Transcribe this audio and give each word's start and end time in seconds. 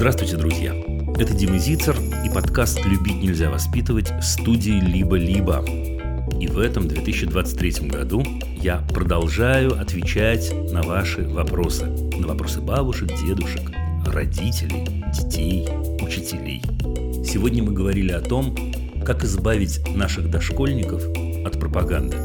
Здравствуйте, 0.00 0.38
друзья! 0.38 0.74
Это 1.18 1.34
Дима 1.34 1.58
Зицер 1.58 1.94
и 2.24 2.30
подкаст 2.30 2.82
«Любить 2.86 3.22
нельзя 3.22 3.50
воспитывать» 3.50 4.10
студии 4.22 4.80
«Либо-либо». 4.80 5.62
И 6.40 6.46
в 6.46 6.58
этом 6.58 6.88
2023 6.88 7.86
году 7.90 8.24
я 8.62 8.78
продолжаю 8.94 9.78
отвечать 9.78 10.54
на 10.72 10.80
ваши 10.80 11.28
вопросы. 11.28 11.84
На 12.18 12.28
вопросы 12.28 12.62
бабушек, 12.62 13.10
дедушек, 13.22 13.60
родителей, 14.06 14.86
детей, 15.12 15.68
учителей. 16.00 16.62
Сегодня 17.22 17.62
мы 17.62 17.72
говорили 17.72 18.12
о 18.12 18.22
том, 18.22 18.56
как 19.04 19.22
избавить 19.24 19.86
наших 19.94 20.30
дошкольников 20.30 21.04
от 21.44 21.60
пропаганды. 21.60 22.16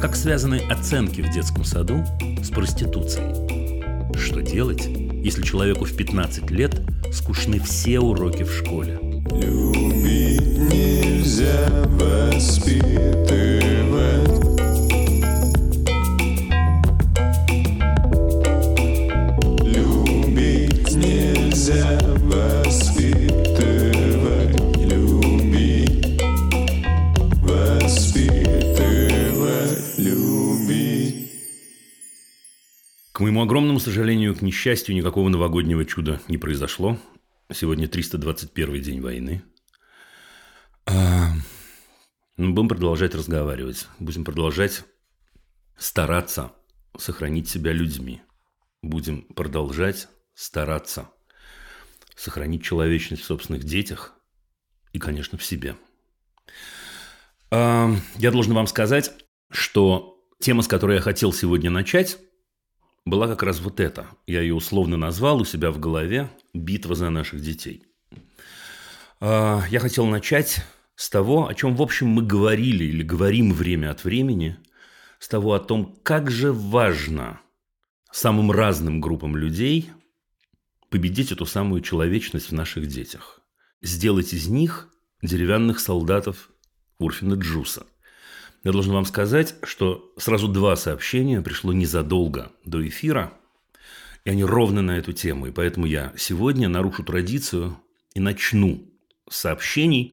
Как 0.00 0.14
связаны 0.14 0.60
оценки 0.70 1.20
в 1.20 1.34
детском 1.34 1.64
саду 1.64 2.04
с 2.44 2.50
проституцией. 2.50 4.14
Что 4.16 4.40
делать, 4.40 4.86
если 4.86 5.42
человеку 5.42 5.84
в 5.84 5.96
15 5.96 6.48
лет 6.52 6.80
скучны 7.18 7.58
все 7.60 7.98
уроки 7.98 8.44
в 8.44 8.52
школе? 8.52 8.98
Любить 9.32 10.58
нельзя 10.72 11.68
воспитывать. 11.98 13.17
Моему 33.38 33.50
огромному 33.50 33.78
сожалению, 33.78 34.34
к 34.34 34.42
несчастью, 34.42 34.96
никакого 34.96 35.28
новогоднего 35.28 35.84
чуда 35.84 36.20
не 36.26 36.38
произошло. 36.38 36.98
Сегодня 37.52 37.86
321 37.86 38.82
день 38.82 39.00
войны. 39.00 39.44
А, 40.86 41.30
ну, 42.36 42.52
будем 42.52 42.68
продолжать 42.68 43.14
разговаривать. 43.14 43.86
Будем 44.00 44.24
продолжать 44.24 44.82
стараться 45.76 46.50
сохранить 46.98 47.48
себя 47.48 47.70
людьми. 47.72 48.22
Будем 48.82 49.22
продолжать 49.22 50.08
стараться 50.34 51.08
сохранить 52.16 52.64
человечность 52.64 53.22
в 53.22 53.26
собственных 53.26 53.62
детях 53.62 54.14
и, 54.92 54.98
конечно, 54.98 55.38
в 55.38 55.44
себе. 55.44 55.76
А, 57.52 57.94
Я 58.16 58.32
должен 58.32 58.54
вам 58.54 58.66
сказать, 58.66 59.12
что 59.48 60.24
тема, 60.40 60.62
с 60.62 60.66
которой 60.66 60.96
я 60.96 61.00
хотел 61.00 61.32
сегодня 61.32 61.70
начать, 61.70 62.18
была 63.10 63.26
как 63.26 63.42
раз 63.42 63.60
вот 63.60 63.80
эта. 63.80 64.06
Я 64.26 64.40
ее 64.40 64.54
условно 64.54 64.96
назвал 64.96 65.40
у 65.40 65.44
себя 65.44 65.70
в 65.70 65.78
голове 65.78 66.30
«Битва 66.54 66.94
за 66.94 67.10
наших 67.10 67.40
детей». 67.40 67.82
А, 69.20 69.64
Я 69.70 69.80
хотел 69.80 70.06
начать 70.06 70.64
с 70.94 71.10
того, 71.10 71.48
о 71.48 71.54
чем, 71.54 71.76
в 71.76 71.82
общем, 71.82 72.08
мы 72.08 72.22
говорили 72.22 72.84
или 72.84 73.02
говорим 73.02 73.52
время 73.52 73.90
от 73.90 74.04
времени, 74.04 74.56
с 75.18 75.28
того 75.28 75.54
о 75.54 75.60
том, 75.60 75.98
как 76.02 76.30
же 76.30 76.52
важно 76.52 77.40
самым 78.10 78.50
разным 78.50 79.00
группам 79.00 79.36
людей 79.36 79.90
победить 80.90 81.32
эту 81.32 81.46
самую 81.46 81.82
человечность 81.82 82.50
в 82.50 82.54
наших 82.54 82.86
детях. 82.86 83.40
Сделать 83.82 84.32
из 84.32 84.48
них 84.48 84.88
деревянных 85.22 85.80
солдатов 85.80 86.50
Урфина 86.98 87.34
Джуса– 87.34 87.86
я 88.68 88.72
должен 88.72 88.92
вам 88.92 89.06
сказать, 89.06 89.54
что 89.62 90.12
сразу 90.18 90.46
два 90.46 90.76
сообщения 90.76 91.40
пришло 91.40 91.72
незадолго 91.72 92.52
до 92.66 92.86
эфира, 92.86 93.32
и 94.26 94.30
они 94.30 94.44
ровно 94.44 94.82
на 94.82 94.98
эту 94.98 95.14
тему. 95.14 95.46
И 95.46 95.50
поэтому 95.50 95.86
я 95.86 96.12
сегодня 96.18 96.68
нарушу 96.68 97.02
традицию 97.02 97.80
и 98.12 98.20
начну 98.20 98.86
с 99.26 99.38
сообщений. 99.38 100.12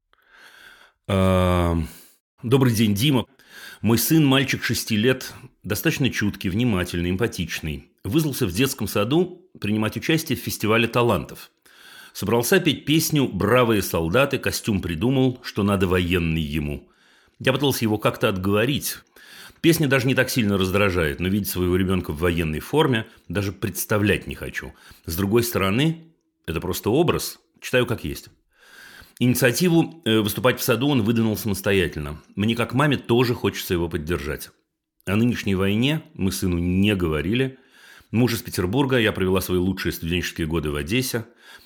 А, 1.06 1.76
Добрый 2.42 2.72
день, 2.72 2.94
Дима. 2.94 3.26
Мой 3.82 3.98
сын, 3.98 4.24
мальчик 4.24 4.64
6 4.64 4.90
лет, 4.92 5.34
достаточно 5.62 6.08
чуткий, 6.08 6.48
внимательный, 6.48 7.10
эмпатичный. 7.10 7.90
Вызвался 8.04 8.46
в 8.46 8.52
детском 8.52 8.88
саду 8.88 9.50
принимать 9.60 9.98
участие 9.98 10.38
в 10.38 10.40
фестивале 10.40 10.88
талантов. 10.88 11.50
Собрался 12.14 12.58
петь 12.58 12.86
песню 12.86 13.28
«Бравые 13.28 13.82
солдаты», 13.82 14.38
костюм 14.38 14.80
придумал, 14.80 15.40
что 15.42 15.62
надо 15.62 15.86
военный 15.86 16.40
ему– 16.40 16.88
я 17.38 17.52
пытался 17.52 17.84
его 17.84 17.98
как-то 17.98 18.28
отговорить. 18.28 18.98
Песня 19.60 19.88
даже 19.88 20.06
не 20.06 20.14
так 20.14 20.30
сильно 20.30 20.58
раздражает, 20.58 21.20
но 21.20 21.28
видеть 21.28 21.48
своего 21.48 21.76
ребенка 21.76 22.12
в 22.12 22.18
военной 22.18 22.60
форме 22.60 23.06
даже 23.28 23.52
представлять 23.52 24.26
не 24.26 24.34
хочу. 24.34 24.72
С 25.06 25.16
другой 25.16 25.42
стороны, 25.42 26.12
это 26.46 26.60
просто 26.60 26.90
образ. 26.90 27.38
Читаю 27.60 27.86
как 27.86 28.04
есть. 28.04 28.28
Инициативу 29.18 30.02
э, 30.04 30.20
выступать 30.20 30.60
в 30.60 30.62
саду 30.62 30.88
он 30.88 31.02
выдвинул 31.02 31.36
самостоятельно. 31.36 32.20
Мне 32.34 32.54
как 32.54 32.74
маме 32.74 32.98
тоже 32.98 33.34
хочется 33.34 33.72
его 33.72 33.88
поддержать. 33.88 34.50
О 35.06 35.16
нынешней 35.16 35.54
войне 35.54 36.02
мы 36.14 36.32
сыну 36.32 36.58
не 36.58 36.94
говорили. 36.94 37.58
Муж 38.10 38.34
из 38.34 38.42
Петербурга, 38.42 38.98
я 38.98 39.12
провела 39.12 39.40
свои 39.40 39.58
лучшие 39.58 39.92
студенческие 39.92 40.46
годы 40.46 40.70
в 40.70 40.76
Одессе. 40.76 41.24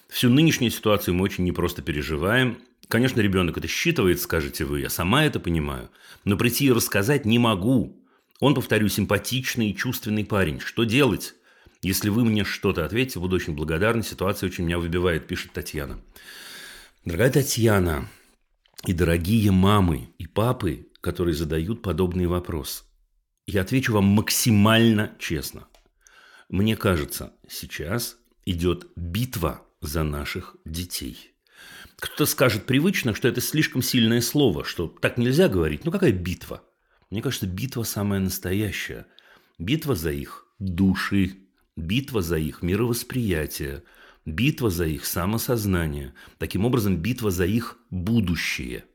Всю 0.08 0.30
нынешнюю 0.30 0.70
ситуацию 0.70 1.14
мы 1.14 1.24
очень 1.24 1.44
непросто 1.44 1.82
переживаем. 1.82 2.58
Конечно, 2.90 3.20
ребенок 3.20 3.56
это 3.56 3.68
считывает, 3.68 4.20
скажете 4.20 4.64
вы, 4.64 4.80
я 4.80 4.90
сама 4.90 5.24
это 5.24 5.38
понимаю. 5.38 5.90
Но 6.24 6.36
прийти 6.36 6.66
и 6.66 6.72
рассказать 6.72 7.24
не 7.24 7.38
могу. 7.38 8.04
Он, 8.40 8.52
повторю, 8.52 8.88
симпатичный 8.88 9.70
и 9.70 9.76
чувственный 9.76 10.24
парень. 10.24 10.58
Что 10.58 10.82
делать? 10.82 11.34
Если 11.82 12.08
вы 12.08 12.24
мне 12.24 12.42
что-то 12.42 12.84
ответите, 12.84 13.20
буду 13.20 13.36
очень 13.36 13.54
благодарна. 13.54 14.02
Ситуация 14.02 14.48
очень 14.48 14.64
меня 14.64 14.80
выбивает, 14.80 15.28
пишет 15.28 15.52
Татьяна. 15.52 16.00
Дорогая 17.04 17.30
Татьяна, 17.30 18.08
и 18.84 18.92
дорогие 18.92 19.52
мамы 19.52 20.08
и 20.18 20.26
папы, 20.26 20.88
которые 21.00 21.36
задают 21.36 21.82
подобный 21.82 22.26
вопрос, 22.26 22.84
я 23.46 23.60
отвечу 23.60 23.92
вам 23.92 24.06
максимально 24.06 25.14
честно. 25.20 25.68
Мне 26.48 26.76
кажется, 26.76 27.34
сейчас 27.48 28.16
идет 28.44 28.88
битва 28.96 29.62
за 29.80 30.02
наших 30.02 30.56
детей. 30.64 31.29
Кто-то 32.00 32.24
скажет 32.24 32.64
привычно, 32.64 33.14
что 33.14 33.28
это 33.28 33.42
слишком 33.42 33.82
сильное 33.82 34.22
слово, 34.22 34.64
что 34.64 34.88
так 34.88 35.18
нельзя 35.18 35.48
говорить. 35.48 35.84
Ну, 35.84 35.90
какая 35.90 36.12
битва? 36.12 36.64
Мне 37.10 37.20
кажется, 37.20 37.46
битва 37.46 37.82
самая 37.82 38.20
настоящая. 38.20 39.06
Битва 39.58 39.94
за 39.94 40.10
их 40.10 40.46
души, 40.58 41.36
битва 41.76 42.22
за 42.22 42.38
их 42.38 42.62
мировосприятие, 42.62 43.82
битва 44.24 44.70
за 44.70 44.86
их 44.86 45.04
самосознание. 45.04 46.14
Таким 46.38 46.64
образом, 46.64 46.96
битва 46.96 47.30
за 47.30 47.44
их 47.44 47.76
будущее. 47.90 48.86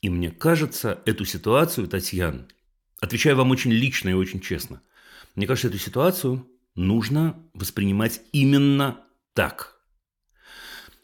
И 0.00 0.08
мне 0.08 0.30
кажется, 0.30 1.02
эту 1.06 1.24
ситуацию, 1.24 1.88
Татьяна, 1.88 2.46
отвечаю 3.00 3.36
вам 3.36 3.50
очень 3.50 3.72
лично 3.72 4.10
и 4.10 4.14
очень 4.14 4.40
честно, 4.40 4.82
мне 5.34 5.48
кажется, 5.48 5.66
эту 5.66 5.78
ситуацию 5.78 6.46
нужно 6.76 7.42
воспринимать 7.54 8.20
именно 8.30 9.00
так. 9.32 9.80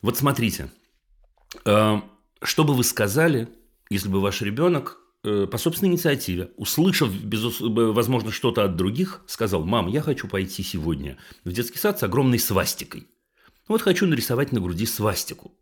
Вот 0.03 0.16
смотрите– 0.16 0.70
что 1.65 2.65
бы 2.65 2.75
вы 2.75 2.84
сказали, 2.84 3.49
если 3.91 4.09
бы 4.09 4.21
ваш 4.21 4.41
ребенок 4.41 4.99
э, 5.25 5.47
по 5.50 5.59
собственной 5.59 5.93
инициативе, 5.93 6.50
услышав, 6.56 7.11
возможно, 7.22 8.31
что-то 8.31 8.65
от 8.65 8.77
других, 8.77 9.22
сказал, 9.27 9.65
мам, 9.65 9.88
я 9.88 10.00
хочу 10.00 10.28
пойти 10.28 10.62
сегодня 10.62 11.19
в 11.44 11.53
детский 11.53 11.78
сад 11.78 11.99
с 11.99 12.03
огромной 12.03 12.38
свастикой. 12.38 13.09
Вот 13.69 13.83
хочу 13.83 14.06
нарисовать 14.06 14.53
на 14.53 14.61
груди 14.61 14.87
свастику. 14.87 15.53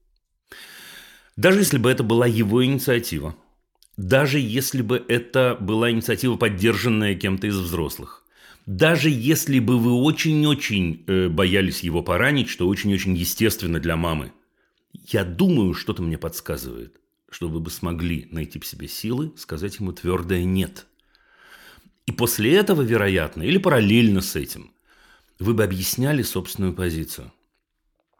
Даже 1.37 1.61
если 1.61 1.79
бы 1.79 1.91
это 1.91 2.03
была 2.03 2.27
его 2.27 2.65
инициатива, 2.65 3.37
даже 3.97 4.39
если 4.39 4.83
бы 4.83 5.05
это 5.09 5.57
была 5.61 5.91
инициатива, 5.91 6.37
поддержанная 6.37 7.15
кем-то 7.15 7.47
из 7.47 7.57
взрослых, 7.57 8.25
даже 8.67 9.09
если 9.09 9.59
бы 9.59 9.79
вы 9.79 9.93
очень-очень 9.93 11.05
э, 11.07 11.29
боялись 11.29 11.81
его 11.81 12.03
поранить, 12.03 12.49
что 12.49 12.69
очень-очень 12.69 13.17
естественно 13.17 13.81
для 13.81 13.97
мамы, 13.97 14.33
я 14.93 15.25
думаю, 15.25 15.75
что-то 15.75 16.03
мне 16.03 16.19
подсказывает, 16.19 17.01
что 17.31 17.49
вы 17.49 17.61
бы 17.61 17.71
смогли 17.71 18.29
найти 18.31 18.59
в 18.59 18.67
себе 18.67 18.89
силы 18.89 19.33
сказать 19.37 19.79
ему 19.79 19.93
твердое 19.93 20.45
«нет». 20.45 20.87
И 22.07 22.13
после 22.13 22.55
этого, 22.55 22.81
вероятно, 22.81 23.43
или 23.43 23.59
параллельно 23.59 24.23
с 24.23 24.35
этим, 24.35 24.73
вы 25.39 25.53
бы 25.53 25.63
объясняли 25.63 26.23
собственную 26.23 26.73
позицию. 26.73 27.33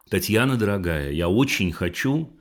Татьяна, 0.09 0.57
дорогая, 0.57 1.11
я 1.11 1.27
очень 1.27 1.71
хочу 1.71 2.39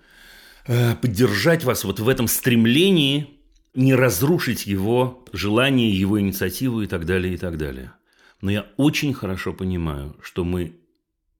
э, 0.66 0.94
поддержать 0.96 1.64
вас 1.64 1.84
вот 1.84 2.00
в 2.00 2.08
этом 2.08 2.28
стремлении 2.28 3.38
не 3.74 3.94
разрушить 3.94 4.66
его 4.66 5.24
желание, 5.32 5.90
его 5.90 6.20
инициативу 6.20 6.82
и 6.82 6.86
так 6.86 7.06
далее, 7.06 7.34
и 7.34 7.36
так 7.36 7.56
далее. 7.56 7.92
Но 8.40 8.50
я 8.50 8.66
очень 8.76 9.14
хорошо 9.14 9.52
понимаю, 9.52 10.16
что 10.22 10.44
мы 10.44 10.76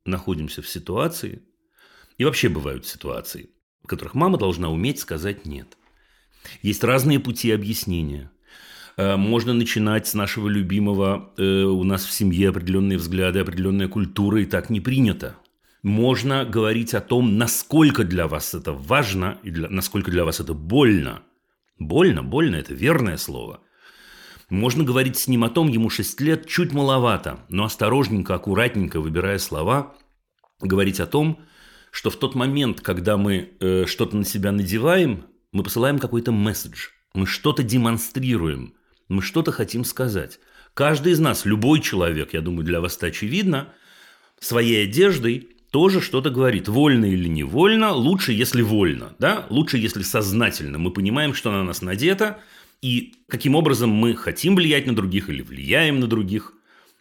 находимся 0.05 0.63
в 0.63 0.69
ситуации, 0.69 1.43
и 2.19 2.25
вообще 2.25 2.49
бывают 2.49 2.87
ситуации, 2.87 3.51
в 3.83 3.87
которых 3.87 4.15
мама 4.15 4.39
должна 4.39 4.69
уметь 4.69 4.99
сказать 4.99 5.47
«нет». 5.47 5.79
Есть 6.63 6.85
разные 6.85 7.21
пути 7.21 7.51
объяснения. 7.51 8.31
Э, 8.97 9.17
можно 9.17 9.55
начинать 9.55 10.07
с 10.07 10.15
нашего 10.15 10.49
любимого, 10.49 11.33
э, 11.37 11.63
у 11.63 11.85
нас 11.85 12.05
в 12.05 12.13
семье 12.13 12.51
определенные 12.51 12.99
взгляды, 12.99 13.39
определенная 13.39 13.89
культура, 13.89 14.43
и 14.43 14.47
так 14.47 14.71
не 14.71 14.81
принято. 14.81 15.37
Можно 15.83 16.45
говорить 16.45 16.95
о 16.95 17.01
том, 17.01 17.39
насколько 17.39 18.05
для 18.05 18.27
вас 18.27 18.55
это 18.55 18.73
важно 18.73 19.39
и 19.45 19.51
для, 19.51 19.69
насколько 19.69 20.11
для 20.11 20.25
вас 20.25 20.41
это 20.41 20.55
больно. 20.55 21.23
Больно, 21.79 22.25
больно– 22.25 22.57
это 22.57 22.75
верное 22.75 23.17
слово. 23.17 23.61
Можно 24.51 24.83
говорить 24.83 25.17
с 25.17 25.29
ним 25.29 25.45
о 25.45 25.51
том, 25.51 25.69
ему 25.69 25.91
6 25.91 26.21
лет, 26.21 26.47
чуть 26.47 26.73
маловато, 26.73 27.41
но 27.49 27.65
осторожненько, 27.65 28.35
аккуратненько, 28.35 29.01
выбирая 29.01 29.39
слова, 29.39 29.95
говорить 30.61 30.99
о 30.99 31.07
том, 31.07 31.39
что 31.91 32.11
в 32.11 32.17
тот 32.17 32.35
момент, 32.35 32.81
когда 32.81 33.17
мы 33.17 33.51
э, 33.61 33.87
что-то 33.87 34.17
на 34.17 34.25
себя 34.25 34.53
надеваем, 34.53 35.27
мы 35.53 35.63
посылаем 35.63 35.99
какой-то 35.99 36.33
месседж, 36.33 36.89
мы 37.15 37.27
что-то 37.27 37.63
демонстрируем, 37.63 38.75
мы 39.09 39.23
что-то 39.23 39.53
хотим 39.53 39.85
сказать. 39.85 40.41
Каждый 40.75 41.13
из 41.13 41.19
нас, 41.19 41.45
любой 41.45 41.81
человек, 41.81 42.35
я 42.35 42.41
думаю, 42.41 42.65
для 42.65 42.81
вас 42.81 42.97
это 42.97 43.07
очевидно, 43.07 43.73
своей 44.39 44.85
одеждой 44.85 45.49
тоже 45.71 46.01
что-то 46.01 46.31
говорит. 46.31 46.69
Вольно 46.69 47.05
или 47.07 47.29
невольно, 47.29 47.93
лучше, 47.93 48.33
если 48.33 48.63
вольно, 48.63 49.15
да? 49.19 49.47
лучше, 49.51 49.79
если 49.79 50.03
сознательно. 50.03 50.79
Мы 50.79 50.91
понимаем, 50.91 51.35
что 51.35 51.51
на 51.51 51.65
нас 51.65 51.83
надето, 51.83 52.39
и 52.81 53.15
каким 53.29 53.55
образом 53.55 53.91
мы 53.91 54.15
хотим 54.15 54.55
влиять 54.55 54.87
на 54.87 54.95
других 54.95 55.29
или 55.29 55.43
влияем 55.43 56.01
на 56.01 56.07
других. 56.07 56.55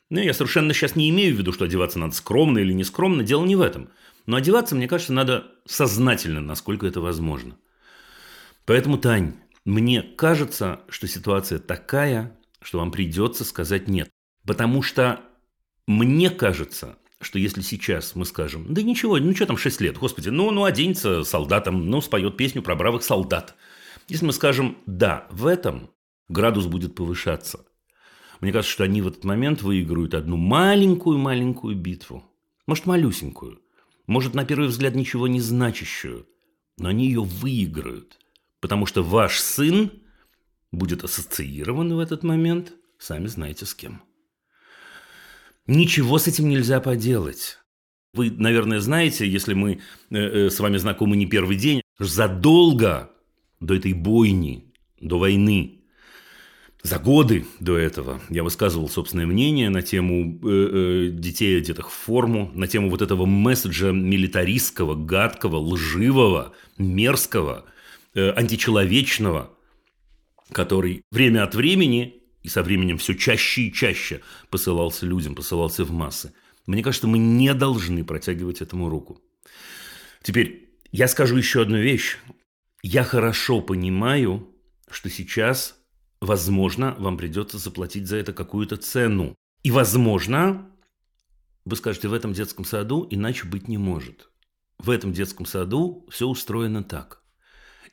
Ну, 0.10 0.22
я 0.22 0.34
совершенно 0.34 0.74
сейчас 0.74 0.96
не 0.96 1.10
имею 1.10 1.36
в 1.36 1.38
виду, 1.38 1.52
что 1.52 1.66
одеваться 1.66 2.00
надо 2.00 2.16
скромно 2.16 2.60
или 2.60 2.74
не 2.74 2.84
скромно, 2.84 3.24
дело 3.24 3.46
не 3.46 3.56
в 3.56 3.62
этом. 3.62 3.90
Но 4.28 4.36
одеваться, 4.36 4.76
мне 4.76 4.88
кажется, 4.88 5.14
надо 5.14 5.48
сознательно, 5.66 6.42
насколько 6.42 6.86
это 6.86 7.02
возможно. 7.02 7.58
Поэтому, 8.66 8.98
Тань, 8.98 9.36
мне 9.64 10.04
кажется, 10.04 10.82
что 10.90 11.08
ситуация 11.08 11.60
такая, 11.60 12.38
что 12.62 12.80
вам 12.80 12.92
придется 12.92 13.46
сказать 13.46 13.88
«нет». 13.88 14.10
Потому 14.46 14.82
что 14.82 15.22
мне 15.88 16.30
кажется, 16.30 16.98
что 17.22 17.40
если 17.40 17.62
сейчас 17.62 18.16
мы 18.16 18.26
скажем, 18.26 18.74
да 18.74 18.82
ничего, 18.82 19.18
ну 19.18 19.34
что 19.36 19.46
там 19.46 19.58
6 19.58 19.82
лет, 19.82 19.98
господи, 19.98 20.30
ну, 20.30 20.52
ну 20.52 20.66
оденется 20.66 21.24
солдатом, 21.24 21.90
ну 21.90 22.02
споет 22.02 22.38
песню 22.38 22.62
про 22.62 22.76
бравых 22.76 23.04
солдат. 23.04 23.56
Если 24.10 24.26
мы 24.26 24.34
скажем 24.34 24.78
«да», 24.86 25.28
в 25.32 25.48
этом 25.48 25.90
градус 26.28 26.66
будет 26.66 26.96
повышаться. 26.96 27.66
Мне 28.42 28.52
кажется, 28.52 28.74
что 28.74 28.84
они 28.84 29.02
в 29.02 29.08
этот 29.08 29.24
момент 29.24 29.62
выиграют 29.62 30.14
одну 30.14 30.36
маленькую-маленькую 30.36 31.76
битву. 31.76 32.24
Может, 32.68 32.86
малюсенькую. 32.86 33.62
Может, 34.08 34.34
на 34.34 34.46
первый 34.46 34.70
взгляд 34.70 34.96
ничего 34.96 35.28
не 35.28 35.42
значащую. 35.42 36.28
Но 36.78 36.90
они 36.90 37.08
ее 37.08 37.22
выиграют. 37.22 38.18
Потому 38.60 38.86
что 38.86 39.04
ваш 39.04 39.40
сын 39.40 39.92
будет 40.72 41.04
ассоциирован 41.04 41.94
в 41.94 42.00
этот 42.00 42.24
момент, 42.24 42.74
сами 42.98 43.28
знаете 43.28 43.66
с 43.66 43.76
кем. 43.76 44.02
Ничего 45.68 46.18
с 46.18 46.28
этим 46.28 46.50
нельзя 46.50 46.80
поделать. 46.80 47.60
Вы, 48.14 48.32
наверное, 48.32 48.80
знаете, 48.80 49.30
если 49.30 49.54
мы 49.54 49.80
э, 50.10 50.16
э, 50.16 50.50
с 50.50 50.60
вами 50.60 50.78
знакомы 50.78 51.18
не 51.18 51.26
первый 51.26 51.58
день, 51.58 51.82
задолго 52.00 53.12
до 53.60 53.76
этой 53.76 53.94
бойни, 53.94 54.74
до 55.00 55.20
войны, 55.20 55.77
за 56.88 57.00
годы 57.00 57.46
до 57.60 57.78
этого 57.78 58.22
я 58.30 58.44
высказывал 58.44 58.88
собственное 58.88 59.26
мнение 59.26 59.70
на 59.70 59.82
тему 59.82 60.40
э, 60.42 60.48
э, 60.48 61.10
детей, 61.12 61.58
одетых 61.58 61.92
в 61.92 61.94
форму, 61.94 62.50
на 62.56 62.66
тему 62.66 62.90
вот 62.90 63.02
этого 63.02 63.26
месседжа 63.26 63.92
милитаристского, 63.92 64.96
гадкого, 64.96 65.58
лживого, 65.58 66.54
мерзкого, 66.78 67.66
э, 68.14 68.30
античеловечного, 68.30 69.52
который 70.54 71.04
время 71.12 71.44
от 71.44 71.56
времени 71.56 72.24
и 72.42 72.48
со 72.48 72.64
временем 72.64 72.98
все 72.98 73.16
чаще 73.16 73.64
и 73.64 73.74
чаще 73.74 74.22
посылался 74.50 75.06
людям, 75.06 75.36
посылался 75.36 75.84
в 75.84 75.92
массы. 75.92 76.34
Мне 76.68 76.84
кажется, 76.84 77.08
мы 77.08 77.18
не 77.18 77.54
должны 77.54 78.06
протягивать 78.06 78.62
этому 78.62 78.88
руку. 78.90 79.22
Теперь 80.24 80.70
я 80.94 81.10
скажу 81.10 81.36
еще 81.36 81.64
одну 81.64 81.80
вещь. 81.80 82.18
Я 82.82 83.04
хорошо 83.04 83.60
понимаю, 83.60 84.48
что 84.90 85.10
сейчас, 85.10 85.77
возможно, 86.22 86.96
вам 87.00 87.18
придется 87.18 87.58
заплатить 87.58 88.08
за 88.08 88.18
это 88.18 88.34
какую-то 88.34 88.78
цену. 88.78 89.36
И, 89.64 89.72
возможно, 89.72 90.70
вы 91.66 91.76
скажете, 91.76 92.08
в 92.08 92.14
этом 92.14 92.34
детском 92.34 92.66
саду 92.66 93.08
иначе 93.10 93.46
быть 93.46 93.68
не 93.68 93.78
может. 93.78 94.30
В 94.80 94.90
этом 94.90 95.12
детском 95.12 95.46
саду 95.46 96.06
все 96.10 96.28
устроено 96.28 96.84
так. 96.84 97.22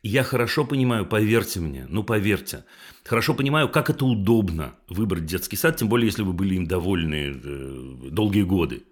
Я 0.02 0.22
хорошо 0.22 0.66
понимаю, 0.66 1.06
поверьте 1.06 1.60
мне, 1.60 1.86
ну 1.88 2.04
поверьте, 2.04 2.66
хорошо 3.04 3.32
понимаю, 3.32 3.70
как 3.70 3.88
это 3.88 4.04
удобно 4.04 4.74
выбрать 4.86 5.24
детский 5.24 5.56
сад, 5.56 5.78
тем 5.78 5.88
более, 5.88 6.06
если 6.06 6.22
вы 6.22 6.34
были 6.34 6.56
им 6.56 6.66
довольны 6.66 7.32
э, 7.42 8.10
долгие 8.10 8.42
годы 8.42 8.84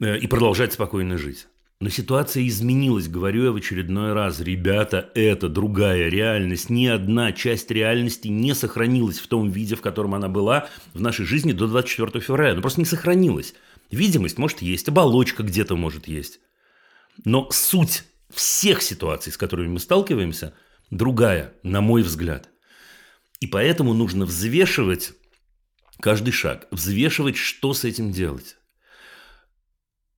э, 0.00 0.18
и 0.18 0.26
продолжать 0.26 0.72
спокойно 0.72 1.16
жить. 1.16 1.46
Но 1.80 1.88
ситуация 1.88 2.46
изменилась, 2.46 3.08
говорю 3.08 3.44
я 3.44 3.52
в 3.52 3.56
очередной 3.56 4.12
раз. 4.12 4.40
Ребята, 4.40 5.10
это 5.14 5.48
другая 5.48 6.10
реальность. 6.10 6.68
Ни 6.68 6.84
одна 6.84 7.32
часть 7.32 7.70
реальности 7.70 8.28
не 8.28 8.54
сохранилась 8.54 9.18
в 9.18 9.26
том 9.28 9.50
виде, 9.50 9.76
в 9.76 9.80
котором 9.80 10.14
она 10.14 10.28
была 10.28 10.68
в 10.92 11.00
нашей 11.00 11.24
жизни 11.24 11.52
до 11.52 11.66
24 11.66 12.22
февраля. 12.22 12.54
Ну, 12.54 12.60
просто 12.60 12.80
не 12.80 12.84
сохранилась. 12.84 13.54
Видимость 13.90 14.36
может 14.36 14.60
есть, 14.60 14.88
оболочка 14.88 15.42
где-то 15.42 15.74
может 15.74 16.06
есть. 16.06 16.40
Но 17.24 17.48
суть 17.50 18.04
всех 18.28 18.82
ситуаций, 18.82 19.32
с 19.32 19.38
которыми 19.38 19.68
мы 19.68 19.80
сталкиваемся, 19.80 20.52
другая, 20.90 21.54
на 21.62 21.80
мой 21.80 22.02
взгляд. 22.02 22.50
И 23.40 23.46
поэтому 23.46 23.94
нужно 23.94 24.26
взвешивать 24.26 25.14
каждый 25.98 26.32
шаг, 26.32 26.68
взвешивать, 26.70 27.38
что 27.38 27.72
с 27.72 27.84
этим 27.84 28.12
делать. 28.12 28.58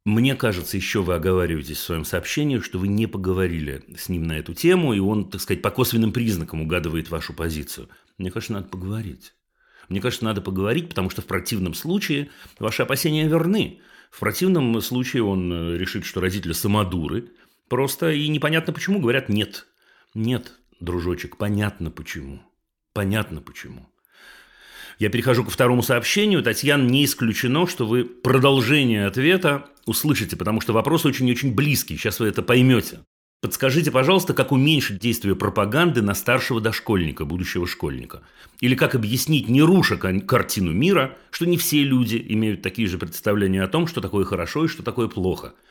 Мне 0.05 0.35
кажется, 0.35 0.77
еще 0.77 1.03
вы 1.03 1.15
оговариваетесь 1.15 1.79
в 1.79 1.83
своем 1.83 2.05
сообщении, 2.05 2.59
что 2.59 2.79
вы 2.79 2.89
не 2.89 3.07
поговорили 3.07 3.85
с 3.97 4.09
ним 4.09 4.25
на 4.25 4.39
эту 4.39 4.53
тему, 4.53 4.93
и 4.95 4.99
он, 4.99 5.31
так 5.31 5.41
сказать, 5.41 5.63
по 5.63 5.71
косвенным 5.71 6.13
признакам 6.13 6.61
угадывает 6.61 7.09
вашу 7.09 7.35
позицию. 7.35 7.89
Мне 8.19 8.31
кажется, 8.31 8.55
надо 8.55 8.67
поговорить. 8.69 9.35
Мне 9.89 10.01
кажется, 10.01 10.25
надо 10.25 10.41
поговорить, 10.41 10.89
потому 10.89 11.09
что 11.11 11.23
в 11.23 11.27
противном 11.27 11.75
случае 11.75 12.31
ваши 12.59 12.83
опасения 12.83 13.29
верны. 13.29 13.81
В 14.11 14.21
противном 14.21 14.81
случае 14.81 15.23
он 15.23 15.53
э, 15.53 15.79
решит, 15.79 16.05
что 16.05 16.21
родители 16.21 16.53
самодуры, 16.53 17.31
Просто 17.73 18.11
и 18.11 18.29
непонятно 18.29 18.75
почему 18.75 19.01
говорят 19.01 19.31
«нет». 19.31 19.67
Нет, 20.13 20.53
дружочек, 20.79 21.39
понятно 21.39 21.91
почему. 21.91 22.43
Понятно 22.93 23.41
почему. 23.41 23.89
Я 24.99 25.09
перехожу 25.09 25.43
ко 25.43 25.51
второму 25.51 25.83
сообщению. 25.83 26.43
Татьяна, 26.43 26.83
не 26.83 27.07
исключено, 27.07 27.67
что 27.67 27.87
вы 27.87 28.05
продолжение 28.05 29.07
ответа 29.07 29.71
услышите, 29.87 30.37
потому 30.37 30.61
что 30.61 30.73
вопрос 30.73 31.05
очень-очень 31.05 31.55
близкий. 31.55 31.97
Сейчас 31.97 32.21
вы 32.21 32.29
это 32.29 32.43
поймете. 32.43 33.01
Подскажите, 33.41 33.91
пожалуйста, 33.91 34.35
как 34.35 34.53
уменьшить 34.53 35.01
действие 35.01 35.35
пропаганды 35.35 36.01
на 36.01 36.15
старшего 36.15 36.61
дошкольника, 36.61 37.25
будущего 37.25 37.67
школьника? 37.67 38.23
Или 38.61 38.77
как 38.77 38.95
объяснить, 38.95 39.49
не 39.49 39.63
руша 39.63 39.97
картину 39.97 40.73
мира, 40.73 41.17
что 41.31 41.47
не 41.47 41.57
все 41.57 41.83
люди 41.83 42.25
имеют 42.29 42.63
такие 42.63 42.87
же 42.87 42.99
представления 42.99 43.65
о 43.65 43.69
том, 43.69 43.89
что 43.89 44.01
такое 44.01 44.25
хорошо 44.25 44.65
и 44.65 44.69
что 44.69 44.83
такое 44.83 45.09
плохо– 45.09 45.55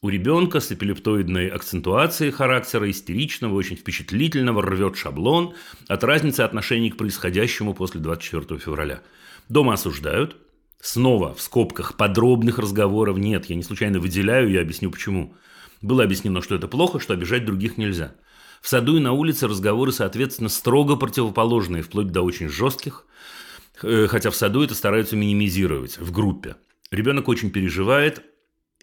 у 0.00 0.10
ребенка 0.10 0.60
с 0.60 0.70
эпилептоидной 0.70 1.48
акцентуацией 1.48 2.30
характера, 2.30 2.88
истеричного, 2.88 3.54
очень 3.54 3.74
впечатлительного, 3.74 4.62
рвет 4.62 4.96
шаблон 4.96 5.54
от 5.88 6.04
разницы 6.04 6.42
отношений 6.42 6.90
к 6.90 6.96
происходящему 6.96 7.74
после 7.74 8.00
24 8.00 8.60
февраля. 8.60 9.02
Дома 9.48 9.74
осуждают. 9.74 10.36
Снова 10.80 11.34
в 11.34 11.40
скобках 11.40 11.96
подробных 11.96 12.58
разговоров 12.58 13.18
нет. 13.18 13.46
Я 13.46 13.56
не 13.56 13.62
случайно 13.62 13.98
выделяю, 13.98 14.50
я 14.50 14.60
объясню 14.60 14.90
почему. 14.90 15.34
Было 15.82 16.04
объяснено, 16.04 16.42
что 16.42 16.54
это 16.54 16.68
плохо, 16.68 17.00
что 17.00 17.14
обижать 17.14 17.44
других 17.44 17.76
нельзя. 17.78 18.14
В 18.60 18.68
саду 18.68 18.96
и 18.96 19.00
на 19.00 19.12
улице 19.12 19.46
разговоры, 19.46 19.92
соответственно, 19.92 20.48
строго 20.48 20.96
противоположные, 20.96 21.82
вплоть 21.82 22.08
до 22.08 22.22
очень 22.22 22.48
жестких, 22.48 23.06
э, 23.82 24.06
хотя 24.08 24.30
в 24.30 24.36
саду 24.36 24.62
это 24.62 24.74
стараются 24.74 25.16
минимизировать 25.16 25.98
в 25.98 26.10
группе. 26.10 26.56
Ребенок 26.90 27.28
очень 27.28 27.50
переживает, 27.50 28.24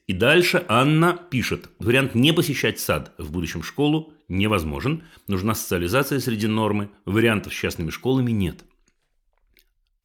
и 0.07 0.13
дальше 0.13 0.63
Анна 0.67 1.19
пишет. 1.29 1.69
Вариант 1.79 2.13
не 2.13 2.31
посещать 2.31 2.79
сад 2.79 3.13
в 3.17 3.31
будущем 3.31 3.63
школу 3.63 4.13
невозможен. 4.27 5.03
Нужна 5.27 5.55
социализация 5.55 6.19
среди 6.19 6.47
нормы. 6.47 6.91
Вариантов 7.05 7.53
с 7.53 7.57
частными 7.57 7.89
школами 7.89 8.31
нет. 8.31 8.63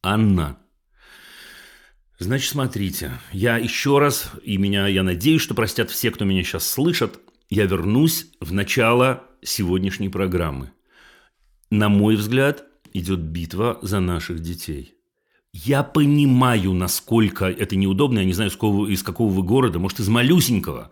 Анна. 0.01 0.57
Значит, 2.21 2.51
смотрите, 2.51 3.13
я 3.31 3.57
еще 3.57 3.97
раз, 3.97 4.29
и 4.43 4.57
меня, 4.57 4.87
я 4.87 5.01
надеюсь, 5.01 5.41
что 5.41 5.55
простят 5.55 5.89
все, 5.89 6.11
кто 6.11 6.23
меня 6.23 6.43
сейчас 6.43 6.67
слышат, 6.67 7.19
я 7.49 7.65
вернусь 7.65 8.27
в 8.39 8.53
начало 8.53 9.23
сегодняшней 9.41 10.09
программы. 10.09 10.71
На 11.71 11.89
мой 11.89 12.15
взгляд, 12.15 12.63
идет 12.93 13.21
битва 13.21 13.79
за 13.81 13.99
наших 13.99 14.39
детей– 14.39 14.93
я 15.53 15.83
понимаю, 15.83 16.71
насколько 16.71 17.43
это 17.43 17.75
неудобно. 17.75 18.19
Я 18.19 18.25
не 18.25 18.31
знаю, 18.31 18.49
из 18.49 18.53
какого, 18.53 18.87
из 18.87 19.03
какого 19.03 19.33
вы 19.33 19.43
города, 19.43 19.79
может, 19.79 19.99
из 19.99 20.07
малюсенького. 20.07 20.91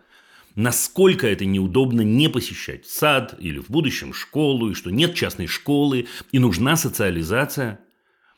Насколько 0.55 1.27
это 1.27 1.45
неудобно 1.45 2.01
не 2.01 2.27
посещать 2.27 2.85
сад 2.85 3.35
или 3.39 3.59
в 3.59 3.69
будущем 3.69 4.13
школу, 4.13 4.71
и 4.71 4.73
что 4.73 4.89
нет 4.89 5.15
частной 5.15 5.47
школы, 5.47 6.07
и 6.33 6.39
нужна 6.39 6.75
социализация. 6.75 7.79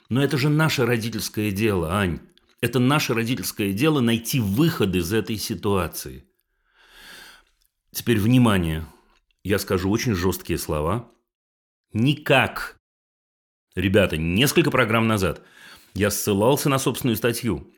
Но 0.09 0.23
это 0.23 0.37
же 0.37 0.49
наше 0.49 0.85
родительское 0.85 1.49
дело, 1.49 1.95
Ань. 1.95 2.19
Это 2.61 2.77
наше 2.77 3.15
родительское 3.15 3.73
дело 3.73 4.01
найти 4.01 4.39
выход 4.39 4.95
из 4.95 5.11
этой 5.11 5.37
ситуации. 5.37 6.25
Теперь 7.91 8.19
внимание. 8.19 8.85
Я 9.43 9.57
скажу 9.57 9.89
очень 9.89 10.13
жесткие 10.13 10.59
слова. 10.59 11.11
Никак. 11.91 12.77
Ребята, 13.75 14.15
несколько 14.15 14.69
программ 14.69 15.07
назад 15.07 15.41
я 15.95 16.11
ссылался 16.11 16.69
на 16.69 16.77
собственную 16.77 17.15
статью 17.15 17.73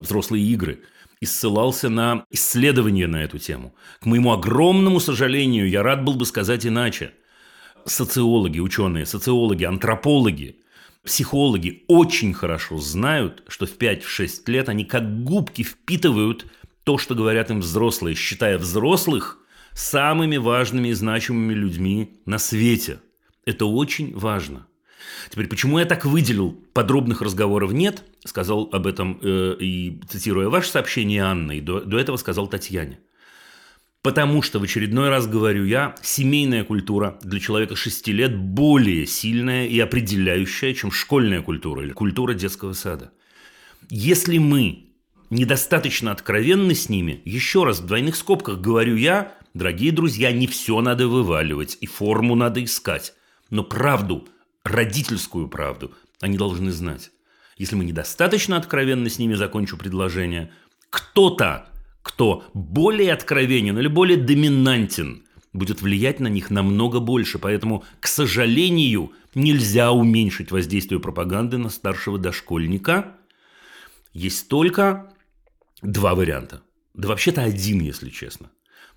«Взрослые 0.00 0.44
игры» 0.44 0.82
и 1.20 1.26
ссылался 1.26 1.90
на 1.90 2.24
исследования 2.30 3.06
на 3.06 3.22
эту 3.22 3.38
тему. 3.38 3.74
К 4.00 4.06
моему 4.06 4.32
огромному 4.32 5.00
сожалению, 5.00 5.68
я 5.68 5.82
рад 5.82 6.02
был 6.02 6.14
бы 6.14 6.24
сказать 6.24 6.66
иначе. 6.66 7.12
Социологи, 7.84 8.58
ученые, 8.58 9.04
социологи, 9.04 9.64
антропологи, 9.64 10.63
психологи 11.04 11.84
очень 11.86 12.32
хорошо 12.32 12.78
знают, 12.78 13.42
что 13.48 13.66
в 13.66 13.76
5-6 13.76 14.42
лет 14.46 14.68
они 14.68 14.84
как 14.84 15.24
губки 15.24 15.62
впитывают 15.62 16.46
то, 16.84 16.98
что 16.98 17.14
говорят 17.14 17.50
им 17.50 17.60
взрослые, 17.60 18.14
считая 18.14 18.58
взрослых 18.58 19.38
самыми 19.74 20.36
важными 20.36 20.88
и 20.88 20.92
значимыми 20.92 21.52
людьми 21.52 22.14
на 22.26 22.38
свете. 22.38 23.00
Это 23.44 23.66
очень 23.66 24.16
важно. 24.16 24.66
Теперь, 25.30 25.48
почему 25.48 25.78
я 25.78 25.84
так 25.84 26.04
выделил? 26.04 26.52
Подробных 26.72 27.20
разговоров 27.20 27.72
нет. 27.72 28.04
Сказал 28.24 28.68
об 28.72 28.86
этом, 28.86 29.18
э, 29.22 29.56
и 29.60 30.00
цитируя 30.08 30.48
ваше 30.48 30.70
сообщение 30.70 31.22
Анны, 31.22 31.60
до, 31.60 31.80
до 31.80 31.98
этого 31.98 32.16
сказал 32.16 32.46
Татьяне. 32.46 33.00
Потому 34.04 34.42
что, 34.42 34.58
в 34.58 34.62
очередной 34.64 35.08
раз 35.08 35.26
говорю 35.26 35.64
я, 35.64 35.94
семейная 36.02 36.62
культура 36.62 37.18
для 37.22 37.40
человека 37.40 37.74
6 37.74 38.08
лет 38.08 38.36
более 38.36 39.06
сильная 39.06 39.66
и 39.66 39.80
определяющая, 39.80 40.74
чем 40.74 40.90
школьная 40.92 41.40
культура 41.40 41.82
или 41.82 41.92
культура 41.92 42.34
детского 42.34 42.74
сада. 42.74 43.12
Если 43.88 44.36
мы 44.36 44.90
недостаточно 45.30 46.12
откровенны 46.12 46.74
с 46.74 46.90
ними, 46.90 47.22
еще 47.24 47.64
раз 47.64 47.80
в 47.80 47.86
двойных 47.86 48.16
скобках 48.16 48.60
говорю 48.60 48.94
я, 48.96 49.38
дорогие 49.54 49.90
друзья, 49.90 50.32
не 50.32 50.48
все 50.48 50.82
надо 50.82 51.08
вываливать 51.08 51.78
и 51.80 51.86
форму 51.86 52.34
надо 52.34 52.62
искать. 52.62 53.14
Но 53.48 53.64
правду, 53.64 54.28
родительскую 54.64 55.48
правду 55.48 55.94
они 56.20 56.36
должны 56.36 56.72
знать. 56.72 57.10
Если 57.56 57.74
мы 57.74 57.86
недостаточно 57.86 58.58
откровенны 58.58 59.08
с 59.08 59.18
ними, 59.18 59.32
закончу 59.32 59.78
предложение, 59.78 60.52
кто-то, 60.90 61.70
кто 62.04 62.44
более 62.52 63.14
откровенен 63.14 63.78
или 63.78 63.88
более 63.88 64.18
доминантен, 64.18 65.24
будет 65.54 65.80
влиять 65.80 66.20
на 66.20 66.28
них 66.28 66.50
намного 66.50 67.00
больше. 67.00 67.38
Поэтому, 67.38 67.82
к 67.98 68.06
сожалению, 68.06 69.12
нельзя 69.34 69.90
уменьшить 69.90 70.52
воздействие 70.52 71.00
пропаганды 71.00 71.56
на 71.56 71.70
старшего 71.70 72.18
дошкольника. 72.18 73.16
Есть 74.12 74.48
только 74.48 75.14
два 75.80 76.14
варианта. 76.14 76.62
Да 76.92 77.08
вообще-то 77.08 77.42
один, 77.42 77.80
если 77.80 78.10
честно. 78.10 78.50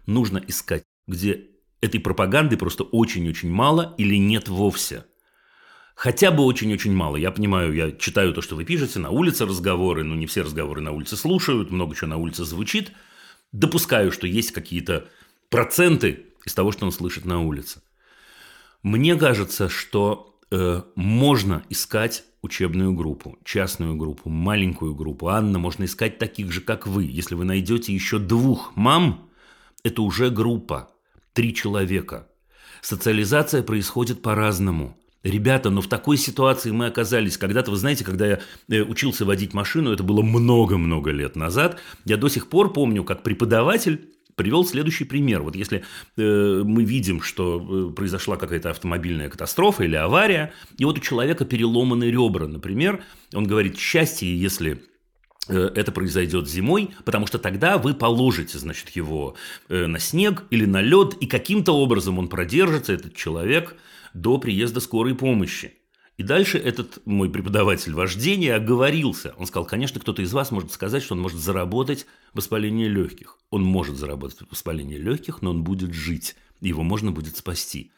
Нужно 0.06 0.44
искать, 0.46 0.84
где 1.08 1.46
этой 1.80 2.02
пропаганды 2.02 2.58
просто 2.58 2.84
очень-очень 2.84 3.50
мало 3.50 3.96
или 3.98 4.18
нет 4.18 4.50
вовсе– 4.50 5.06
Хотя 5.98 6.30
бы 6.30 6.44
очень-очень 6.44 6.94
мало. 6.94 7.16
Я 7.16 7.32
понимаю, 7.32 7.74
я 7.74 7.92
читаю 7.92 8.32
то, 8.32 8.44
что 8.44 8.56
вы 8.56 8.66
пишете, 8.66 9.00
на 9.00 9.10
улице 9.10 9.48
разговоры, 9.48 10.04
но 10.04 10.14
не 10.14 10.28
все 10.28 10.44
разговоры 10.44 10.80
на 10.80 10.92
улице 10.92 11.18
слушают, 11.18 11.72
много 11.72 11.96
чего 11.96 12.10
на 12.10 12.18
улице 12.18 12.46
звучит. 12.46 12.92
Допускаю, 13.52 14.12
что 14.12 14.28
есть 14.28 14.52
какие-то 14.52 15.10
проценты 15.50 16.28
из 16.46 16.54
того, 16.54 16.72
что 16.72 16.86
он 16.86 16.92
слышит 16.92 17.26
на 17.26 17.42
улице. 17.42 17.82
Мне 18.84 19.16
кажется, 19.16 19.70
что 19.70 20.40
э, 20.52 20.84
можно 20.94 21.64
искать 21.70 22.26
учебную 22.44 22.94
группу, 22.94 23.40
частную 23.44 23.96
группу, 23.96 24.30
маленькую 24.30 24.94
группу. 24.94 25.30
Анна, 25.30 25.58
можно 25.58 25.86
искать 25.86 26.20
таких 26.20 26.52
же, 26.52 26.62
как 26.62 26.86
вы. 26.86 27.06
Если 27.06 27.34
вы 27.34 27.44
найдете 27.44 27.92
еще 27.92 28.20
двух 28.20 28.72
мам, 28.76 29.32
это 29.84 30.04
уже 30.04 30.30
группа, 30.30 30.92
три 31.34 31.56
человека. 31.56 32.28
Социализация 32.82 33.64
происходит 33.64 34.22
по-разному. 34.22 34.96
Ребята, 35.28 35.70
но 35.70 35.82
в 35.82 35.88
такой 35.88 36.16
ситуации 36.16 36.72
мы 36.72 36.86
оказались. 36.86 37.38
Когда-то, 37.38 37.72
вы 37.72 37.78
знаете, 37.78 38.06
когда 38.06 38.26
я 38.26 38.40
э, 38.70 38.82
учился 38.82 39.26
водить 39.26 39.54
машину, 39.54 39.92
это 39.92 40.02
было 40.02 40.22
много-много 40.22 41.12
лет 41.12 41.36
назад, 41.36 41.80
я 42.06 42.16
до 42.16 42.30
сих 42.30 42.48
пор 42.48 42.72
помню, 42.72 43.04
как 43.04 43.24
преподаватель 43.24 44.10
привел 44.36 44.64
следующий 44.64 45.04
пример. 45.04 45.42
Вот 45.42 45.58
если 45.58 45.84
э, 46.16 46.62
мы 46.64 46.86
видим, 46.86 47.22
что 47.22 47.90
э, 47.90 47.94
произошла 47.94 48.38
какая-то 48.38 48.70
автомобильная 48.70 49.30
катастрофа 49.30 49.84
или 49.84 49.96
авария, 49.96 50.54
и 50.78 50.86
вот 50.86 50.98
у 50.98 51.02
человека 51.02 51.44
переломаны 51.44 52.06
ребра, 52.06 52.48
например, 52.48 53.04
он 53.34 53.46
говорит, 53.48 53.78
счастье, 53.78 54.34
если 54.40 54.82
э, 55.50 55.72
это 55.76 55.92
произойдет 55.92 56.48
зимой, 56.48 56.92
потому 57.04 57.28
что 57.28 57.38
тогда 57.38 57.78
вы 57.78 57.94
положите, 57.94 58.58
значит, 58.60 58.92
его 58.92 59.36
на 59.68 60.00
снег 60.00 60.46
или 60.52 60.66
на 60.66 60.82
лед, 60.82 61.16
и 61.20 61.26
каким-то 61.26 61.74
образом 61.74 62.18
он 62.18 62.30
продержится, 62.30 62.94
этот 62.94 63.14
человек, 63.14 63.76
до 64.14 64.38
приезда 64.38 64.80
скорой 64.80 65.16
помощи. 65.16 65.74
И 66.18 66.24
дальше 66.24 66.58
этот 66.58 67.06
мой 67.06 67.30
преподаватель 67.30 67.94
вождения 67.94 68.56
оговорился. 68.56 69.36
Он 69.38 69.46
сказал, 69.46 69.66
конечно, 69.66 70.00
кто-то 70.00 70.24
из 70.24 70.34
вас 70.34 70.50
может 70.50 70.72
сказать, 70.72 71.04
что 71.04 71.14
он 71.14 71.22
может 71.22 71.40
заработать 71.40 72.08
воспаление 72.34 72.88
легких. 72.88 73.38
Он 73.52 73.64
может 73.64 73.98
заработать 73.98 74.40
воспаление 74.50 74.98
легких, 74.98 75.44
но 75.44 75.52
он 75.52 75.64
будет 75.64 75.94
жить. 75.94 76.36
Его 76.60 76.82
можно 76.82 77.12
будет 77.12 77.38
спасти. 77.38 77.92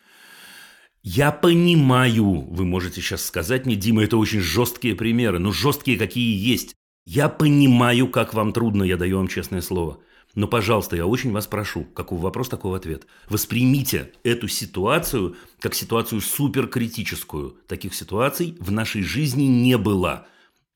Я 1.02 1.32
понимаю, 1.32 2.42
вы 2.42 2.66
можете 2.66 3.02
сейчас 3.02 3.24
сказать 3.24 3.66
мне, 3.66 3.78
Дима, 3.78 4.04
это 4.04 4.18
очень 4.18 4.42
жесткие 4.42 4.96
примеры, 4.96 5.40
но 5.40 5.54
жесткие 5.54 5.98
какие 5.98 6.36
есть. 6.36 6.76
Я 7.06 7.30
понимаю, 7.30 8.10
как 8.10 8.34
вам 8.34 8.52
трудно, 8.52 8.84
я 8.84 8.98
даю 8.98 9.18
вам 9.18 9.30
честное 9.30 9.62
слово. 9.62 10.00
Но, 10.36 10.48
пожалуйста, 10.48 10.96
я 10.96 11.06
очень 11.06 11.32
вас 11.32 11.48
прошу, 11.48 11.86
какой 11.86 12.20
вопрос, 12.20 12.50
такой 12.50 12.78
ответ. 12.78 13.08
Воспримите 13.28 14.14
эту 14.24 14.48
ситуацию 14.48 15.36
как 15.60 15.74
ситуацию 15.74 16.22
суперкритическую. 16.22 17.58
Таких 17.68 17.96
ситуаций 17.96 18.56
в 18.60 18.72
нашей 18.72 19.02
жизни 19.02 19.44
не 19.44 19.78
было. 19.78 20.28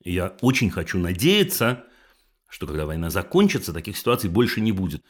Я 0.02 0.36
очень 0.40 0.70
хочу 0.70 0.98
надеяться, 0.98 1.84
что 2.48 2.66
когда 2.66 2.84
война 2.84 3.10
закончится, 3.10 3.72
таких 3.72 3.96
ситуаций 3.96 4.28
больше 4.28 4.60
не 4.60 4.72
будет. 4.72 5.02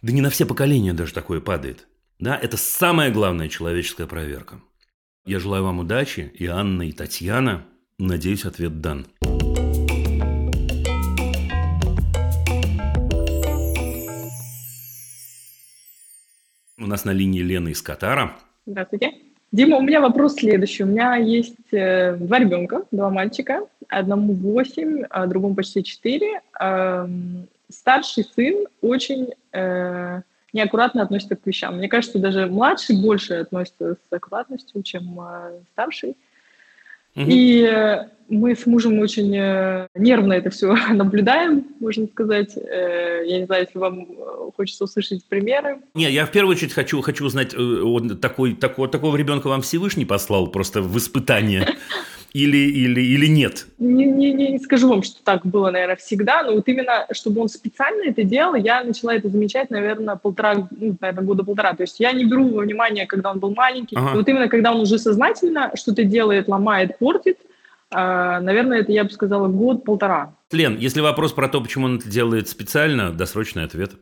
Да 0.00 0.12
не 0.12 0.20
на 0.20 0.30
все 0.30 0.46
поколения 0.46 0.92
даже 0.92 1.12
такое 1.12 1.40
падает. 1.40 1.86
Да, 2.18 2.36
это 2.36 2.56
самая 2.56 3.10
главная 3.10 3.48
человеческая 3.48 4.06
проверка. 4.06 4.60
Я 5.24 5.38
желаю 5.38 5.64
вам 5.64 5.78
удачи, 5.78 6.32
и 6.34 6.46
Анна, 6.46 6.88
и 6.88 6.92
Татьяна. 6.92 7.64
Надеюсь, 7.98 8.44
ответ 8.44 8.80
дан. 8.80 9.06
У 16.82 16.86
нас 16.86 17.04
на 17.04 17.12
линии 17.12 17.42
Лена 17.42 17.68
из 17.68 17.80
Катара. 17.80 18.32
Здравствуйте. 18.66 19.12
Дима, 19.52 19.76
у 19.76 19.82
меня 19.82 20.00
вопрос 20.00 20.34
следующий. 20.34 20.82
У 20.82 20.86
меня 20.86 21.14
есть 21.14 21.54
э, 21.70 22.16
два 22.16 22.40
ребенка, 22.40 22.82
два 22.90 23.08
мальчика. 23.08 23.68
Одному 23.86 24.32
8, 24.32 25.04
а 25.08 25.26
другому 25.26 25.54
почти 25.54 25.84
4. 25.84 26.40
Э, 26.58 27.08
старший 27.68 28.24
сын 28.24 28.66
очень 28.80 29.28
э, 29.52 30.22
неаккуратно 30.52 31.02
относится 31.02 31.36
к 31.36 31.46
вещам. 31.46 31.76
Мне 31.78 31.86
кажется, 31.86 32.18
даже 32.18 32.46
младший 32.46 33.00
больше 33.00 33.34
относится 33.34 33.94
с 33.94 34.12
аккуратностью, 34.12 34.82
чем 34.82 35.20
э, 35.20 35.60
старший. 35.74 36.16
Угу. 37.14 37.26
И 37.28 38.00
мы 38.32 38.56
с 38.56 38.64
мужем 38.66 38.98
очень 38.98 39.36
э, 39.36 39.88
нервно 39.94 40.32
это 40.32 40.50
все 40.50 40.74
наблюдаем, 40.90 41.66
можно 41.80 42.06
сказать. 42.06 42.56
Э, 42.56 43.22
я 43.26 43.38
не 43.38 43.44
знаю, 43.44 43.64
если 43.64 43.78
вам 43.78 44.06
хочется 44.56 44.84
услышать 44.84 45.24
примеры. 45.24 45.80
Не, 45.94 46.10
я 46.10 46.24
в 46.24 46.30
первую 46.30 46.56
очередь 46.56 46.72
хочу, 46.72 47.00
хочу 47.02 47.26
узнать, 47.26 47.54
вот 47.54 48.20
такой, 48.20 48.54
такого, 48.54 48.88
такого 48.88 49.16
ребенка 49.16 49.48
вам 49.48 49.60
Всевышний 49.60 50.06
послал 50.06 50.46
просто 50.46 50.80
в 50.80 50.96
испытание 50.96 51.68
или, 52.32 52.56
или, 52.56 53.00
или 53.00 53.26
нет? 53.26 53.66
Не, 53.78 54.06
не, 54.06 54.32
не 54.32 54.58
скажу 54.58 54.88
вам, 54.88 55.02
что 55.02 55.22
так 55.22 55.44
было, 55.44 55.70
наверное, 55.70 55.96
всегда, 55.96 56.42
но 56.42 56.54
вот 56.54 56.66
именно, 56.68 57.06
чтобы 57.12 57.42
он 57.42 57.48
специально 57.48 58.04
это 58.04 58.22
делал, 58.22 58.54
я 58.54 58.82
начала 58.82 59.14
это 59.14 59.28
замечать, 59.28 59.70
наверное, 59.70 60.16
полтора, 60.16 60.68
ну, 60.70 60.96
наверное, 61.00 61.24
года 61.24 61.44
полтора. 61.44 61.74
То 61.74 61.82
есть 61.82 62.00
я 62.00 62.12
не 62.12 62.24
беру 62.24 62.48
во 62.48 62.62
внимание, 62.62 63.06
когда 63.06 63.30
он 63.30 63.40
был 63.40 63.54
маленький. 63.54 63.96
Ага. 63.96 64.16
вот 64.16 64.28
именно, 64.28 64.48
когда 64.48 64.72
он 64.72 64.80
уже 64.80 64.98
сознательно 64.98 65.72
что-то 65.74 66.04
делает, 66.04 66.48
ломает, 66.48 66.98
портит, 66.98 67.38
э, 67.40 67.51
наверное, 67.92 68.80
это, 68.80 68.92
я 68.92 69.04
бы 69.04 69.10
сказала, 69.10 69.48
год-полтора. 69.48 70.36
Лен, 70.50 70.76
если 70.78 71.00
вопрос 71.00 71.32
про 71.32 71.48
то, 71.48 71.60
почему 71.60 71.86
он 71.86 71.96
это 71.98 72.08
делает 72.08 72.48
специально, 72.48 73.12
досрочный 73.12 73.64
ответ. 73.64 73.92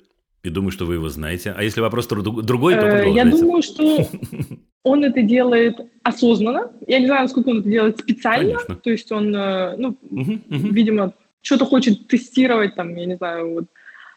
И 0.42 0.48
думаю, 0.48 0.70
что 0.70 0.86
вы 0.86 0.94
его 0.94 1.08
знаете. 1.10 1.52
А 1.54 1.62
если 1.62 1.82
вопрос 1.82 2.06
другой, 2.06 2.74
то 2.74 2.80
продолжайте. 2.80 3.12
Я 3.14 3.24
думаю, 3.26 3.62
что 3.62 4.08
он 4.82 5.04
это 5.04 5.20
делает 5.20 5.76
осознанно. 6.02 6.72
Я 6.86 6.98
не 6.98 7.06
знаю, 7.06 7.22
насколько 7.22 7.50
он 7.50 7.60
это 7.60 7.68
делает 7.68 7.98
специально. 7.98 8.54
Конечно. 8.54 8.76
То 8.76 8.90
есть 8.90 9.12
он, 9.12 9.34
э, 9.36 9.76
ну, 9.76 9.98
угу, 10.00 10.32
угу. 10.32 10.68
видимо, 10.68 11.12
что-то 11.42 11.66
хочет 11.66 12.08
тестировать, 12.08 12.74
там, 12.74 12.94
я 12.96 13.04
не 13.04 13.16
знаю, 13.16 13.52
вот. 13.52 13.64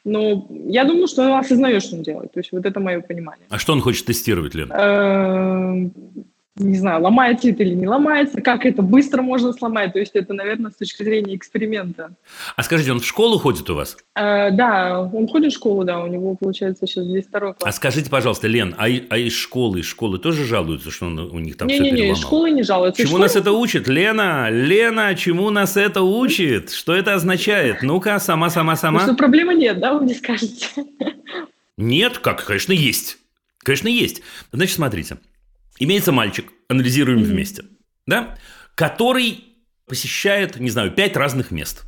Но 0.06 0.48
я 0.50 0.84
думаю, 0.86 1.08
что 1.08 1.24
он 1.24 1.40
осознает, 1.40 1.84
что 1.84 1.96
он 1.96 2.04
делает. 2.04 2.32
То 2.34 2.40
есть 2.40 2.52
вот 2.52 2.66
это 2.66 2.80
мое 2.80 3.02
понимание. 3.02 3.46
А 3.50 3.58
что 3.58 3.74
он 3.74 3.82
хочет 3.82 4.06
тестировать, 4.06 4.54
Лен? 4.54 4.70
Не 6.56 6.78
знаю, 6.78 7.02
ломается 7.02 7.50
это 7.50 7.64
или 7.64 7.74
не 7.74 7.88
ломается, 7.88 8.40
как 8.40 8.64
это 8.68 8.84
быстро 8.84 9.24
можно 9.24 9.54
сломать. 9.54 9.94
То 9.94 10.00
есть 10.00 10.12
это, 10.14 10.34
наверное, 10.34 10.70
с 10.70 10.76
точки 10.76 11.02
зрения 11.02 11.36
эксперимента. 11.36 12.12
А 12.56 12.62
скажите, 12.62 12.92
он 12.92 13.00
в 13.00 13.06
школу 13.06 13.40
ходит 13.40 13.68
у 13.72 13.76
вас? 13.76 13.98
Э, 14.16 14.52
да, 14.52 15.02
он 15.02 15.28
ходит 15.28 15.52
в 15.52 15.56
школу, 15.56 15.84
да, 15.84 16.00
у 16.04 16.06
него, 16.06 16.36
получается, 16.36 16.86
сейчас 16.86 17.06
здесь 17.06 17.26
второй 17.26 17.56
класс. 17.56 17.74
А 17.74 17.76
скажите, 17.76 18.08
пожалуйста, 18.12 18.48
Лен, 18.48 18.76
а, 18.78 18.84
а 18.86 19.18
из 19.18 19.34
школы, 19.36 19.80
из 19.80 19.86
школы 19.88 20.20
тоже 20.20 20.46
жалуются, 20.46 20.92
что 20.92 21.08
он, 21.08 21.18
у 21.18 21.40
них 21.40 21.58
там 21.58 21.68
все 21.70 21.80
Не-не-не, 21.80 21.96
переломал? 21.98 22.16
из 22.20 22.22
школы 22.22 22.52
не 22.52 22.62
жалуются. 22.62 23.02
Чему 23.02 23.14
школы- 23.16 23.22
нас 23.24 23.36
это 23.36 23.52
учит? 23.52 23.88
Лена, 23.88 24.50
Лена, 24.52 25.16
чему 25.16 25.50
нас 25.50 25.76
это 25.76 26.04
учит? 26.04 26.70
Что 26.70 26.94
это 26.94 27.16
означает? 27.16 27.82
Ну-ка, 27.82 28.20
сама, 28.20 28.52
сама, 28.52 28.76
Потому 28.76 29.00
сама. 29.00 29.08
что 29.08 29.16
проблемы 29.18 29.56
нет, 29.56 29.80
да, 29.80 29.96
вы 29.96 30.02
мне 30.02 30.14
скажете? 30.14 30.68
Нет, 31.78 32.20
как, 32.20 32.46
конечно, 32.46 32.74
есть. 32.74 33.18
Конечно, 33.64 33.88
есть. 33.88 34.22
Значит, 34.52 34.76
смотрите. 34.76 35.18
Имеется 35.84 36.14
мальчик, 36.14 36.54
анализируем 36.70 37.20
Мгм. 37.20 37.28
вместе, 37.28 37.66
да, 38.08 38.38
который 38.74 39.44
посещает, 39.86 40.58
не 40.58 40.70
знаю, 40.70 40.92
пять 40.92 41.18
разных 41.18 41.52
мест. 41.52 41.84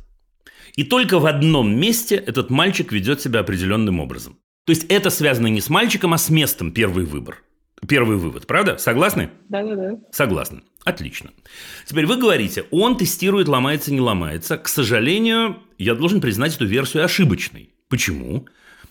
И 0.74 0.84
только 0.84 1.18
в 1.18 1.24
одном 1.24 1.74
месте 1.74 2.16
этот 2.16 2.50
мальчик 2.50 2.92
ведет 2.92 3.22
себя 3.22 3.40
определенным 3.40 3.98
образом. 4.00 4.38
То 4.66 4.72
есть 4.72 4.84
это 4.90 5.08
связано 5.08 5.46
не 5.46 5.62
с 5.62 5.70
мальчиком, 5.70 6.12
а 6.12 6.18
с 6.18 6.28
местом 6.28 6.72
первый 6.72 7.06
выбор. 7.06 7.42
Первый 7.88 8.18
вывод, 8.18 8.46
правда? 8.46 8.76
Согласны? 8.76 9.30
Да-да-да. 9.48 9.98
Согласны. 10.12 10.60
Отлично. 10.84 11.30
Теперь 11.86 12.04
вы 12.04 12.18
говорите, 12.18 12.64
он 12.70 12.98
тестирует, 12.98 13.48
ломается, 13.48 13.94
не 13.94 14.00
ломается. 14.00 14.58
К 14.58 14.68
сожалению, 14.68 15.56
я 15.78 15.94
должен 15.94 16.20
признать 16.20 16.54
эту 16.54 16.66
версию 16.66 17.04
ошибочной. 17.04 17.70
Почему? 17.88 18.46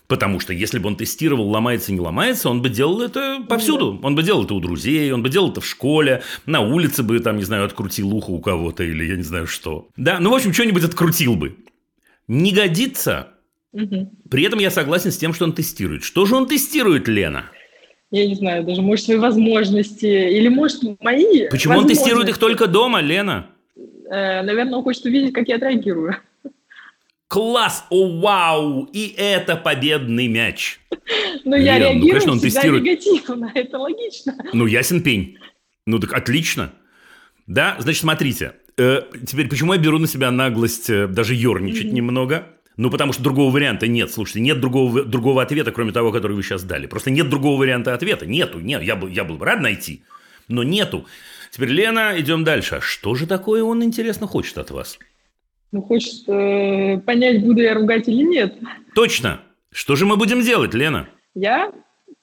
Потому 0.08 0.40
что 0.40 0.54
если 0.54 0.78
бы 0.78 0.88
он 0.88 0.96
тестировал, 0.96 1.50
ломается, 1.50 1.92
не 1.92 2.00
ломается, 2.00 2.50
он 2.50 2.62
бы 2.62 2.70
делал 2.70 3.02
это 3.02 3.44
повсюду. 3.48 4.00
Он 4.04 4.16
бы 4.16 4.24
делал 4.24 4.46
это 4.46 4.54
у 4.54 4.60
друзей, 4.60 5.12
он 5.12 5.24
бы 5.24 5.30
делал 5.30 5.52
это 5.52 5.62
в 5.62 5.66
школе, 5.66 6.22
на 6.46 6.62
улице 6.62 7.02
бы, 7.02 7.20
там, 7.20 7.38
не 7.38 7.44
знаю, 7.44 7.66
открутил 7.66 8.14
ухо 8.14 8.30
у 8.30 8.40
кого-то 8.40 8.84
или 8.84 9.06
я 9.06 9.16
не 9.16 9.24
знаю 9.24 9.48
что. 9.48 9.90
Да, 9.98 10.20
ну, 10.20 10.32
в 10.32 10.36
общем, 10.36 10.54
что-нибудь 10.54 10.84
открутил 10.84 11.36
бы. 11.36 11.56
Не 12.28 12.52
годится. 12.52 13.30
Мгм. 13.74 14.12
При 14.30 14.44
этом 14.44 14.60
я 14.60 14.72
согласен 14.72 15.12
с 15.12 15.18
тем, 15.18 15.34
что 15.34 15.46
он 15.46 15.54
тестирует. 15.54 16.04
Что 16.04 16.26
же 16.26 16.36
он 16.36 16.48
тестирует, 16.48 17.08
Лена? 17.08 17.46
Я 18.12 18.28
не 18.28 18.36
знаю, 18.36 18.64
даже, 18.64 18.82
может, 18.82 19.06
свои 19.06 19.18
возможности, 19.18 20.06
или, 20.06 20.48
может, 20.48 20.82
мои 21.02 21.50
Почему 21.50 21.80
он 21.80 21.88
тестирует 21.88 22.30
их 22.30 22.38
только 22.38 22.68
дома, 22.68 23.02
Лена? 23.02 23.48
Э, 24.10 24.44
наверное, 24.44 24.78
он 24.78 24.84
хочет 24.84 25.06
увидеть, 25.06 25.34
как 25.34 25.48
я 25.48 25.56
отреагирую. 25.56 26.16
Класс! 27.27 27.86
О, 27.89 28.20
вау! 28.20 28.89
И 28.94 29.13
это 29.17 29.55
победный 29.55 30.27
мяч. 30.27 30.79
Но 31.44 31.55
я 31.55 31.74
ну, 31.74 31.79
реагирую 31.79 32.10
конечно, 32.10 32.32
он 32.34 32.39
тестирует. 32.39 32.84
негативно, 32.84 33.51
это 33.55 33.77
логично. 33.79 34.38
Ну, 34.53 34.65
ясен 34.65 35.01
пень. 35.01 35.38
Ну, 35.86 36.00
так 36.00 36.13
отлично. 36.13 36.74
Да, 37.48 37.75
значит, 37.79 38.01
смотрите. 38.01 38.53
Э, 38.77 39.01
теперь, 39.25 39.48
почему 39.48 39.74
я 39.74 39.79
беру 39.79 40.00
на 40.00 40.08
себя 40.08 40.32
наглость 40.32 40.89
э, 40.89 41.08
даже 41.08 41.34
ерничать 41.34 41.91
немного? 41.91 42.48
Ну, 42.77 42.89
потому 42.89 43.13
что 43.13 43.24
другого 43.24 43.51
варианта 43.51 43.88
нет. 43.88 44.12
Слушайте, 44.12 44.41
нет 44.41 44.60
другого, 44.60 45.03
другого 45.03 45.41
ответа, 45.41 45.72
кроме 45.72 45.91
того, 45.94 46.12
который 46.12 46.34
вы 46.34 46.44
сейчас 46.44 46.63
дали. 46.63 46.88
Просто 46.88 47.10
нет 47.10 47.29
другого 47.29 47.60
варианта 47.60 47.94
ответа. 47.94 48.25
Нету. 48.25 48.60
Нет, 48.60 48.84
я, 48.84 48.96
был, 48.96 49.08
я 49.08 49.24
был 49.24 49.38
бы 49.38 49.46
рад 49.46 49.62
найти, 49.62 50.03
но 50.48 50.63
нету. 50.63 51.05
Теперь, 51.51 51.70
Лена, 51.70 52.13
идем 52.17 52.44
дальше. 52.44 52.75
А 52.75 52.82
что 52.82 53.15
же 53.15 53.27
такое 53.27 53.63
он, 53.63 53.84
интересно, 53.84 54.27
хочет 54.27 54.58
от 54.58 54.72
вас? 54.72 55.00
Ну, 55.75 55.82
хочет 55.82 56.24
э, 56.29 57.00
понять, 57.05 57.44
буду 57.44 57.62
я 57.62 57.74
ругать 57.74 58.08
или 58.08 58.24
нет. 58.24 58.55
Точно. 58.96 59.41
Что 59.74 59.98
же 59.98 60.05
мы 60.05 60.15
будем 60.15 60.39
делать, 60.41 60.74
Лена? 60.74 61.10
Я, 61.34 61.74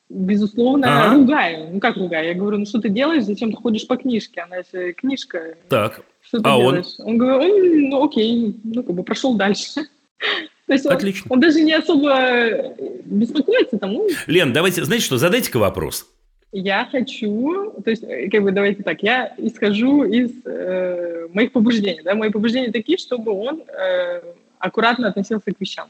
безусловно, 0.09 0.87
Ага. 1.09 1.17
ругаю. 1.17 1.69
Ну, 1.75 1.79
как 1.79 1.99
ругаю? 1.99 2.29
Я 2.29 2.35
говорю, 2.35 2.57
ну, 2.61 2.65
что 2.65 2.81
ты 2.81 2.89
делаешь, 2.89 3.25
зачем 3.25 3.51
ты 3.53 3.59
ходишь 3.59 3.87
по 3.87 3.99
книжке? 3.99 4.41
Она 4.41 4.63
же 4.73 4.95
книжка. 4.95 5.55
Так, 5.69 6.01
Что 6.23 6.39
ты 6.41 6.49
А 6.49 6.57
он? 6.57 6.77
делаешь? 6.77 6.95
Он? 7.01 7.19
говорит, 7.19 7.53
он, 7.53 7.89
ну, 7.91 8.05
окей, 8.07 8.57
ну, 8.65 8.83
как 8.83 8.95
бы 8.97 9.03
прошел 9.03 9.35
дальше. 9.37 9.83
То 10.67 10.73
есть 10.73 10.87
он, 10.87 10.93
Отлично. 10.93 11.27
он 11.29 11.39
даже 11.41 11.61
не 11.61 11.75
особо 11.75 12.75
беспокоится 13.05 13.77
там, 13.77 13.93
ну, 13.93 14.09
Лен, 14.29 14.55
давайте, 14.55 14.83
знаете 14.83 15.05
что, 15.05 15.19
задайте-ка 15.19 15.59
вопрос. 15.59 16.07
Я 16.53 16.87
хочу, 16.91 17.73
то 17.83 17.91
есть, 17.91 18.05
э, 18.05 18.29
как 18.31 18.43
бы, 18.43 18.53
давайте 18.53 18.83
так, 18.83 19.03
я 19.03 19.35
исхожу 19.39 20.05
из 20.05 20.31
э, 20.45 21.29
моих 21.33 21.53
побуждений, 21.53 22.03
да, 22.05 22.15
мои 22.15 22.31
побуждения 22.31 22.71
такие, 22.71 22.99
чтобы 22.99 23.33
он 23.33 23.63
э, 23.63 24.23
аккуратно 24.59 25.09
относился 25.09 25.53
к 25.53 25.61
вещам. 25.61 25.89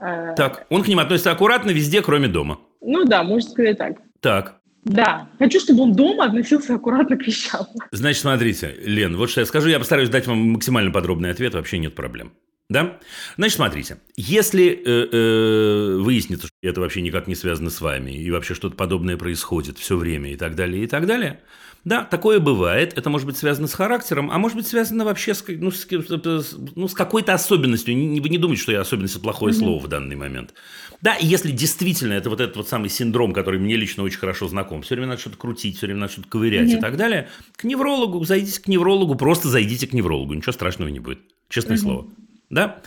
Э, 0.00 0.34
Так, 0.36 0.66
он 0.68 0.82
к 0.82 0.88
ним 0.88 0.98
относится 0.98 1.30
аккуратно 1.30 1.70
везде, 1.70 2.02
кроме 2.02 2.28
дома. 2.28 2.58
Ну 2.80 3.04
да, 3.04 3.22
можно 3.22 3.50
сказать 3.50 3.78
так. 3.78 3.98
Так, 4.20 4.56
Да, 4.84 5.28
хочу, 5.38 5.60
чтобы 5.60 5.82
он 5.84 5.92
дома 5.94 6.24
относился 6.24 6.74
аккуратно 6.74 7.16
к 7.16 7.26
вещам. 7.26 7.66
Значит, 7.92 8.22
смотрите, 8.22 8.74
Лен, 8.84 9.16
вот 9.16 9.30
что 9.30 9.40
я 9.40 9.46
скажу, 9.46 9.68
я 9.68 9.78
постараюсь 9.78 10.08
дать 10.08 10.26
вам 10.26 10.38
максимально 10.52 10.90
подробный 10.90 11.30
ответ, 11.30 11.54
вообще 11.54 11.78
нет 11.78 11.94
проблем. 11.94 12.32
Да? 12.70 12.98
Значит, 13.38 13.56
смотрите, 13.56 13.98
если 14.16 14.66
э, 14.68 15.08
э, 15.10 15.96
выяснится, 15.96 16.48
что 16.48 16.56
это 16.62 16.82
вообще 16.82 17.00
никак 17.00 17.26
не 17.26 17.34
связано 17.34 17.70
с 17.70 17.80
вами, 17.80 18.10
и 18.10 18.30
вообще 18.30 18.54
что-то 18.54 18.76
подобное 18.76 19.16
происходит 19.16 19.78
все 19.78 19.96
время 19.96 20.32
и 20.34 20.36
так 20.36 20.54
далее, 20.54 20.84
и 20.84 20.86
так 20.86 21.06
далее, 21.06 21.40
да, 21.84 22.04
такое 22.04 22.40
бывает, 22.40 22.92
это 22.98 23.08
может 23.08 23.26
быть 23.26 23.38
связано 23.38 23.68
с 23.68 23.72
характером, 23.72 24.30
а 24.30 24.38
может 24.38 24.58
быть 24.58 24.66
связано 24.66 25.06
вообще 25.06 25.32
с, 25.32 25.42
ну, 25.48 25.70
с, 25.70 25.86
с- 25.86 26.56
ну, 26.76 26.88
с 26.88 26.92
какой-то 26.92 27.32
особенностью, 27.32 27.94
вы 27.94 28.28
не 28.28 28.36
думайте, 28.36 28.62
что 28.62 28.72
я 28.72 28.82
особенность– 28.82 29.22
плохое 29.22 29.54
слово 29.54 29.80
в 29.82 29.88
данный 29.88 30.16
момент. 30.16 30.52
Да, 31.00 31.14
и 31.14 31.24
если 31.24 31.52
действительно 31.52 32.12
это 32.12 32.28
вот 32.28 32.42
этот 32.42 32.56
вот 32.56 32.68
самый 32.68 32.90
синдром, 32.90 33.32
который 33.32 33.58
мне 33.60 33.76
лично 33.76 34.02
очень 34.02 34.18
хорошо 34.18 34.46
знаком, 34.48 34.82
все 34.82 34.94
время 34.94 35.08
надо 35.08 35.20
что-то 35.22 35.38
крутить, 35.38 35.78
все 35.78 35.86
время 35.86 36.00
надо 36.00 36.12
что-то 36.12 36.28
ковырять 36.28 36.68
и 36.70 36.76
так 36.80 36.98
далее, 36.98 37.28
к 37.56 37.64
неврологу, 37.64 38.22
зайдите 38.24 38.60
к 38.60 38.68
неврологу, 38.68 39.14
просто 39.14 39.48
зайдите 39.48 39.86
к 39.86 39.94
неврологу, 39.94 40.34
ничего 40.34 40.52
страшного 40.52 40.90
не 40.90 41.00
будет, 41.00 41.20
честное 41.48 41.78
слово. 41.78 42.08
Да? 42.50 42.80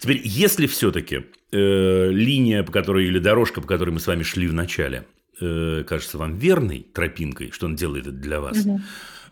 Теперь, 0.00 0.20
если 0.24 0.66
все-таки 0.66 1.26
э, 1.50 2.10
линия, 2.10 2.62
по 2.62 2.72
которой, 2.72 3.06
или 3.06 3.18
дорожка, 3.18 3.60
по 3.60 3.66
которой 3.66 3.90
мы 3.90 4.00
с 4.00 4.06
вами 4.06 4.22
шли 4.22 4.46
в 4.46 4.52
начале, 4.52 5.06
э, 5.40 5.84
кажется 5.86 6.18
вам 6.18 6.36
верной 6.36 6.86
тропинкой, 6.92 7.50
что 7.50 7.66
он 7.66 7.76
делает 7.76 8.06
это 8.06 8.16
для 8.16 8.40
вас, 8.40 8.58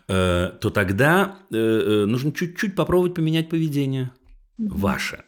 э, 0.07 0.51
то 0.59 0.69
тогда 0.69 1.39
э, 1.51 1.55
э, 1.55 2.05
нужно 2.05 2.31
чуть-чуть 2.31 2.75
попробовать 2.75 3.13
поменять 3.13 3.49
поведение 3.49 4.11
ваше. 4.57 5.23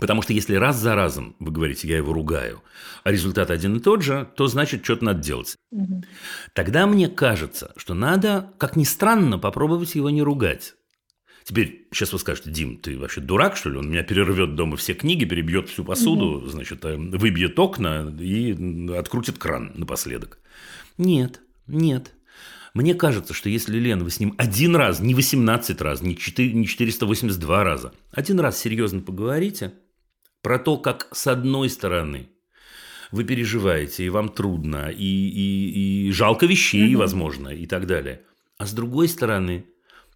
Потому 0.00 0.22
что 0.22 0.32
если 0.32 0.54
раз 0.54 0.76
за 0.76 0.94
разом 0.94 1.34
вы 1.40 1.50
говорите, 1.50 1.88
я 1.88 1.96
его 1.96 2.12
ругаю, 2.12 2.62
а 3.02 3.10
результат 3.10 3.50
один 3.50 3.76
и 3.76 3.80
тот 3.80 4.02
же, 4.02 4.28
то 4.36 4.46
значит, 4.46 4.84
что-то 4.84 5.04
надо 5.04 5.20
делать. 5.20 5.56
Мгм. 5.70 6.04
Тогда 6.54 6.86
мне 6.86 7.08
кажется, 7.08 7.72
что 7.76 7.94
надо, 7.94 8.52
как 8.58 8.76
ни 8.76 8.84
странно, 8.84 9.38
попробовать 9.38 9.94
его 9.96 10.08
не 10.10 10.22
ругать. 10.22 10.74
Теперь, 11.48 11.86
сейчас 11.90 12.12
вы 12.12 12.18
скажете, 12.18 12.50
Дим, 12.50 12.76
ты 12.76 12.98
вообще 12.98 13.22
дурак, 13.22 13.56
что 13.56 13.70
ли? 13.70 13.78
Он 13.78 13.88
меня 13.90 14.02
перервет 14.02 14.54
дома 14.54 14.76
все 14.76 14.92
книги, 14.92 15.24
перебьет 15.24 15.70
всю 15.70 15.82
посуду, 15.82 16.46
значит, 16.46 16.84
э, 16.84 16.94
выбьет 16.98 17.58
окна 17.58 18.14
и 18.20 18.52
открутит 18.94 19.38
кран 19.38 19.72
напоследок. 19.74 20.40
Нет, 20.98 21.40
нет. 21.66 22.12
Мне 22.74 22.94
кажется, 22.94 23.32
что 23.32 23.48
если, 23.48 23.78
Лен, 23.78 24.04
вы 24.04 24.10
с 24.10 24.20
ним 24.20 24.34
один 24.36 24.76
раз, 24.76 25.00
не 25.00 25.14
18 25.14 25.80
раз, 25.80 26.02
не 26.02 26.18
4 26.18 26.52
не 26.52 26.66
482 26.66 27.64
раза, 27.64 27.94
один 28.12 28.40
раз 28.40 28.58
серьезно 28.60 29.00
поговорите 29.00 29.72
про 30.42 30.58
то, 30.58 30.76
как 30.76 31.08
с 31.12 31.26
одной 31.28 31.70
стороны 31.70 32.28
вы 33.10 33.24
переживаете, 33.24 34.04
и 34.04 34.10
вам 34.10 34.28
трудно, 34.28 34.90
и, 34.90 35.02
и- 35.02 36.08
и 36.08 36.12
жалко 36.12 36.44
вещей, 36.44 36.94
возможно, 36.94 37.48
и 37.48 37.64
так 37.64 37.86
далее. 37.86 38.20
А 38.58 38.66
с 38.66 38.74
другой 38.74 39.08
стороны, 39.08 39.64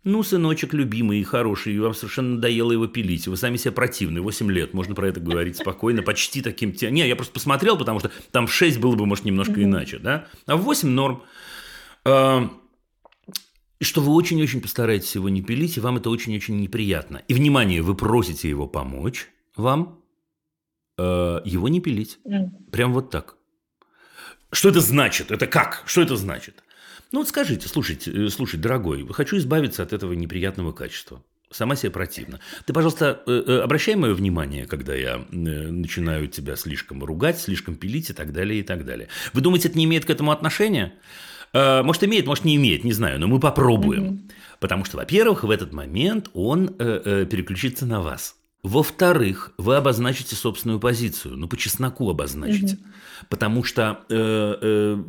ну, 0.04 0.22
сыночек 0.22 0.74
любимый 0.74 1.20
и 1.20 1.24
хороший, 1.24 1.74
и 1.74 1.78
вам 1.78 1.94
совершенно 1.94 2.34
надоело 2.36 2.72
его 2.72 2.86
пилить, 2.88 3.28
вы 3.28 3.36
сами 3.36 3.56
себе 3.56 3.72
противны, 3.72 4.20
8 4.20 4.50
лет, 4.50 4.74
можно 4.74 4.94
про 4.94 5.08
это 5.08 5.20
говорить 5.20 5.56
спокойно, 5.58 6.02
почти 6.02 6.42
таким... 6.42 6.72
те- 6.72 6.90
Не, 6.90 7.06
я 7.06 7.14
просто 7.16 7.32
посмотрел, 7.34 7.78
потому 7.78 8.00
что 8.00 8.10
там 8.32 8.46
в 8.46 8.52
6 8.52 8.78
было 8.80 8.96
бы, 8.96 9.06
может, 9.06 9.24
немножко 9.24 9.62
иначе, 9.62 9.98
да? 9.98 10.26
А 10.46 10.56
в 10.56 10.62
8 10.62 10.88
норм. 10.88 11.22
А, 12.04 12.50
И 13.78 13.84
что 13.84 14.00
вы 14.00 14.12
очень-очень 14.12 14.60
постараетесь 14.60 15.14
его 15.14 15.28
не 15.28 15.42
пилить, 15.42 15.76
и 15.76 15.80
вам 15.80 15.96
это 15.98 16.10
очень-очень 16.10 16.60
неприятно. 16.60 17.22
И, 17.28 17.34
внимание, 17.34 17.82
вы 17.82 17.94
просите 17.94 18.48
его 18.48 18.66
помочь 18.66 19.28
вам 19.56 20.00
э, 20.98 21.40
его 21.44 21.68
не 21.68 21.80
пилить. 21.80 22.18
Прям 22.72 22.92
вот 22.92 23.10
так. 23.10 23.36
Что 24.50 24.68
это 24.68 24.80
значит? 24.80 25.30
Это 25.30 25.46
как? 25.46 25.82
Что 25.86 26.02
это 26.02 26.16
значит? 26.16 26.62
Ну 27.12 27.18
вот 27.18 27.28
скажите, 27.28 27.68
слушайте, 27.68 28.10
э, 28.10 28.28
слушай, 28.30 28.58
дорогой, 28.58 29.06
хочу 29.12 29.36
избавиться 29.36 29.82
от 29.82 29.92
этого 29.92 30.14
неприятного 30.14 30.72
качества. 30.72 31.22
Сама 31.50 31.76
себе 31.76 31.90
противно. 31.90 32.40
Ты, 32.64 32.72
пожалуйста, 32.72 33.22
э, 33.26 33.42
э, 33.46 33.58
обращай 33.60 33.94
мое 33.94 34.14
внимание, 34.14 34.66
когда 34.66 34.94
я 34.94 35.22
начинаю 35.30 36.26
тебя 36.28 36.56
слишком 36.56 37.04
ругать, 37.04 37.38
слишком 37.38 37.74
пилить 37.74 38.08
и 38.08 38.14
так 38.14 38.32
далее, 38.32 38.60
и 38.60 38.62
так 38.62 38.86
далее. 38.86 39.08
Вы 39.34 39.42
думаете, 39.42 39.68
это 39.68 39.76
не 39.76 39.84
имеет 39.84 40.06
к 40.06 40.10
этому 40.10 40.32
отношения? 40.32 40.94
Может, 41.54 42.04
имеет, 42.04 42.24
может, 42.24 42.46
не 42.46 42.56
имеет, 42.56 42.82
не 42.82 42.94
знаю, 42.94 43.20
но 43.20 43.26
мы 43.26 43.38
попробуем. 43.38 44.26
Потому 44.58 44.86
что, 44.86 44.96
во-первых, 44.96 45.44
в 45.44 45.50
этот 45.50 45.70
момент 45.70 46.30
он 46.32 46.68
переключится 46.68 47.84
на 47.84 48.00
вас. 48.00 48.36
Во-вторых, 48.62 49.52
вы 49.58 49.74
обозначите 49.74 50.36
собственную 50.36 50.78
позицию, 50.78 51.36
ну, 51.36 51.48
по 51.48 51.56
чесноку 51.56 52.08
обозначите. 52.08 52.78
Потому 53.28 53.64
что, 53.64 54.04
э, 54.08 54.56
э, 54.60 55.02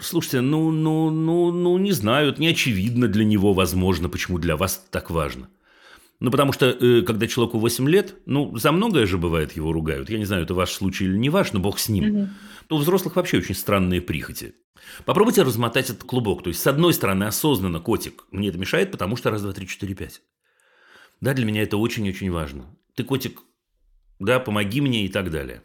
слушайте, 0.00 0.42
ну, 0.42 0.70
ну, 0.70 1.08
ну, 1.08 1.50
ну, 1.50 1.78
не 1.78 1.92
знаю, 1.92 2.28
это 2.30 2.42
не 2.42 2.48
очевидно 2.48 3.08
для 3.08 3.24
него, 3.24 3.54
возможно, 3.54 4.10
почему 4.10 4.38
для 4.38 4.56
вас 4.56 4.84
так 4.90 5.10
важно. 5.10 5.48
Ну, 6.20 6.30
потому 6.30 6.52
что, 6.52 6.66
э, 6.66 7.00
когда 7.02 7.26
человеку 7.26 7.58
8 7.58 7.88
лет, 7.88 8.16
ну, 8.26 8.54
за 8.58 8.70
многое 8.70 9.06
же 9.06 9.16
бывает 9.16 9.52
его 9.52 9.72
ругают. 9.72 10.10
Я 10.10 10.18
не 10.18 10.26
знаю, 10.26 10.42
это 10.42 10.52
ваш 10.52 10.72
случай 10.72 11.04
или 11.04 11.16
не 11.16 11.30
ваш, 11.30 11.54
но 11.54 11.60
бог 11.60 11.78
с 11.78 11.88
ним. 11.88 12.30
То 12.66 12.76
у 12.76 12.78
взрослых 12.80 13.16
вообще 13.16 13.38
очень 13.38 13.54
странные 13.54 14.02
прихоти. 14.02 14.54
Попробуйте 15.06 15.42
размотать 15.42 15.88
этот 15.88 16.04
клубок. 16.04 16.42
То 16.42 16.48
есть, 16.48 16.60
с 16.60 16.66
одной 16.66 16.92
стороны, 16.92 17.24
осознанно, 17.24 17.80
котик, 17.80 18.24
мне 18.30 18.48
это 18.48 18.58
мешает, 18.58 18.90
потому 18.90 19.16
что 19.16 19.30
раз, 19.30 19.40
два, 19.40 19.52
три, 19.52 19.66
четыре, 19.66 19.94
пять. 19.94 20.20
Да, 21.20 21.34
для 21.34 21.44
меня 21.44 21.62
это 21.62 21.76
очень-очень 21.76 22.30
важно. 22.30 22.66
Ты, 22.94 23.04
котик, 23.04 23.42
да, 24.18 24.40
помоги 24.40 24.80
мне 24.80 25.04
и 25.04 25.08
так 25.08 25.30
далее. 25.30 25.62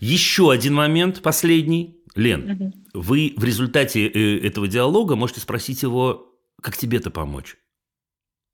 Еще 0.00 0.50
один 0.50 0.74
момент, 0.74 1.22
последний. 1.22 1.98
Лен, 2.14 2.74
вы 2.92 3.32
в 3.36 3.44
результате 3.44 4.06
э, 4.06 4.46
этого 4.46 4.68
диалога 4.68 5.16
можете 5.16 5.40
спросить 5.40 5.82
его, 5.82 6.38
как 6.60 6.76
тебе-то 6.76 7.10
помочь. 7.10 7.56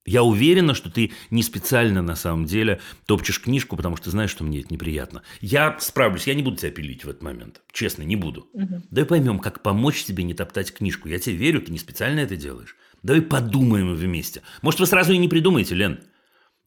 Я 0.07 0.23
уверена, 0.23 0.73
что 0.73 0.91
ты 0.91 1.13
не 1.31 1.43
специально 1.43 2.01
на 2.01 2.17
самом 2.17 2.47
деле 2.47 2.81
топчешь 3.05 3.43
книжку, 3.43 3.77
потому 3.77 3.97
что 3.97 4.11
знаешь, 4.11 4.31
что 4.31 4.43
мне 4.43 4.61
это 4.61 4.73
неприятно. 4.73 5.23
Я 5.41 5.77
справлюсь, 5.81 6.27
я 6.27 6.35
не 6.35 6.43
буду 6.43 6.57
тебя 6.57 6.71
пилить 6.71 7.05
в 7.05 7.11
этот 7.11 7.23
момент. 7.23 7.61
Честно, 7.73 8.05
не 8.05 8.17
буду. 8.17 8.49
Давай 8.91 9.07
поймем, 9.07 9.39
как 9.39 9.63
помочь 9.63 10.05
тебе 10.05 10.25
не 10.25 10.33
топтать 10.33 10.73
книжку. 10.73 11.09
Я 11.09 11.19
тебе 11.19 11.37
верю, 11.37 11.61
ты 11.61 11.73
не 11.73 11.79
специально 11.79 12.21
это 12.21 12.37
делаешь. 12.37 12.77
Давай 13.03 13.21
подумаем 13.21 13.95
вместе. 13.95 14.43
Может, 14.63 14.81
вы 14.81 14.87
сразу 14.87 15.13
и 15.13 15.19
не 15.19 15.29
придумаете, 15.29 15.75
Лен. 15.75 16.01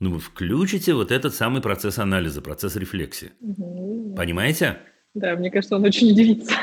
Ну, 0.01 0.09
вы 0.13 0.19
включите 0.19 0.95
вот 0.95 1.11
этот 1.11 1.35
самый 1.35 1.61
процесс 1.61 1.99
анализа, 1.99 2.41
процесс 2.41 2.75
рефлексии. 2.75 3.31
Понимаете? 4.17 4.79
Да, 5.13 5.35
мне 5.35 5.51
кажется, 5.51 5.75
он 5.75 5.83
очень 5.85 6.11
удивится. 6.11 6.55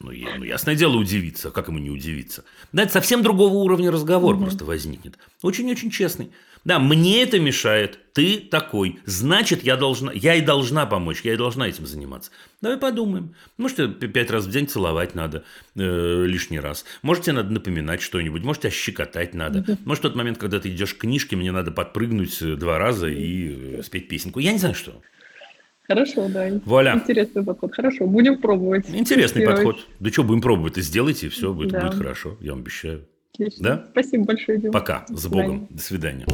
Ну, 0.00 0.10
я- 0.10 0.36
ну, 0.38 0.44
ясное 0.44 0.74
дело, 0.76 0.96
удивиться. 0.96 1.50
Как 1.50 1.68
ему 1.68 1.78
не 1.78 1.90
удивиться? 1.90 2.44
Да, 2.72 2.84
это 2.84 2.92
совсем 2.92 3.22
другого 3.22 3.52
уровня 3.52 3.90
разговор 3.92 4.38
просто 4.38 4.64
возникнет. 4.64 5.18
Очень-очень 5.42 5.90
честный. 5.90 6.30
Да, 6.64 6.78
мне 6.78 7.22
это 7.22 7.40
мешает, 7.40 7.98
ты 8.12 8.38
такой. 8.38 8.98
Значит, 9.06 9.62
я 9.62 9.76
должна, 9.76 10.12
я 10.12 10.34
и 10.34 10.42
должна 10.42 10.84
помочь, 10.84 11.22
я 11.24 11.32
и 11.32 11.36
должна 11.36 11.66
этим 11.68 11.86
заниматься. 11.86 12.30
Давай 12.60 12.76
подумаем. 12.76 13.34
Может, 13.56 13.76
тебе 13.78 13.88
п- 13.88 14.08
пять 14.08 14.30
раз 14.30 14.44
в 14.44 14.50
день 14.50 14.68
целовать 14.68 15.14
надо 15.14 15.44
э, 15.74 16.24
лишний 16.26 16.60
раз. 16.60 16.84
Может, 17.02 17.24
тебе 17.24 17.36
надо 17.36 17.50
напоминать 17.50 18.02
что-нибудь. 18.02 18.42
Может, 18.44 18.62
тебя 18.62 18.70
щекотать 18.72 19.32
надо. 19.34 19.78
Может, 19.86 20.04
в 20.04 20.08
тот 20.08 20.16
момент, 20.16 20.36
когда 20.38 20.60
ты 20.60 20.68
идешь 20.68 20.94
к 20.94 20.98
книжке, 20.98 21.34
мне 21.36 21.50
надо 21.50 21.70
подпрыгнуть 21.70 22.42
э, 22.42 22.56
два 22.56 22.78
раза 22.78 23.08
и 23.08 23.78
э, 23.78 23.82
спеть 23.82 24.08
песенку. 24.08 24.38
Я 24.38 24.52
не 24.52 24.58
знаю, 24.58 24.74
что. 24.74 25.00
Хорошо, 25.88 26.28
да. 26.28 26.48
Вуаля. 26.66 26.94
Интересный 26.94 27.42
подход. 27.44 27.74
Хорошо, 27.74 28.06
будем 28.06 28.38
пробовать. 28.40 28.84
Интересный 28.90 29.44
подход. 29.46 29.78
Да 29.98 30.10
что, 30.10 30.22
будем 30.24 30.40
пробовать, 30.40 30.78
и 30.78 30.82
сделайте, 30.82 31.26
и 31.26 31.30
все, 31.30 31.52
будет, 31.52 31.72
Да. 31.72 31.80
будет 31.86 31.94
хорошо, 31.98 32.36
я 32.40 32.52
вам 32.52 32.60
обещаю. 32.60 33.06
Отлично. 33.40 33.64
Да? 33.64 33.86
Спасибо 33.92 34.24
большое, 34.24 34.58
Дима. 34.58 34.72
Пока, 34.72 35.06
с. 35.08 35.26
Богом, 35.26 35.66
до 35.70 35.82
свидания. 35.82 36.26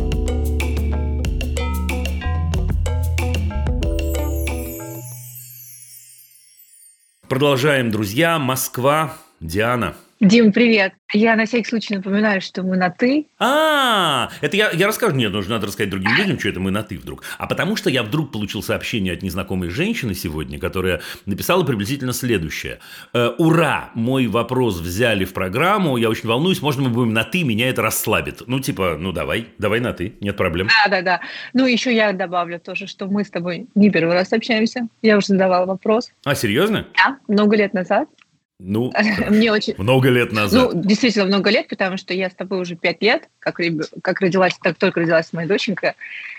Продолжаем, 7.28 7.90
друзья. 7.92 8.38
Москва, 8.40 9.16
Диана. 9.40 9.94
Дим, 10.20 10.50
привет. 10.50 10.94
Я 11.12 11.36
на 11.36 11.44
всякий 11.44 11.68
случай 11.68 11.94
напоминаю, 11.94 12.40
что 12.40 12.62
мы 12.62 12.78
на 12.78 12.88
«ты». 12.88 13.26
А, 13.38 14.30
это 14.40 14.56
я, 14.56 14.70
я 14.70 14.86
расскажу. 14.86 15.14
Нет, 15.14 15.30
нужно 15.30 15.56
надо 15.56 15.66
рассказать 15.66 15.90
другим 15.90 16.10
людям, 16.16 16.38
что 16.38 16.48
это 16.48 16.58
мы 16.58 16.70
на 16.70 16.82
«ты» 16.82 16.96
вдруг. 16.96 17.22
А 17.36 17.46
потому 17.46 17.76
что 17.76 17.90
я 17.90 18.02
вдруг 18.02 18.32
получил 18.32 18.62
сообщение 18.62 19.12
от 19.12 19.22
незнакомой 19.22 19.68
женщины 19.68 20.14
сегодня, 20.14 20.58
которая 20.58 21.02
написала 21.26 21.64
приблизительно 21.64 22.14
следующее. 22.14 22.78
Э, 23.12 23.32
Ура, 23.36 23.90
мой 23.92 24.26
вопрос 24.26 24.80
взяли 24.80 25.26
в 25.26 25.34
программу, 25.34 25.98
я 25.98 26.08
очень 26.08 26.28
волнуюсь, 26.28 26.62
можно 26.62 26.84
мы 26.84 26.88
будем 26.88 27.12
на 27.12 27.24
«ты», 27.24 27.44
меня 27.44 27.68
это 27.68 27.82
расслабит. 27.82 28.42
Ну, 28.46 28.58
типа, 28.58 28.96
ну 28.98 29.12
давай, 29.12 29.48
давай 29.58 29.80
на 29.80 29.92
«ты», 29.92 30.14
нет 30.20 30.38
проблем. 30.38 30.68
Да-да-да. 30.86 31.20
Ну, 31.52 31.66
еще 31.66 31.94
я 31.94 32.14
добавлю 32.14 32.58
тоже, 32.58 32.86
что 32.86 33.06
мы 33.06 33.22
с 33.22 33.30
тобой 33.30 33.66
не 33.74 33.90
первый 33.90 34.14
раз 34.14 34.32
общаемся. 34.32 34.88
Я 35.02 35.18
уже 35.18 35.26
задавала 35.26 35.66
вопрос. 35.66 36.10
А, 36.24 36.34
серьезно? 36.34 36.86
Да, 36.96 37.18
много 37.28 37.54
лет 37.56 37.74
назад. 37.74 38.08
Ну, 38.58 38.92
Мне 39.28 39.52
очень... 39.52 39.74
много 39.76 40.08
лет 40.08 40.32
назад. 40.32 40.72
Ну, 40.72 40.82
действительно 40.82 41.26
много 41.26 41.50
лет, 41.50 41.68
потому 41.68 41.96
что 41.96 42.14
я 42.14 42.30
с 42.30 42.34
тобой 42.34 42.60
уже 42.60 42.74
пять 42.74 43.02
лет, 43.02 43.28
как, 43.38 43.60
как 44.02 44.20
родилась, 44.20 44.56
так 44.62 44.76
только 44.78 45.00
родилась 45.00 45.32
моя 45.32 45.46
доченька. 45.46 45.94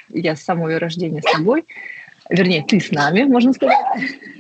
Я 0.10 0.36
с 0.36 0.44
самого 0.44 0.70
ее 0.70 0.78
рождения 0.78 1.22
с 1.22 1.32
тобой. 1.32 1.66
Вернее, 2.30 2.66
ты 2.68 2.80
с 2.80 2.92
нами, 2.92 3.24
можно 3.24 3.54
сказать. 3.54 3.78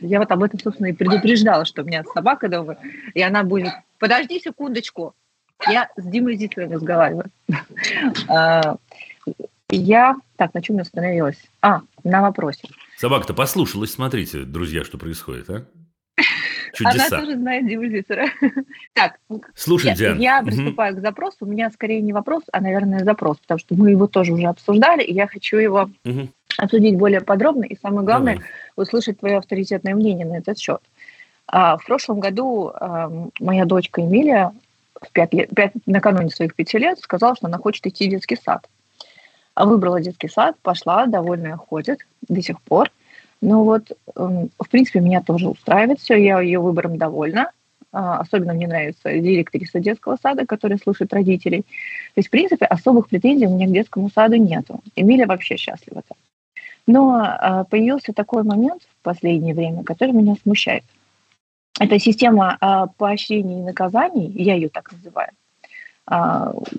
Я 0.02 0.20
вот 0.20 0.32
об 0.32 0.44
этом, 0.44 0.60
собственно, 0.60 0.88
и 0.88 0.94
предупреждала, 0.94 1.66
что 1.66 1.84
у 1.84 1.86
меня 1.86 2.04
собака 2.14 2.50
дома, 2.50 2.78
и 3.14 3.22
она 3.22 3.44
будет... 3.44 3.72
Подожди 4.00 4.40
секундочку. 4.40 5.16
Я 5.68 5.90
с 5.96 6.04
Димой 6.04 6.36
Зитлером 6.36 6.74
разговариваю. 6.74 7.32
А, 8.28 8.78
Я... 9.70 10.16
Так, 10.36 10.54
на 10.54 10.62
чем 10.62 10.76
я 10.76 10.84
остановилась? 10.84 11.42
А, 11.62 11.82
на 12.04 12.22
вопросе. 12.22 12.68
Собака-то 12.98 13.34
послушалась, 13.34 13.92
смотрите, 13.92 14.44
друзья, 14.44 14.84
что 14.84 14.98
происходит, 14.98 15.50
а? 15.50 15.66
Она 16.82 16.92
Чудеса. 16.94 17.18
тоже 17.20 17.36
знает 17.36 17.68
Диму 17.68 17.86
Зитлера. 17.88 18.28
Так, 18.94 19.18
Слушай, 19.56 19.88
я, 19.88 19.96
Диана. 19.96 20.20
я 20.20 20.44
приступаю 20.44 20.96
к 20.96 21.00
запросу. 21.02 21.38
У 21.42 21.46
меня 21.46 21.70
скорее 21.72 22.02
не 22.02 22.14
вопрос, 22.14 22.44
а, 22.52 22.62
наверное, 22.62 23.04
запрос, 23.04 23.38
потому 23.38 23.60
что 23.60 23.76
мы 23.76 23.92
его 23.92 24.08
тоже 24.08 24.34
уже 24.34 24.48
обсуждали, 24.48 25.04
и 25.04 25.14
я 25.14 25.28
хочу 25.28 25.58
его 25.58 25.90
Мгм. 26.04 26.30
обсудить 26.58 26.98
более 26.98 27.22
подробно, 27.22 27.64
и 27.66 27.78
самое 27.78 28.06
главное, 28.06 28.34
Давай. 28.36 28.48
услышать 28.76 29.20
твое 29.20 29.38
авторитетное 29.38 29.94
мнение 29.96 30.26
на 30.26 30.38
этот 30.38 30.58
счет. 30.58 30.82
А, 31.48 31.78
В 31.78 31.86
прошлом 31.86 32.20
году 32.20 32.72
ам, 32.80 33.32
моя 33.40 33.66
дочка 33.66 34.02
Эмилия 34.02 34.52
в 35.00 35.12
пять 35.12 35.34
лет, 35.34 35.50
пять- 35.56 35.74
накануне 35.86 36.30
своих 36.32 36.56
пяти 36.56 36.78
лет 36.80 37.00
сказала, 37.00 37.36
что 37.36 37.48
она 37.48 37.58
хочет 37.58 37.86
идти 37.86 38.08
в 38.08 38.12
детский 38.12 38.36
сад. 38.36 38.68
А 39.54 39.66
Выбрала 39.66 40.02
детский 40.02 40.28
сад, 40.28 40.56
пошла, 40.62 41.06
довольная 41.06 41.56
ходит 41.56 42.00
до 42.28 42.42
сих 42.42 42.60
пор. 42.62 42.90
Ну 43.42 43.64
вот, 43.64 43.92
эм, 44.16 44.50
в 44.60 44.70
принципе, 44.70 45.00
меня 45.00 45.22
тоже 45.22 45.48
устраивает 45.50 46.00
все, 46.00 46.16
я 46.16 46.40
ее 46.42 46.60
выбором 46.60 46.98
довольна. 46.98 47.52
А, 47.92 48.20
Особенно 48.20 48.54
мне 48.54 48.68
нравится 48.68 49.12
директриса 49.14 49.80
детского 49.80 50.18
сада, 50.22 50.46
которая 50.46 50.80
слушает 50.80 51.14
родителей. 51.14 51.62
То 51.62 52.18
есть, 52.18 52.28
в 52.28 52.32
принципе, 52.32 52.66
особых 52.66 53.10
претензий 53.10 53.48
у 53.48 53.56
меня 53.56 53.68
к 53.68 53.72
детскому 53.72 54.10
саду 54.10 54.36
нету. 54.36 54.82
Эмилия 54.96 55.28
вообще 55.28 55.58
счастлива 55.58 56.02
там. 56.08 56.18
Но 56.88 57.16
а, 57.20 57.64
появился 57.66 58.14
такой 58.14 58.44
момент 58.44 58.82
в 58.84 59.04
последнее 59.04 59.54
время, 59.54 59.84
который 59.84 60.14
меня 60.14 60.36
смущает. 60.42 60.84
Это 61.80 62.00
система 62.00 62.58
а, 62.60 62.88
поощрений 62.88 63.60
и 63.60 63.64
наказаний, 63.64 64.32
я 64.36 64.56
ее 64.56 64.70
так 64.70 64.92
называю, 64.92 65.32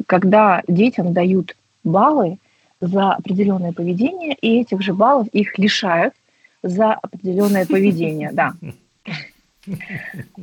когда 0.06 0.62
детям 0.66 1.12
дают 1.12 1.54
баллы 1.84 2.38
за 2.80 3.12
определенное 3.12 3.72
поведение, 3.72 4.34
и 4.40 4.60
этих 4.60 4.80
же 4.80 4.94
баллов 4.94 5.28
их 5.28 5.58
лишают 5.58 6.14
за 6.62 6.92
определенное 6.94 7.66
поведение, 7.66 8.30
да. 8.32 8.52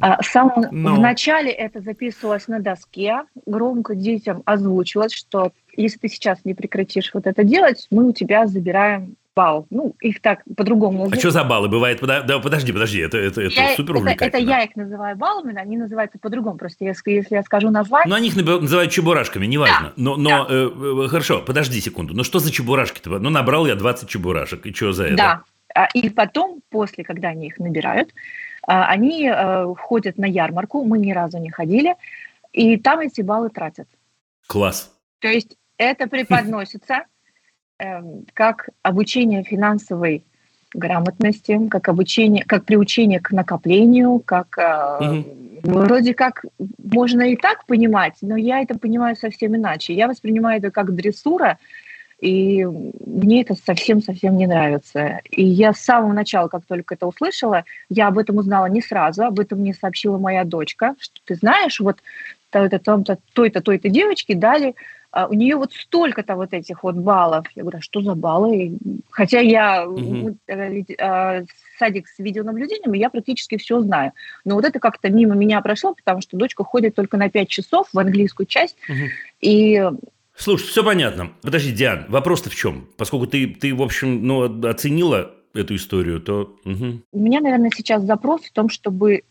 А, 0.02 0.22
Сам 0.22 0.52
Но. 0.72 0.96
вначале 0.96 1.52
это 1.52 1.82
записывалось 1.82 2.48
на 2.48 2.60
доске, 2.60 3.24
громко 3.46 3.96
детям 3.96 4.44
озвучивалось, 4.46 5.14
что 5.14 5.52
если 5.76 5.98
ты 5.98 6.10
сейчас 6.10 6.40
не 6.44 6.54
прекратишь 6.54 7.10
вот 7.14 7.26
это 7.26 7.44
делать, 7.44 7.88
мы 7.90 8.08
у 8.10 8.12
тебя 8.14 8.46
забираем 8.46 9.16
балл. 9.36 9.66
Ну, 9.70 9.96
их 10.00 10.22
так 10.22 10.44
по-другому 10.56 11.10
А 11.12 11.16
что 11.16 11.32
за 11.32 11.44
баллы 11.44 11.68
бывает? 11.68 12.00
Да, 12.02 12.40
подожди, 12.40 12.72
подожди, 12.72 13.00
это, 13.00 13.18
это, 13.18 13.42
это 13.42 13.54
Я- 13.54 13.76
супер 13.76 13.96
это, 13.96 14.00
это 14.00 14.14
увлекательно. 14.38 14.50
я 14.50 14.64
их 14.64 14.76
называю 14.78 15.18
баллами, 15.18 15.58
они 15.60 15.76
называются 15.76 16.20
по-другому. 16.20 16.58
Просто 16.58 16.86
если, 16.86 17.12
если 17.12 17.36
я 17.36 17.44
скажу 17.44 17.70
название, 17.72 18.10
Ну, 18.10 18.16
они 18.16 18.28
их 18.30 18.36
называют 18.38 18.92
чебурашками, 18.92 19.46
неважно. 19.48 19.92
Но, 19.98 20.16
но 20.16 20.46
э, 20.48 20.70
э, 21.06 21.08
хорошо, 21.10 21.42
подожди 21.42 21.82
секунду. 21.82 22.14
Ну, 22.14 22.24
что 22.24 22.40
за 22.40 22.50
чебурашки-то? 22.52 23.10
Ну, 23.20 23.30
набрал 23.30 23.66
я 23.66 23.76
20 23.76 24.08
чебурашек, 24.08 24.66
и 24.68 24.74
что 24.74 24.94
за 24.94 25.06
это? 25.08 25.16
да. 25.18 25.42
А, 25.76 25.88
И 25.94 26.10
потом, 26.10 26.62
после, 26.70 27.04
когда 27.04 27.30
они 27.30 27.48
их 27.48 27.60
набирают, 27.60 28.14
а, 28.66 28.88
они 28.88 29.30
э, 29.30 29.74
ходят 29.78 30.18
на 30.18 30.26
ярмарку, 30.26 30.84
мы 30.84 30.98
ни 30.98 31.12
разу 31.12 31.38
не 31.38 31.52
ходили, 31.52 31.96
и 32.54 32.78
там 32.78 33.02
эти 33.02 33.22
баллы 33.22 33.50
тратят. 33.50 33.88
Класс. 34.48 34.92
То 35.20 35.28
есть 35.28 35.58
это 35.78 36.08
преподносится 36.08 37.04
эм, 37.80 38.26
как 38.34 38.70
обучение 38.84 39.44
финансовой 39.44 40.24
грамотности, 40.74 41.68
как 41.68 41.90
обучение, 41.90 42.46
как 42.46 42.66
приучение 42.66 43.20
к 43.20 43.32
накоплению, 43.32 44.20
как 44.20 44.58
Мгм. 45.00 45.26
вроде 45.64 46.14
как 46.14 46.46
можно 46.78 47.22
и 47.22 47.36
так 47.36 47.66
понимать, 47.66 48.16
но 48.22 48.36
я 48.38 48.62
это 48.62 48.78
понимаю 48.78 49.16
совсем 49.16 49.56
иначе. 49.56 49.94
Я 49.94 50.08
воспринимаю 50.08 50.60
это 50.60 50.72
как 50.72 50.96
дрессура, 50.96 51.60
и 52.20 52.66
мне 52.66 53.42
это 53.42 53.56
совсем-совсем 53.56 54.38
не 54.38 54.48
нравится. 54.48 55.22
И 55.30 55.44
я 55.44 55.74
с 55.74 55.80
самого 55.80 56.14
начала, 56.14 56.48
как 56.48 56.66
только 56.66 56.96
это 56.96 57.08
услышала, 57.08 57.66
я 57.90 58.08
об 58.08 58.18
этом 58.18 58.38
узнала 58.38 58.68
не 58.68 58.82
сразу, 58.82 59.24
об 59.24 59.40
этом 59.40 59.60
мне 59.60 59.74
сообщила 59.74 60.18
моя 60.18 60.44
дочка, 60.44 60.96
что 61.00 61.20
ты 61.26 61.36
знаешь, 61.36 61.80
вот 61.80 61.98
то-то, 62.50 62.80
то-то, 62.80 63.18
той-то, 63.34 63.62
той-то 63.62 63.90
девочке 63.90 64.36
дали 64.36 64.76
а 65.16 65.28
у 65.28 65.34
нее 65.34 65.56
вот 65.56 65.72
столько-то 65.72 66.36
вот 66.36 66.54
этих 66.54 66.84
вот 66.84 66.96
баллов. 66.96 67.46
Я 67.56 67.62
говорю, 67.62 67.78
а 67.78 67.82
что 67.82 68.02
за 68.02 68.16
баллы? 68.16 68.78
Хотя 69.10 69.40
я 69.40 69.86
э, 69.88 71.44
садик 71.80 72.10
с 72.10 72.20
видеонаблюдением, 72.20 72.94
и 72.94 73.00
я 73.00 73.10
практически 73.10 73.58
все 73.58 73.80
знаю. 73.80 74.12
Но 74.44 74.56
вот 74.56 74.66
это 74.66 74.78
как-то 74.82 75.10
мимо 75.10 75.34
меня 75.34 75.62
прошло, 75.62 75.96
потому 75.96 76.20
что 76.20 76.36
дочка 76.36 76.66
ходит 76.66 76.96
только 76.96 77.16
на 77.16 77.30
5 77.30 77.48
часов 77.48 77.88
в 77.94 77.98
английскую 77.98 78.46
часть, 78.46 78.76
Мгм. 78.90 79.08
и 79.40 79.90
Слушай, 80.38 80.66
все 80.66 80.84
понятно. 80.84 81.32
Подожди, 81.42 81.72
Диан, 81.72 82.06
вопрос-то 82.10 82.50
в 82.50 82.56
чем? 82.56 82.88
Поскольку 82.98 83.26
ты, 83.26 83.48
ты, 83.48 83.74
в 83.74 83.82
общем, 83.82 84.26
ну, 84.26 84.68
оценила 84.68 85.32
эту 85.54 85.76
историю, 85.76 86.20
то... 86.20 86.56
мгм. 86.66 87.04
у 87.12 87.20
меня, 87.20 87.40
наверное, 87.40 87.72
сейчас 87.74 88.04
запрос 88.04 88.42
в 88.42 88.52
том, 88.52 88.70
чтобы, 88.70 89.24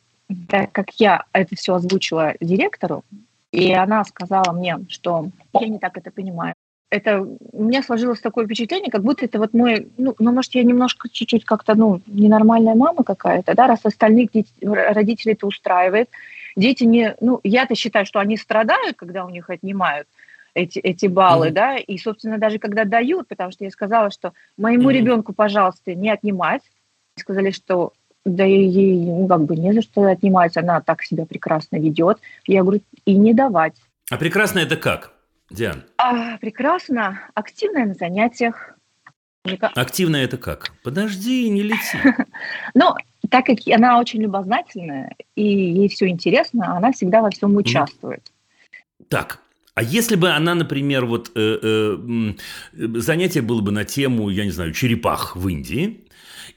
так 0.48 0.72
как 0.72 0.88
я 0.98 1.24
это 1.32 1.54
все 1.54 1.74
озвучила 1.74 2.34
директору, 2.40 3.04
и 3.52 3.72
она 3.72 4.02
сказала 4.04 4.52
мне, 4.52 4.78
что 4.88 5.28
я 5.60 5.68
не 5.68 5.78
так 5.78 5.96
это 5.98 6.10
понимаю. 6.10 6.54
Это 6.90 7.20
у 7.20 7.64
меня 7.64 7.82
сложилось 7.82 8.20
такое 8.20 8.46
впечатление, 8.46 8.90
как 8.90 9.02
будто 9.02 9.24
это 9.24 9.38
вот 9.38 9.52
мой, 9.52 9.88
ну, 9.98 10.14
ну 10.18 10.32
может, 10.32 10.54
я 10.54 10.62
немножко 10.62 11.08
чуть-чуть 11.10 11.44
как-то, 11.44 11.74
ну, 11.74 12.00
ненормальная 12.06 12.74
мама 12.74 13.04
какая-то, 13.04 13.54
да, 13.54 13.66
раз 13.66 13.80
остальных 13.84 14.30
родителей 14.62 15.34
это 15.34 15.46
устраивает. 15.46 16.08
Дети 16.56 16.84
не, 16.84 17.16
ну, 17.20 17.40
я-то 17.42 17.74
считаю, 17.74 18.06
что 18.06 18.20
они 18.20 18.36
страдают, 18.36 18.96
когда 18.96 19.24
у 19.24 19.28
них 19.28 19.50
отнимают 19.50 20.06
эти, 20.54 20.78
эти 20.78 21.06
баллы, 21.06 21.46
Мгм. 21.46 21.54
да, 21.54 21.76
и, 21.76 21.98
собственно, 21.98 22.38
даже 22.38 22.58
когда 22.58 22.84
дают, 22.84 23.28
потому 23.28 23.50
что 23.50 23.64
я 23.64 23.70
сказала, 23.70 24.10
что 24.10 24.32
моему 24.56 24.90
Мгм. 24.90 24.98
ребенку, 24.98 25.32
пожалуйста, 25.32 25.94
не 25.94 26.10
отнимать, 26.10 26.62
сказали, 27.18 27.50
что 27.50 27.92
да 28.24 28.46
и 28.46 28.64
ей 28.64 29.04
ну, 29.04 29.28
как 29.28 29.44
бы 29.44 29.54
не 29.54 29.72
за 29.74 29.82
что 29.82 30.04
отнимать, 30.04 30.56
она 30.56 30.80
так 30.80 31.02
себя 31.02 31.26
прекрасно 31.26 31.76
ведет. 31.76 32.18
Я 32.46 32.62
говорю, 32.62 32.80
и 33.04 33.14
не 33.14 33.34
давать. 33.34 33.74
А 34.10 34.16
прекрасно 34.16 34.60
это 34.60 34.76
как, 34.76 35.12
Диан? 35.50 35.84
А, 35.98 36.38
прекрасно, 36.38 37.20
активная 37.34 37.84
на 37.84 37.94
занятиях. 37.94 38.78
Активно 39.74 40.16
это 40.16 40.38
как? 40.38 40.72
Подожди, 40.82 41.50
не 41.50 41.62
лети. 41.62 41.98
Но 42.74 42.96
так 43.28 43.44
как 43.44 43.58
она 43.70 43.98
очень 43.98 44.22
любознательная, 44.22 45.14
и 45.34 45.44
ей 45.44 45.88
все 45.90 46.08
интересно, 46.08 46.76
она 46.76 46.92
всегда 46.92 47.20
во 47.20 47.30
всем 47.30 47.54
участвует. 47.56 48.32
Так, 49.08 49.40
а 49.74 49.82
если 49.82 50.16
бы 50.16 50.30
она, 50.30 50.54
например, 50.54 51.04
вот 51.06 51.32
э, 51.34 51.58
э, 51.62 52.32
э, 52.74 52.86
занятие 53.00 53.42
было 53.42 53.60
бы 53.60 53.72
на 53.72 53.84
тему, 53.84 54.28
я 54.30 54.44
не 54.44 54.50
знаю, 54.50 54.72
черепах 54.72 55.34
в 55.36 55.48
Индии, 55.48 56.04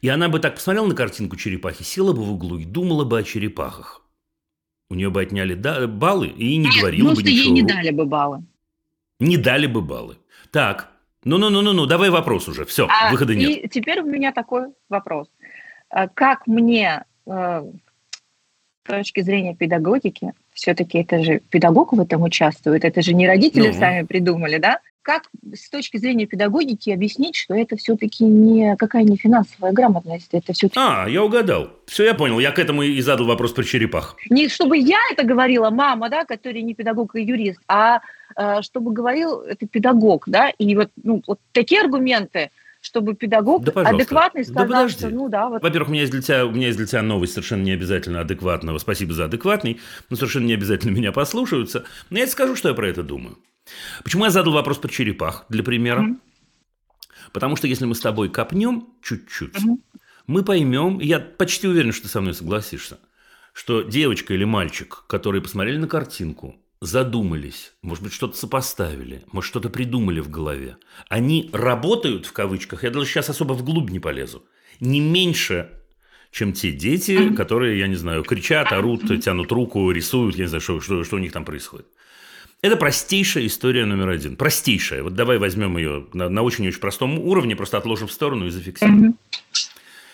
и 0.02 0.08
она 0.10 0.30
бы 0.30 0.40
так 0.40 0.56
посмотрела 0.56 0.86
на 0.88 0.96
картинку 0.96 1.36
черепахи, 1.36 1.84
села 1.84 2.14
бы 2.14 2.24
в 2.24 2.32
углу 2.32 2.60
и 2.60 2.66
думала 2.66 3.04
бы 3.06 3.18
о 3.20 3.24
черепахах. 3.24 4.04
У 4.90 4.96
нее 4.96 5.10
бы 5.10 5.22
отняли 5.22 5.56
да- 5.56 5.88
баллы 5.88 6.28
и 6.28 6.56
не 6.58 6.70
говорила 6.80 7.10
бы 7.10 7.14
Просто 7.16 7.30
ей 7.30 7.40
ничего. 7.50 7.56
не 7.56 7.62
дали 7.64 7.90
бы 7.90 8.06
баллы. 8.06 8.44
Не 9.20 9.38
дали 9.38 9.66
бы 9.68 9.82
баллы. 9.82 10.18
Так, 10.52 10.92
ну-ну-ну-ну, 11.24 11.86
давай 11.88 12.10
вопрос 12.10 12.48
уже. 12.48 12.64
Все, 12.66 12.88
А, 12.88 13.12
выхода 13.12 13.36
нет. 13.36 13.66
И 13.66 13.68
теперь 13.68 14.00
у 14.02 14.06
меня 14.06 14.32
такой 14.32 14.68
вопрос. 14.90 15.28
А 15.90 16.08
Как 16.08 16.46
мне 16.48 17.04
с 17.26 17.64
точки 18.86 19.22
зрения 19.22 19.56
педагогики, 19.56 20.32
все-таки 20.58 20.98
это 20.98 21.24
же 21.24 21.40
педагог 21.52 21.94
в 21.94 22.00
этом 22.00 22.24
участвует, 22.24 22.84
это 22.84 23.02
же 23.02 23.14
не 23.14 23.28
родители 23.28 23.68
Ну. 23.68 23.74
сами 23.74 24.06
придумали, 24.06 24.58
да? 24.58 24.80
Как 25.04 25.30
с 25.54 25.70
точки 25.70 25.98
зрения 25.98 26.26
педагогики 26.26 26.90
объяснить, 26.90 27.36
что 27.36 27.54
это 27.54 27.78
все-таки 27.78 28.26
не 28.26 28.76
какая 28.76 29.04
не 29.04 29.16
финансовая 29.16 29.72
грамотность, 29.72 30.30
это 30.34 30.52
все-таки 30.54 30.80
А, 30.84 31.08
я 31.08 31.24
угадал. 31.24 31.70
Все, 31.86 32.04
я 32.06 32.14
понял. 32.14 32.40
Я 32.40 32.52
к 32.52 32.60
этому 32.60 32.82
и 32.82 33.00
задал 33.02 33.28
вопрос 33.28 33.54
про 33.54 33.64
черепах. 33.64 34.18
не 34.30 34.50
чтобы 34.50 34.78
я 34.78 35.00
это 35.12 35.24
говорила, 35.24 35.70
мама, 35.70 36.10
да, 36.10 36.26
которая 36.26 36.62
не 36.64 36.74
педагог 36.74 37.16
и 37.16 37.22
юрист, 37.22 37.62
а 37.68 38.02
э, 38.36 38.62
чтобы 38.64 38.92
говорил 38.92 39.42
это 39.42 39.68
педагог, 39.68 40.24
да, 40.28 40.50
и 40.50 40.76
вот, 40.76 40.90
ну, 41.02 41.22
вот 41.28 41.40
такие 41.52 41.82
аргументы, 41.82 42.50
чтобы 42.88 43.14
педагог 43.16 43.64
Да, 43.64 43.72
пожалуйста. 43.74 44.04
адекватный 44.04 44.44
Да 44.46 44.50
сказал, 44.52 44.68
подожди. 44.68 44.98
что, 45.00 45.10
ну 45.10 45.28
да, 45.30 45.50
вот 45.50 45.62
Во-первых, 45.62 45.90
у 45.90 45.92
меня 45.92 46.02
есть 46.02 46.14
для 46.14 46.22
тебя, 46.22 46.46
у 46.46 46.52
меня 46.52 46.68
есть 46.68 46.78
для 46.78 46.88
тебя 46.88 47.02
новость 47.02 47.34
совершенно 47.34 47.64
не 47.64 47.72
обязательно 47.72 48.22
адекватного. 48.22 48.78
Спасибо 48.78 49.14
за 49.14 49.26
адекватный, 49.26 49.80
но 50.10 50.16
совершенно 50.16 50.46
не 50.46 50.54
обязательно 50.54 50.92
меня 50.96 51.12
послушаются. 51.12 51.84
Но 52.10 52.18
я 52.18 52.24
тебе 52.26 52.32
скажу, 52.32 52.56
что 52.56 52.70
я 52.70 52.76
про 52.76 52.88
это 52.88 53.04
думаю. 53.04 53.38
Почему 54.04 54.24
я 54.24 54.30
задал 54.32 54.54
вопрос 54.54 54.78
про 54.78 54.88
черепах, 54.88 55.46
для 55.50 55.64
примера? 55.64 56.02
Мгм. 56.02 56.22
Потому 57.34 57.58
что 57.58 57.68
если 57.68 57.86
мы 57.86 57.94
с 57.96 58.00
тобой 58.00 58.30
копнем 58.30 58.88
чуть-чуть, 59.04 59.60
Мгм. 59.62 59.80
мы 60.28 60.44
поймем, 60.44 61.00
я 61.00 61.20
почти 61.20 61.68
уверен, 61.68 61.92
что 61.92 62.04
ты 62.04 62.10
со 62.10 62.22
мной 62.22 62.34
согласишься, 62.34 63.00
что 63.54 63.82
девочка 63.82 64.34
или 64.34 64.46
мальчик, 64.46 65.04
которые 65.08 65.42
посмотрели 65.42 65.78
на 65.78 65.88
картинку, 65.88 66.56
задумались, 66.82 67.74
может 67.82 68.04
быть, 68.04 68.14
что-то 68.14 68.38
сопоставили, 68.38 69.24
может, 69.32 69.50
что-то 69.50 69.70
придумали 69.70 70.20
в 70.20 70.30
голове, 70.30 70.78
они 71.10 71.50
работают, 71.54 72.26
в 72.26 72.34
кавычках, 72.34 72.84
я 72.84 72.92
даже 72.92 73.06
сейчас 73.06 73.30
особо 73.30 73.54
вглубь 73.54 73.90
не 73.90 74.00
полезу, 74.00 74.46
не 74.80 75.00
меньше, 75.00 75.72
чем 76.32 76.54
те 76.54 76.72
дети, 76.72 77.34
которые, 77.36 77.80
я 77.80 77.88
не 77.88 77.96
знаю, 77.96 78.24
кричат, 78.24 78.72
орут, 78.72 79.02
тянут 79.24 79.52
руку, 79.52 79.90
рисуют, 79.92 80.36
я 80.36 80.44
не 80.44 80.50
знаю, 80.50 80.62
что, 80.62 80.82
что, 80.82 81.04
что 81.04 81.16
у 81.16 81.20
них 81.20 81.32
там 81.32 81.46
происходит. 81.46 81.88
Это 82.62 82.76
простейшая 82.76 83.46
история 83.46 83.86
номер 83.86 84.10
один. 84.10 84.36
Простейшая. 84.36 85.04
Вот 85.04 85.14
давай 85.14 85.38
возьмем 85.38 85.78
ее 85.78 86.08
на, 86.14 86.42
очень-очень 86.42 86.80
простом 86.80 87.20
уровне, 87.20 87.56
просто 87.56 87.78
отложим 87.78 88.08
в 88.08 88.12
сторону 88.12 88.48
и 88.48 88.50
зафиксируем. 88.50 89.18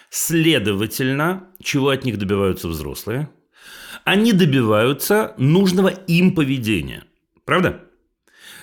Следовательно, 0.10 1.47
чего 1.62 1.89
от 1.89 2.04
них 2.04 2.17
добиваются 2.17 2.67
взрослые? 2.67 3.30
Они 4.05 4.33
добиваются 4.33 5.33
нужного 5.37 5.87
им 5.87 6.35
поведения. 6.35 7.03
Правда? 7.45 7.81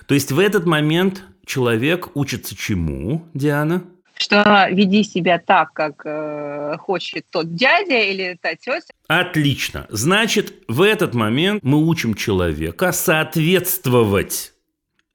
То 0.07 0.15
есть 0.15 0.33
в 0.33 0.39
этот 0.39 0.67
момент 0.67 1.25
человек 1.47 2.17
учится 2.17 2.57
чему, 2.57 3.27
Диана? 3.35 3.85
что 4.21 4.69
веди 4.71 5.03
себя 5.03 5.39
так, 5.39 5.73
как 5.73 6.03
э, 6.05 6.77
хочет 6.79 7.25
тот 7.31 7.55
дядя 7.55 7.99
или 7.99 8.39
та 8.41 8.55
тетя. 8.55 8.93
Отлично. 9.09 9.87
Значит, 9.89 10.53
в 10.69 10.83
этот 10.83 11.15
момент 11.15 11.63
мы 11.63 11.79
учим 11.79 12.15
человека 12.15 12.93
соответствовать 12.93 14.53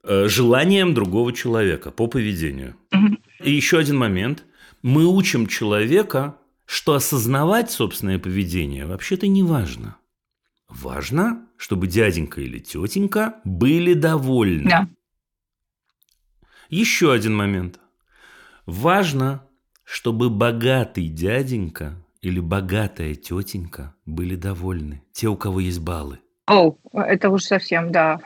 э, 0.02 0.26
желаниям 0.28 0.92
другого 0.92 1.32
человека 1.32 1.90
по 1.90 2.08
поведению. 2.08 2.74
И 3.42 3.52
еще 3.52 3.78
один 3.78 3.96
момент. 3.96 4.44
Мы 4.82 5.06
учим 5.06 5.46
человека, 5.46 6.36
что 6.64 6.94
осознавать 6.94 7.70
собственное 7.70 8.18
поведение 8.18 8.86
вообще-то 8.86 9.28
не 9.28 9.42
важно. 9.42 9.96
Важно, 10.68 11.46
чтобы 11.56 11.86
дяденька 11.86 12.40
или 12.40 12.58
тетенька 12.58 13.36
были 13.44 13.94
довольны. 13.94 14.68
Да. 14.68 14.88
Еще 16.68 17.12
один 17.12 17.34
момент. 17.36 17.78
Важно, 18.66 19.46
чтобы 19.84 20.28
богатый 20.28 21.08
дяденька 21.08 21.94
или 22.20 22.40
богатая 22.40 23.14
тетенька 23.14 23.94
были 24.04 24.34
довольны. 24.34 25.02
Те, 25.12 25.28
у 25.28 25.36
кого 25.36 25.60
есть 25.60 25.80
баллы. 25.80 26.18
О, 26.48 26.76
это 26.92 27.30
уж 27.30 27.44
совсем, 27.44 27.92
да. 27.92 28.20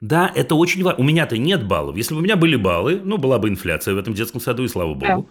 Да, 0.00 0.32
это 0.34 0.54
очень 0.54 0.82
важно. 0.82 1.02
У 1.02 1.06
меня-то 1.06 1.36
нет 1.36 1.66
баллов. 1.66 1.96
Если 1.96 2.14
бы 2.14 2.20
у 2.20 2.24
меня 2.24 2.36
были 2.36 2.56
баллы, 2.56 3.00
ну, 3.04 3.18
была 3.18 3.38
бы 3.38 3.50
инфляция 3.50 3.94
в 3.94 3.98
этом 3.98 4.14
детском 4.14 4.40
саду, 4.40 4.64
и 4.64 4.68
слава 4.68 4.94
богу. 4.94 5.28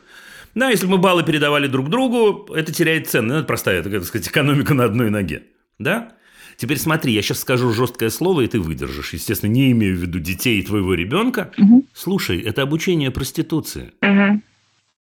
Да, 0.54 0.70
если 0.70 0.86
бы 0.86 0.94
мы 0.94 0.98
баллы 1.00 1.24
передавали 1.24 1.68
друг 1.68 1.90
другу, 1.90 2.54
это 2.54 2.72
теряет 2.72 3.08
цену. 3.08 3.30
Ну, 3.30 3.36
Это 3.36 3.48
простая, 3.48 3.82
так 3.82 4.04
сказать, 4.04 4.28
экономика 4.28 4.76
на 4.76 4.86
одной 4.86 5.10
ноге. 5.10 5.44
Да? 5.80 6.12
Теперь 6.58 6.78
смотри, 6.78 7.14
я 7.14 7.22
сейчас 7.22 7.40
скажу 7.40 7.72
жесткое 7.72 8.10
слово, 8.10 8.42
и 8.42 8.48
ты 8.48 8.60
выдержишь. 8.60 9.14
Естественно, 9.14 9.50
не 9.50 9.72
имею 9.72 9.96
в 9.96 10.02
виду 10.02 10.20
детей 10.20 10.60
и 10.60 10.64
твоего 10.64 10.94
ребенка. 10.94 11.52
Мгм. 11.58 11.84
Слушай, 11.94 12.42
это 12.42 12.62
обучение 12.62 13.12
проституции. 13.12 13.94
Мгм. 14.02 14.44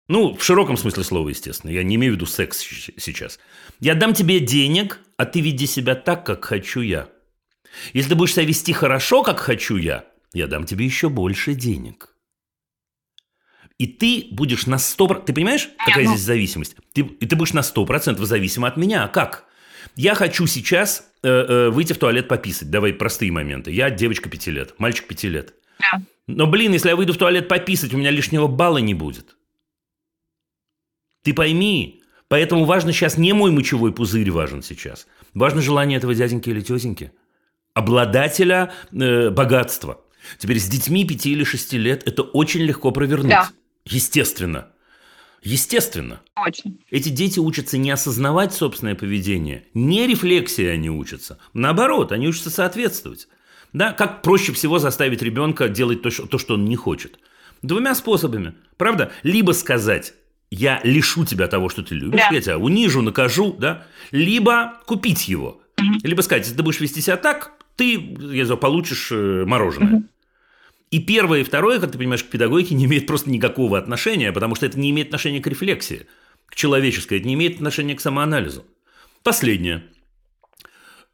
Ну, 0.08 0.34
в 0.34 0.42
широком 0.42 0.76
смысле 0.76 1.04
слова, 1.04 1.28
естественно. 1.28 1.70
Я 1.70 1.82
не 1.82 1.94
имею 1.94 2.12
в 2.12 2.16
виду 2.16 2.26
секс 2.26 2.58
сейчас. 2.58 3.38
Я 3.80 3.94
дам 3.94 4.12
тебе 4.12 4.40
денег, 4.40 5.00
а 5.16 5.24
ты 5.24 5.40
веди 5.40 5.66
себя 5.66 5.94
так, 5.94 6.26
как 6.26 6.44
хочу 6.44 6.80
я. 6.80 7.08
Если 7.92 8.10
ты 8.10 8.14
будешь 8.16 8.34
себя 8.34 8.44
вести 8.44 8.72
хорошо, 8.72 9.22
как 9.22 9.38
хочу 9.38 9.76
я, 9.76 10.04
я 10.32 10.46
дам 10.46 10.64
тебе 10.64 10.84
еще 10.84 11.08
больше 11.08 11.54
денег. 11.54 12.14
И 13.78 13.86
ты 13.86 14.26
будешь 14.30 14.66
на 14.66 14.76
100%... 14.76 15.24
Ты 15.24 15.32
понимаешь, 15.32 15.68
какая 15.84 16.06
здесь 16.06 16.20
зависимость? 16.20 16.76
Ты, 16.92 17.00
и 17.00 17.26
ты 17.26 17.34
будешь 17.34 17.52
на 17.52 17.60
100% 17.60 18.22
зависим 18.24 18.64
от 18.64 18.76
меня. 18.76 19.04
А 19.04 19.08
как? 19.08 19.46
Я 19.96 20.14
хочу 20.14 20.46
сейчас 20.46 21.10
э, 21.22 21.28
э, 21.28 21.70
выйти 21.70 21.92
в 21.92 21.98
туалет 21.98 22.28
пописать. 22.28 22.70
Давай 22.70 22.92
простые 22.92 23.30
моменты. 23.30 23.70
Я 23.70 23.90
девочка 23.90 24.28
5 24.28 24.46
лет, 24.48 24.74
мальчик 24.78 25.06
5 25.06 25.24
лет. 25.24 25.54
Да. 25.80 26.02
Но, 26.26 26.46
блин, 26.46 26.72
если 26.72 26.88
я 26.88 26.96
выйду 26.96 27.12
в 27.12 27.16
туалет 27.16 27.48
пописать, 27.48 27.94
у 27.94 27.98
меня 27.98 28.10
лишнего 28.10 28.46
балла 28.46 28.78
не 28.78 28.94
будет. 28.94 29.36
Ты 31.22 31.32
пойми, 31.32 32.02
поэтому 32.28 32.64
важно 32.64 32.92
сейчас 32.92 33.16
не 33.16 33.32
мой 33.32 33.50
мочевой 33.50 33.92
пузырь 33.92 34.30
важен 34.30 34.62
сейчас. 34.62 35.06
Важно 35.32 35.62
желание 35.62 35.98
этого 35.98 36.14
дяденьки 36.14 36.50
или 36.50 36.60
тетеньки. 36.60 37.12
Обладателя 37.72 38.72
э, 38.92 39.30
богатства. 39.30 40.00
Теперь 40.38 40.58
с 40.58 40.68
детьми 40.68 41.04
5 41.04 41.26
или 41.26 41.44
6 41.44 41.72
лет 41.74 42.06
это 42.06 42.22
очень 42.22 42.62
легко 42.62 42.90
провернуть. 42.90 43.30
Да. 43.30 43.48
Естественно. 43.84 44.68
Естественно. 45.44 46.22
Очень. 46.36 46.80
Эти 46.90 47.10
дети 47.10 47.38
учатся 47.38 47.76
не 47.78 47.90
осознавать 47.90 48.54
собственное 48.54 48.94
поведение, 48.94 49.64
не 49.74 50.06
рефлексии 50.06 50.64
они 50.64 50.88
учатся. 50.90 51.38
Наоборот, 51.52 52.12
они 52.12 52.26
учатся 52.28 52.50
соответствовать. 52.50 53.28
Да, 53.74 53.92
как 53.92 54.22
проще 54.22 54.52
всего 54.52 54.78
заставить 54.78 55.20
ребенка 55.20 55.68
делать 55.68 56.00
то, 56.02 56.10
что, 56.10 56.26
то, 56.26 56.38
что 56.38 56.54
он 56.54 56.64
не 56.64 56.76
хочет? 56.76 57.18
Двумя 57.62 57.94
способами, 57.94 58.54
правда? 58.76 59.12
Либо 59.22 59.52
сказать, 59.52 60.14
я 60.50 60.80
лишу 60.82 61.24
тебя 61.26 61.46
того, 61.48 61.68
что 61.68 61.82
ты 61.82 61.94
любишь, 61.94 62.20
Да. 62.20 62.34
я 62.34 62.40
тебя 62.40 62.58
унижу, 62.58 63.02
накажу, 63.02 63.52
да? 63.58 63.86
Либо 64.12 64.80
купить 64.86 65.28
его. 65.28 65.60
Либо 66.02 66.22
сказать, 66.22 66.44
если 66.44 66.56
ты 66.56 66.62
будешь 66.62 66.80
вести 66.80 67.00
себя 67.00 67.16
так, 67.16 67.52
ты, 67.76 67.94
я 68.18 68.44
знаю, 68.46 68.58
получишь 68.58 69.10
э, 69.10 69.44
мороженое. 69.44 70.04
И 70.94 71.00
первое, 71.00 71.40
и 71.40 71.42
второе, 71.42 71.80
как 71.80 71.90
ты 71.90 71.98
понимаешь, 71.98 72.22
к 72.22 72.28
педагогике 72.28 72.76
не 72.76 72.84
имеет 72.84 73.08
просто 73.08 73.28
никакого 73.28 73.76
отношения, 73.76 74.30
потому 74.30 74.54
что 74.54 74.64
это 74.64 74.78
не 74.78 74.90
имеет 74.90 75.08
отношения 75.08 75.40
к 75.40 75.46
рефлексии, 75.48 76.06
к 76.46 76.54
человеческой, 76.54 77.18
это 77.18 77.26
не 77.26 77.34
имеет 77.34 77.56
отношения 77.56 77.96
к 77.96 78.00
самоанализу. 78.00 78.64
Последнее. 79.24 79.82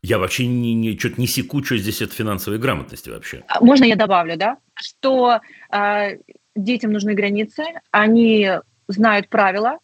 Я 0.03 0.19
вообще 0.19 0.47
не, 0.47 0.75
не, 0.75 0.99
что-то 0.99 1.19
не 1.19 1.27
секу, 1.27 1.65
что 1.65 1.79
здесь 1.79 2.03
от 2.03 2.13
финансовой 2.13 2.59
грамотности 2.59 3.09
вообще. 3.09 3.43
А 3.49 3.65
Можно 3.65 3.85
я 3.85 3.97
добавлю, 3.97 4.37
да? 4.37 4.59
Что 4.75 5.41
э, 5.73 6.19
детям 6.55 6.93
нужны 6.93 7.15
границы, 7.15 7.65
они 7.91 8.51
знают 8.87 9.31
правила, 9.31 9.79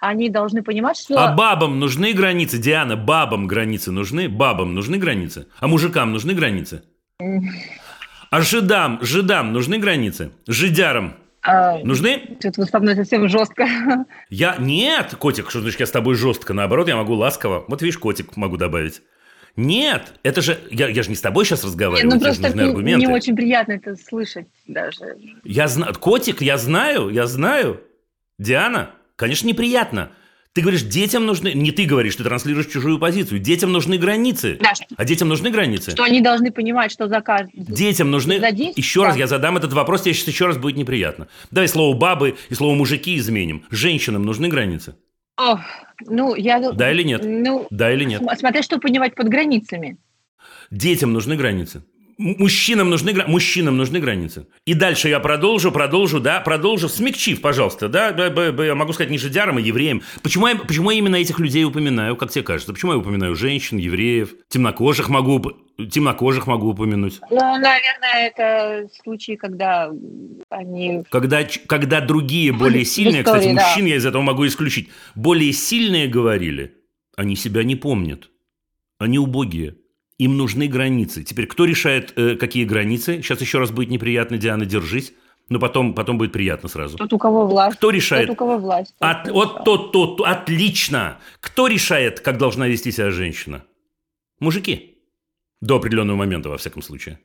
они 0.00 0.28
должны 0.28 0.62
понимать, 0.62 0.96
что... 0.96 1.18
А 1.18 1.34
бабам 1.34 1.80
нужны 1.80 2.12
границы, 2.12 2.58
Диана, 2.58 2.94
бабам 2.94 3.48
границы 3.48 3.90
нужны, 3.90 4.28
бабам 4.28 4.74
нужны 4.74 4.96
границы, 4.96 5.48
а 5.58 5.66
мужикам 5.66 6.12
нужны 6.12 6.34
границы. 6.34 6.84
А 8.30 8.42
жидам, 8.42 9.00
жидам 9.02 9.52
нужны 9.52 9.78
границы, 9.78 10.30
жидярам 10.46 11.16
э, 11.44 11.82
нужны? 11.82 12.36
Что-то 12.38 12.60
вы 12.60 12.66
со 12.68 12.78
мной 12.78 12.94
совсем 12.94 13.28
жестко. 13.28 13.66
Я 14.28 14.56
нет, 14.56 15.16
котик, 15.16 15.50
что 15.50 15.60
значит 15.60 15.80
я 15.80 15.86
с 15.86 15.90
тобой 15.90 16.14
жестко, 16.14 16.54
наоборот, 16.54 16.86
я 16.86 16.94
могу 16.94 17.14
ласково. 17.14 17.64
Вот 17.66 17.82
видишь, 17.82 17.98
котик 17.98 18.36
могу 18.36 18.56
добавить. 18.56 19.02
Нет, 19.56 20.14
это 20.22 20.42
же 20.42 20.60
я, 20.70 20.86
я 20.86 21.02
же 21.02 21.10
не 21.10 21.16
с 21.16 21.20
тобой 21.20 21.44
сейчас 21.44 21.64
разговариваю, 21.64 22.08
ну, 22.08 22.20
тебе 22.20 22.32
же 22.32 22.40
просто 22.40 22.42
нужны 22.42 22.62
не, 22.62 22.68
аргументы. 22.68 23.06
не 23.06 23.12
очень 23.12 23.34
приятно 23.34 23.72
это 23.72 23.96
слышать 23.96 24.46
даже. 24.68 25.16
Я 25.42 25.66
знаю, 25.66 25.92
котик, 25.94 26.40
я 26.40 26.56
знаю, 26.56 27.08
я 27.08 27.26
знаю. 27.26 27.80
Диана, 28.38 28.92
конечно, 29.16 29.48
неприятно. 29.48 30.12
Ты 30.52 30.62
говоришь, 30.62 30.82
детям 30.82 31.26
нужны... 31.26 31.52
Не 31.52 31.70
ты 31.70 31.84
говоришь, 31.86 32.16
ты 32.16 32.24
транслируешь 32.24 32.66
чужую 32.66 32.98
позицию. 32.98 33.38
Детям 33.38 33.70
нужны 33.70 33.98
границы. 33.98 34.58
Да, 34.60 34.72
А 34.96 35.04
детям 35.04 35.28
нужны 35.28 35.50
границы? 35.50 35.92
что 35.92 36.02
они 36.02 36.20
должны 36.20 36.50
понимать, 36.50 36.90
что 36.90 37.06
за 37.06 37.20
каждый... 37.20 37.52
Детям 37.54 38.10
нужны... 38.10 38.40
За 38.40 38.50
десять? 38.50 38.76
Еще 38.76 39.04
раз 39.04 39.14
Да. 39.14 39.20
я 39.20 39.26
задам 39.28 39.56
этот 39.58 39.72
вопрос, 39.72 40.02
тебе 40.02 40.12
сейчас 40.14 40.26
еще 40.26 40.46
раз 40.46 40.58
будет 40.58 40.76
неприятно. 40.76 41.28
Давай 41.52 41.68
слово 41.68 41.96
«бабы» 41.96 42.36
и 42.48 42.54
слово 42.54 42.74
«мужики» 42.74 43.16
изменим. 43.16 43.64
Женщинам 43.70 44.24
нужны 44.24 44.48
границы? 44.48 44.96
Ох, 45.38 45.60
ну, 46.06 46.34
я... 46.34 46.58
Да 46.72 46.90
или 46.90 47.04
нет? 47.04 47.22
Ну, 47.24 47.68
Да 47.70 47.92
или 47.92 48.02
нет? 48.04 48.20
см- 48.20 48.36
смотря 48.36 48.62
что 48.64 48.78
понимать 48.80 49.14
под 49.14 49.28
границами. 49.28 49.98
Детям 50.72 51.12
нужны 51.12 51.36
границы. 51.36 51.84
Мужчинам 52.22 52.90
нужны, 52.90 53.14
мужчинам 53.26 53.78
нужны 53.78 53.98
границы. 53.98 54.46
И 54.66 54.74
дальше 54.74 55.08
я 55.08 55.20
продолжу, 55.20 55.72
продолжу, 55.72 56.20
да, 56.20 56.40
продолжу, 56.40 56.90
смягчив, 56.90 57.40
пожалуйста, 57.40 57.88
да, 57.88 58.10
я 58.10 58.74
могу 58.74 58.92
сказать 58.92 59.10
не 59.10 59.16
жидярам, 59.16 59.56
а 59.56 59.60
евреям. 59.60 60.02
Почему 60.22 60.46
я, 60.46 60.56
почему 60.56 60.90
я 60.90 60.98
именно 60.98 61.16
этих 61.16 61.38
людей 61.38 61.64
упоминаю, 61.64 62.16
как 62.16 62.30
тебе 62.30 62.44
кажется? 62.44 62.74
Почему 62.74 62.92
я 62.92 62.98
упоминаю 62.98 63.34
женщин, 63.34 63.78
евреев, 63.78 64.34
темнокожих 64.48 65.08
могу, 65.08 65.40
темнокожих 65.78 66.46
могу 66.46 66.68
упомянуть? 66.68 67.20
Ну, 67.30 67.38
наверное, 67.38 68.26
это 68.26 68.86
случаи, 69.02 69.36
когда 69.36 69.90
они... 70.50 71.04
Когда, 71.08 71.42
когда 71.66 72.02
другие, 72.02 72.52
более 72.52 72.84
В 72.84 72.88
сильные, 72.88 73.22
истории, 73.22 73.38
кстати, 73.38 73.54
да. 73.54 73.66
мужчин 73.66 73.86
я 73.86 73.96
из 73.96 74.04
этого 74.04 74.20
могу 74.20 74.46
исключить, 74.46 74.90
более 75.14 75.54
сильные 75.54 76.06
говорили, 76.06 76.74
они 77.16 77.34
себя 77.34 77.64
не 77.64 77.76
помнят. 77.76 78.28
Они 78.98 79.18
убогие. 79.18 79.76
Им 80.20 80.36
нужны 80.36 80.68
границы. 80.68 81.22
Теперь 81.24 81.46
кто 81.46 81.64
решает, 81.64 82.12
э, 82.14 82.36
какие 82.36 82.66
границы? 82.66 83.22
Сейчас 83.22 83.40
еще 83.40 83.58
раз 83.58 83.70
будет 83.70 83.88
неприятно, 83.88 84.36
Диана, 84.36 84.66
держись. 84.66 85.14
Но 85.48 85.58
потом, 85.58 85.94
потом 85.94 86.18
будет 86.18 86.30
приятно 86.30 86.68
сразу. 86.68 86.98
Тот, 86.98 87.10
у 87.14 87.18
кого 87.18 87.46
власть. 87.46 87.78
Кто 87.78 87.88
решает? 87.88 88.26
Тот, 88.26 88.34
у 88.34 88.36
кого 88.36 88.58
власть. 88.58 88.94
тот 88.98 89.08
От, 89.08 89.30
вот 89.30 89.64
тот, 89.64 89.92
тот, 89.92 90.16
тот, 90.18 90.26
отлично. 90.28 91.18
Кто 91.40 91.68
решает, 91.68 92.20
как 92.20 92.36
должна 92.36 92.68
вести 92.68 92.92
себя 92.92 93.10
женщина? 93.10 93.64
Мужики. 94.40 94.98
До 95.62 95.76
определенного 95.76 96.18
момента, 96.18 96.50
во 96.50 96.58
всяком 96.58 96.82
случае. 96.82 97.18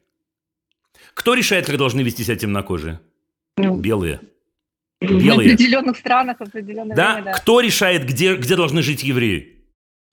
Кто 1.13 1.33
решает, 1.33 1.65
как 1.65 1.77
должны 1.77 1.99
вести 1.99 2.23
себя 2.23 2.37
темнокожие? 2.37 3.01
Ну, 3.57 3.75
Белые. 3.77 4.21
В 5.01 5.21
белые. 5.21 5.51
определенных 5.53 5.97
странах, 5.97 6.37
в 6.37 6.43
определенное 6.43 6.95
Да? 6.95 7.13
время, 7.15 7.25
да. 7.25 7.33
Кто 7.33 7.59
решает, 7.59 8.05
где, 8.05 8.35
где 8.37 8.55
должны 8.55 8.81
жить 8.81 9.03
евреи? 9.03 9.54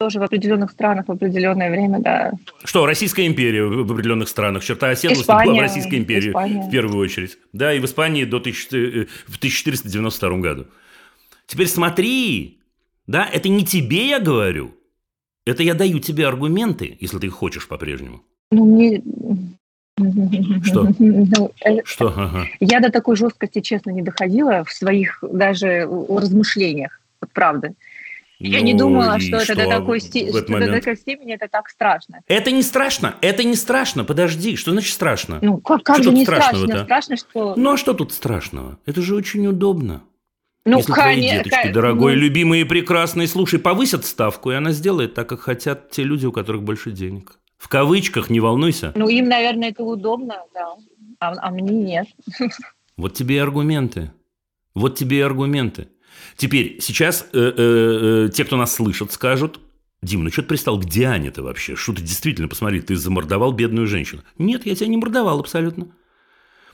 Тоже 0.03 0.19
в 0.19 0.25
определенных 0.25 0.73
странах, 0.73 1.07
в 1.07 1.13
определенное 1.13 1.71
время, 1.71 2.01
да. 2.01 2.33
Что, 2.65 2.87
Российская 2.87 3.25
империя 3.25 3.63
в 3.63 3.93
определенных 3.93 4.29
странах, 4.29 4.65
черта 4.65 4.89
оседлости 4.89 5.23
Испания, 5.23 5.47
была 5.47 5.59
в 5.59 5.61
Российской 5.61 5.95
империи 5.95 6.31
Испания. 6.31 6.61
в 6.61 6.71
первую 6.73 6.99
очередь. 6.99 7.39
Да, 7.53 7.73
и 7.73 7.79
в 7.79 7.85
Испании 7.85 8.25
до 8.25 8.41
1000, 8.41 8.77
э, 8.77 9.07
в 9.29 9.39
1492 9.39 10.39
году. 10.41 10.67
Теперь 11.47 11.69
смотри, 11.69 12.59
да, 13.07 13.29
это 13.33 13.49
не 13.49 13.65
тебе 13.65 14.09
я 14.09 14.19
говорю, 14.19 14.75
это 15.47 15.63
я 15.63 15.75
даю 15.75 16.01
тебе 16.01 16.27
аргументы, 16.27 16.97
если 16.99 17.19
ты 17.21 17.29
их 17.29 17.35
хочешь 17.35 17.69
по-прежнему. 17.69 18.23
Ну, 18.51 18.65
мне... 18.75 19.01
Что? 20.65 20.89
Ну, 20.99 21.53
э, 21.65 21.77
Что? 21.85 22.09
Ага. 22.09 22.47
я 22.59 22.81
до 22.81 22.91
такой 22.91 23.15
жесткости, 23.15 23.61
честно, 23.61 23.91
не 23.91 24.03
доходила 24.03 24.65
в 24.65 24.73
своих 24.73 25.23
даже 25.23 25.89
размышлениях. 26.09 27.01
Вот 27.21 27.31
правда. 27.33 27.75
Я 28.49 28.61
не 28.61 28.73
Ну, 28.73 28.79
думала, 28.81 29.17
и 29.17 29.21
что 29.21 29.37
это 29.37 29.55
до 29.55 29.63
что 29.63 29.71
такой, 29.71 29.99
этот 29.99 30.11
что 30.11 30.47
до 30.47 30.53
момент? 30.53 30.73
такой 30.85 30.97
степени 30.97 31.35
это 31.35 31.49
так 31.49 31.69
страшно. 31.69 32.21
Это 32.27 32.51
не 32.51 32.63
страшно, 32.63 33.15
это 33.21 33.45
не 33.45 33.55
страшно, 33.55 34.05
подожди, 34.05 34.57
что 34.57 34.73
значит 34.73 34.93
страшно? 34.93 35.39
Ну, 35.43 35.59
как, 35.59 35.83
как 35.85 35.97
Что 35.97 36.05
же 36.05 36.13
не 36.13 36.25
страшно? 36.25 36.85
Страшно, 36.85 37.17
что... 37.17 37.55
Ну 37.57 37.73
а 37.73 37.77
что 37.77 37.95
тут 37.95 38.13
страшного? 38.13 38.79
Это 38.85 39.01
же 39.01 39.15
очень 39.15 39.47
удобно. 39.47 40.03
Ну, 40.65 40.79
Если 40.79 40.93
твои 40.93 41.21
деточки, 41.21 41.67
ко- 41.69 41.73
дорогой, 41.73 42.15
ну, 42.15 42.21
любимый 42.21 42.61
и 42.61 42.65
прекрасный, 42.65 43.27
слушай, 43.27 43.59
повысят 43.59 44.05
ставку, 44.05 44.51
и 44.53 44.55
она 44.55 44.73
сделает 44.73 45.15
так, 45.15 45.29
как 45.29 45.41
хотят 45.41 45.91
те 45.91 46.03
люди, 46.05 46.27
у 46.27 46.33
которых 46.33 46.63
больше 46.63 46.93
денег. 46.93 47.39
В 47.59 47.69
кавычках, 47.69 48.29
не 48.31 48.41
волнуйся. 48.41 48.93
Ну, 48.95 49.09
им, 49.09 49.29
наверное, 49.29 49.71
это 49.71 49.83
удобно, 49.85 50.37
да. 50.55 50.75
А, 51.21 51.35
а 51.37 51.51
мне 51.51 51.71
нет. 51.73 52.07
Вот 52.97 53.15
тебе 53.15 53.37
и 53.37 53.39
аргументы. 53.39 54.13
Вот 54.75 54.97
тебе 54.97 55.19
и 55.19 55.21
аргументы. 55.21 55.89
Теперь, 56.37 56.79
сейчас 56.81 57.27
э, 57.33 57.39
э, 57.39 58.27
э, 58.27 58.29
те, 58.31 58.45
кто 58.45 58.57
нас 58.57 58.75
слышат, 58.75 59.13
скажут, 59.13 59.61
Дим, 60.03 60.25
ну 60.25 60.31
что 60.31 60.43
ты 60.43 60.49
пристал 60.49 60.81
к 60.81 60.85
Диане-то 60.85 61.43
вообще? 61.43 61.77
Что 61.77 61.93
ты 61.93 62.03
действительно, 62.03 62.49
посмотри, 62.49 62.81
ты 62.81 62.97
замордовал 62.97 63.53
бедную 63.53 63.87
женщину. 63.87 64.23
Нет, 64.37 64.67
я 64.67 64.75
тебя 64.75 64.89
не 64.89 64.97
мордовал 64.97 65.39
абсолютно. 65.39 65.89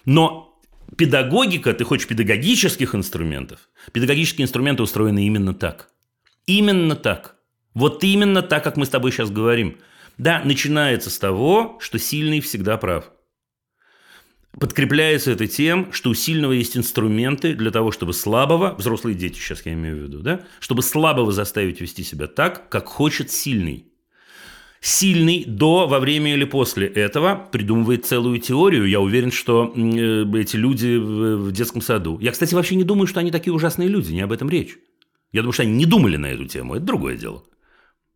Но 0.07 0.59
педагогика, 0.97 1.75
ты 1.75 1.85
хочешь 1.85 2.09
педагогических 2.09 2.94
инструментов, 2.94 3.68
педагогические 3.92 4.44
инструменты 4.44 4.83
устроены 4.83 5.27
именно 5.27 5.53
так. 5.53 5.90
Именно 6.47 6.97
так. 6.97 7.37
Вот 7.75 8.03
именно 8.03 8.40
так, 8.40 8.64
как 8.64 8.79
мы 8.79 8.87
с 8.87 8.88
тобой 8.88 9.12
сейчас 9.12 9.31
говорим. 9.31 9.77
Да, 10.16 10.40
начинается 10.42 11.11
с 11.11 11.18
того, 11.18 11.77
что 11.81 11.99
сильный 11.99 12.40
всегда 12.40 12.79
прав. 12.79 13.12
Подкрепляется 14.59 15.31
это 15.31 15.47
тем, 15.47 15.93
что 15.93 16.11
у 16.11 16.15
сильного 16.15 16.53
есть 16.53 16.77
инструменты 16.77 17.55
для 17.55 17.71
того, 17.71 17.93
чтобы 17.93 18.13
слабого, 18.13 18.75
взрослые 18.77 19.15
дети 19.15 19.39
сейчас 19.39 19.65
я 19.65 19.75
имею 19.75 19.97
в 19.97 20.01
виду, 20.01 20.19
да, 20.21 20.41
чтобы 20.59 20.83
слабого 20.83 21.31
заставить 21.33 21.81
вести 21.81 22.03
себя 22.03 22.27
так, 22.27 22.69
как 22.69 22.87
хочет 22.87 23.31
сильный. 23.31 23.87
Сильный 24.81 25.45
до, 25.45 25.87
во 25.87 25.99
время 25.99 26.35
или 26.35 26.45
после 26.45 26.87
этого 26.87 27.49
придумывает 27.51 28.07
целую 28.07 28.39
теорию. 28.39 28.89
Я 28.89 29.01
уверен, 29.01 29.33
что 29.33 29.73
э, 29.75 30.25
эти 30.39 30.57
люди 30.57 30.97
в 30.97 31.51
детском 31.51 31.83
саду. 31.83 32.19
Я, 32.21 32.31
кстати, 32.31 32.55
вообще 32.55 32.77
не 32.77 32.85
думаю, 32.85 33.09
что 33.09 33.21
они 33.21 33.33
такие 33.33 33.53
ужасные 33.53 33.89
люди, 33.89 34.13
не 34.13 34.21
об 34.21 34.33
этом 34.33 34.49
речь. 34.49 34.77
Я 35.33 35.43
думаю, 35.43 35.53
что 35.53 35.65
они 35.65 35.73
не 35.73 35.85
думали 35.85 36.17
на 36.17 36.27
эту 36.27 36.47
тему, 36.47 36.75
это 36.75 36.85
другое 36.85 37.17
дело. 37.17 37.45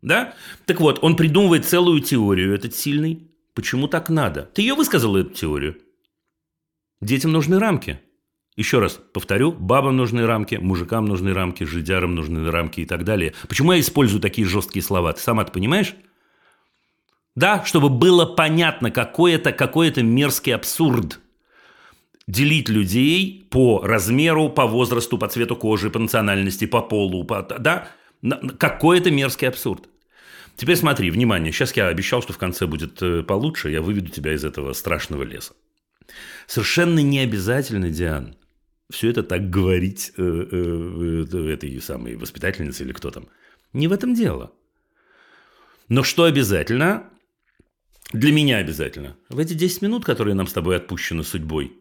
Да? 0.02 0.34
Так 0.66 0.80
вот, 0.80 1.00
он 1.02 1.16
придумывает 1.16 1.66
целую 1.66 2.00
теорию, 2.00 2.54
этот 2.54 2.74
сильный. 2.74 3.28
Почему 3.54 3.86
так 3.86 4.08
надо? 4.08 4.48
Ты 4.54 4.62
ее 4.62 4.74
высказал, 4.74 5.16
эту 5.16 5.30
теорию. 5.30 5.76
Детям 7.02 7.32
нужны 7.32 7.58
рамки. 7.58 8.00
Еще 8.54 8.78
раз 8.78 9.00
повторю, 9.12 9.50
бабам 9.50 9.96
нужны 9.96 10.24
рамки, 10.24 10.54
мужикам 10.54 11.04
нужны 11.06 11.34
рамки, 11.34 11.64
жидярам 11.64 12.14
нужны 12.14 12.48
рамки 12.48 12.80
и 12.80 12.84
так 12.84 13.04
далее. 13.04 13.34
Почему 13.48 13.72
я 13.72 13.80
использую 13.80 14.20
такие 14.20 14.46
жесткие 14.46 14.84
слова? 14.84 15.12
Ты 15.12 15.20
сама-то 15.20 15.50
понимаешь? 15.50 15.96
Да, 17.34 17.64
чтобы 17.64 17.88
было 17.88 18.24
понятно, 18.24 18.92
какой 18.92 19.32
это, 19.32 19.52
какой 19.52 19.88
это 19.88 20.02
мерзкий 20.04 20.54
абсурд. 20.54 21.18
Делить 22.28 22.68
людей 22.68 23.48
по 23.50 23.80
размеру, 23.82 24.48
по 24.48 24.66
возрасту, 24.66 25.18
по 25.18 25.26
цвету 25.26 25.56
кожи, 25.56 25.90
по 25.90 25.98
национальности, 25.98 26.66
по 26.66 26.82
полу. 26.82 27.24
По, 27.24 27.42
да? 27.42 27.88
Какой 28.58 29.00
это 29.00 29.10
мерзкий 29.10 29.48
абсурд. 29.48 29.88
Теперь 30.54 30.76
смотри, 30.76 31.10
внимание, 31.10 31.50
сейчас 31.50 31.74
я 31.76 31.88
обещал, 31.88 32.22
что 32.22 32.32
в 32.32 32.38
конце 32.38 32.66
будет 32.66 33.02
э, 33.02 33.22
получше, 33.22 33.70
я 33.70 33.80
выведу 33.80 34.10
тебя 34.10 34.34
из 34.34 34.44
этого 34.44 34.74
страшного 34.74 35.24
леса. 35.24 35.54
Совершенно 36.46 37.00
не 37.00 37.20
обязательно, 37.20 37.90
Диан, 37.90 38.36
все 38.90 39.10
это 39.10 39.22
так 39.22 39.50
говорить 39.50 40.12
э, 40.16 40.22
э, 40.22 41.24
э, 41.32 41.52
этой 41.52 41.80
самой 41.80 42.16
воспитательнице 42.16 42.84
или 42.84 42.92
кто 42.92 43.10
там. 43.10 43.28
Не 43.72 43.88
в 43.88 43.92
этом 43.92 44.14
дело. 44.14 44.52
Но 45.88 46.02
что 46.02 46.24
обязательно? 46.24 47.08
Для 48.12 48.32
меня 48.32 48.58
обязательно. 48.58 49.16
В 49.30 49.38
эти 49.38 49.54
10 49.54 49.82
минут, 49.82 50.04
которые 50.04 50.34
нам 50.34 50.46
с 50.46 50.52
тобой 50.52 50.76
отпущены 50.76 51.24
судьбой, 51.24 51.72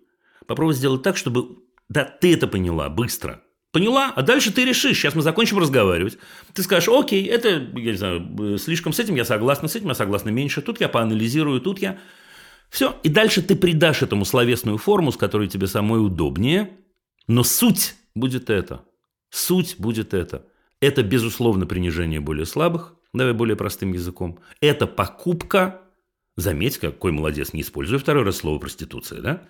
попробуй 0.48 0.74
сделать 0.74 1.04
так, 1.04 1.18
чтобы... 1.18 1.58
Да, 1.90 2.06
ты 2.06 2.34
это 2.34 2.48
поняла 2.48 2.88
быстро. 2.90 3.44
Поняла? 3.72 4.12
А 4.16 4.22
дальше 4.22 4.54
ты 4.54 4.64
решишь. 4.64 4.98
Сейчас 4.98 5.16
мы 5.16 5.22
закончим 5.22 5.60
разговаривать. 5.60 6.18
Ты 6.54 6.64
скажешь, 6.64 6.90
окей, 6.90 7.26
это, 7.26 7.50
я 7.50 7.92
не 7.92 7.98
знаю, 7.98 8.58
слишком 8.58 8.94
с 8.94 9.00
этим 9.00 9.16
я 9.16 9.26
согласна, 9.26 9.68
с 9.68 9.76
этим 9.76 9.90
я 9.90 9.96
согласна 9.96 10.30
меньше. 10.30 10.62
Тут 10.62 10.80
я 10.80 10.88
поанализирую, 10.88 11.60
тут 11.60 11.80
я... 11.80 12.00
Все. 12.72 13.00
И 13.04 13.10
дальше 13.10 13.44
ты 13.44 13.56
придашь 13.56 14.02
этому 14.02 14.26
словесную 14.26 14.80
форму, 14.80 15.12
с 15.12 15.18
которой 15.18 15.48
тебе 15.48 15.68
самой 15.68 16.04
удобнее. 16.04 16.72
Но 17.28 17.44
суть 17.44 17.94
будет 18.16 18.50
это. 18.50 18.84
Суть 19.30 19.76
будет 19.78 20.16
это. 20.16 20.48
Это, 20.80 21.04
безусловно, 21.04 21.68
принижение 21.68 22.20
более 22.20 22.48
слабых. 22.48 22.96
Давай 23.14 23.34
более 23.34 23.56
простым 23.56 23.94
языком. 23.94 24.40
Это 24.60 24.88
покупка 24.88 25.82
Заметь, 26.38 26.78
какой 26.78 27.12
молодец, 27.12 27.54
не 27.54 27.62
используя 27.62 28.00
второй 28.00 28.24
раз 28.24 28.38
слово 28.38 28.58
проституция, 28.60 29.22
да? 29.22 29.44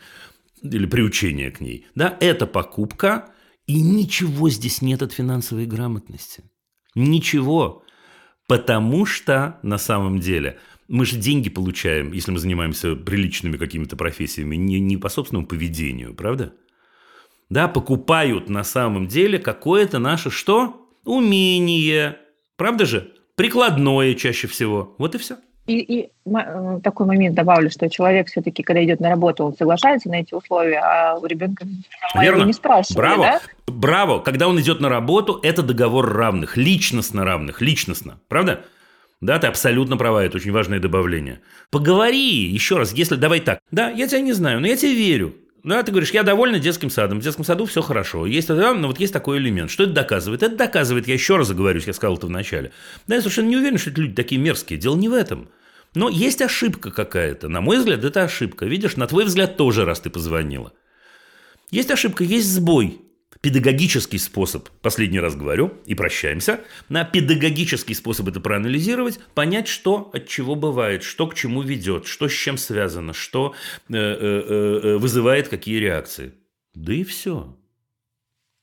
Или 0.62 0.86
приучение 0.86 1.52
к 1.52 1.62
ней. 1.62 1.86
Да, 1.96 2.18
это 2.20 2.48
покупка, 2.48 3.32
и 3.68 3.82
ничего 3.82 4.50
здесь 4.50 4.82
нет 4.82 5.02
от 5.02 5.14
финансовой 5.14 5.66
грамотности. 5.66 6.44
Ничего. 6.96 7.84
Потому 8.48 9.06
что 9.06 9.60
на 9.64 9.78
самом 9.78 10.20
деле 10.20 10.60
мы 10.88 11.06
же 11.06 11.18
деньги 11.18 11.50
получаем, 11.50 12.12
если 12.12 12.32
мы 12.32 12.40
занимаемся 12.40 12.96
приличными 12.96 13.58
какими-то 13.58 13.96
профессиями, 13.96 14.56
не, 14.56 14.80
не 14.80 14.98
по 14.98 15.10
собственному 15.10 15.48
поведению, 15.48 16.14
правда? 16.14 16.54
Да, 17.50 17.68
покупают 17.68 18.50
на 18.50 18.64
самом 18.64 19.08
деле 19.08 19.40
какое-то 19.40 20.00
наше 20.00 20.30
что? 20.30 20.88
Умение. 21.04 22.18
Правда 22.56 22.86
же? 22.86 23.12
Прикладное 23.36 24.14
чаще 24.16 24.48
всего. 24.48 24.96
Вот 24.98 25.16
и 25.16 25.18
все. 25.18 25.38
И, 25.68 25.80
и 25.80 26.10
э, 26.26 26.80
такой 26.84 27.06
момент 27.06 27.36
добавлю, 27.36 27.70
что 27.70 27.90
человек 27.90 28.28
все-таки, 28.28 28.64
когда 28.64 28.84
идет 28.84 29.00
на 29.00 29.10
работу, 29.10 29.46
он 29.46 29.56
соглашается 29.56 30.10
на 30.10 30.16
эти 30.16 30.34
условия, 30.34 30.80
а 30.80 31.18
у 31.18 31.26
ребенка 31.26 31.66
Верно. 32.20 32.44
не 32.44 32.54
спрашивают. 32.54 32.98
Браво. 32.98 33.24
Да? 33.24 33.42
Браво. 33.68 34.20
Когда 34.20 34.48
он 34.48 34.60
идет 34.60 34.80
на 34.80 34.90
работу, 34.90 35.40
это 35.44 35.62
договор 35.62 36.12
равных, 36.12 36.58
личностно 36.58 37.24
равных, 37.24 37.62
личностно. 37.62 38.20
Правда? 38.28 38.66
Да, 39.22 39.38
ты 39.38 39.48
абсолютно 39.48 39.98
права, 39.98 40.24
это 40.24 40.38
очень 40.38 40.52
важное 40.52 40.80
добавление. 40.80 41.42
Поговори 41.70 42.46
еще 42.46 42.78
раз, 42.78 42.92
если 42.92 43.16
давай 43.16 43.40
так. 43.40 43.60
Да, 43.70 43.90
я 43.90 44.08
тебя 44.08 44.22
не 44.22 44.34
знаю, 44.34 44.60
но 44.60 44.68
я 44.68 44.76
тебе 44.76 44.96
верю. 44.96 45.36
Да, 45.64 45.84
ты 45.84 45.92
говоришь, 45.92 46.10
я 46.10 46.24
довольна 46.24 46.58
детским 46.58 46.90
садом, 46.90 47.20
в 47.20 47.24
детском 47.24 47.46
саду 47.46 47.66
все 47.66 47.84
хорошо. 47.84 48.26
Есть, 48.26 48.50
но 48.50 48.88
вот 48.88 49.00
есть 49.00 49.14
такой 49.14 49.38
элемент. 49.38 49.70
Что 49.70 49.84
это 49.84 49.94
доказывает? 49.94 50.42
Это 50.42 50.56
доказывает, 50.56 51.08
я 51.08 51.14
еще 51.14 51.38
раз 51.38 51.52
оговорюсь, 51.52 51.86
я 51.86 51.94
сказал 51.94 52.18
это 52.18 52.26
в 52.26 52.32
начале. 52.32 52.72
Да, 53.06 53.14
я 53.14 53.22
совершенно 53.22 53.50
не 53.50 53.58
уверен, 53.58 53.78
что 53.78 53.92
эти 53.92 54.00
люди 54.00 54.16
такие 54.16 54.42
мерзкие. 54.42 54.80
Дело 54.80 54.96
не 54.96 55.08
в 55.08 55.14
этом. 55.14 55.50
Но 55.94 56.10
есть 56.10 56.42
ошибка 56.42 56.90
какая-то. 56.90 57.48
На 57.48 57.62
мой 57.62 57.78
взгляд, 57.78 58.04
это 58.04 58.24
ошибка. 58.24 58.66
Видишь, 58.66 58.96
на 58.96 59.06
твой 59.06 59.26
взгляд 59.26 59.56
тоже, 59.56 59.86
раз 59.86 60.00
ты 60.00 60.10
позвонила. 60.10 60.74
Есть 61.70 61.92
ошибка, 61.92 62.24
есть 62.24 62.52
сбой. 62.52 63.02
Педагогический 63.42 64.20
способ, 64.20 64.70
последний 64.84 65.20
раз 65.20 65.36
говорю, 65.36 65.74
и 65.88 65.96
прощаемся, 65.96 66.60
на 66.90 67.04
педагогический 67.04 67.96
способ 67.96 68.28
это 68.28 68.40
проанализировать, 68.40 69.20
понять, 69.34 69.68
что 69.68 70.12
от 70.14 70.28
чего 70.28 70.54
бывает, 70.54 71.02
что 71.02 71.26
к 71.26 71.34
чему 71.34 71.64
ведет, 71.64 72.06
что 72.06 72.30
с 72.30 72.34
чем 72.34 72.60
связано, 72.60 73.14
что 73.14 73.56
э, 73.90 73.94
э, 73.96 74.82
э, 74.84 74.98
вызывает 74.98 75.48
какие 75.48 75.80
реакции. 75.80 76.36
Да 76.76 76.94
и 76.94 77.04
все. 77.04 77.58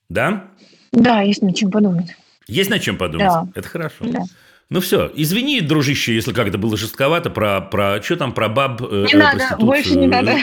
Да? 0.07 0.51
Да, 0.93 1.21
есть 1.23 1.41
над 1.41 1.57
чем 1.57 1.71
подумать. 1.71 2.15
Есть 2.47 2.69
над 2.69 2.81
чем 2.81 2.97
подумать? 2.97 3.27
Да. 3.27 3.47
Это 3.55 3.67
хорошо. 3.67 4.05
Да. 4.05 4.23
Ну 4.71 4.81
все, 4.81 5.11
извини, 5.15 5.61
дружище, 5.61 6.13
если 6.13 6.31
как-то 6.31 6.59
было 6.59 6.77
жестковато 6.77 7.31
про, 7.31 7.59
про 7.59 7.99
что 8.03 8.17
там, 8.17 8.33
про 8.33 8.49
баб, 8.49 8.83
э, 8.83 9.07
Не 9.11 9.17
надо, 9.17 9.37
проституцию. 9.37 9.65
больше 9.65 9.95
не 9.97 10.07
надо. 10.07 10.35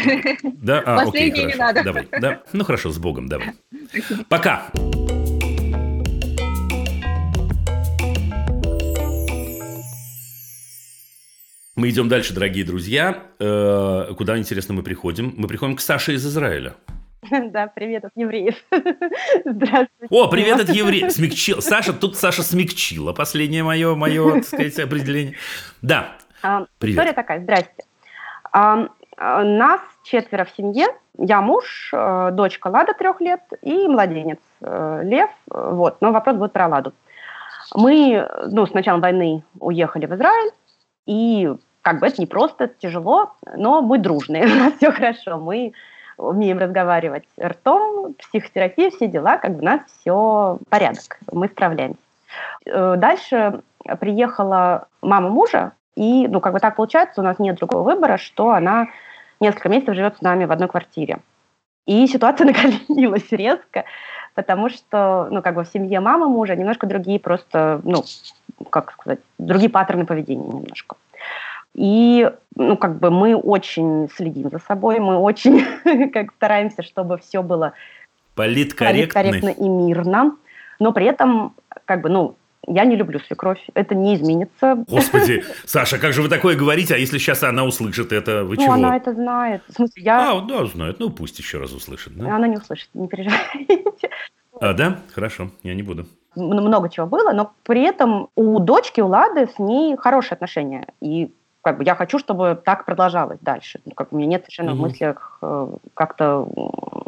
Да, 0.60 0.82
а, 0.84 0.94
окей, 0.96 1.06
Последнее 1.06 1.44
не 1.44 1.52
хорошо. 1.52 1.58
надо. 1.74 1.84
Давай, 1.84 2.08
да. 2.20 2.42
Ну 2.52 2.64
хорошо, 2.64 2.90
с 2.90 2.98
Богом, 2.98 3.28
давай. 3.28 3.52
Пока. 4.28 4.68
Мы 11.76 11.90
идем 11.90 12.08
дальше, 12.08 12.32
дорогие 12.32 12.64
друзья. 12.64 13.26
Э, 13.38 14.12
Куда, 14.16 14.38
интересно, 14.38 14.74
мы 14.74 14.82
приходим? 14.82 15.34
Мы 15.36 15.46
приходим 15.46 15.76
к 15.76 15.80
Саше 15.80 16.14
из 16.14 16.26
Израиля. 16.26 16.74
Да, 17.52 17.66
привет 17.68 18.04
от 18.04 18.12
евреев. 18.14 18.54
Здравствуйте. 19.44 20.06
О, 20.10 20.28
привет 20.28 20.60
от 20.60 20.68
еврея. 20.68 21.10
Смягчил. 21.10 21.60
Саша, 21.60 21.92
тут 21.92 22.16
Саша 22.16 22.42
смягчила 22.42 23.12
последнее 23.12 23.62
мое, 23.62 23.94
мое, 23.94 24.34
так 24.34 24.44
сказать, 24.44 24.78
определение. 24.78 25.34
Да, 25.82 26.16
А, 26.42 26.66
Привет. 26.78 26.96
История 26.96 27.12
такая, 27.12 27.40
здрасте. 27.40 27.84
А, 28.52 28.88
а, 29.16 29.44
Нас 29.44 29.80
четверо 30.04 30.44
в 30.44 30.50
семье. 30.56 30.86
Я 31.18 31.40
муж, 31.40 31.90
э, 31.94 32.30
дочка 32.32 32.68
Лада 32.68 32.92
трех 32.92 33.22
лет 33.22 33.40
и 33.62 33.88
младенец 33.88 34.38
э, 34.60 35.00
Лев. 35.02 35.30
Вот, 35.46 35.96
но 36.02 36.12
вопрос 36.12 36.36
будет 36.36 36.52
про 36.52 36.68
Ладу. 36.68 36.92
Мы, 37.74 38.28
ну, 38.48 38.66
с 38.66 38.74
началом 38.74 39.00
войны 39.00 39.42
уехали 39.58 40.04
в 40.04 40.14
Израиль, 40.14 40.50
и 41.06 41.50
как 41.80 42.00
бы 42.00 42.06
это 42.06 42.20
не 42.20 42.26
просто, 42.26 42.68
тяжело, 42.68 43.32
но 43.56 43.80
мы 43.80 43.96
дружные, 43.96 44.44
у 44.46 44.54
нас 44.56 44.74
все 44.74 44.92
хорошо, 44.92 45.38
мы 45.38 45.72
умеем 46.16 46.58
разговаривать 46.58 47.24
ртом, 47.40 48.14
психотерапия, 48.14 48.90
все 48.90 49.08
дела, 49.08 49.38
как 49.38 49.54
бы 49.54 49.60
у 49.60 49.64
нас 49.64 49.80
все 50.00 50.58
порядок, 50.68 51.18
мы 51.32 51.48
справляемся. 51.48 51.98
Э, 52.66 52.96
Дальше 52.96 53.60
приехала 54.00 54.88
мама 55.02 55.28
мужа, 55.28 55.72
и, 55.96 56.28
ну, 56.28 56.40
как 56.40 56.52
бы 56.52 56.60
так 56.60 56.76
получается, 56.76 57.20
у 57.20 57.24
нас 57.24 57.38
нет 57.38 57.56
другого 57.56 57.82
выбора, 57.82 58.18
что 58.18 58.50
она 58.50 58.88
несколько 59.40 59.68
месяцев 59.68 59.94
живет 59.94 60.16
с 60.16 60.22
нами 60.22 60.44
в 60.44 60.52
одной 60.52 60.68
квартире. 60.68 61.18
И 61.86 62.06
ситуация 62.06 62.46
накалилась 62.88 63.30
резко, 63.30 63.84
потому 64.34 64.68
что, 64.68 65.28
ну, 65.30 65.42
как 65.42 65.54
бы 65.54 65.64
в 65.64 65.68
семье 65.68 66.00
мамы 66.00 66.28
мужа 66.28 66.54
немножко 66.54 66.86
другие 66.86 67.18
просто, 67.18 67.80
ну, 67.84 68.04
как 68.70 68.92
сказать, 68.92 69.20
другие 69.38 69.70
паттерны 69.70 70.04
поведения 70.04 70.46
немножко. 70.46 70.96
И, 71.76 72.30
ну, 72.54 72.76
как 72.78 72.98
бы 72.98 73.10
мы 73.10 73.36
очень 73.36 74.08
следим 74.16 74.48
за 74.50 74.58
собой, 74.60 74.98
мы 74.98 75.16
очень 75.18 75.62
как 76.10 76.32
стараемся, 76.32 76.82
чтобы 76.82 77.18
все 77.18 77.42
было 77.42 77.74
политкорректный. 78.34 79.22
корректно 79.22 79.48
и 79.50 79.68
мирно, 79.68 80.36
но 80.78 80.92
при 80.92 81.04
этом, 81.04 81.54
как 81.84 82.00
бы, 82.00 82.08
ну, 82.08 82.36
я 82.66 82.86
не 82.86 82.96
люблю 82.96 83.20
свекровь, 83.20 83.62
это 83.74 83.94
не 83.94 84.14
изменится. 84.14 84.84
Господи, 84.88 85.44
Саша, 85.66 85.98
как 85.98 86.14
же 86.14 86.22
вы 86.22 86.30
такое 86.30 86.56
говорите, 86.56 86.94
а 86.94 86.96
если 86.96 87.18
сейчас 87.18 87.42
она 87.42 87.64
услышит 87.64 88.10
это, 88.10 88.44
вы 88.44 88.56
Ну, 88.56 88.62
чего? 88.62 88.72
она 88.72 88.96
это 88.96 89.12
знает. 89.12 89.62
В 89.68 89.74
смысле, 89.74 90.02
я... 90.02 90.32
А, 90.32 90.40
да, 90.40 90.64
знает. 90.64 90.98
Ну, 90.98 91.10
пусть 91.10 91.38
еще 91.38 91.58
раз 91.58 91.72
услышит. 91.72 92.16
Да? 92.16 92.34
Она 92.34 92.48
не 92.48 92.56
услышит, 92.56 92.88
не 92.94 93.06
переживайте. 93.06 93.84
А, 94.58 94.72
да? 94.72 95.00
Хорошо, 95.14 95.50
я 95.62 95.74
не 95.74 95.82
буду. 95.82 96.06
Много 96.34 96.88
чего 96.88 97.04
было, 97.04 97.32
но 97.32 97.52
при 97.62 97.82
этом 97.82 98.30
у 98.36 98.58
дочки, 98.58 99.02
у 99.02 99.06
Лады 99.06 99.48
с 99.54 99.58
ней 99.58 99.94
хорошие 99.98 100.32
отношения. 100.36 100.86
И 101.02 101.30
как 101.66 101.78
бы 101.78 101.84
я 101.84 101.96
хочу, 101.96 102.20
чтобы 102.20 102.56
так 102.64 102.84
продолжалось 102.84 103.40
дальше. 103.40 103.80
Ну, 103.84 103.92
как 103.92 104.12
у 104.12 104.16
меня 104.16 104.28
нет 104.28 104.42
совершенно 104.42 104.70
в 104.70 104.74
Мгм. 104.74 104.82
мыслях 104.82 105.38
э, 105.42 105.68
как-то 105.94 106.46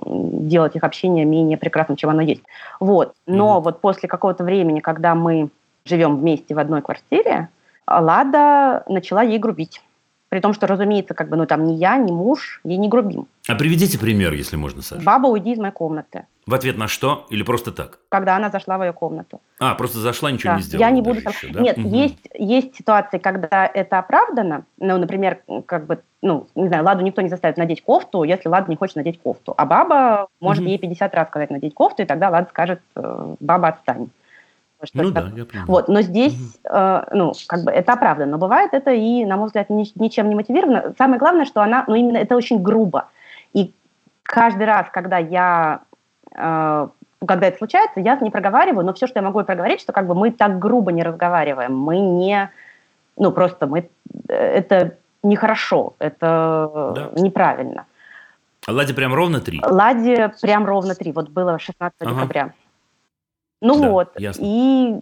делать 0.04 0.74
их 0.74 0.82
общение 0.82 1.24
менее 1.24 1.56
прекрасным, 1.56 1.96
чем 1.96 2.10
оно 2.10 2.22
есть. 2.22 2.42
Вот. 2.80 3.14
Но 3.28 3.54
Мгм. 3.54 3.62
вот 3.62 3.80
после 3.80 4.08
какого-то 4.08 4.42
времени, 4.42 4.80
когда 4.80 5.14
мы 5.14 5.50
живем 5.84 6.16
вместе 6.16 6.56
в 6.56 6.58
одной 6.58 6.82
квартире, 6.82 7.50
Лада 7.86 8.82
начала 8.88 9.22
ей 9.22 9.38
грубить. 9.38 9.80
При 10.28 10.40
том, 10.40 10.54
что, 10.54 10.66
разумеется, 10.66 11.14
как 11.14 11.28
бы, 11.28 11.36
ну, 11.36 11.46
там 11.46 11.64
ни 11.64 11.74
я, 11.74 11.96
ни 11.96 12.10
муж 12.10 12.60
ей 12.64 12.78
не 12.78 12.88
грубим. 12.88 13.28
А 13.48 13.54
приведите 13.54 13.96
пример, 13.96 14.32
если 14.32 14.56
можно, 14.56 14.82
Саша. 14.82 15.04
Баба, 15.04 15.28
уйди 15.28 15.52
из 15.52 15.58
моей 15.58 15.72
комнаты. 15.72 16.26
В 16.48 16.54
ответ 16.54 16.78
на 16.78 16.88
что? 16.88 17.26
Или 17.28 17.42
просто 17.42 17.72
так? 17.72 17.98
Когда 18.08 18.34
она 18.36 18.48
зашла 18.48 18.78
в 18.78 18.82
ее 18.82 18.94
комнату. 18.94 19.42
А, 19.60 19.74
просто 19.74 19.98
зашла, 19.98 20.30
ничего 20.30 20.52
Да, 20.52 20.56
не 20.56 20.62
сделала. 20.62 20.86
Я 20.88 20.90
не 20.94 21.02
буду... 21.02 21.18
еще, 21.20 21.48
да? 21.52 21.60
Нет, 21.60 21.76
Мгм. 21.76 21.88
есть, 21.92 22.26
есть 22.32 22.74
ситуации, 22.74 23.18
когда 23.18 23.66
это 23.66 23.98
оправдано. 23.98 24.64
Ну, 24.78 24.96
например, 24.96 25.40
как 25.66 25.84
бы, 25.84 25.98
ну, 26.22 26.46
не 26.54 26.68
знаю, 26.68 26.84
Ладу 26.84 27.04
никто 27.04 27.20
не 27.20 27.28
заставит 27.28 27.58
надеть 27.58 27.82
кофту, 27.84 28.22
если 28.22 28.48
Лада 28.48 28.70
не 28.70 28.76
хочет 28.76 28.96
надеть 28.96 29.20
кофту. 29.20 29.52
А 29.58 29.66
баба 29.66 30.28
может 30.40 30.62
Мгм. 30.62 30.70
ей 30.70 30.78
50 30.78 31.14
раз 31.14 31.28
сказать 31.28 31.50
надеть 31.50 31.74
кофту, 31.74 32.02
и 32.02 32.06
тогда 32.06 32.30
Лада 32.30 32.48
скажет, 32.48 32.80
э, 32.96 33.34
баба, 33.40 33.68
отстань. 33.68 34.08
Что 34.82 35.02
Ну 35.02 35.10
да, 35.10 35.30
я 35.36 35.44
понимаю. 35.44 35.66
вот, 35.68 35.88
но 35.88 36.00
здесь, 36.00 36.58
э, 36.64 37.02
ну, 37.12 37.34
как 37.46 37.62
бы 37.64 37.70
это 37.72 37.92
оправдано. 37.92 38.30
Но 38.32 38.38
бывает 38.38 38.72
это 38.72 38.90
и, 38.92 39.26
на 39.26 39.36
мой 39.36 39.48
взгляд, 39.48 39.68
ни- 39.68 39.92
ничем 40.02 40.30
не 40.30 40.34
мотивировано. 40.34 40.94
Самое 40.96 41.18
главное, 41.18 41.44
что 41.44 41.60
она, 41.60 41.84
ну, 41.88 41.94
именно 41.94 42.16
это 42.16 42.36
очень 42.36 42.62
грубо. 42.62 43.08
И 43.52 43.74
каждый 44.22 44.64
раз, 44.66 44.86
когда 44.90 45.18
я, 45.18 45.80
когда 47.26 47.48
это 47.48 47.58
случается, 47.58 48.00
я 48.00 48.16
не 48.16 48.30
проговариваю, 48.30 48.86
но 48.86 48.92
все, 48.92 49.06
что 49.06 49.18
я 49.18 49.22
могу 49.22 49.42
проговорить, 49.42 49.80
что 49.80 49.92
как 49.92 50.06
бы 50.06 50.14
мы 50.14 50.30
так 50.30 50.58
грубо 50.58 50.92
не 50.92 51.02
разговариваем, 51.02 51.76
мы 51.76 51.98
не, 51.98 52.50
ну, 53.16 53.32
просто 53.32 53.66
мы, 53.66 53.88
э, 54.28 54.34
это 54.34 54.96
нехорошо, 55.22 55.94
это 55.98 56.92
Да. 56.94 57.10
неправильно. 57.20 57.86
А 58.66 58.72
Ладе 58.72 58.94
прям 58.94 59.14
ровно 59.14 59.40
три? 59.40 59.60
Ладе 59.64 60.32
прям 60.40 60.66
ровно 60.66 60.94
три, 60.94 61.12
вот 61.12 61.28
было 61.30 61.58
16 61.58 61.96
Ага. 62.00 62.14
декабря. 62.14 62.52
Ну 63.60 63.80
Да, 63.80 63.88
вот, 63.90 64.20
ясно. 64.20 64.42
и, 64.44 65.00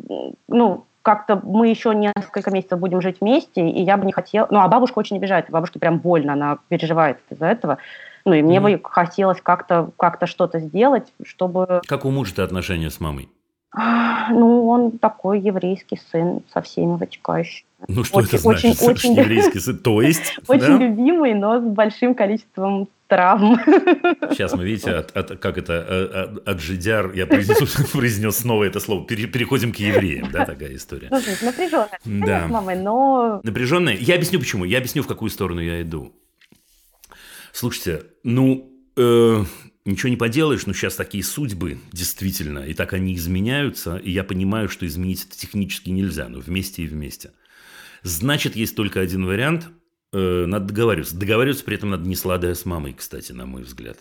ну, 0.48 0.84
как-то 1.02 1.40
мы 1.44 1.68
еще 1.68 1.94
несколько 1.94 2.50
месяцев 2.50 2.80
будем 2.80 3.00
жить 3.00 3.20
вместе, 3.20 3.68
и 3.68 3.82
я 3.82 3.96
бы 3.96 4.06
не 4.06 4.12
хотела... 4.12 4.48
Ну, 4.50 4.60
а 4.60 4.68
бабушка 4.68 4.98
очень 4.98 5.18
обижает, 5.18 5.50
бабушке 5.50 5.78
прям 5.78 5.98
больно, 5.98 6.32
она 6.32 6.58
переживает 6.68 7.18
из-за 7.30 7.46
этого. 7.46 7.78
Ну, 8.26 8.34
и 8.34 8.42
мне 8.42 8.60
Мгм. 8.60 8.72
бы 8.72 8.80
хотелось 8.82 9.40
как-то 9.40 9.90
как 9.96 10.18
что-то 10.26 10.58
сделать, 10.60 11.12
чтобы... 11.24 11.80
Как 11.86 12.04
у 12.04 12.10
мужа-то 12.10 12.42
отношения 12.44 12.90
с 12.90 13.00
мамой? 13.00 13.28
Ну, 14.30 14.66
он 14.68 14.98
такой 14.98 15.38
еврейский 15.40 16.00
сын 16.10 16.40
со 16.52 16.60
всеми 16.62 16.96
вытекающими. 16.96 17.66
Ну, 17.88 18.04
что 18.04 18.18
Очень- 18.18 18.28
это 18.28 18.38
значит? 18.38 18.64
очень- 18.82 18.90
очень- 18.90 19.14
Еврейский 19.14 19.60
сын. 19.60 19.78
То 19.78 20.02
есть, 20.02 20.38
Очень 20.48 20.78
да? 20.78 20.84
любимый, 20.84 21.34
но 21.34 21.60
с 21.60 21.62
большим 21.62 22.14
количеством 22.14 22.88
травм. 23.06 23.58
Сейчас 24.30 24.54
мы, 24.54 24.64
видите, 24.64 24.90
от, 24.92 25.16
от- 25.16 25.38
как 25.38 25.58
это, 25.58 25.72
э, 25.88 26.04
от, 26.22 26.48
от 26.48 26.60
жидяр, 26.60 27.12
я 27.12 27.26
произнес, 27.26 27.58
произнес 27.92 28.38
снова 28.38 28.64
это 28.64 28.80
слово, 28.80 29.06
Пере- 29.06 29.26
переходим 29.28 29.72
к 29.72 29.76
евреям, 29.76 30.30
да, 30.32 30.44
такая 30.46 30.74
история. 30.74 31.08
Ну, 31.10 31.18
напряженная 31.42 32.00
Да. 32.04 32.46
с 32.48 32.50
мамой, 32.50 32.76
но 32.76 33.40
Напряженная. 33.44 33.94
Я 33.94 34.14
объясню 34.16 34.38
почему. 34.40 34.64
Я 34.64 34.78
объясню, 34.78 35.02
в 35.02 35.06
какую 35.06 35.30
сторону 35.30 35.60
я 35.60 35.82
иду. 35.82 36.12
Слушайте, 37.56 38.02
ну, 38.22 38.70
э, 38.96 39.44
ничего 39.86 40.10
не 40.10 40.18
поделаешь, 40.18 40.66
но 40.66 40.74
сейчас 40.74 40.94
такие 40.94 41.24
судьбы, 41.24 41.78
действительно, 41.90 42.58
и 42.58 42.74
так 42.74 42.92
они 42.92 43.14
изменяются, 43.14 43.96
и 43.96 44.10
я 44.10 44.24
понимаю, 44.24 44.68
что 44.68 44.86
изменить 44.86 45.24
это 45.24 45.38
технически 45.38 45.88
нельзя, 45.88 46.28
но 46.28 46.38
вместе 46.38 46.82
и 46.82 46.86
вместе. 46.86 47.32
Значит, 48.02 48.56
есть 48.56 48.76
только 48.76 49.00
один 49.00 49.24
вариант. 49.24 49.68
э, 50.12 50.44
надо 50.44 50.66
договариваться. 50.66 51.16
Договариваться 51.16 51.64
при 51.64 51.76
этом 51.76 51.88
надо 51.88 52.06
не 52.06 52.14
с 52.14 52.26
Ладой, 52.26 52.52
а 52.52 52.54
с 52.54 52.66
мамой, 52.66 52.92
кстати, 52.92 53.32
на 53.32 53.46
мой 53.46 53.62
взгляд. 53.62 54.00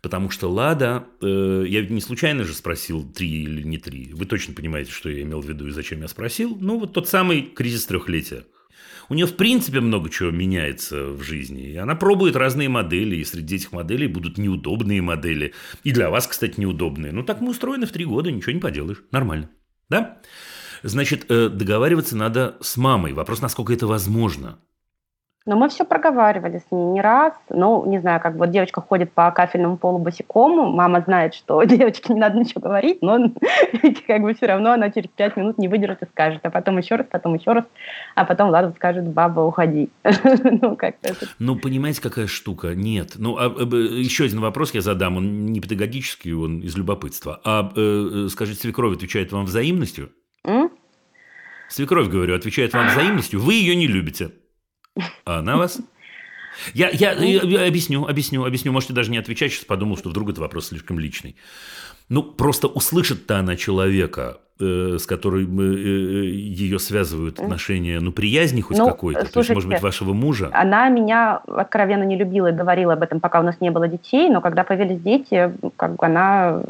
Потому 0.00 0.30
что 0.30 0.48
Лада, 0.48 1.08
э, 1.20 1.64
я 1.66 1.80
ведь 1.80 1.90
не 1.90 2.00
случайно 2.00 2.44
же 2.44 2.54
спросил 2.54 3.02
три 3.02 3.42
или 3.42 3.62
не 3.64 3.78
три. 3.78 4.12
Вы 4.12 4.26
точно 4.26 4.54
понимаете, 4.54 4.92
что 4.92 5.10
я 5.10 5.22
имел 5.22 5.40
в 5.40 5.48
виду 5.48 5.66
и 5.66 5.72
зачем 5.72 6.02
я 6.02 6.08
спросил. 6.08 6.56
Ну, 6.60 6.78
вот 6.78 6.92
тот 6.92 7.08
самый 7.08 7.42
кризис 7.42 7.86
трехлетия. 7.86 8.44
У 9.10 9.14
нее, 9.14 9.26
в 9.26 9.36
принципе, 9.36 9.80
много 9.80 10.08
чего 10.08 10.30
меняется 10.30 11.06
в 11.06 11.22
жизни. 11.22 11.70
И 11.70 11.76
она 11.76 11.96
пробует 11.96 12.36
разные 12.36 12.68
модели, 12.68 13.16
и 13.16 13.24
среди 13.24 13.56
этих 13.56 13.72
моделей 13.72 14.06
будут 14.06 14.38
неудобные 14.38 15.02
модели. 15.02 15.52
И 15.82 15.90
для 15.90 16.10
вас, 16.10 16.28
кстати, 16.28 16.60
неудобные. 16.60 17.10
Ну, 17.10 17.24
так 17.24 17.40
мы 17.40 17.50
устроены 17.50 17.86
в 17.86 17.90
три 17.90 18.04
года, 18.04 18.30
ничего 18.30 18.52
не 18.52 18.60
поделаешь. 18.60 19.02
Нормально. 19.10 19.50
Да? 19.88 20.22
Значит, 20.84 21.26
э, 21.28 21.48
договариваться 21.48 22.16
надо 22.16 22.56
с 22.60 22.76
мамой. 22.76 23.12
Вопрос, 23.12 23.42
насколько 23.42 23.72
это 23.72 23.88
возможно. 23.88 24.60
Но 25.46 25.56
мы 25.56 25.70
все 25.70 25.84
проговаривали 25.84 26.58
с 26.58 26.70
ней 26.70 26.84
не 26.84 27.00
раз. 27.00 27.32
Ну, 27.48 27.86
не 27.86 27.98
знаю, 27.98 28.20
как 28.20 28.34
вот 28.36 28.50
девочка 28.50 28.82
ходит 28.82 29.12
по 29.12 29.30
кафельному 29.30 29.78
полу 29.78 29.98
босиком, 29.98 30.72
мама 30.74 31.00
знает, 31.00 31.34
что 31.34 31.62
девочке 31.64 32.12
не 32.12 32.20
надо 32.20 32.38
ничего 32.38 32.60
говорить, 32.60 32.98
но 33.00 33.18
как 34.06 34.20
бы 34.20 34.34
все 34.34 34.46
равно 34.46 34.72
она 34.72 34.90
через 34.90 35.08
пять 35.08 35.36
минут 35.38 35.56
не 35.56 35.66
выдержит 35.68 36.02
и 36.02 36.06
скажет, 36.06 36.40
а 36.44 36.50
потом 36.50 36.76
еще 36.76 36.96
раз, 36.96 37.06
потом 37.10 37.34
еще 37.34 37.52
раз, 37.52 37.64
а 38.14 38.26
потом 38.26 38.50
Лада 38.50 38.72
скажет, 38.76 39.08
баба, 39.08 39.40
уходи. 39.40 39.88
Ну, 40.62 40.76
как 40.76 40.96
это. 41.02 41.26
Ну, 41.38 41.56
понимаете, 41.56 42.02
какая 42.02 42.26
штука? 42.26 42.74
Нет. 42.74 43.12
Ну, 43.16 43.38
а, 43.38 43.48
б- 43.48 43.76
еще 44.00 44.24
один 44.24 44.40
вопрос 44.40 44.74
я 44.74 44.82
задам. 44.82 45.16
Он 45.16 45.46
не 45.46 45.60
педагогический, 45.60 46.34
он 46.34 46.60
из 46.60 46.76
любопытства. 46.76 47.40
А, 47.44 47.72
э, 47.74 48.24
э, 48.26 48.28
скажите, 48.28 48.60
свекровь 48.60 48.96
отвечает 48.96 49.32
вам 49.32 49.46
взаимностью? 49.46 50.10
М? 50.44 50.70
Свекровь, 51.68 52.08
говорю, 52.08 52.34
отвечает 52.36 52.74
вам 52.74 52.88
взаимностью. 52.88 53.40
Вы 53.40 53.54
ее 53.54 53.74
не 53.74 53.86
любите. 53.86 54.32
А 55.24 55.38
она 55.38 55.56
вас? 55.56 55.80
Я, 56.74 56.88
я, 56.90 57.12
я- 57.12 57.42
я 57.42 57.66
объясню, 57.66 58.06
объясню, 58.06 58.44
объясню. 58.44 58.72
Можете 58.72 58.92
даже 58.92 59.10
не 59.10 59.18
отвечать, 59.18 59.52
сейчас 59.52 59.64
подумал, 59.64 59.96
что 59.96 60.10
вдруг 60.10 60.30
это 60.30 60.40
вопрос 60.40 60.68
слишком 60.68 60.98
личный. 60.98 61.36
Ну, 62.08 62.24
просто 62.24 62.66
услышит-то 62.66 63.38
она 63.38 63.54
человека, 63.54 64.38
э, 64.58 64.96
с 64.98 65.06
которым 65.06 65.60
э, 65.60 65.64
э, 65.64 66.24
ее 66.26 66.80
связывают 66.80 67.38
отношения, 67.38 68.00
ну, 68.00 68.10
приязни 68.10 68.62
хоть 68.62 68.78
Ну, 68.78 68.86
какой-то. 68.86 69.20
То 69.20 69.24
есть, 69.24 69.32
слушайте, 69.32 69.54
может 69.54 69.70
быть, 69.70 69.80
вашего 69.80 70.12
мужа. 70.12 70.50
Она 70.52 70.88
меня 70.88 71.36
откровенно 71.46 72.02
не 72.02 72.16
любила 72.16 72.48
и 72.48 72.52
говорила 72.52 72.94
об 72.94 73.02
этом, 73.02 73.20
пока 73.20 73.38
у 73.38 73.44
нас 73.44 73.60
не 73.60 73.70
было 73.70 73.86
детей, 73.86 74.28
но 74.28 74.40
когда 74.40 74.64
появились 74.64 75.00
дети, 75.00 75.54
как 75.76 75.94
бы 75.96 76.04
она 76.06 76.62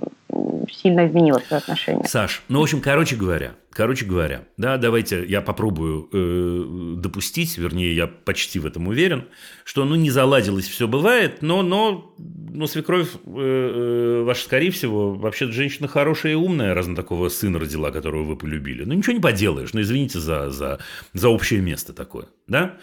сильно 0.70 1.06
изменила 1.06 1.38
свои 1.38 1.58
отношения. 1.58 2.04
Саш, 2.04 2.42
ну, 2.48 2.61
в 2.61 2.62
общем, 2.62 2.80
короче 2.80 3.16
говоря, 3.16 3.54
короче 3.70 4.04
говоря, 4.04 4.44
да, 4.56 4.76
давайте 4.76 5.24
я 5.26 5.40
попробую 5.40 6.08
э, 6.12 6.96
допустить, 6.96 7.56
вернее, 7.58 7.94
я 7.94 8.06
почти 8.06 8.58
в 8.58 8.66
этом 8.66 8.88
уверен, 8.88 9.26
что, 9.64 9.84
ну, 9.84 9.94
не 9.94 10.11
заладилось, 10.11 10.68
все 10.68 10.88
бывает, 10.88 11.42
но, 11.42 11.62
но, 11.62 12.14
ну, 12.18 12.66
свекровь 12.66 13.08
э, 13.14 13.18
э, 13.26 14.22
ваша, 14.24 14.44
скорее 14.44 14.70
всего, 14.70 15.14
вообще 15.14 15.50
женщина 15.50 15.88
хорошая 15.88 16.32
и 16.32 16.36
умная, 16.36 16.74
раз 16.74 16.86
она 16.86 16.96
такого 16.96 17.28
сына 17.28 17.58
родила, 17.58 17.90
которого 17.90 18.24
вы 18.24 18.36
полюбили. 18.36 18.84
Ну, 18.84 18.94
ничего 18.94 19.14
не 19.14 19.20
поделаешь, 19.20 19.72
ну, 19.72 19.80
извините 19.80 20.18
за, 20.18 20.50
за, 20.50 20.78
за 21.12 21.28
общее 21.28 21.61
место 21.61 21.92
такое, 21.92 22.26
да? 22.46 22.76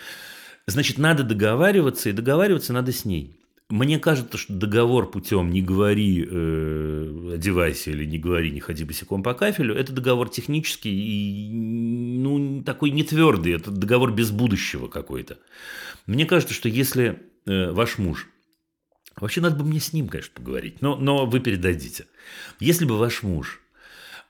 Значит, 0.68 0.98
надо 0.98 1.24
договариваться, 1.24 2.10
и 2.10 2.14
договариваться 2.14 2.74
надо 2.74 2.92
с 2.92 3.06
ней. 3.06 3.37
Мне 3.70 4.00
кажется, 4.00 4.38
что 4.38 4.54
договор 4.54 5.12
путем 5.12 5.50
«не 5.52 5.62
говори, 5.62 6.26
э, 6.26 7.32
одевайся» 7.34 7.92
или 7.92 8.06
«не 8.06 8.18
говори, 8.18 8.50
не 8.52 8.62
ходи 8.62 8.86
босиком 8.86 9.24
по 9.24 9.34
кафелю»– 9.34 9.76
это 9.76 9.92
договор 9.92 10.30
технический 10.30 10.90
и 10.90 11.52
ну, 12.18 12.64
такой 12.64 12.92
не 12.92 13.04
твердый, 13.04 13.54
это 13.54 13.72
договор 13.72 14.14
без 14.14 14.32
будущего 14.32 14.88
какой-то. 14.88 15.38
Мне 16.06 16.26
кажется, 16.26 16.54
что 16.54 16.70
если 16.70 17.22
э, 17.46 17.72
ваш 17.72 17.98
муж, 17.98 18.28
вообще 19.18 19.42
надо 19.42 19.58
бы 19.58 19.66
мне 19.66 19.82
с 19.82 19.92
ним, 19.92 20.08
конечно, 20.08 20.34
поговорить, 20.34 20.82
но, 20.82 20.96
но 20.96 21.26
вы 21.26 21.42
передадите. 21.42 22.08
Если 22.62 22.86
бы 22.86 22.98
ваш 22.98 23.22
муж 23.22 23.62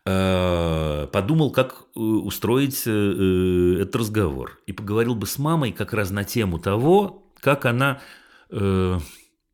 э, 0.06 1.08
подумал, 1.14 1.52
как 1.52 1.86
э, 1.96 2.00
устроить 2.00 2.84
э, 2.88 3.78
этот 3.82 3.96
разговор, 3.98 4.60
и 4.66 4.72
поговорил 4.72 5.14
бы 5.14 5.28
с 5.28 5.38
мамой 5.38 5.74
как 5.74 5.94
раз 5.94 6.10
на 6.10 6.24
тему 6.24 6.58
того, 6.58 7.32
как 7.40 7.66
она, 7.66 8.02
э, 8.50 8.98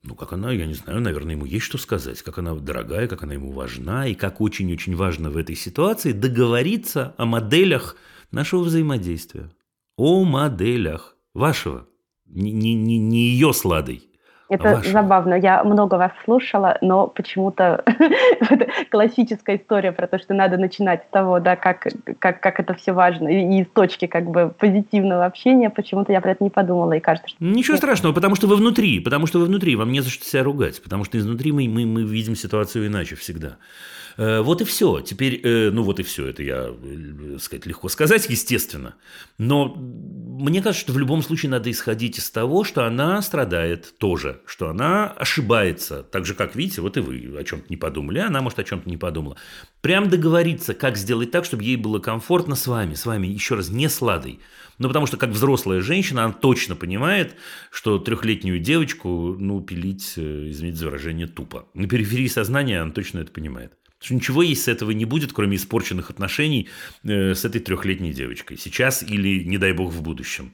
ну, 0.04 0.16
как 0.16 0.34
она, 0.34 0.52
я 0.52 0.66
не 0.66 0.74
знаю, 0.74 1.00
наверное, 1.00 1.36
ему 1.36 1.46
есть 1.46 1.66
что 1.66 1.78
сказать, 1.78 2.22
как 2.22 2.38
она 2.38 2.54
дорогая, 2.56 3.08
как 3.08 3.24
она 3.24 3.34
ему 3.34 3.52
важна, 3.52 4.06
и 4.06 4.16
как 4.16 4.42
очень-очень 4.42 4.96
важно 4.96 5.32
в 5.32 5.38
этой 5.38 5.56
ситуации 5.56 6.12
договориться 6.12 7.16
о 7.18 7.26
моделях 7.26 7.96
нашего 8.30 8.64
взаимодействия. 8.64 9.50
О 9.96 10.26
моделях 10.26 11.16
вашего, 11.34 11.88
не, 12.26 12.52
не, 12.52 12.74
не, 12.74 13.30
ее 13.30 13.54
с 13.54 13.64
Ладой. 13.64 14.10
Это 14.50 14.76
Вашего. 14.76 14.92
забавно. 14.92 15.34
Я 15.36 15.64
много 15.64 15.96
вас 15.96 16.12
слушала, 16.26 16.78
но 16.82 17.08
почему-то 17.08 17.84
классическая 18.92 19.58
история 19.58 19.92
про 19.92 20.08
то, 20.08 20.20
что 20.20 20.34
надо 20.34 20.58
начинать 20.58 21.04
с 21.04 21.12
того, 21.12 21.40
да, 21.40 21.56
как, 21.56 21.88
как, 22.20 22.40
как 22.42 22.60
это 22.60 22.74
все 22.74 22.92
важно, 22.92 23.30
и, 23.30 23.58
и 23.58 23.62
из 23.62 23.68
точки 23.68 24.06
как 24.06 24.26
бы 24.30 24.54
позитивного 24.58 25.26
общения, 25.26 25.70
почему-то 25.70 26.12
я 26.12 26.22
про 26.22 26.32
это 26.32 26.44
не 26.44 26.50
подумала, 26.50 26.94
и 26.94 27.00
кажется, 27.00 27.30
что 27.30 27.44
Ничего 27.44 27.78
страшного, 27.78 28.14
потому 28.14 28.36
что 28.36 28.48
вы 28.48 28.58
внутри, 28.58 29.00
потому 29.00 29.28
что 29.28 29.40
вы 29.40 29.46
внутри, 29.46 29.76
вам 29.76 29.92
не 29.92 30.02
за 30.02 30.10
что 30.10 30.26
себя 30.26 30.44
ругать, 30.44 30.82
потому 30.84 31.06
что 31.06 31.18
изнутри 31.18 31.52
мы, 31.52 31.68
мы, 31.70 31.86
мы 31.86 32.04
видим 32.04 32.36
ситуацию 32.36 32.88
иначе 32.88 33.16
всегда. 33.16 33.58
Э, 34.18 34.42
Вот 34.42 34.62
и 34.62 34.66
все. 34.66 35.02
Теперь, 35.02 35.40
э, 35.44 35.72
ну 35.72 35.84
вот 35.84 36.00
и 36.00 36.04
все. 36.04 36.28
Это 36.28 36.44
я, 36.44 36.70
э, 36.70 37.38
сказать, 37.40 37.66
легко 37.66 37.90
сказать, 37.90 38.28
естественно. 38.30 38.96
Но 39.38 39.76
мне 39.76 40.62
кажется, 40.62 40.86
что 40.86 40.94
в 40.94 41.00
любом 41.00 41.22
случае 41.22 41.52
надо 41.52 41.70
исходить 41.72 42.18
из 42.18 42.30
того, 42.30 42.64
что 42.64 42.86
она 42.86 43.22
страдает 43.22 43.98
тоже, 43.98 44.42
что 44.46 44.70
она 44.70 45.08
ошибается. 45.12 46.04
Так 46.04 46.26
же, 46.26 46.34
как 46.36 46.56
видите, 46.56 46.82
вот 46.82 46.98
и 46.98 47.00
вы 47.00 47.38
о 47.38 47.44
чем-то 47.44 47.66
не 47.70 47.78
подумали, 47.78 48.20
она, 48.20 48.42
может, 48.42 48.60
о 48.60 48.64
чем-то 48.64 48.90
не 48.90 48.98
подумала. 48.98 49.38
Прям 49.82 50.10
договориться, 50.10 50.74
как 50.74 50.98
сделать 50.98 51.32
так, 51.32 51.46
чтобы 51.46 51.64
ей 51.64 51.76
было 51.76 52.00
комфортно 52.00 52.56
с 52.56 52.68
вами, 52.68 52.94
с 52.96 53.06
вами, 53.06 53.28
еще 53.28 53.56
раз, 53.56 53.70
не 53.70 53.90
с 53.90 54.02
Ладой. 54.02 54.40
Ну, 54.80 54.88
потому 54.88 55.06
что, 55.06 55.18
как 55.18 55.30
взрослая 55.30 55.82
женщина, 55.82 56.26
она 56.26 56.34
точно 56.34 56.76
понимает, 56.76 57.36
что 57.72 58.00
трехлетнюю 58.00 58.60
девочку, 58.60 59.36
ну, 59.38 59.62
пилить, 59.62 60.14
извините 60.18 60.78
за 60.78 60.86
выражение, 60.88 61.28
тупо. 61.28 61.68
На 61.74 61.88
периферии 61.88 62.28
сознания 62.28 62.82
она 62.82 62.92
точно 62.92 63.20
это 63.20 63.32
понимает. 63.32 63.74
Что 64.04 64.16
ничего 64.16 64.44
с 64.44 64.68
этого 64.68 64.92
не 64.92 65.06
будет, 65.06 65.32
кроме 65.32 65.56
испорченных 65.56 66.10
отношений 66.10 66.68
э, 67.04 67.34
с 67.34 67.46
этой 67.46 67.62
трехлетней 67.62 68.12
девочкой. 68.12 68.58
Сейчас 68.58 69.02
или, 69.02 69.46
не 69.46 69.58
дай 69.58 69.72
бог, 69.72 69.94
в 69.94 70.02
будущем. 70.02 70.52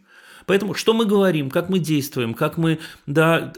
Поэтому 0.49 0.73
что 0.73 0.95
мы 0.95 1.05
говорим, 1.05 1.51
как 1.51 1.69
мы 1.69 1.77
действуем, 1.77 2.33
как 2.33 2.57
мы... 2.57 2.79
Да, 3.05 3.53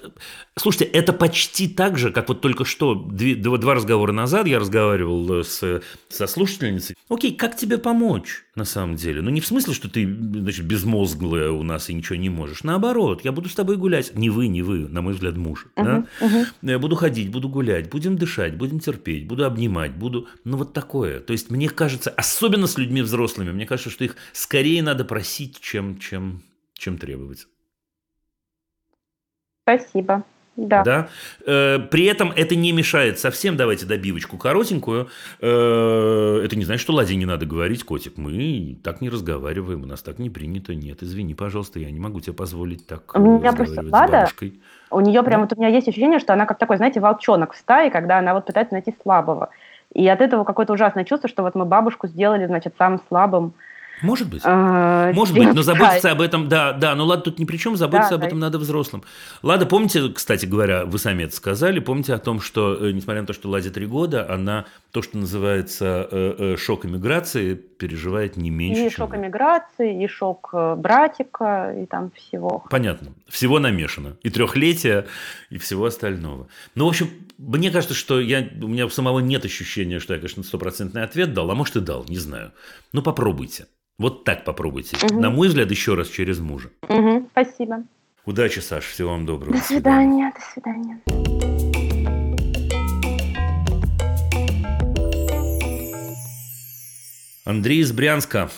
слушайте, 0.57 0.83
это 0.83 1.13
почти 1.13 1.69
так 1.69 1.97
же, 1.97 2.11
как 2.11 2.27
вот 2.27 2.41
только 2.41 2.65
что, 2.65 2.95
две- 2.95 3.35
два, 3.35 3.73
разговора 3.73 4.11
назад 4.11 4.45
я 4.45 4.59
разговаривал 4.59 5.39
э, 5.39 5.43
с, 5.45 5.81
со 6.09 6.27
слушательницей. 6.27 6.97
Окей, 7.07 7.33
как 7.33 7.55
тебе 7.55 7.77
помочь 7.77 8.43
на 8.55 8.65
самом 8.65 8.97
деле? 8.97 9.21
Ну, 9.21 9.29
не 9.29 9.39
в 9.39 9.47
смысле, 9.47 9.73
что 9.73 9.89
ты, 9.89 10.05
значит, 10.05 10.65
безмозглая 10.65 11.51
у 11.51 11.63
нас 11.63 11.89
и 11.89 11.93
ничего 11.93 12.17
не 12.17 12.29
можешь. 12.29 12.65
Наоборот, 12.65 13.23
я 13.23 13.31
буду 13.31 13.47
с 13.47 13.55
тобой 13.55 13.77
гулять. 13.77 14.13
Не 14.13 14.29
вы, 14.29 14.49
не 14.49 14.61
вы, 14.61 14.79
на 14.89 15.01
мой 15.01 15.13
взгляд, 15.13 15.37
муж. 15.37 15.67
да? 15.77 16.05
Я 16.61 16.77
буду 16.77 16.97
ходить, 16.97 17.31
буду 17.31 17.47
гулять, 17.47 17.89
будем 17.89 18.17
дышать, 18.17 18.57
будем 18.57 18.81
терпеть, 18.81 19.27
буду 19.27 19.45
обнимать, 19.45 19.95
буду... 19.95 20.27
Ну, 20.43 20.57
вот 20.57 20.73
такое. 20.73 21.21
То 21.21 21.31
есть, 21.31 21.49
мне 21.51 21.69
кажется, 21.69 22.09
особенно 22.09 22.67
с 22.67 22.77
людьми 22.77 23.01
взрослыми, 23.01 23.53
мне 23.53 23.65
кажется, 23.65 23.89
что 23.91 24.03
их 24.03 24.17
скорее 24.33 24.83
надо 24.83 25.05
просить, 25.05 25.61
чем, 25.61 25.97
чем, 25.97 26.41
чем 26.81 26.97
требовать. 26.97 27.45
спасибо. 29.63 30.23
Да. 30.57 31.07
Э, 31.45 31.79
При 31.79 32.05
этом 32.05 32.33
это 32.35 32.55
не 32.57 32.73
мешает 32.73 33.19
совсем, 33.19 33.55
давайте 33.55 33.85
добивочку 33.85 34.37
коротенькую. 34.37 35.07
Э, 35.39 36.41
Это 36.43 36.55
не 36.57 36.65
значит, 36.65 36.81
что 36.81 36.93
Ладе 36.93 37.15
не 37.15 37.25
надо 37.25 37.45
говорить, 37.45 37.83
котик. 37.85 38.17
Мы 38.17 38.77
так 38.83 38.99
не 38.99 39.09
разговариваем, 39.09 39.83
у 39.83 39.85
нас 39.85 40.01
так 40.01 40.19
не 40.19 40.29
принято. 40.29 40.75
Нет, 40.75 41.03
извини, 41.03 41.35
пожалуйста, 41.35 41.79
я 41.79 41.89
не 41.89 41.99
могу 41.99 42.19
тебе 42.19 42.33
позволить 42.33 42.85
так 42.85 43.15
У 43.15 43.19
меня 43.19 43.53
просто 43.53 43.81
Лада- 43.81 43.89
бабушкой. 44.11 44.59
У 44.89 44.99
нее 44.99 45.23
прям 45.23 45.41
Да. 45.41 45.47
вот 45.47 45.57
у 45.57 45.61
меня 45.61 45.69
есть 45.69 45.87
ощущение, 45.87 46.19
что 46.19 46.33
она 46.33 46.45
как 46.45 46.57
такой, 46.57 46.77
знаете, 46.77 46.99
волчонок 46.99 47.53
в 47.53 47.57
стае, 47.57 47.89
когда 47.89 48.17
она 48.19 48.33
вот 48.33 48.45
пытается 48.45 48.73
найти 48.73 48.93
слабого. 49.01 49.49
И 49.93 50.05
от 50.07 50.19
этого 50.19 50.43
какое-то 50.43 50.73
ужасное 50.73 51.05
чувство, 51.05 51.29
что 51.29 51.43
вот 51.43 51.55
мы 51.55 51.63
бабушку 51.65 52.07
сделали, 52.07 52.45
значит, 52.45 52.73
самым 52.77 52.99
слабым. 53.07 53.53
Может 54.01 54.29
быть. 54.29 54.41
э, 54.43 55.11
Может 55.13 55.35
быть, 55.35 55.53
но 55.53 55.61
заботиться 55.61 56.11
об 56.11 56.21
этом, 56.21 56.47
да, 56.49 56.73
да, 56.73 56.95
но 56.95 57.05
Лада 57.05 57.23
тут 57.23 57.39
ни 57.39 57.45
при 57.45 57.57
чем, 57.57 57.75
заботиться 57.77 58.11
Да, 58.11 58.15
об 58.15 58.21
да. 58.21 58.27
этом 58.27 58.39
надо 58.39 58.57
взрослым. 58.59 59.03
Лада, 59.43 59.65
помните, 59.65 60.09
кстати 60.09 60.45
говоря, 60.45 60.85
вы 60.85 60.97
сами 60.99 61.23
это 61.23 61.35
сказали, 61.35 61.79
помните 61.79 62.13
о 62.13 62.17
том, 62.17 62.41
что, 62.41 62.75
э, 62.75 62.91
несмотря 62.91 63.21
на 63.21 63.27
то, 63.27 63.33
что 63.33 63.49
Ладе 63.49 63.69
три 63.69 63.85
года, 63.85 64.29
она 64.31 64.65
то, 64.91 65.01
что 65.01 65.17
называется 65.17 66.07
э, 66.11 66.35
э, 66.37 66.57
шок 66.57 66.85
иммиграции, 66.85 67.53
переживает 67.55 68.37
не 68.37 68.49
меньше, 68.49 68.81
И 68.81 68.89
чем 68.89 68.97
шок 68.97 69.09
вы. 69.11 69.17
эмиграции, 69.17 70.03
и 70.03 70.07
шок 70.07 70.49
э, 70.53 70.75
братика, 70.75 71.73
и 71.77 71.85
там 71.85 72.11
всего. 72.11 72.63
Понятно. 72.69 73.09
Всего 73.27 73.59
намешано. 73.59 74.17
И 74.23 74.29
трехлетия, 74.29 75.05
и 75.49 75.57
всего 75.57 75.85
остального. 75.85 76.47
Ну, 76.75 76.85
в 76.85 76.89
общем, 76.89 77.09
мне 77.37 77.71
кажется, 77.71 77.95
что 77.95 78.19
я, 78.19 78.47
у 78.61 78.67
меня 78.67 78.85
у 78.85 78.89
самого 78.89 79.19
нет 79.19 79.45
ощущения, 79.45 79.99
что 79.99 80.13
я, 80.13 80.19
конечно, 80.19 80.43
стопроцентный 80.43 81.03
ответ 81.03 81.33
дал, 81.33 81.49
а 81.49 81.55
может 81.55 81.75
и 81.75 81.79
дал, 81.79 82.05
не 82.07 82.17
знаю. 82.17 82.51
Ну, 82.93 83.01
попробуйте. 83.01 83.65
Вот 84.01 84.23
так 84.23 84.45
попробуйте. 84.45 84.97
Мгм. 85.05 85.21
На 85.21 85.29
мой 85.29 85.47
взгляд, 85.47 85.69
еще 85.69 85.93
раз 85.93 86.07
через 86.07 86.39
мужа. 86.39 86.71
Мгм, 86.89 87.27
спасибо. 87.33 87.83
Удачи, 88.25 88.57
Саш. 88.57 88.85
Всего 88.85 89.11
вам 89.11 89.27
доброго. 89.27 89.53
До 89.53 89.59
свидания, 89.59 90.33
до 90.33 90.41
свидания. 90.41 90.99
Андрей 97.45 97.81
из 97.81 97.91
Брянска. 97.91 98.49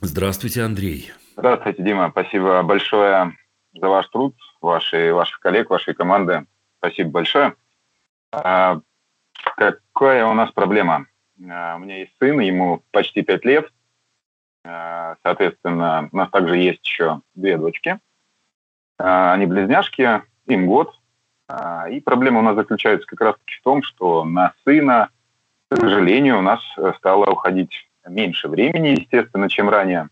Здравствуйте, 0.00 0.62
Андрей. 0.62 1.12
Здравствуйте, 1.36 1.82
Дима. 1.82 2.08
Спасибо 2.10 2.62
большое 2.62 3.36
за 3.74 3.88
ваш 3.88 4.08
труд, 4.08 4.34
ваши, 4.62 5.12
ваших 5.12 5.38
коллег, 5.40 5.68
вашей 5.68 5.92
команды. 5.92 6.46
Спасибо 6.78 7.10
большое. 7.10 7.56
А, 8.32 8.80
какая 9.54 10.24
у 10.24 10.32
нас 10.32 10.50
проблема? 10.52 11.08
А, 11.46 11.76
у 11.76 11.80
меня 11.80 11.98
есть 11.98 12.12
сын, 12.18 12.40
ему 12.40 12.82
почти 12.90 13.20
пять 13.20 13.44
лет. 13.44 13.70
А, 14.64 15.16
соответственно, 15.22 16.08
у 16.12 16.16
нас 16.16 16.30
также 16.30 16.56
есть 16.56 16.84
еще 16.86 17.20
две 17.34 17.56
дочки. 17.56 17.98
А, 18.98 19.32
они 19.32 19.46
близняшки, 19.46 20.22
им 20.46 20.66
год. 20.66 20.94
А, 21.48 21.88
и 21.88 22.00
проблема 22.00 22.40
у 22.40 22.42
нас 22.42 22.56
заключается 22.56 23.06
как 23.06 23.20
раз-таки 23.20 23.54
в 23.56 23.62
том, 23.62 23.82
что 23.82 24.24
на 24.24 24.54
сына, 24.64 25.10
к 25.70 25.76
сожалению, 25.76 26.38
у 26.38 26.42
нас 26.42 26.60
э, 26.76 26.92
стало 26.98 27.30
уходить 27.30 27.88
меньше 28.06 28.48
времени, 28.48 28.88
естественно, 28.88 29.48
чем 29.48 29.68
ранее. 29.68 30.08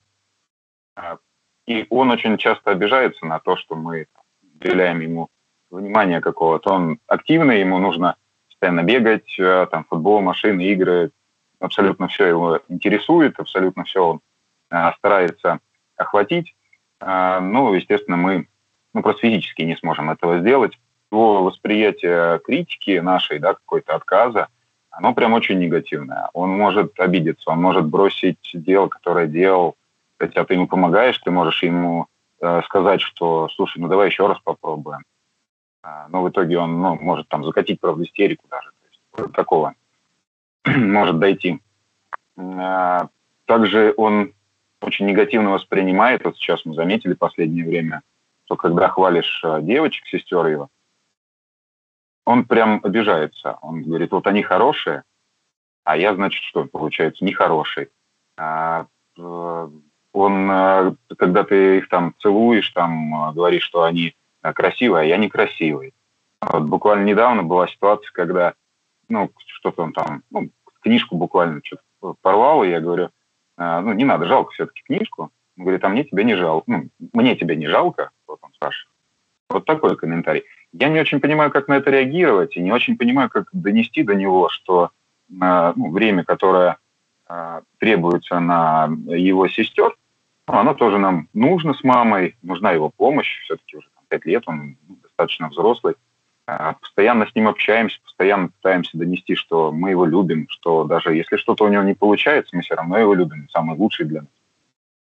И 1.67 1.87
он 1.91 2.11
очень 2.11 2.37
часто 2.39 2.71
обижается 2.71 3.27
на 3.27 3.39
то, 3.39 3.57
что 3.57 3.75
мы 3.75 4.07
уделяем 4.55 5.01
ему 5.01 5.29
внимание 5.71 6.21
какого-то. 6.21 6.73
Он 6.73 6.99
активный, 7.07 7.61
ему 7.61 7.79
нужно 7.79 8.17
постоянно 8.49 8.83
бегать, 8.83 9.39
э, 9.39 9.67
там, 9.71 9.85
футбол, 9.85 10.21
машины, 10.21 10.63
игры. 10.67 11.11
Абсолютно 11.59 12.09
все 12.09 12.27
его 12.27 12.61
интересует, 12.69 13.39
абсолютно 13.39 13.85
все 13.85 14.05
он 14.05 14.21
старается 14.99 15.61
охватить. 15.97 16.55
А, 17.01 17.41
Ну, 17.41 17.75
естественно, 17.75 18.17
мы 18.17 18.49
ну, 18.95 19.03
просто 19.03 19.23
физически 19.23 19.63
не 19.63 19.77
сможем 19.77 20.11
этого 20.11 20.41
сделать. 20.41 20.79
Его 21.13 21.45
восприятие 21.45 22.41
критики 22.41 22.99
нашей, 22.99 23.39
да, 23.39 23.55
какой-то 23.55 23.95
отказа, 23.95 24.49
оно 24.91 25.15
прям 25.15 25.35
очень 25.35 25.59
негативное. 25.59 26.31
Он 26.33 26.51
может 26.51 26.99
обидеться, 26.99 27.51
он 27.51 27.61
может 27.61 27.85
бросить 27.85 28.51
дело, 28.55 28.89
которое 28.89 29.27
делал, 29.27 29.77
хотя 30.19 30.45
ты 30.45 30.55
ему 30.55 30.67
помогаешь, 30.67 31.19
ты 31.19 31.31
можешь 31.31 31.63
ему 31.63 32.07
э, 32.41 32.63
сказать, 32.63 33.03
что, 33.03 33.49
слушай, 33.55 33.79
ну 33.79 33.89
давай 33.89 34.09
еще 34.09 34.27
раз 34.27 34.39
попробуем. 34.43 35.03
А, 35.83 36.09
но 36.09 36.23
в 36.23 36.31
итоге 36.31 36.59
он 36.59 36.81
ну, 36.81 36.95
может 36.97 37.29
там 37.29 37.45
закатить, 37.45 37.79
правда, 37.79 38.05
истерику 38.05 38.47
даже. 38.51 38.71
То 38.71 38.87
есть, 38.89 39.01
вот 39.13 39.33
такого 39.33 39.75
может 40.67 41.19
дойти. 41.19 41.61
А, 42.39 43.09
также 43.45 43.93
он 43.97 44.33
очень 44.81 45.07
негативно 45.07 45.51
воспринимает, 45.51 46.25
вот 46.25 46.37
сейчас 46.37 46.65
мы 46.65 46.75
заметили 46.75 47.15
в 47.15 47.19
последнее 47.19 47.65
время, 47.65 48.03
что 48.45 48.57
когда 48.57 48.89
хвалишь 48.89 49.41
э, 49.45 49.61
девочек, 49.63 50.07
сестер 50.07 50.47
его, 50.47 50.69
он 52.25 52.45
прям 52.45 52.81
обижается. 52.83 53.59
Он 53.63 53.83
говорит, 53.83 54.13
вот 54.13 54.27
они 54.27 54.43
хорошие, 54.43 55.03
а 55.85 55.97
я, 55.97 56.15
значит, 56.15 56.43
что, 56.43 56.65
получается, 56.65 57.25
нехороший. 57.25 57.89
А, 58.37 58.87
э, 59.17 59.69
он, 60.13 60.51
э, 60.51 60.95
когда 61.17 61.45
ты 61.45 61.79
их 61.79 61.89
там 61.89 62.15
целуешь, 62.21 62.71
там 62.71 63.33
говоришь, 63.33 63.65
что 63.65 63.83
они 63.83 64.15
красивые, 64.43 65.03
а 65.03 65.07
я 65.07 65.17
некрасивый. 65.17 65.93
Вот 66.41 66.65
буквально 66.65 67.05
недавно 67.05 67.43
была 67.43 67.67
ситуация, 67.67 68.11
когда, 68.13 68.55
ну, 69.09 69.31
что-то 69.47 69.83
он 69.83 69.93
там, 69.93 70.23
ну, 70.31 70.51
книжку 70.81 71.17
буквально 71.17 71.61
что-то 71.65 72.15
порвал, 72.23 72.63
и 72.63 72.71
я 72.71 72.81
говорю, 72.81 73.07
«А, 73.07 73.11
ну, 73.57 73.93
не 73.93 74.05
надо, 74.05 74.27
жалко 74.27 74.53
все-таки 74.53 74.83
книжку. 74.83 75.31
Он 75.57 75.65
говорит, 75.65 75.85
а 75.85 75.89
мне 75.89 76.05
тебя 76.05 76.23
не 76.23 76.35
жалко. 76.37 76.65
Ну, 76.71 76.89
мне 77.13 77.37
тебя 77.37 77.55
не 77.55 77.67
жалко, 77.67 78.11
вот 78.27 78.39
он 78.43 78.53
спрашивает. 78.53 78.95
Вот 79.49 79.65
такой 79.65 79.97
комментарий. 79.97 80.45
Я 80.73 80.89
не 80.89 81.01
очень 81.01 81.21
понимаю, 81.21 81.51
как 81.51 81.69
на 81.69 81.75
это 81.75 81.91
реагировать, 81.91 82.57
и 82.57 82.61
не 82.61 82.73
очень 82.73 82.99
понимаю, 82.99 83.31
как 83.31 83.49
донести 83.53 84.03
до 84.03 84.15
него, 84.15 84.49
что 84.49 84.91
э, 85.31 85.73
ну, 85.77 85.91
время, 85.91 86.25
которое 86.25 86.77
э, 87.29 87.61
требуется 87.79 88.41
на 88.41 88.91
его 89.07 89.49
сестер, 89.49 89.97
ну, 90.49 90.59
оно 90.59 90.75
тоже 90.75 90.99
нам 90.99 91.29
нужно 91.33 91.75
с 91.75 91.83
мамой, 91.83 92.37
нужна 92.43 92.73
его 92.73 92.91
помощь, 92.91 93.41
все-таки 93.43 93.77
уже 93.77 93.89
там, 93.95 94.05
пять 94.09 94.27
лет, 94.27 94.43
он 94.47 94.77
достаточно 95.03 95.49
взрослый. 95.49 95.95
Э, 96.47 96.75
Постоянно 96.81 97.27
с 97.27 97.35
ним 97.35 97.49
общаемся, 97.49 97.99
постоянно 98.05 98.49
пытаемся 98.49 98.97
донести, 98.97 99.35
что 99.35 99.73
мы 99.73 99.91
его 99.91 100.07
любим, 100.07 100.47
что 100.49 100.85
даже 100.85 101.15
если 101.15 101.37
что-то 101.37 101.65
у 101.65 101.69
него 101.69 101.83
не 101.83 101.95
получается, 101.95 102.55
мы 102.57 102.63
все 102.63 102.75
равно 102.75 102.99
его 102.99 103.15
любим, 103.15 103.49
самый 103.51 103.77
лучший 103.77 104.07
для 104.07 104.23
нас. 104.23 104.31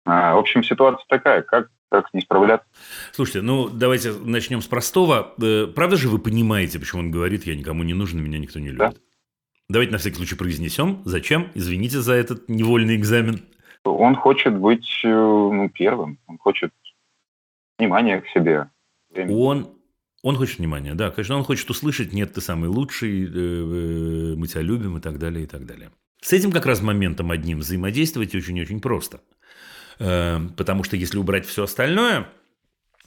Э, 0.06 0.34
В 0.34 0.38
общем, 0.38 0.62
ситуация 0.62 1.04
такая, 1.08 1.42
как, 1.42 1.70
как 1.88 2.08
с 2.08 2.12
ней 2.12 2.22
справляться? 2.22 2.66
Слушайте, 3.12 3.42
ну 3.42 3.68
давайте 3.68 4.12
начнем 4.12 4.60
с 4.60 4.66
простого. 4.66 5.34
Э, 5.40 5.66
Правда 5.66 5.96
же 5.96 6.08
вы 6.08 6.18
понимаете, 6.18 6.78
почему 6.78 7.00
он 7.02 7.10
говорит, 7.10 7.44
я 7.46 7.54
никому 7.54 7.82
не 7.82 7.94
нужен, 7.94 8.22
меня 8.22 8.38
никто 8.38 8.58
не 8.58 8.70
любит? 8.70 9.00
Давайте 9.68 9.92
на 9.92 9.98
всякий 9.98 10.16
случай 10.16 10.34
произнесем. 10.34 11.00
Зачем? 11.04 11.48
Извините 11.54 12.00
за 12.00 12.14
этот 12.14 12.48
невольный 12.48 12.96
экзамен. 12.96 13.44
Он 13.84 14.16
хочет 14.16 14.58
быть 14.58 15.00
э, 15.04 15.08
ну, 15.08 15.68
первым, 15.70 16.18
он 16.26 16.38
хочет 16.38 16.72
внимания 17.78 18.20
к 18.20 18.26
себе. 18.28 18.68
Он, 19.16 19.68
он 20.22 20.36
хочет 20.36 20.58
внимания, 20.58 20.94
да, 20.94 21.10
конечно, 21.10 21.36
он 21.36 21.44
хочет 21.44 21.68
услышать, 21.70 22.12
нет, 22.12 22.34
ты 22.34 22.40
самый 22.40 22.68
лучший, 22.68 23.24
э, 23.24 23.28
э, 23.28 24.34
мы 24.36 24.46
тебя 24.46 24.60
любим 24.60 24.98
и 24.98 25.00
так 25.00 25.18
далее, 25.18 25.44
и 25.44 25.46
так 25.46 25.64
далее. 25.64 25.90
С 26.20 26.32
этим 26.32 26.52
как 26.52 26.66
раз 26.66 26.82
моментом 26.82 27.30
одним 27.30 27.60
взаимодействовать 27.60 28.34
очень-очень 28.34 28.80
просто. 28.80 29.22
Э, 29.98 30.38
Потому 30.56 30.84
что 30.84 30.96
если 30.96 31.16
убрать 31.16 31.46
все 31.46 31.64
остальное, 31.64 32.28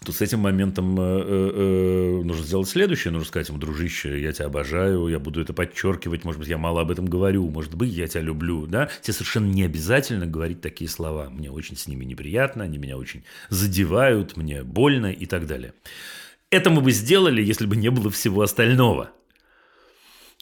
то 0.04 0.12
с 0.12 0.20
этим 0.20 0.40
моментом 0.40 0.96
нужно 0.96 2.44
сделать 2.44 2.68
следующее. 2.68 3.14
Нужно 3.14 3.26
сказать 3.26 3.48
ему, 3.48 3.58
дружище, 3.58 4.22
я 4.22 4.34
тебя 4.34 4.48
обожаю, 4.48 5.08
я 5.08 5.18
буду 5.18 5.40
это 5.40 5.54
подчеркивать, 5.54 6.26
может 6.26 6.40
быть, 6.40 6.50
я 6.50 6.58
мало 6.58 6.82
об 6.82 6.92
этом 6.92 7.06
говорю, 7.06 7.50
может 7.50 7.74
быть, 7.76 7.94
я 7.94 8.06
тебя 8.10 8.20
люблю. 8.20 8.68
Да? 8.68 8.90
Тебе 9.02 9.14
совершенно 9.14 9.50
не 9.50 9.64
обязательно 9.64 10.26
говорить 10.26 10.60
такие 10.60 10.90
слова. 10.90 11.30
Мне 11.30 11.50
очень 11.50 11.78
с 11.78 11.88
ними 11.88 12.04
неприятно, 12.04 12.66
они 12.66 12.80
меня 12.80 12.98
очень 12.98 13.24
задевают, 13.48 14.36
мне 14.36 14.64
больно 14.64 15.10
и 15.10 15.26
так 15.26 15.48
далее. 15.48 15.74
Это 16.54 16.70
мы 16.70 16.82
бы 16.82 16.92
сделали, 16.92 17.42
если 17.42 17.66
бы 17.66 17.76
не 17.76 17.90
было 17.90 18.12
всего 18.12 18.44
остального. 18.44 19.10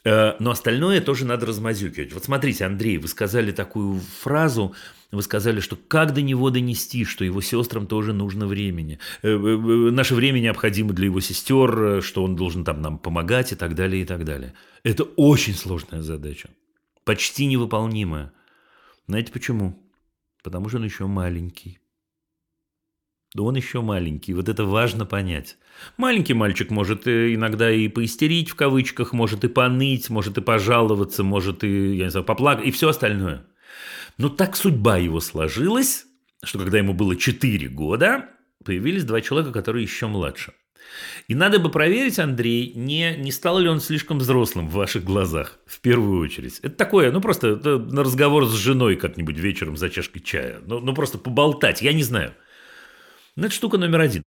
Э, 0.04 0.36
Но 0.40 0.52
остальное 0.52 1.00
тоже 1.00 1.26
надо 1.26 1.46
размазюкивать. 1.46 2.12
Вот 2.12 2.26
смотрите, 2.26 2.66
Андрей, 2.66 2.98
вы 2.98 3.08
сказали 3.08 3.54
такую 3.54 4.02
фразу, 4.22 4.76
вы 5.12 5.22
сказали, 5.22 5.62
что 5.62 5.78
как 5.78 6.14
до 6.14 6.22
него 6.22 6.50
донести, 6.50 7.06
что 7.06 7.24
его 7.24 7.40
сестрам 7.40 7.88
тоже 7.88 8.12
нужно 8.12 8.46
времени. 8.46 9.00
Э, 9.22 9.30
э, 9.30 9.38
Наше 9.92 10.16
время 10.16 10.42
необходимо 10.42 10.92
для 10.92 11.06
его 11.06 11.22
сестер, 11.22 12.04
что 12.04 12.26
он 12.26 12.36
должен 12.36 12.66
там 12.66 12.82
нам 12.82 12.98
помогать 12.98 13.54
и 13.54 13.56
так 13.56 13.74
далее, 13.74 14.02
и 14.02 14.06
так 14.06 14.26
далее. 14.26 14.54
Это 14.84 15.04
очень 15.16 15.56
сложная 15.56 16.02
задача. 16.02 16.50
Почти 17.06 17.46
невыполнимая. 17.46 18.34
Знаете 19.08 19.32
почему? 19.32 19.82
Потому 20.44 20.68
что 20.68 20.80
он 20.80 20.84
еще 20.84 21.08
маленький. 21.08 21.80
Да 23.34 23.44
он 23.44 23.56
еще 23.56 23.82
маленький, 23.82 24.34
вот 24.34 24.50
это 24.50 24.66
важно 24.66 25.06
понять. 25.06 25.58
Маленький 25.98 26.34
мальчик 26.34 26.70
может 26.70 27.08
э, 27.08 27.34
иногда 27.34 27.72
и 27.72 27.88
поистерить 27.88 28.50
в 28.50 28.56
кавычках, 28.56 29.14
может 29.14 29.44
и 29.44 29.48
поныть, 29.48 30.10
может 30.10 30.38
и 30.38 30.42
пожаловаться, 30.42 31.24
может 31.24 31.64
и, 31.64 31.96
я 31.96 32.06
не 32.06 32.12
знаю, 32.12 32.26
поплакать, 32.26 32.66
и 32.66 32.72
все 32.72 32.90
остальное. 32.90 33.46
Но 34.18 34.30
так 34.30 34.56
судьба 34.56 34.98
его 34.98 35.20
сложилась, 35.20 36.06
что 36.44 36.60
когда 36.60 36.78
ему 36.78 36.94
было 36.94 37.16
4 37.16 37.68
года, 37.70 38.30
появились 38.64 39.04
два 39.04 39.22
человека, 39.22 39.52
которые 39.52 39.84
еще 39.84 40.08
младше. 40.08 40.54
И 41.28 41.36
надо 41.36 41.60
бы 41.60 41.70
проверить, 41.70 42.20
Андрей, 42.20 42.74
не, 42.76 43.16
не 43.16 43.32
стал 43.32 43.60
ли 43.60 43.70
он 43.70 43.80
слишком 43.80 44.20
взрослым 44.20 44.68
в 44.68 44.74
ваших 44.74 45.04
глазах, 45.04 45.60
в 45.66 45.80
первую 45.80 46.22
очередь. 46.22 46.60
Это 46.60 46.76
такое, 46.76 47.12
ну 47.12 47.22
просто 47.22 47.56
на 47.56 48.04
разговор 48.04 48.46
с 48.46 48.54
женой 48.54 48.96
как-нибудь 48.96 49.38
вечером 49.38 49.78
за 49.78 49.90
чашкой 49.90 50.20
чая. 50.20 50.60
Ну, 50.66 50.80
ну 50.80 50.94
просто 50.94 51.18
поболтать, 51.18 51.82
я 51.82 51.94
не 51.94 52.04
знаю. 52.04 52.34
Ну, 53.36 53.46
это 53.46 53.56
штука 53.56 53.78
номер 53.78 54.02
один. 54.02 54.24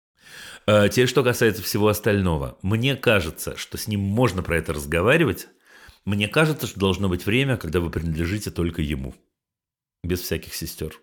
А, 0.67 0.89
теперь, 0.89 1.07
что 1.07 1.23
касается 1.23 1.61
всего 1.63 1.87
остального. 1.87 2.57
Мне 2.61 2.95
кажется, 2.95 3.57
что 3.57 3.77
с 3.77 3.87
ним 3.87 4.01
можно 4.01 4.43
про 4.43 4.57
это 4.57 4.73
разговаривать. 4.73 5.47
Мне 6.05 6.27
кажется, 6.27 6.67
что 6.67 6.79
должно 6.79 7.09
быть 7.09 7.25
время, 7.25 7.57
когда 7.57 7.79
вы 7.79 7.89
принадлежите 7.89 8.51
только 8.51 8.81
ему. 8.81 9.13
Без 10.03 10.21
всяких 10.21 10.53
сестер. 10.53 10.99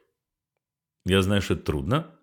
Я 1.04 1.22
знаю, 1.22 1.40
что 1.40 1.54
это 1.54 1.64
трудно. 1.64 2.14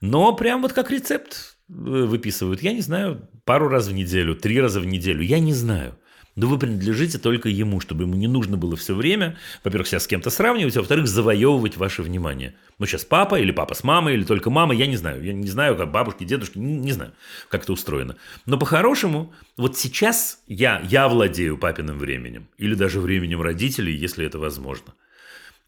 Но 0.00 0.34
прям 0.34 0.62
вот 0.62 0.72
как 0.72 0.90
рецепт 0.90 1.56
э, 1.68 1.72
выписывают. 1.72 2.62
Я 2.62 2.72
не 2.72 2.80
знаю, 2.80 3.28
пару 3.44 3.68
раз 3.68 3.86
в 3.86 3.92
неделю, 3.92 4.34
три 4.34 4.60
раза 4.60 4.80
в 4.80 4.86
неделю. 4.86 5.22
Я 5.22 5.38
не 5.38 5.52
знаю. 5.52 5.98
Но 6.34 6.46
вы 6.46 6.58
принадлежите 6.58 7.18
только 7.18 7.50
ему, 7.50 7.80
чтобы 7.80 8.04
ему 8.04 8.14
не 8.14 8.26
нужно 8.26 8.56
было 8.56 8.74
все 8.74 8.94
время, 8.94 9.36
во-первых, 9.64 9.86
себя 9.86 10.00
с 10.00 10.06
кем-то 10.06 10.30
сравнивать, 10.30 10.76
а 10.76 10.80
во-вторых, 10.80 11.06
завоевывать 11.06 11.76
ваше 11.76 12.02
внимание. 12.02 12.54
Ну, 12.78 12.86
сейчас 12.86 13.04
папа 13.04 13.38
или 13.38 13.50
папа 13.50 13.74
с 13.74 13.84
мамой, 13.84 14.14
или 14.14 14.24
только 14.24 14.48
мама, 14.48 14.74
я 14.74 14.86
не 14.86 14.96
знаю. 14.96 15.22
Я 15.22 15.34
не 15.34 15.48
знаю, 15.48 15.76
как 15.76 15.92
бабушки, 15.92 16.24
дедушки, 16.24 16.58
не, 16.58 16.78
не 16.78 16.92
знаю, 16.92 17.12
как 17.50 17.64
это 17.64 17.72
устроено. 17.72 18.16
Но 18.46 18.58
по-хорошему, 18.58 19.34
вот 19.58 19.76
сейчас 19.76 20.42
я, 20.46 20.80
я 20.88 21.06
владею 21.08 21.58
папиным 21.58 21.98
временем, 21.98 22.48
или 22.56 22.74
даже 22.74 23.00
временем 23.00 23.42
родителей, 23.42 23.94
если 23.94 24.24
это 24.24 24.38
возможно. 24.38 24.94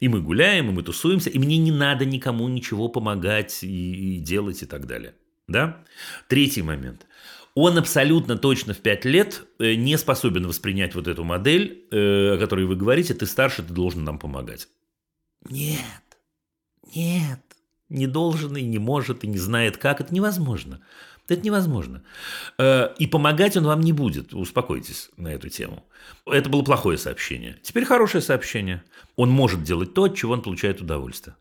И 0.00 0.08
мы 0.08 0.22
гуляем, 0.22 0.70
и 0.70 0.72
мы 0.72 0.82
тусуемся, 0.82 1.28
и 1.28 1.38
мне 1.38 1.58
не 1.58 1.72
надо 1.72 2.06
никому 2.06 2.48
ничего 2.48 2.88
помогать 2.88 3.62
и, 3.62 4.16
и 4.16 4.18
делать 4.18 4.62
и 4.62 4.66
так 4.66 4.86
далее. 4.86 5.14
Да? 5.46 5.84
Третий 6.26 6.62
момент. 6.62 7.06
Он 7.54 7.78
абсолютно 7.78 8.36
точно 8.36 8.74
в 8.74 8.78
5 8.78 9.04
лет 9.04 9.46
э, 9.60 9.74
не 9.74 9.96
способен 9.96 10.46
воспринять 10.46 10.94
вот 10.94 11.06
эту 11.06 11.22
модель, 11.22 11.86
э, 11.92 12.34
о 12.34 12.38
которой 12.38 12.66
вы 12.66 12.74
говорите, 12.74 13.14
ты 13.14 13.26
старше, 13.26 13.62
ты 13.62 13.72
должен 13.72 14.02
нам 14.02 14.18
помогать. 14.18 14.68
Нет, 15.48 15.80
нет, 16.94 17.40
не 17.88 18.08
должен 18.08 18.56
и 18.56 18.62
не 18.62 18.78
может, 18.78 19.22
и 19.22 19.28
не 19.28 19.38
знает 19.38 19.76
как, 19.76 20.00
это 20.00 20.12
невозможно. 20.12 20.80
Это 21.28 21.42
невозможно. 21.42 22.02
Э, 22.58 22.92
и 22.98 23.06
помогать 23.06 23.56
он 23.56 23.64
вам 23.64 23.80
не 23.80 23.92
будет, 23.92 24.34
успокойтесь 24.34 25.10
на 25.16 25.28
эту 25.28 25.48
тему. 25.48 25.84
Это 26.26 26.50
было 26.50 26.62
плохое 26.62 26.98
сообщение. 26.98 27.58
Теперь 27.62 27.84
хорошее 27.84 28.20
сообщение. 28.20 28.82
Он 29.14 29.30
может 29.30 29.62
делать 29.62 29.94
то, 29.94 30.04
от 30.04 30.16
чего 30.16 30.32
он 30.32 30.42
получает 30.42 30.80
удовольствие. 30.80 31.36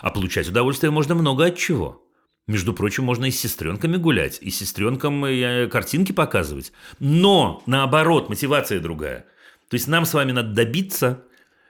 А 0.00 0.10
получать 0.10 0.48
удовольствие 0.48 0.90
можно 0.90 1.14
много 1.14 1.44
от 1.44 1.56
чего. 1.58 2.05
Между 2.46 2.72
прочим, 2.72 3.04
можно 3.04 3.24
и 3.24 3.30
с 3.32 3.40
сестренками 3.40 3.96
гулять, 3.96 4.38
и 4.40 4.50
сестренкам 4.50 5.24
э, 5.24 5.66
картинки 5.66 6.12
показывать. 6.12 6.72
Но, 7.00 7.62
наоборот, 7.66 8.28
мотивация 8.28 8.78
другая. 8.78 9.26
То 9.68 9.74
есть 9.74 9.88
нам 9.88 10.04
с 10.04 10.14
вами 10.14 10.30
надо 10.30 10.54
добиться, 10.54 11.24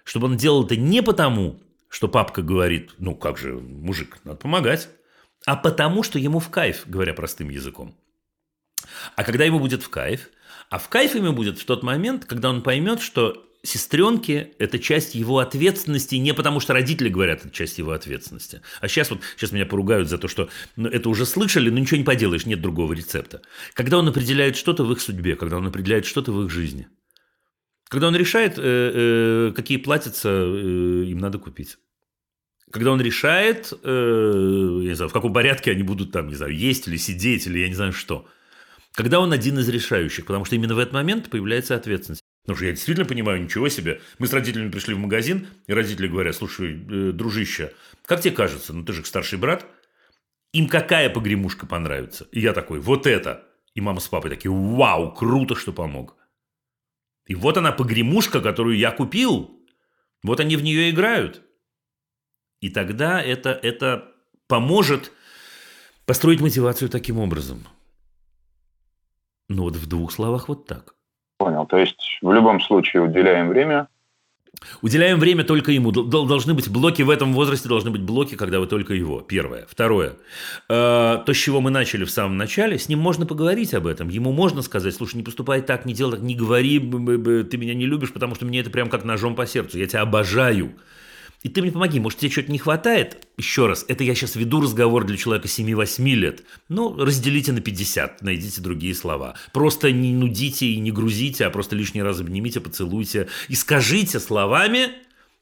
чтобы 0.05 0.27
он 0.27 0.37
делал 0.37 0.67
это 0.67 0.77
не 0.77 1.03
потому, 1.03 1.59
что 1.89 2.09
папка 2.09 2.43
говорит, 2.43 2.93
ну 2.99 3.15
как 3.15 3.39
же, 3.39 3.55
мужик, 3.55 4.19
надо 4.25 4.39
помогать, 4.39 4.91
а 5.47 5.57
потому, 5.57 6.03
что 6.03 6.19
ему 6.19 6.41
в 6.41 6.51
кайф, 6.51 6.83
говоря 6.87 7.15
простым 7.15 7.49
языком. 7.49 7.97
А 9.15 9.25
когда 9.25 9.45
ему 9.45 9.59
будет 9.59 9.83
в 9.83 9.89
кайф, 9.89 10.29
а 10.69 10.79
в 10.79 10.89
кайф 10.91 11.15
ему 11.15 11.33
будет 11.33 11.59
в 11.59 11.65
тот 11.65 11.83
момент, 11.83 12.27
когда 12.27 12.51
он 12.51 12.63
поймет, 12.63 13.01
что 13.01 13.47
сестренки– 13.67 14.53
это 14.59 14.79
часть 14.79 15.15
его 15.15 15.39
ответственности, 15.39 16.15
не 16.15 16.33
потому 16.35 16.61
что 16.61 16.73
родители 16.73 17.09
говорят, 17.09 17.41
это 17.41 17.51
часть 17.51 17.79
его 17.79 17.93
ответственности. 17.93 18.63
А 18.81 18.89
сейчас 18.89 19.11
вот, 19.11 19.21
сейчас 19.37 19.53
меня 19.53 19.67
поругают 19.67 20.09
за 20.09 20.19
то, 20.19 20.29
что 20.29 20.49
ну, 20.77 20.89
это 20.89 21.09
уже 21.09 21.27
слышали, 21.27 21.71
но 21.71 21.79
ничего 21.79 21.99
не 21.99 22.05
поделаешь, 22.05 22.47
нет 22.47 22.61
другого 22.61 22.93
рецепта. 22.93 23.43
Когда 23.75 23.99
он 23.99 24.09
определяет 24.09 24.57
что-то 24.57 24.85
в 24.85 24.93
их 24.93 25.01
судьбе, 25.01 25.37
когда 25.37 25.59
он 25.59 25.67
определяет 25.67 26.07
что-то 26.07 26.33
в 26.33 26.45
их 26.45 26.51
жизни. 26.51 26.89
Когда 27.89 28.09
он 28.09 28.17
решает, 28.17 28.59
э, 28.59 28.63
э, 28.63 29.53
какие 29.55 29.79
платьица 29.79 30.29
э, 30.29 31.05
им 31.07 31.19
надо 31.19 31.39
купить. 31.39 31.79
Когда 32.73 32.91
он 32.91 33.01
решает, 33.01 33.73
я 33.85 33.91
не 33.93 34.95
знаю, 34.95 35.09
в 35.09 35.13
каком 35.13 35.33
порядке 35.33 35.71
они 35.71 35.85
будут 35.85 36.11
там, 36.11 36.29
не 36.29 36.35
знаю, 36.35 36.53
есть 36.53 36.89
или 36.89 36.97
сидеть, 36.97 37.47
или 37.47 37.61
я 37.61 37.69
не 37.69 37.75
знаю 37.75 37.93
что. 37.93 38.27
Когда 38.93 39.21
он 39.21 39.33
один 39.33 39.59
из 39.61 39.69
решающих, 39.69 40.27
потому 40.27 40.45
что 40.45 40.57
именно 40.57 40.75
в 40.75 40.79
этот 40.81 40.93
момент 40.93 41.31
появляется 41.31 41.77
ответственность. 41.77 42.26
Потому 42.47 42.59
что 42.59 42.67
я 42.67 42.73
действительно 42.73 43.09
понимаю, 43.09 43.43
ничего 43.43 43.69
себе. 43.69 44.01
Мы 44.21 44.29
с 44.29 44.33
родителями 44.33 44.71
пришли 44.71 44.95
в 44.95 44.99
магазин, 44.99 45.49
и 45.67 45.73
родители 45.73 46.07
говорят, 46.07 46.37
слушай, 46.37 46.75
э, 46.75 47.11
дружище, 47.11 47.75
как 48.05 48.21
тебе 48.21 48.37
кажется, 48.37 48.73
ну 48.73 48.85
ты 48.85 48.93
же 48.93 49.05
старший 49.05 49.37
брат, 49.37 49.67
им 50.53 50.69
какая 50.69 51.11
погремушка 51.11 51.67
понравится? 51.67 52.29
И 52.31 52.39
я 52.39 52.53
такой, 52.53 52.79
вот 52.79 53.09
это. 53.09 53.49
И 53.75 53.81
мама 53.81 53.99
с 53.99 54.07
папой 54.07 54.31
такие, 54.31 54.53
вау, 54.53 55.13
круто, 55.13 55.57
что 55.57 55.73
помог. 55.73 56.17
И 57.27 57.35
вот 57.35 57.57
она 57.57 57.73
погремушка, 57.73 58.41
которую 58.41 58.79
я 58.79 58.93
купил. 58.93 59.61
Вот 60.23 60.39
они 60.39 60.57
в 60.57 60.63
нее 60.63 60.91
играют. 60.91 61.43
И 62.61 62.71
тогда 62.71 63.21
это, 63.21 63.51
это 63.51 64.15
поможет 64.47 65.11
построить 66.05 66.41
мотивацию 66.41 66.91
таким 66.91 67.19
образом. 67.19 67.67
Ну 69.49 69.65
вот 69.65 69.75
в 69.75 69.89
двух 69.89 70.13
словах 70.13 70.49
вот 70.49 70.67
так. 70.67 70.96
Понял. 71.39 71.67
То 71.67 71.79
есть 71.79 72.19
в 72.23 72.33
любом 72.33 72.61
случае 72.61 73.03
уделяем 73.03 73.49
время. 73.49 73.89
Уделяем 74.81 75.19
время 75.19 75.45
только 75.45 75.71
ему. 75.71 75.93
Должны 75.93 76.55
быть 76.55 76.69
блоки 76.69 77.03
в 77.03 77.11
этом 77.11 77.35
возрасте, 77.35 77.69
должны 77.69 77.91
быть 77.91 78.03
блоки, 78.03 78.37
когда 78.37 78.59
вы 78.59 78.67
только 78.67 78.95
его. 78.95 79.21
Первое. 79.21 79.67
Второе. 79.69 80.15
Э, 80.69 81.23
то, 81.25 81.33
с 81.33 81.37
чего 81.37 81.61
мы 81.61 81.71
начали 81.71 82.05
в 82.05 82.11
самом 82.11 82.37
начале, 82.39 82.79
с 82.79 82.89
ним 82.89 83.01
можно 83.01 83.27
поговорить 83.27 83.75
об 83.75 83.87
этом. 83.87 84.09
Ему 84.09 84.33
можно 84.33 84.63
сказать, 84.63 84.95
слушай, 84.95 85.17
не 85.17 85.23
поступай 85.23 85.61
так, 85.61 85.85
не 85.85 85.93
делай 85.93 86.13
так, 86.13 86.21
не 86.21 86.35
говори, 86.35 86.79
ты 86.79 87.57
меня 87.59 87.75
не 87.75 87.87
любишь, 87.87 88.13
потому 88.13 88.35
что 88.35 88.47
мне 88.47 88.61
это 88.61 88.71
прям 88.71 88.89
как 88.89 89.05
ножом 89.05 89.35
по 89.35 89.47
сердцу. 89.47 89.79
Я 89.79 89.87
тебя 89.87 90.01
обожаю. 90.01 90.75
И 91.47 91.49
ты 91.49 91.63
мне 91.63 91.71
помоги, 91.71 92.01
может, 92.01 92.19
тебе 92.19 92.33
что-то 92.33 92.51
не 92.51 92.59
хватает? 92.59 93.25
Еще 93.39 93.69
раз, 93.69 93.85
это 93.87 94.03
я 94.03 94.17
сейчас 94.17 94.35
веду 94.35 94.61
разговор 94.61 95.05
для 95.05 95.17
человека 95.17 95.47
7-8 95.47 96.15
лет. 96.15 96.43
Ну, 96.69 96.97
разделите 96.99 97.53
на 97.53 97.61
50, 97.61 98.21
найдите 98.21 98.61
другие 98.61 98.97
слова. 98.97 99.37
Просто 99.53 99.93
не 99.93 100.13
нудите 100.13 100.67
и 100.67 100.81
не 100.81 100.91
грузите, 100.91 101.47
а 101.47 101.51
просто 101.51 101.77
лишний 101.77 102.03
раз 102.03 102.19
обнимите, 102.19 102.59
поцелуйте 102.59 103.29
и 103.47 103.55
скажите 103.55 104.19
словами 104.19 104.89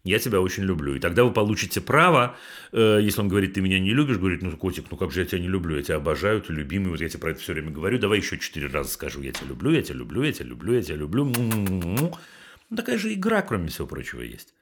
я 0.02 0.18
тебя 0.18 0.42
очень 0.42 0.64
люблю. 0.64 0.94
И 0.94 1.00
тогда 1.00 1.24
вы 1.24 1.32
получите 1.32 1.80
право, 1.80 2.36
э, 2.72 2.98
если 3.00 3.22
он 3.22 3.28
говорит, 3.28 3.54
ты 3.54 3.62
меня 3.62 3.80
не 3.80 3.94
любишь, 3.94 4.18
говорит, 4.18 4.42
ну, 4.42 4.54
котик, 4.58 4.84
ну 4.90 4.98
как 4.98 5.10
же 5.10 5.20
я 5.20 5.26
тебя 5.26 5.40
не 5.40 5.48
люблю, 5.48 5.78
я 5.78 5.82
тебя 5.82 5.96
обожаю, 5.96 6.42
ты 6.42 6.52
любимый, 6.52 6.90
вот 6.90 7.00
я 7.00 7.08
тебе 7.08 7.20
про 7.20 7.30
это 7.30 7.40
все 7.40 7.54
время 7.54 7.70
говорю, 7.70 7.98
давай 7.98 8.18
еще 8.18 8.36
четыре 8.36 8.66
раза 8.66 8.90
скажу, 8.90 9.22
я 9.22 9.32
тебя 9.32 9.48
люблю, 9.48 9.70
я 9.70 9.80
тебя 9.80 9.94
люблю, 9.94 10.22
я 10.22 10.32
тебя 10.34 10.44
люблю, 10.44 10.74
я 10.74 10.82
тебя 10.82 10.96
люблю. 10.96 11.24
Ну, 11.24 12.76
такая 12.76 12.98
же 12.98 13.14
игра, 13.14 13.40
кроме 13.40 13.68
всего 13.68 13.86
прочего, 13.86 14.20
есть. 14.20 14.52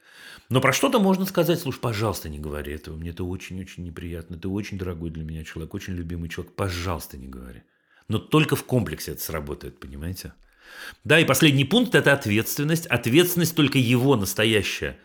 Но 0.48 0.60
про 0.60 0.72
что-то 0.72 0.98
можно 0.98 1.24
сказать, 1.24 1.60
слушай, 1.60 1.80
пожалуйста, 1.80 2.28
не 2.28 2.38
говори 2.38 2.72
этого, 2.72 2.96
мне 2.96 3.10
это 3.10 3.24
очень-очень 3.24 3.84
неприятно, 3.84 4.38
ты 4.38 4.48
очень 4.48 4.78
дорогой 4.78 5.10
для 5.10 5.24
меня 5.24 5.44
человек, 5.44 5.74
очень 5.74 5.94
любимый 5.94 6.28
человек, 6.28 6.54
пожалуйста, 6.54 7.16
не 7.16 7.28
говори. 7.28 7.62
Но 8.08 8.18
только 8.18 8.56
в 8.56 8.64
комплексе 8.64 9.12
это 9.12 9.22
сработает, 9.22 9.80
понимаете? 9.80 10.34
Да, 11.04 11.18
и 11.18 11.24
последний 11.24 11.64
пункт– 11.64 11.94
это 11.96 12.12
ответственность. 12.12 12.86
Ответственность 12.86 13.54
только 13.54 13.78
его 13.78 14.16
настоящая. 14.16 14.98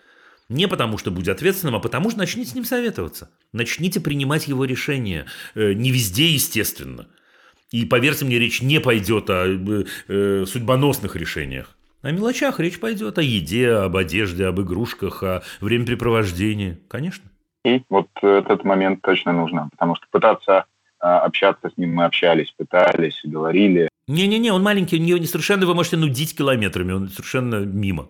Не 0.50 0.68
потому, 0.68 0.98
что 0.98 1.12
будь 1.12 1.28
ответственным, 1.28 1.76
а 1.76 1.80
потому, 1.80 2.10
что 2.10 2.20
начните 2.20 2.52
с 2.52 2.56
ним 2.56 2.66
советоваться. 2.66 3.30
Начните 3.52 4.00
принимать 4.00 4.48
его 4.48 4.66
решения. 4.66 5.26
Э, 5.56 5.74
не 5.74 5.92
везде, 5.92 6.30
естественно. 6.30 7.08
И 7.72 7.86
поверьте 7.86 8.24
мне, 8.24 8.40
речь 8.40 8.62
не 8.62 8.80
пойдет 8.80 9.30
о 9.30 9.46
э, 9.46 9.86
э, 10.08 10.46
судьбоносных 10.48 11.16
решениях. 11.18 11.77
О 12.02 12.12
мелочах 12.12 12.60
речь 12.60 12.80
пойдет, 12.80 13.18
о 13.18 13.22
еде, 13.22 13.72
об 13.72 13.98
одежде, 13.98 14.46
об 14.46 14.62
игрушках, 14.62 15.24
о 15.24 15.44
времяпрепровождении, 15.62 16.78
конечно. 16.88 17.30
И 17.66 17.82
вот 17.90 18.08
этот 18.22 18.64
момент 18.64 19.02
точно 19.02 19.34
нужно, 19.34 19.70
потому 19.72 19.96
что 19.96 20.06
пытаться 20.12 20.66
а, 21.00 21.20
общаться 21.20 21.70
с 21.70 21.78
ним 21.78 21.96
мы 21.96 22.06
общались, 22.06 22.52
пытались, 22.52 23.20
говорили. 23.24 23.90
Не-не-не, 24.08 24.52
он 24.52 24.64
маленький, 24.64 24.98
у 24.98 25.00
него 25.00 25.18
не 25.18 25.26
совершенно 25.26 25.66
вы 25.66 25.74
можете 25.74 25.98
нудить 25.98 26.36
километрами, 26.38 26.94
он 26.94 27.10
совершенно 27.10 27.66
мимо. 27.66 28.10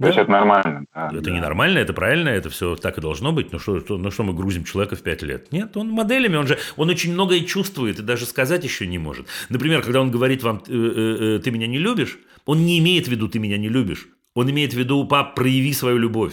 То 0.00 0.06
есть 0.06 0.18
это 0.18 0.30
нормально. 0.30 0.86
Да, 0.94 1.08
это 1.12 1.20
да. 1.20 1.30
не 1.30 1.40
нормально, 1.40 1.78
это 1.78 1.92
правильно, 1.92 2.30
это 2.30 2.48
все 2.48 2.74
так 2.74 2.96
и 2.96 3.02
должно 3.02 3.32
быть. 3.32 3.52
Ну 3.52 3.58
что, 3.58 3.80
что, 3.80 3.98
ну 3.98 4.10
что 4.10 4.22
мы 4.22 4.32
грузим 4.32 4.64
человека 4.64 4.96
в 4.96 5.02
5 5.02 5.22
лет? 5.22 5.52
Нет, 5.52 5.76
он 5.76 5.90
моделями, 5.90 6.36
он 6.36 6.46
же, 6.46 6.58
он 6.76 6.88
очень 6.88 7.12
многое 7.12 7.40
чувствует 7.40 7.98
и 7.98 8.02
даже 8.02 8.24
сказать 8.24 8.64
еще 8.64 8.86
не 8.86 8.98
может. 8.98 9.26
Например, 9.50 9.82
когда 9.82 10.00
он 10.00 10.10
говорит 10.10 10.42
вам, 10.42 10.62
э, 10.66 10.72
э, 10.72 11.36
э, 11.36 11.38
ты 11.40 11.50
меня 11.50 11.66
не 11.66 11.78
любишь, 11.78 12.18
он 12.46 12.64
не 12.64 12.78
имеет 12.78 13.08
в 13.08 13.10
виду, 13.10 13.28
ты 13.28 13.38
меня 13.38 13.58
не 13.58 13.68
любишь. 13.68 14.08
Он 14.34 14.50
имеет 14.50 14.72
в 14.72 14.78
виду, 14.78 15.04
пап, 15.06 15.34
прояви 15.34 15.74
свою 15.74 15.98
любовь. 15.98 16.32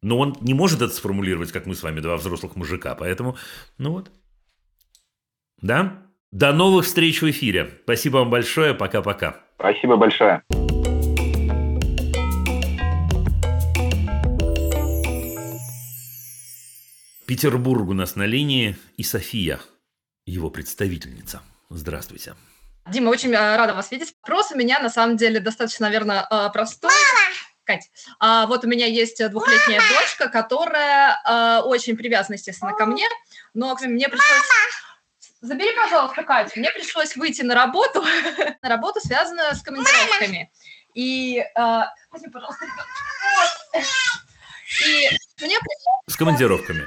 Но 0.00 0.18
он 0.18 0.36
не 0.40 0.54
может 0.54 0.80
это 0.80 0.92
сформулировать, 0.92 1.50
как 1.50 1.66
мы 1.66 1.74
с 1.74 1.82
вами, 1.82 2.00
два 2.00 2.16
взрослых 2.16 2.54
мужика. 2.54 2.94
Поэтому, 2.94 3.36
ну 3.78 3.92
вот. 3.92 4.10
Да? 5.60 6.04
До 6.30 6.52
новых 6.52 6.84
встреч 6.84 7.20
в 7.20 7.28
эфире. 7.30 7.68
Спасибо 7.82 8.18
вам 8.18 8.30
большое. 8.30 8.74
Пока-пока. 8.74 9.40
Спасибо 9.58 9.96
большое. 9.96 10.42
Петербург 17.32 17.88
у 17.88 17.94
нас 17.94 18.14
на 18.14 18.24
линии 18.24 18.76
и 18.98 19.02
София, 19.02 19.58
его 20.26 20.50
представительница. 20.50 21.40
Здравствуйте. 21.70 22.34
Дима, 22.86 23.08
очень 23.08 23.32
э, 23.32 23.56
рада 23.56 23.72
вас 23.72 23.90
видеть. 23.90 24.14
Вопрос 24.20 24.50
у 24.52 24.58
меня 24.58 24.80
на 24.80 24.90
самом 24.90 25.16
деле 25.16 25.40
достаточно, 25.40 25.86
наверное, 25.86 26.26
э, 26.30 26.50
простой. 26.52 26.90
Кать, 27.64 27.90
а, 28.18 28.44
вот 28.44 28.66
у 28.66 28.68
меня 28.68 28.84
есть 28.84 29.26
двухлетняя 29.30 29.80
дочка, 29.80 30.28
которая 30.28 31.22
э, 31.26 31.62
очень 31.62 31.96
привязана, 31.96 32.34
естественно, 32.34 32.74
ко 32.74 32.84
мне, 32.84 33.08
но 33.54 33.78
мне 33.80 34.10
пришлось... 34.10 34.42
Забери, 35.40 35.74
пожалуйста, 35.74 36.24
Катю. 36.24 36.60
Мне 36.60 36.70
пришлось 36.70 37.16
выйти 37.16 37.40
на 37.40 37.54
работу, 37.54 38.04
на 38.62 38.68
работу, 38.68 39.00
связанную 39.00 39.54
с 39.54 39.62
командировками. 39.62 40.52
И... 40.92 41.38
Э, 41.38 41.84
возьми, 42.10 42.28
пожалуйста, 42.30 42.66
И 44.86 45.08
мне 45.40 45.58
пришлось... 45.58 46.14
С 46.14 46.16
командировками. 46.18 46.86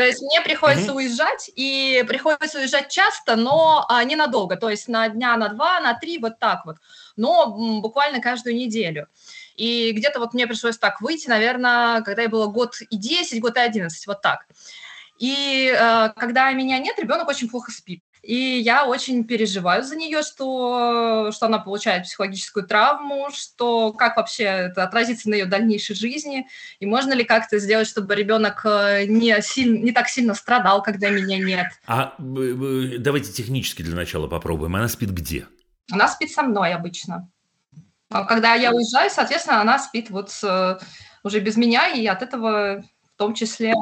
То 0.00 0.06
есть 0.06 0.22
мне 0.22 0.40
приходится 0.40 0.94
уезжать, 0.94 1.50
и 1.56 2.02
приходится 2.08 2.58
уезжать 2.58 2.88
часто, 2.88 3.36
но 3.36 3.84
а, 3.86 4.02
ненадолго, 4.02 4.56
то 4.56 4.70
есть 4.70 4.88
на 4.88 5.06
дня, 5.10 5.36
на 5.36 5.50
два, 5.50 5.78
на 5.80 5.92
три, 5.92 6.16
вот 6.16 6.38
так 6.38 6.64
вот, 6.64 6.76
но 7.16 7.54
м, 7.54 7.82
буквально 7.82 8.22
каждую 8.22 8.56
неделю. 8.56 9.08
И 9.56 9.92
где-то 9.92 10.18
вот 10.18 10.32
мне 10.32 10.46
пришлось 10.46 10.78
так 10.78 11.02
выйти, 11.02 11.28
наверное, 11.28 12.00
когда 12.00 12.22
я 12.22 12.30
была 12.30 12.46
год 12.46 12.76
и 12.80 12.96
10, 12.96 13.42
год 13.42 13.58
и 13.58 13.60
11, 13.60 14.06
вот 14.06 14.22
так. 14.22 14.46
И 15.20 15.70
э, 15.70 16.08
когда 16.16 16.50
меня 16.52 16.78
нет, 16.78 16.98
ребенок 16.98 17.28
очень 17.28 17.48
плохо 17.48 17.70
спит. 17.70 18.02
И 18.22 18.34
я 18.34 18.86
очень 18.86 19.24
переживаю 19.24 19.82
за 19.82 19.94
нее, 19.94 20.22
что, 20.22 21.30
что 21.30 21.46
она 21.46 21.58
получает 21.58 22.04
психологическую 22.04 22.66
травму, 22.66 23.28
что 23.32 23.92
как 23.92 24.16
вообще 24.16 24.44
это 24.44 24.82
отразится 24.82 25.28
на 25.28 25.34
ее 25.34 25.44
дальнейшей 25.44 25.94
жизни, 25.94 26.46
и 26.80 26.86
можно 26.86 27.12
ли 27.12 27.24
как-то 27.24 27.58
сделать, 27.58 27.86
чтобы 27.86 28.14
ребенок 28.14 28.62
э, 28.64 29.04
не, 29.06 29.40
сильно, 29.42 29.78
не 29.78 29.92
так 29.92 30.08
сильно 30.08 30.34
страдал, 30.34 30.82
когда 30.82 31.10
меня 31.10 31.38
нет. 31.38 31.66
А 31.86 32.14
давайте 32.18 33.30
технически 33.30 33.82
для 33.82 33.96
начала 33.96 34.26
попробуем. 34.26 34.74
Она 34.76 34.88
спит 34.88 35.10
где? 35.10 35.46
Она 35.90 36.08
спит 36.08 36.30
со 36.30 36.42
мной 36.42 36.72
обычно. 36.72 37.30
А 38.10 38.24
когда 38.24 38.54
я 38.54 38.72
уезжаю, 38.72 39.10
соответственно, 39.10 39.60
она 39.60 39.78
спит 39.78 40.08
вот 40.08 40.30
э, 40.42 40.78
уже 41.22 41.40
без 41.40 41.56
меня, 41.56 41.88
и 41.88 42.06
от 42.06 42.22
этого 42.22 42.82
в 43.14 43.18
том 43.18 43.34
числе... 43.34 43.74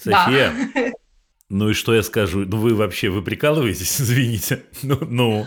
София, 0.00 0.52
Да. 0.74 0.92
ну 1.48 1.70
и 1.70 1.74
что 1.74 1.94
я 1.94 2.02
скажу? 2.02 2.40
Ну 2.46 2.56
вы 2.56 2.74
вообще, 2.74 3.10
вы 3.10 3.22
прикалываетесь? 3.22 4.00
Извините. 4.00 4.64
Ну, 4.82 4.98
ну. 5.00 5.46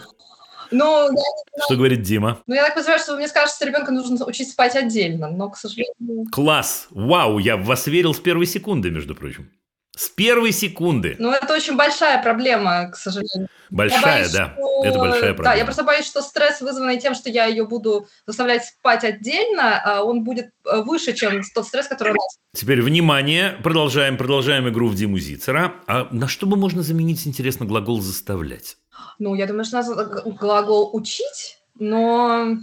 Ну, 0.71 1.11
я, 1.11 1.63
что 1.65 1.75
говорит 1.75 2.01
Дима? 2.01 2.41
ну, 2.47 2.55
я 2.55 2.63
так 2.63 2.73
подозреваю, 2.73 2.99
что 2.99 3.11
вы 3.11 3.19
мне 3.19 3.27
скажете, 3.27 3.57
что 3.57 3.65
ребенка 3.67 3.91
нужно 3.91 4.25
учить 4.25 4.49
спать 4.49 4.75
отдельно, 4.75 5.29
но, 5.29 5.51
к 5.51 5.57
сожалению... 5.57 6.25
Класс! 6.31 6.87
Вау, 6.89 7.37
я 7.37 7.57
в 7.57 7.65
вас 7.65 7.85
верил 7.85 8.15
с 8.15 8.19
первой 8.19 8.47
секунды, 8.47 8.89
между 8.89 9.13
прочим. 9.13 9.51
С 9.95 10.09
первой 10.09 10.51
секунды. 10.51 11.15
Ну, 11.19 11.31
это 11.31 11.53
очень 11.53 11.75
большая 11.75 12.21
проблема, 12.23 12.89
к 12.89 12.95
сожалению. 12.95 13.47
Большая, 13.69 14.01
боюсь, 14.01 14.31
да. 14.31 14.53
что- 14.57 14.83
Это 14.85 14.97
большая 14.99 15.21
Да, 15.21 15.27
я 15.27 15.33
проблема. 15.35 15.65
просто 15.65 15.83
боюсь, 15.83 16.05
что 16.07 16.21
стресс, 16.23 16.61
вызванный 16.61 16.99
тем, 16.99 17.13
что 17.13 17.29
я 17.29 17.45
ее 17.45 17.65
буду 17.67 18.07
заставлять 18.25 18.65
спать 18.65 19.03
отдельно, 19.03 19.79
а 19.85 20.03
он 20.03 20.23
будет 20.23 20.47
э, 20.65 20.81
выше, 20.81 21.13
чем 21.13 21.41
тот 21.53 21.67
стресс, 21.67 21.87
который 21.87 22.09
у 22.13 22.15
нас. 22.15 22.37
Теперь 22.55 22.81
внимание, 22.81 23.51
продолжаем, 23.63 24.17
продолжаем 24.17 24.67
игру 24.69 24.87
в 24.87 24.95
Диму 24.95 25.19
Зицера. 25.19 25.75
А 25.87 26.07
на 26.11 26.27
что 26.27 26.47
бы 26.47 26.57
можно 26.57 26.81
заменить, 26.81 27.27
интересно, 27.27 27.65
глагол 27.67 28.01
«заставлять»? 28.01 28.77
Ну, 29.19 29.35
я 29.35 29.45
думаю, 29.45 29.63
что 29.63 29.81
надо 29.83 30.05
г- 30.05 30.23
глагол 30.31 30.89
«учить», 30.95 31.59
но 31.77 32.57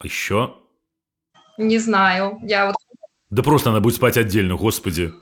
А 0.00 0.04
Еще? 0.04 0.54
не 1.58 1.78
знаю. 1.78 2.40
Я 2.42 2.66
вот... 2.66 2.76
Да 3.30 3.42
просто 3.44 3.70
она 3.70 3.78
будет 3.80 3.94
спать 3.96 4.16
отдельно, 4.16 4.56
господи. 4.56 5.12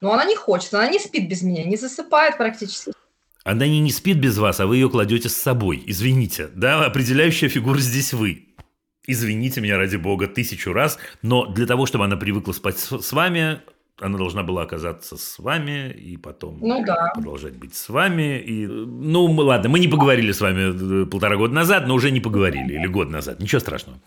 Ну, 0.00 0.10
она 0.12 0.24
не 0.24 0.36
хочет, 0.36 0.72
она 0.74 0.88
не 0.88 0.98
спит 0.98 1.28
без 1.28 1.42
меня, 1.42 1.64
не 1.64 1.76
засыпает 1.76 2.36
практически. 2.36 2.92
Она 3.44 3.66
не, 3.66 3.80
не 3.80 3.90
спит 3.92 4.18
без 4.18 4.36
вас, 4.38 4.60
а 4.60 4.66
вы 4.66 4.76
ее 4.76 4.90
кладете 4.90 5.28
с 5.28 5.36
собой. 5.36 5.82
Извините, 5.86 6.48
да, 6.54 6.84
определяющая 6.84 7.48
фигура 7.48 7.78
здесь 7.78 8.12
вы. 8.12 8.48
Извините 9.06 9.60
меня 9.60 9.76
ради 9.78 9.96
бога 9.96 10.26
тысячу 10.26 10.72
раз, 10.72 10.98
но 11.22 11.46
для 11.46 11.64
того, 11.66 11.86
чтобы 11.86 12.04
она 12.04 12.16
привыкла 12.16 12.50
спать 12.52 12.76
с, 12.78 13.12
вами, 13.12 13.60
она 14.00 14.18
должна 14.18 14.42
была 14.42 14.62
оказаться 14.62 15.16
с 15.16 15.38
вами 15.38 15.90
и 15.92 16.16
потом 16.16 16.58
Ну 16.60 16.84
да. 16.84 17.12
продолжать 17.14 17.54
быть 17.54 17.76
с 17.76 17.88
вами. 17.88 18.40
И, 18.40 18.66
ну, 18.66 19.28
мы- 19.28 19.44
ладно, 19.44 19.68
мы 19.70 19.78
не 19.78 19.86
поговорили 19.86 20.32
с 20.32 20.40
вами 20.40 21.02
э, 21.04 21.06
полтора 21.06 21.36
года 21.36 21.54
назад, 21.54 21.86
но 21.86 21.94
уже 21.94 22.10
не 22.10 22.20
поговорили, 22.20 22.74
или 22.74 22.86
год 22.88 23.08
назад, 23.10 23.38
ничего 23.38 23.60
страшного. 23.60 24.00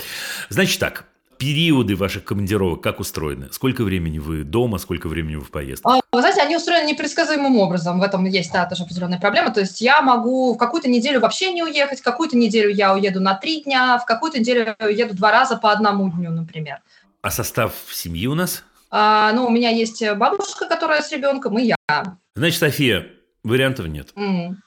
Значит 0.50 0.80
так, 0.82 1.06
периоды 1.40 1.96
ваших 1.96 2.26
командировок 2.26 2.82
как 2.82 3.00
устроены? 3.00 3.48
Сколько 3.52 3.84
времени 3.84 4.20
вы 4.20 4.44
дома, 4.44 4.78
сколько 4.78 5.08
времени 5.08 5.38
вы 5.38 5.44
в 5.46 5.52
поездке? 5.52 5.88
А, 5.90 6.00
Вы 6.12 6.20
знаете, 6.20 6.42
они 6.42 6.58
устроены 6.58 6.88
непредсказуемым 6.88 7.58
образом. 7.58 8.00
В 8.00 8.04
этом 8.04 8.26
есть 8.26 8.52
да, 8.52 8.66
тоже 8.66 8.84
определенная 8.84 9.20
проблема. 9.20 9.50
То 9.52 9.62
есть 9.62 9.82
я 9.82 10.02
могу 10.02 10.54
в 10.54 10.58
какую-то 10.58 10.90
неделю 10.90 11.22
вообще 11.22 11.52
не 11.54 11.64
уехать, 11.64 12.02
в 12.02 12.04
какую-то 12.04 12.38
неделю 12.38 12.70
я 12.70 12.94
уеду 12.94 13.22
на 13.22 13.34
три 13.36 13.64
дня, 13.64 13.98
в 13.98 14.06
какую-то 14.06 14.40
неделю 14.40 14.76
я 14.80 14.86
уеду 14.86 15.16
два 15.16 15.32
раза 15.32 15.56
по 15.56 15.72
одному 15.72 16.12
дню, 16.12 16.30
например. 16.32 16.82
А 17.22 17.32
состав 17.32 17.74
семьи 17.92 18.28
у 18.28 18.36
нас? 18.36 18.64
А, 18.92 19.32
ну, 19.34 19.46
у 19.46 19.50
меня 19.50 19.70
есть 19.70 20.04
бабушка, 20.16 20.68
которая 20.68 21.02
с 21.02 21.12
ребенком, 21.12 21.58
и 21.58 21.64
я. 21.88 22.18
Значит, 22.36 22.60
София, 22.60 23.08
вариантов 23.44 23.88
нет. 23.88 24.10
М. 24.16 24.62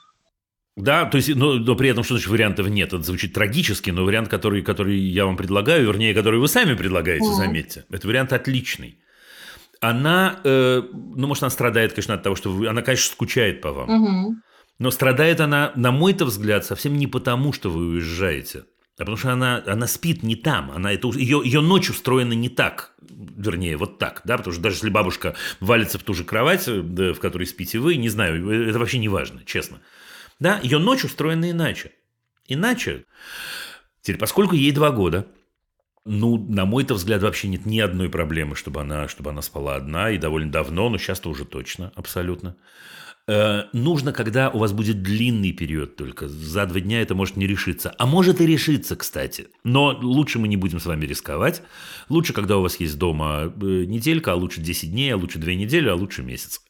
Да, 0.77 1.05
то 1.05 1.16
есть, 1.16 1.35
но, 1.35 1.55
но 1.55 1.77
при 1.77 1.91
этом, 1.91 2.03
что 2.03 2.14
значит 2.14 2.31
вариантов 2.31 2.68
нет? 2.68 2.93
Это 2.93 3.03
звучит 3.03 3.35
трагически, 3.35 3.91
но 3.91 4.05
вариант, 4.05 4.29
который, 4.29 4.62
который 4.62 4.99
я 4.99 5.27
вам 5.27 5.37
предлагаю, 5.37 5.87
вернее, 5.87 6.14
который 6.14 6.41
вы 6.41 6.49
сами 6.49 6.75
предлагаете, 6.75 7.27
Мгм. 7.27 7.35
заметьте, 7.35 7.85
это 7.91 8.07
вариант 8.09 8.33
отличный. 8.33 8.99
Она, 9.81 10.41
э, 10.45 10.83
ну, 10.93 11.27
может, 11.27 11.43
она 11.43 11.51
страдает, 11.51 11.93
конечно, 11.93 12.14
от 12.14 12.23
того, 12.23 12.37
что 12.37 12.51
вы, 12.51 12.68
она, 12.68 12.83
конечно, 12.83 13.12
скучает 13.12 13.61
по 13.61 13.73
вам. 13.73 13.91
Мгм. 13.91 14.43
Но 14.79 14.91
страдает 14.91 15.41
она, 15.41 15.73
на 15.77 15.91
мой-то 15.91 16.25
взгляд, 16.25 16.64
совсем 16.64 16.97
не 16.97 17.07
потому, 17.07 17.53
что 17.53 17.68
вы 17.68 17.87
уезжаете, 17.89 18.61
а 18.97 19.01
потому 19.01 19.16
что 19.16 19.33
она, 19.33 19.62
она 19.66 19.87
спит 19.87 20.23
не 20.23 20.37
там. 20.37 20.70
Она, 20.70 20.93
это, 20.93 21.09
ее, 21.09 21.43
ее 21.45 21.61
ночь 21.61 21.91
устроена 21.91 22.33
не 22.33 22.49
так. 22.49 22.95
Вернее, 23.11 23.77
вот 23.77 23.99
так. 23.99 24.23
Да? 24.25 24.39
Потому 24.39 24.55
что 24.55 24.62
даже 24.62 24.77
если 24.77 24.89
бабушка 24.89 25.35
валится 25.61 25.99
в 25.99 26.03
ту 26.03 26.14
же 26.14 26.25
кровать, 26.25 26.66
э, 26.66 26.81
да, 26.83 27.12
в 27.12 27.18
которой 27.20 27.45
спите 27.45 27.79
вы, 27.79 27.97
не 27.97 28.09
знаю, 28.09 28.51
э, 28.51 28.70
это 28.70 28.79
вообще 28.79 28.99
не 28.99 29.09
важно, 29.09 29.43
честно. 29.45 29.81
Да? 30.39 30.61
Ее 30.62 30.78
ночь 30.78 31.05
устроена 31.05 31.51
иначе. 31.51 31.93
Иначе. 32.47 33.05
Теперь, 34.01 34.18
поскольку 34.18 34.55
ей 34.55 34.72
два 34.72 34.91
года, 34.91 35.26
ну, 36.05 36.37
на 36.37 36.64
мой-то 36.64 36.95
взгляд, 36.95 37.22
вообще 37.22 37.49
нет 37.49 37.64
ни 37.66 37.78
одной 37.78 38.09
проблемы, 38.09 38.57
чтобы 38.57 38.80
она, 38.80 39.09
чтобы 39.09 39.30
она 39.30 39.43
спала 39.43 39.76
одна, 39.76 40.11
и 40.11 40.18
довольно 40.18 40.51
давно, 40.51 40.89
но 40.89 40.99
сейчас-то 40.99 41.30
уже 41.30 41.45
точно, 41.45 41.93
абсолютно. 41.95 42.57
Э, 43.28 43.64
нужно, 43.72 44.12
когда 44.12 44.51
у 44.51 44.59
вас 44.59 44.72
будет 44.72 45.03
длинный 45.03 45.53
период 45.53 45.95
только. 45.97 46.28
За 46.28 46.66
два 46.66 46.80
дня 46.80 47.01
это 47.03 47.14
может 47.14 47.37
не 47.37 47.47
решиться. 47.47 47.95
А 47.99 48.07
может 48.07 48.41
и 48.41 48.47
решиться, 48.47 48.97
кстати. 48.97 49.49
Но 49.62 49.97
лучше 50.03 50.41
мы 50.41 50.49
не 50.49 50.57
будем 50.57 50.80
с 50.80 50.87
вами 50.87 51.07
рисковать. 51.07 51.62
Лучше, 52.09 52.33
когда 52.33 52.57
у 52.59 52.62
вас 52.62 52.80
есть 52.80 52.99
дома 52.99 53.45
э, 53.45 53.85
неделька, 53.85 54.33
а 54.33 54.35
лучше 54.35 54.61
10 54.61 54.91
дней, 54.91 55.14
а 55.14 55.16
лучше 55.16 55.39
2 55.39 55.53
недели, 55.55 55.89
а 55.89 55.95
лучше 55.95 56.22
месяц. 56.22 56.61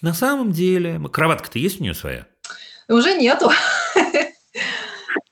На 0.00 0.14
самом 0.14 0.52
деле, 0.52 0.98
кроватка-то 1.12 1.58
есть 1.58 1.78
у 1.78 1.82
нее 1.82 1.92
своя? 1.92 2.26
Уже 2.90 3.14
нету. 3.14 3.50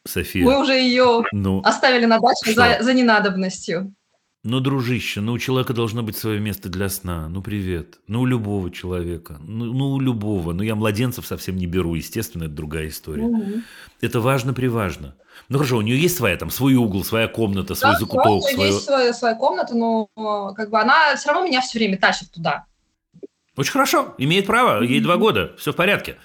София. 0.07 0.45
Мы 0.45 0.61
уже 0.61 0.73
ее 0.75 1.25
Ну, 1.33 1.61
оставили 1.65 2.07
на 2.07 2.19
даче 2.19 2.55
за, 2.55 2.79
за 2.81 2.95
ненадобностью. 2.95 3.93
ну, 4.43 4.61
дружище, 4.61 5.21
ну 5.21 5.33
у 5.33 5.39
человека 5.39 5.75
должно 5.75 6.03
быть 6.03 6.17
свое 6.17 6.41
место 6.41 6.69
для 6.71 6.89
сна. 6.89 7.29
Ну, 7.29 7.43
привет. 7.43 7.99
Ну, 8.07 8.23
у 8.23 8.27
любого 8.27 8.71
человека. 8.71 9.37
Ну, 9.41 9.67
ну, 9.67 9.91
у 9.93 10.01
любого. 10.01 10.53
Ну, 10.53 10.63
я 10.63 10.75
младенцев 10.77 11.27
совсем 11.27 11.57
не 11.57 11.67
беру. 11.67 11.95
Естественно, 11.95 12.45
это 12.45 12.55
другая 12.55 12.89
история. 12.89 13.25
Мгм. 13.25 13.65
Это 14.01 14.21
важно-приважно. 14.21 15.15
Ну, 15.51 15.59
хорошо, 15.59 15.77
у 15.77 15.83
нее 15.83 16.01
есть 16.01 16.17
своя 16.17 16.37
там, 16.37 16.51
свой 16.51 16.75
угол, 16.75 17.05
своя 17.05 17.29
комната, 17.29 17.75
свой 17.75 17.93
Да, 17.93 17.99
закуток, 17.99 18.27
у 18.27 18.35
неё 18.49 18.55
свое... 18.55 18.71
есть 18.73 18.85
своя, 18.85 19.13
своя 19.13 19.35
комната, 19.35 19.75
но 19.75 20.09
как 20.57 20.71
бы 20.71 20.81
она 20.81 21.15
все 21.17 21.31
равно 21.31 21.47
меня 21.47 21.61
все 21.61 21.79
время 21.79 21.99
тащит 21.99 22.31
туда. 22.33 22.65
Очень 23.57 23.73
хорошо, 23.73 24.15
имеет 24.19 24.47
право, 24.47 24.83
ей 24.83 25.01
два 25.01 25.17
года, 25.17 25.55
все 25.59 25.73
в 25.73 25.77
порядке. 25.77 26.17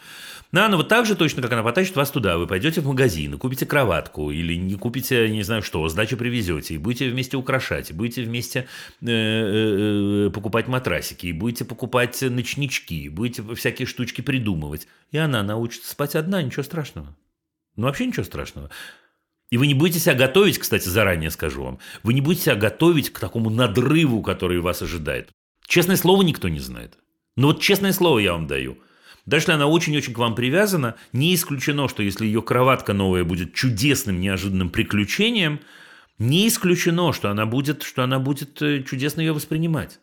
Да, 0.54 0.70
но 0.70 0.78
вот 0.78 0.88
так 0.88 1.08
же 1.08 1.16
точно, 1.16 1.41
как 1.41 1.51
она 1.51 1.64
потащит 1.64 1.95
вас 1.95 2.12
туда, 2.12 2.38
вы 2.38 2.45
пойдете 2.45 2.80
в 2.80 2.86
магазин 2.86 3.34
и 3.34 3.38
купите 3.39 3.66
кроватку, 3.66 4.30
или 4.30 4.54
не 4.54 4.76
купите, 4.76 5.28
не 5.32 5.41
знаю 5.41 5.64
что, 5.64 5.89
сдачу 5.89 6.16
привезете, 6.16 6.76
и 6.76 6.78
будете 6.78 7.10
вместе 7.10 7.38
украшать, 7.38 7.89
и 7.89 7.93
будете 7.93 8.22
вместе 8.22 8.68
э, 9.01 9.08
э, 9.08 10.28
э, 10.28 10.30
покупать 10.30 10.68
матрасики, 10.68 11.26
и 11.26 11.32
будете 11.32 11.66
покупать 11.66 12.22
ночнички, 12.22 13.06
и 13.06 13.10
будете 13.10 13.41
всякие 13.56 13.88
штучки 13.88 14.22
придумывать. 14.22 14.88
И 15.12 15.18
она 15.18 15.41
научится 15.41 15.89
спать 15.89 16.14
одна, 16.14 16.43
ничего 16.43 16.62
страшного. 16.62 17.18
Ну, 17.76 17.88
вообще 17.88 18.06
ничего 18.06 18.24
страшного. 18.24 18.70
И 19.49 19.58
вы 19.58 19.66
не 19.66 19.74
будете 19.74 19.99
себя 19.99 20.14
готовить, 20.14 20.60
кстати, 20.60 20.88
заранее 20.88 21.32
скажу 21.32 21.64
вам, 21.64 21.80
вы 22.04 22.14
не 22.14 22.22
будете 22.22 22.43
себя 22.43 22.56
готовить 22.56 23.12
к 23.12 23.20
такому 23.20 23.49
надрыву, 23.49 24.22
который 24.22 24.60
вас 24.60 24.84
ожидает. 24.84 25.32
Честное 25.66 25.95
слово, 25.95 26.22
никто 26.22 26.47
не 26.47 26.60
знает. 26.60 26.99
Но 27.36 27.47
вот 27.47 27.60
честное 27.60 27.91
слово 27.91 28.20
я 28.20 28.34
вам 28.34 28.45
даю. 28.45 28.78
Даже 29.26 29.43
если 29.43 29.51
она 29.53 29.67
очень-очень 29.67 30.13
к 30.13 30.17
вам 30.17 30.36
привязана, 30.36 30.95
не 31.13 31.34
исключено, 31.34 31.88
что 31.88 32.03
если 32.03 32.26
ее 32.26 32.41
кроватка 32.41 32.93
новая 32.93 33.24
будет 33.24 33.53
чудесным, 33.53 34.19
неожиданным 34.19 34.69
приключением, 34.69 35.61
не 36.19 36.47
исключено, 36.47 37.13
что 37.13 37.30
она 37.30 37.45
будет, 37.45 37.84
что 37.84 38.03
она 38.03 38.19
будет 38.19 38.61
э, 38.61 38.84
чудесно 38.84 39.21
ее 39.21 39.34
воспринимать. 39.34 39.99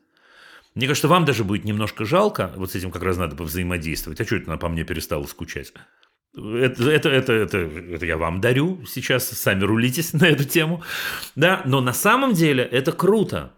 Мне 0.75 0.87
кажется, 0.87 1.09
вам 1.09 1.25
даже 1.25 1.45
будет 1.45 1.65
немножко 1.65 2.05
жалко, 2.05 2.53
вот 2.57 2.73
с 2.73 2.75
этим 2.75 2.91
как 2.91 3.03
раз 3.03 3.17
надо 3.17 3.37
повзаимодействовать. 3.37 4.21
А 4.21 4.25
что 4.25 4.37
это 4.37 4.47
она 4.47 4.57
по 4.57 4.69
мне 4.69 4.85
перестала 4.85 5.25
скучать? 5.27 5.73
Это, 6.35 6.91
это, 6.91 7.09
это, 7.09 7.33
это, 7.33 7.59
это 7.59 8.07
я 8.07 8.17
вам 8.17 8.41
дарю 8.41 8.85
сейчас, 8.87 9.29
сами 9.29 9.65
рулитесь 9.65 10.13
на 10.15 10.27
эту 10.27 10.45
тему. 10.45 10.83
Да, 11.35 11.63
но 11.65 11.81
на 11.81 11.93
самом 11.93 12.33
деле 12.33 12.63
это 12.63 12.93
круто. 12.93 13.53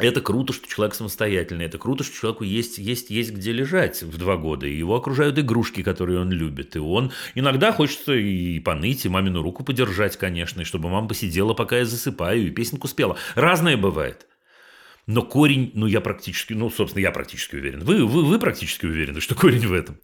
Это 0.00 0.20
круто, 0.20 0.52
что 0.52 0.68
человек 0.68 0.94
самостоятельный. 0.94 1.64
Это 1.64 1.78
круто, 1.78 2.04
что 2.04 2.14
человеку 2.14 2.44
есть, 2.44 2.78
есть, 2.78 3.10
есть 3.10 3.32
где 3.32 3.52
лежать 3.52 4.02
в 4.02 4.16
два 4.16 4.36
года. 4.36 4.66
И 4.66 4.76
его 4.76 4.96
окружают 4.96 5.38
игрушки, 5.38 5.82
которые 5.82 6.20
он 6.20 6.30
любит. 6.30 6.76
И 6.76 6.78
он 6.78 7.12
иногда 7.34 7.72
хочется 7.72 8.12
и 8.14 8.58
поныть, 8.60 9.04
и 9.04 9.08
мамину 9.08 9.42
руку 9.42 9.64
подержать, 9.64 10.16
конечно, 10.16 10.62
и 10.62 10.64
чтобы 10.64 10.88
мама 10.88 11.08
посидела, 11.08 11.54
пока 11.54 11.78
я 11.78 11.84
засыпаю, 11.84 12.46
и 12.46 12.50
песенку 12.50 12.88
спела. 12.88 13.16
Разное 13.34 13.76
бывает. 13.76 14.26
Но 15.06 15.22
корень, 15.22 15.72
ну, 15.74 15.86
я 15.86 16.00
практически, 16.00 16.52
ну, 16.52 16.70
собственно, 16.70 17.02
я 17.02 17.10
практически 17.10 17.56
уверен. 17.56 17.80
Вы, 17.80 18.06
вы, 18.06 18.24
вы 18.24 18.38
практически 18.38 18.86
уверены, 18.86 19.20
что 19.20 19.34
корень 19.34 19.66
в 19.66 19.72
этом. 19.72 19.98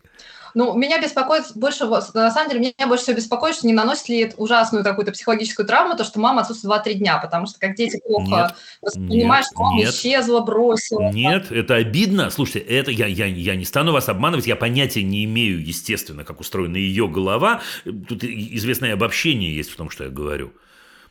Ну, 0.56 0.74
меня 0.74 0.98
беспокоит 0.98 1.52
больше, 1.54 1.84
на 1.84 2.30
самом 2.30 2.48
деле, 2.48 2.60
меня 2.60 2.88
больше 2.88 3.04
всего 3.04 3.18
беспокоит, 3.18 3.56
что 3.56 3.66
не 3.66 3.74
наносит 3.74 4.08
ли 4.08 4.20
это 4.20 4.36
ужасную 4.36 4.82
какую-то 4.82 5.12
психологическую 5.12 5.66
травму, 5.66 5.94
то, 5.98 6.02
что 6.02 6.18
мама 6.18 6.40
отсутствует 6.40 6.86
2-3 6.86 6.94
дня, 6.94 7.18
потому 7.18 7.46
что 7.46 7.58
как 7.60 7.74
дети 7.74 8.00
плохо 8.02 8.56
нет, 8.96 9.44
что 9.44 9.60
мама 9.60 9.76
нет. 9.76 9.90
исчезла, 9.90 10.40
бросила. 10.40 11.12
Нет, 11.12 11.52
это 11.52 11.74
обидно. 11.74 12.30
Слушайте, 12.30 12.60
это 12.60 12.90
я, 12.90 13.04
я, 13.06 13.26
я 13.26 13.54
не 13.54 13.66
стану 13.66 13.92
вас 13.92 14.08
обманывать, 14.08 14.46
я 14.46 14.56
понятия 14.56 15.02
не 15.02 15.26
имею, 15.26 15.62
естественно, 15.62 16.24
как 16.24 16.40
устроена 16.40 16.78
ее 16.78 17.06
голова. 17.06 17.60
Тут 17.84 18.24
известное 18.24 18.94
обобщение 18.94 19.54
есть 19.54 19.70
в 19.70 19.76
том, 19.76 19.90
что 19.90 20.04
я 20.04 20.10
говорю. 20.10 20.54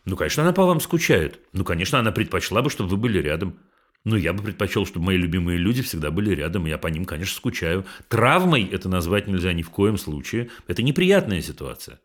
Ну, 0.05 0.15
конечно, 0.15 0.41
она 0.41 0.53
по 0.53 0.65
вам 0.65 0.81
скучает. 0.81 1.39
Ну, 1.53 1.63
конечно, 1.63 1.99
она 1.99 2.11
предпочла 2.11 2.63
бы, 2.63 2.71
чтобы 2.71 2.89
вы 2.89 2.97
были 2.97 3.19
рядом. 3.19 3.59
Ну, 4.05 4.15
я 4.15 4.33
бы 4.33 4.43
предпочел, 4.43 4.85
чтобы 4.85 5.07
мои 5.07 5.17
любимые 5.17 5.57
люди 5.57 5.81
всегда 5.81 6.11
были 6.11 6.29
рядом, 6.29 6.67
и 6.67 6.69
я 6.69 6.77
по 6.77 6.87
ним, 6.87 7.05
конечно, 7.05 7.35
скучаю. 7.35 7.85
Травмой 8.07 8.63
это 8.63 8.87
назвать 8.87 9.27
нельзя 9.27 9.51
ни 9.51 9.63
в 9.63 9.71
коем 9.71 9.97
случае. 9.97 10.51
Это 10.67 10.83
неприятная 10.83 11.41
ситуация. 11.41 11.99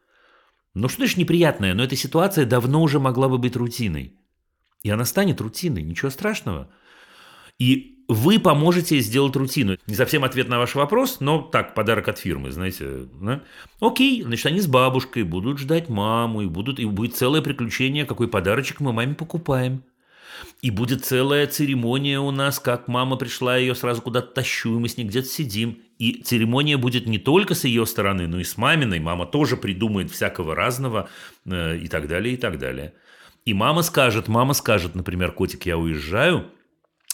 Ну, 0.72 0.88
что 0.88 0.98
значит 0.98 1.18
неприятная? 1.18 1.74
Но 1.74 1.84
эта 1.84 1.96
ситуация 1.96 2.46
давно 2.46 2.82
уже 2.82 2.98
могла 2.98 3.28
бы 3.28 3.36
быть 3.36 3.54
рутиной. 3.54 4.14
И 4.82 4.88
она 4.88 5.04
станет 5.04 5.42
рутиной, 5.42 5.82
ничего 5.82 6.10
страшного. 6.10 6.70
И 7.58 7.98
вы 8.08 8.38
поможете 8.38 8.98
сделать 9.00 9.36
рутину. 9.36 9.76
Не 9.86 9.94
совсем 9.94 10.24
ответ 10.24 10.48
на 10.48 10.58
ваш 10.58 10.74
вопрос, 10.74 11.20
но 11.20 11.42
так, 11.42 11.74
подарок 11.74 12.08
от 12.08 12.18
фирмы, 12.18 12.50
знаете. 12.50 13.08
Да? 13.20 13.42
Окей, 13.78 14.22
значит, 14.22 14.46
они 14.46 14.60
с 14.60 14.66
бабушкой 14.66 15.24
будут 15.24 15.58
ждать 15.58 15.90
маму, 15.90 16.40
и, 16.40 16.46
будут, 16.46 16.80
и 16.80 16.86
будет 16.86 17.14
целое 17.14 17.42
приключение, 17.42 18.06
какой 18.06 18.26
подарочек 18.26 18.80
мы 18.80 18.94
маме 18.94 19.14
покупаем. 19.14 19.82
И 20.62 20.70
будет 20.70 21.04
целая 21.04 21.46
церемония 21.46 22.20
у 22.20 22.30
нас, 22.30 22.58
как 22.58 22.88
мама 22.88 23.16
пришла, 23.16 23.56
ее 23.56 23.74
сразу 23.74 24.02
куда-то 24.02 24.34
тащу, 24.34 24.76
и 24.76 24.78
мы 24.78 24.88
с 24.88 24.96
ней 24.96 25.04
где-то 25.04 25.28
сидим. 25.28 25.78
И 25.98 26.22
церемония 26.22 26.76
будет 26.76 27.06
не 27.06 27.18
только 27.18 27.54
с 27.54 27.64
ее 27.64 27.86
стороны, 27.86 28.26
но 28.26 28.40
и 28.40 28.44
с 28.44 28.56
маминой. 28.56 29.00
Мама 29.00 29.26
тоже 29.26 29.56
придумает 29.56 30.10
всякого 30.10 30.54
разного 30.54 31.08
э, 31.44 31.78
и 31.78 31.88
так 31.88 32.08
далее, 32.08 32.34
и 32.34 32.36
так 32.36 32.58
далее. 32.58 32.94
И 33.44 33.54
мама 33.54 33.82
скажет, 33.82 34.28
мама 34.28 34.54
скажет, 34.54 34.94
например, 34.94 35.32
котик, 35.32 35.66
я 35.66 35.78
уезжаю, 35.78 36.50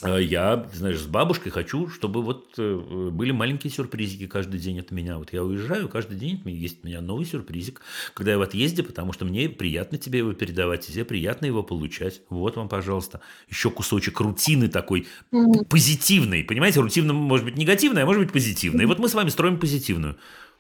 я, 0.05 0.68
знаешь, 0.74 1.01
с 1.01 1.07
бабушкой 1.07 1.51
хочу, 1.51 1.88
чтобы 1.88 2.22
вот 2.22 2.53
э, 2.59 3.11
были 3.11 3.30
маленькие 3.30 3.72
сюрпризики 3.72 4.26
каждый 4.26 4.61
день 4.61 4.78
от 4.78 4.90
меня. 4.90 5.16
Вот 5.16 5.32
я 5.32 5.42
уезжаю, 5.42 5.88
каждый 5.88 6.18
день 6.18 6.42
есть 6.44 6.84
у 6.84 6.86
меня 6.86 7.01
новый 7.01 7.24
сюрпризик, 7.24 7.80
когда 8.12 8.32
я 8.32 8.38
в 8.38 8.42
отъезде, 8.42 8.82
потому 8.82 9.14
что 9.14 9.24
мне 9.24 9.49
приятно 9.49 9.97
тебе 9.97 10.18
его 10.18 10.34
передавать, 10.34 10.86
и 10.88 10.92
тебе 10.92 11.07
приятно 11.07 11.47
его 11.47 11.62
получать. 11.62 12.20
Вот 12.28 12.57
вам, 12.57 12.68
пожалуйста, 12.68 13.22
еще 13.49 13.70
кусочек 13.70 14.20
рутины 14.20 14.68
такой 14.68 15.07
Мгм. 15.30 15.64
позитивной. 15.64 16.44
Понимаете, 16.44 16.80
рутина 16.80 17.14
может 17.14 17.47
быть 17.47 17.57
негативная, 17.57 18.03
а 18.03 18.07
может 18.07 18.22
быть 18.22 18.32
позитивная. 18.32 18.82
И 18.84 18.86
вот 18.86 18.99
мы 18.99 19.09
с 19.09 19.14
вами 19.14 19.30
строим 19.30 19.59
позитивную. 19.59 20.18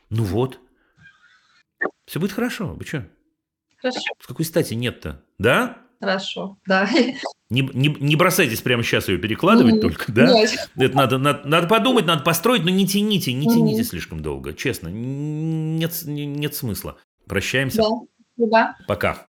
Ну 0.08 0.24
вот. 0.24 0.58
Все 2.06 2.20
будет 2.20 2.32
хорошо. 2.32 2.68
Вы 2.74 2.84
что? 2.86 3.06
Хорошо, 3.82 4.00
С 4.18 4.26
какой 4.26 4.46
стати 4.46 4.72
нет-то? 4.72 5.22
Да? 5.38 5.85
Хорошо, 6.00 6.58
да. 6.66 6.88
Не, 7.48 7.60
не, 7.74 7.96
не 8.00 8.16
бросайтесь 8.16 8.60
прямо 8.60 8.82
сейчас 8.82 9.06
ее 9.06 9.18
перекладывать 9.18 9.80
только, 9.80 10.10
да? 10.10 10.26
Нет. 10.32 10.68
Это 10.76 10.96
надо, 10.96 11.18
надо, 11.18 11.48
надо 11.48 11.68
подумать, 11.68 12.04
надо 12.04 12.24
построить, 12.24 12.64
но 12.64 12.70
не 12.70 12.88
тяните, 12.88 13.32
не 13.32 13.46
тяните 13.46 13.84
слишком 13.84 14.20
долго, 14.20 14.52
честно. 14.52 14.88
Нет, 14.88 15.92
нет 16.04 16.56
смысла. 16.56 16.96
Прощаемся. 17.28 17.82
Да. 18.36 18.46
Да. 18.48 18.76
Пока. 18.88 19.26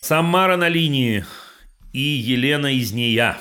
Самара 0.00 0.56
на 0.56 0.68
линии 0.68 1.24
и 1.92 2.00
Елена 2.00 2.74
из 2.74 2.92
нея. 2.92 3.38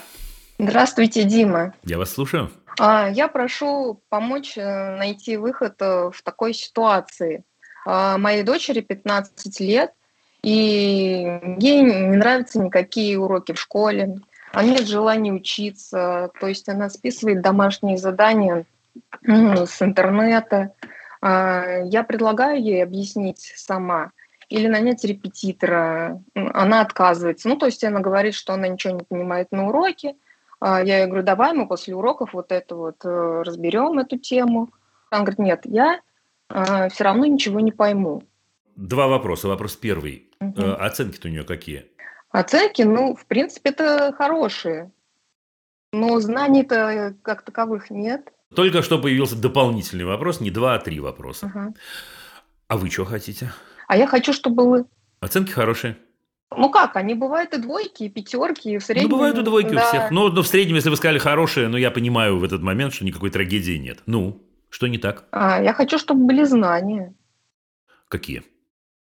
Здравствуйте, 0.60 1.24
Дима. 1.24 1.74
Я 1.86 1.98
вас 1.98 2.12
слушаю. 2.12 2.52
А, 2.80 3.10
Я 3.10 3.28
прошу 3.28 4.02
помочь 4.10 4.58
э, 4.58 4.96
найти 4.98 5.38
выход 5.38 5.76
э, 5.80 6.12
в 6.14 6.22
такой 6.24 6.54
ситуации. 6.54 7.44
А, 7.86 8.18
Моей 8.18 8.44
дочери 8.44 8.82
15 8.82 9.60
лет, 9.60 9.94
и 10.44 11.40
ей 11.60 11.82
не 11.82 12.18
нравятся 12.18 12.60
никакие 12.60 13.20
уроки 13.20 13.54
в 13.54 13.60
школе. 13.60 14.18
Она 14.54 14.70
нет 14.70 14.88
желания 14.88 15.32
учиться, 15.32 16.32
то 16.40 16.48
есть 16.48 16.68
она 16.68 16.90
списывает 16.90 17.42
домашние 17.42 17.98
задания 17.98 18.66
с 19.24 19.82
интернета. 19.82 20.74
А, 21.22 21.84
Я 21.84 22.04
предлагаю 22.04 22.62
ей 22.62 22.84
объяснить 22.84 23.54
сама 23.56 24.12
или 24.50 24.68
нанять 24.68 25.04
репетитора. 25.06 26.22
Она 26.36 26.82
отказывается. 26.82 27.48
Ну, 27.48 27.56
то 27.56 27.68
есть 27.68 27.84
она 27.86 28.02
говорит, 28.02 28.34
что 28.34 28.54
она 28.54 28.68
ничего 28.68 28.96
не 28.96 29.04
понимает 29.04 29.48
на 29.52 29.70
уроке, 29.70 30.16
Я 30.62 31.00
ей 31.00 31.08
говорю, 31.08 31.24
давай 31.24 31.54
мы 31.54 31.68
после 31.68 31.96
уроков 31.96 32.34
вот 32.34 32.52
это 32.52 32.76
вот 32.76 33.04
э, 33.04 33.42
разберем 33.44 33.98
эту 34.00 34.18
тему. 34.18 34.70
Она 35.10 35.22
говорит, 35.24 35.40
нет, 35.40 35.62
я 35.66 36.00
все 36.90 37.04
равно 37.04 37.26
ничего 37.26 37.60
не 37.62 37.72
пойму. 37.72 38.24
Два 38.76 39.08
вопроса. 39.08 39.48
Вопрос 39.48 39.76
первый. 39.76 40.30
Э, 40.40 40.74
Оценки-то 40.74 41.28
у 41.28 41.32
нее 41.32 41.44
какие? 41.44 41.86
Оценки, 42.30 42.82
ну, 42.84 43.16
в 43.16 43.26
принципе, 43.26 43.72
это 43.72 44.14
хорошие. 44.18 44.92
Но 45.94 46.20
знаний-то 46.20 47.16
как 47.22 47.42
таковых 47.44 47.90
нет. 47.90 48.32
Только 48.56 48.82
что 48.82 49.02
появился 49.02 49.36
дополнительный 49.42 50.06
вопрос, 50.06 50.40
не 50.42 50.52
два, 50.52 50.76
а 50.76 50.80
три 50.80 51.00
вопроса. 51.00 51.48
Ага. 51.48 51.74
А 52.68 52.78
вы 52.78 52.90
что 52.90 53.06
хотите? 53.06 53.52
А 53.88 53.98
я 53.98 54.08
хочу, 54.08 54.32
чтобы... 54.34 54.70
вы- 54.70 54.86
Оценки 55.20 55.52
хорошие. 55.52 55.98
Ну 56.56 56.70
как, 56.70 56.98
они 56.98 57.14
бывают 57.14 57.54
и 57.54 57.58
двойки, 57.58 58.04
и 58.04 58.10
пятерки, 58.10 58.74
и 58.74 58.78
в 58.78 58.84
среднем... 58.84 59.10
Ну, 59.10 59.16
бывают 59.16 59.38
и 59.38 59.42
двойки 59.42 59.74
да. 59.74 59.84
у 59.84 59.88
всех. 59.88 60.12
Но, 60.12 60.30
но 60.30 60.42
в 60.42 60.48
среднем, 60.48 60.76
если 60.76 60.90
вы 60.90 60.98
сказали 60.98 61.18
хорошие, 61.18 61.70
ну, 61.70 61.78
я 61.78 61.92
понимаю 61.92 62.40
в 62.40 62.44
этот 62.44 62.62
момент, 62.62 62.94
что 62.94 63.06
никакой 63.06 63.30
трагедии 63.30 63.78
нет. 63.78 64.00
Ну, 64.06 64.42
что 64.70 64.88
не 64.88 64.98
так? 64.98 65.26
А, 65.32 65.62
я 65.62 65.74
хочу, 65.74 65.98
чтобы 65.98 66.26
были 66.26 66.44
знания. 66.44 67.14
Какие? 68.10 68.44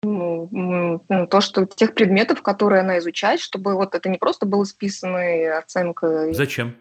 Ну, 0.04 0.48
ну, 0.52 1.28
то, 1.28 1.41
что 1.41 1.66
тех 1.66 1.94
предметов, 1.94 2.41
которые 2.41 2.82
она 2.82 3.00
изучает, 3.00 3.39
чтобы 3.39 3.74
вот 3.74 3.96
это 3.96 4.10
не 4.10 4.18
просто 4.18 4.46
было 4.46 4.64
списанной 4.64 5.58
оценкой. 5.58 6.34
Зачем? 6.34 6.76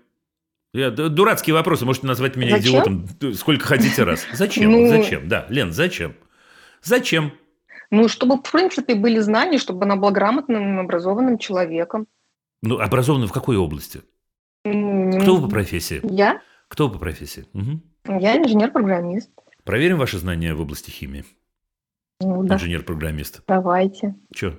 Я, 0.74 0.90
дурацкие 0.90 1.54
вопросы, 1.54 1.84
можете 1.84 2.06
назвать 2.06 2.36
меня 2.36 2.56
Зачем? 2.56 2.70
идиотом 2.70 3.34
сколько 3.34 3.66
хотите 3.66 4.04
раз. 4.04 4.26
Зачем? 4.32 4.70
Ну- 4.70 4.88
Зачем? 4.88 5.28
Да, 5.28 5.46
Лен, 5.50 5.72
зачем? 5.72 6.14
Зачем? 6.82 7.32
Ну, 7.92 8.08
чтобы, 8.08 8.36
в 8.38 8.50
принципе, 8.50 8.94
были 8.94 9.18
знания, 9.18 9.58
чтобы 9.58 9.84
она 9.84 9.96
была 9.96 10.10
грамотным, 10.12 10.80
образованным 10.80 11.36
человеком. 11.36 12.06
Ну, 12.62 12.78
образованный 12.80 13.26
в 13.26 13.32
какой 13.32 13.58
области? 13.58 14.00
Кто 14.64 15.36
вы 15.36 15.42
по 15.42 15.48
профессии? 15.48 16.00
Я? 16.02 16.40
Кто 16.68 16.88
вы 16.88 16.94
по 16.94 16.98
профессии? 16.98 17.46
Мгм. 17.52 17.82
Я 18.06 18.38
инженер-программист. 18.38 19.30
Проверим 19.64 19.98
ваши 19.98 20.16
знания 20.16 20.54
в 20.54 20.60
области 20.62 20.90
химии. 20.90 21.26
Ну, 22.20 22.42
да, 22.44 22.54
Инженер-программист. 22.54 23.42
давайте. 23.46 24.14
Че? 24.34 24.58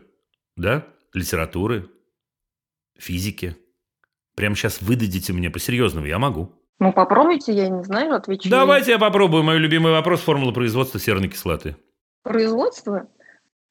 Да? 0.56 0.86
Литературы? 1.14 1.90
Физики? 3.00 3.58
Прямо 4.36 4.56
сейчас 4.56 4.80
выдадите 4.80 5.34
мне 5.34 5.50
по-серьезному, 5.50 6.06
я 6.06 6.20
могу. 6.20 6.52
Ну, 6.78 6.94
попробуйте, 6.94 7.52
я 7.52 7.70
не 7.70 7.84
знаю, 7.84 8.14
отвечу. 8.14 8.48
Давайте 8.48 8.92
я 8.92 9.00
попробую. 9.00 9.42
Мой 9.42 9.58
любимый 9.58 9.92
вопрос– 9.92 10.22
формула 10.24 10.52
производства 10.52 11.00
серной 11.00 11.30
кислоты. 11.30 11.78
Производство? 12.22 13.08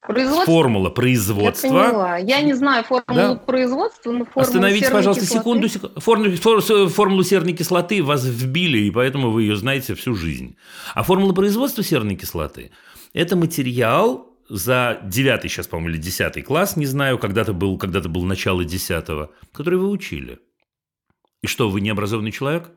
Производство? 0.06 0.46
Формула 0.52 0.88
Я 0.88 0.90
производства. 0.90 1.68
поняла. 1.68 2.16
Я 2.18 2.40
не 2.42 2.54
знаю 2.54 2.82
формулу 2.84 3.04
Да. 3.06 3.34
производства, 3.36 4.10
но 4.10 4.24
формулу 4.24 4.42
Остановитесь, 4.46 4.86
серной 4.86 4.98
пожалуйста, 4.98 5.24
кислоты- 5.24 5.38
секунду. 5.38 5.68
сек- 5.68 6.00
Формулу, 6.02 6.36
фор- 6.36 6.88
формулу 6.88 7.22
серной 7.22 7.52
кислоты 7.52 8.02
вас 8.02 8.24
вбили, 8.24 8.78
и 8.78 8.90
поэтому 8.90 9.30
вы 9.30 9.42
ее 9.42 9.56
знаете 9.56 9.94
всю 9.94 10.14
жизнь. 10.14 10.56
А 10.94 11.04
формула 11.04 11.32
производства 11.32 11.84
серной 11.84 12.16
кислоты– 12.16 12.72
это 13.12 13.36
материал 13.36 14.26
за 14.48 15.00
девятый, 15.04 15.48
сейчас, 15.48 15.68
по-моему, 15.68 15.90
или 15.94 15.98
десятый 15.98 16.42
класс, 16.42 16.76
не 16.76 16.86
знаю, 16.86 17.16
когда-то 17.18 17.52
был, 17.52 17.78
когда-то 17.78 18.08
был 18.08 18.24
начало 18.24 18.64
десятого, 18.64 19.30
который 19.52 19.78
вы 19.78 19.88
учили. 19.88 20.40
И 21.42 21.46
что, 21.46 21.70
вы 21.70 21.80
не 21.80 21.90
образованный 21.90 22.32
человек? 22.32 22.70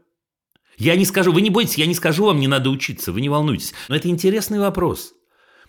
Я 0.78 0.96
не 0.96 1.06
скажу, 1.06 1.32
вы 1.32 1.42
не 1.42 1.50
бойтесь, 1.50 1.78
я 1.78 1.86
не 1.88 1.96
скажу 1.96 2.26
вам, 2.26 2.40
не 2.40 2.48
надо 2.48 2.70
учиться, 2.70 3.12
вы 3.12 3.22
не 3.22 3.30
волнуйтесь. 3.30 3.74
Но 3.90 3.96
это 3.96 4.10
интересный 4.10 4.60
вопрос. 4.60 5.14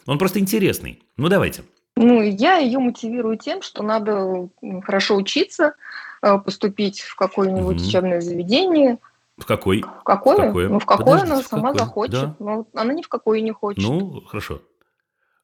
Он 0.06 0.18
просто 0.18 0.38
интересный. 0.38 1.02
Ну, 1.16 1.28
давайте. 1.28 1.62
Ну, 1.96 2.20
я 2.22 2.58
ее 2.58 2.78
мотивирую 2.78 3.38
тем, 3.38 3.62
что 3.62 3.82
надо 3.82 4.48
хорошо 4.84 5.16
учиться, 5.16 5.74
э, 6.22 6.38
поступить 6.38 7.00
в 7.00 7.16
какое-нибудь 7.16 7.76
Мгм. 7.76 7.86
учебное 7.86 8.20
заведение. 8.20 8.98
В 9.38 9.44
какой? 9.46 9.82
В 9.82 10.02
какое? 10.04 10.36
В 10.36 10.46
какое? 10.46 10.68
Ну, 10.68 10.78
в 10.78 10.86
какое 10.86 11.04
Подождите, 11.04 11.32
она 11.32 11.42
сама 11.42 11.68
какое? 11.72 11.84
захочет. 11.84 12.12
Да. 12.12 12.36
Но 12.38 12.66
она 12.74 12.92
ни 12.92 13.02
в 13.02 13.08
какое 13.08 13.40
не 13.40 13.52
хочет. 13.52 13.82
Ну, 13.82 14.20
хорошо. 14.22 14.62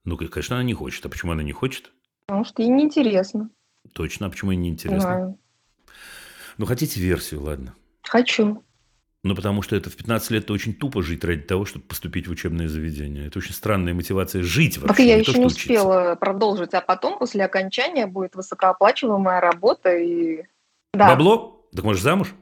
Ну, 0.04 0.16
конечно, 0.16 0.56
она 0.56 0.64
не 0.64 0.74
хочет. 0.74 1.04
А 1.06 1.08
почему 1.08 1.32
она 1.32 1.42
не 1.42 1.52
хочет? 1.52 1.92
Потому 2.26 2.44
что 2.44 2.62
ей 2.62 2.68
неинтересно. 2.70 3.50
Точно. 3.94 4.26
А 4.26 4.30
почему 4.30 4.50
ей 4.52 4.56
не 4.58 4.68
Не 4.68 4.74
интересно? 4.74 5.00
знаю. 5.00 5.38
Ну, 6.58 6.66
хотите 6.66 7.00
версию, 7.00 7.42
ладно. 7.42 7.74
Хочу. 8.02 8.62
Ну, 9.24 9.36
потому 9.36 9.62
что 9.62 9.76
это 9.76 9.88
в 9.88 9.96
15 9.96 10.30
лет 10.32 10.44
это 10.44 10.52
очень 10.52 10.74
тупо 10.74 11.00
жить 11.00 11.24
ради 11.24 11.42
того, 11.42 11.64
чтобы 11.64 11.84
поступить 11.84 12.26
в 12.26 12.32
учебное 12.32 12.66
заведение. 12.66 13.28
Это 13.28 13.38
очень 13.38 13.52
странная 13.54 13.94
мотивация 13.94 14.42
жить 14.42 14.78
вообще. 14.78 14.88
Так 14.88 14.98
я 14.98 15.14
не 15.14 15.20
еще 15.20 15.32
то, 15.32 15.38
не 15.38 15.48
что 15.48 15.54
учиться. 15.54 15.72
успела 15.72 16.14
продолжить, 16.16 16.74
а 16.74 16.80
потом, 16.80 17.18
после 17.18 17.44
окончания, 17.44 18.06
будет 18.06 18.34
высокооплачиваемая 18.34 19.40
работа. 19.40 19.96
И... 19.96 20.42
Да. 20.92 21.08
Бабло? 21.08 21.64
Так 21.72 21.84
можешь 21.84 22.02
замуж? 22.02 22.34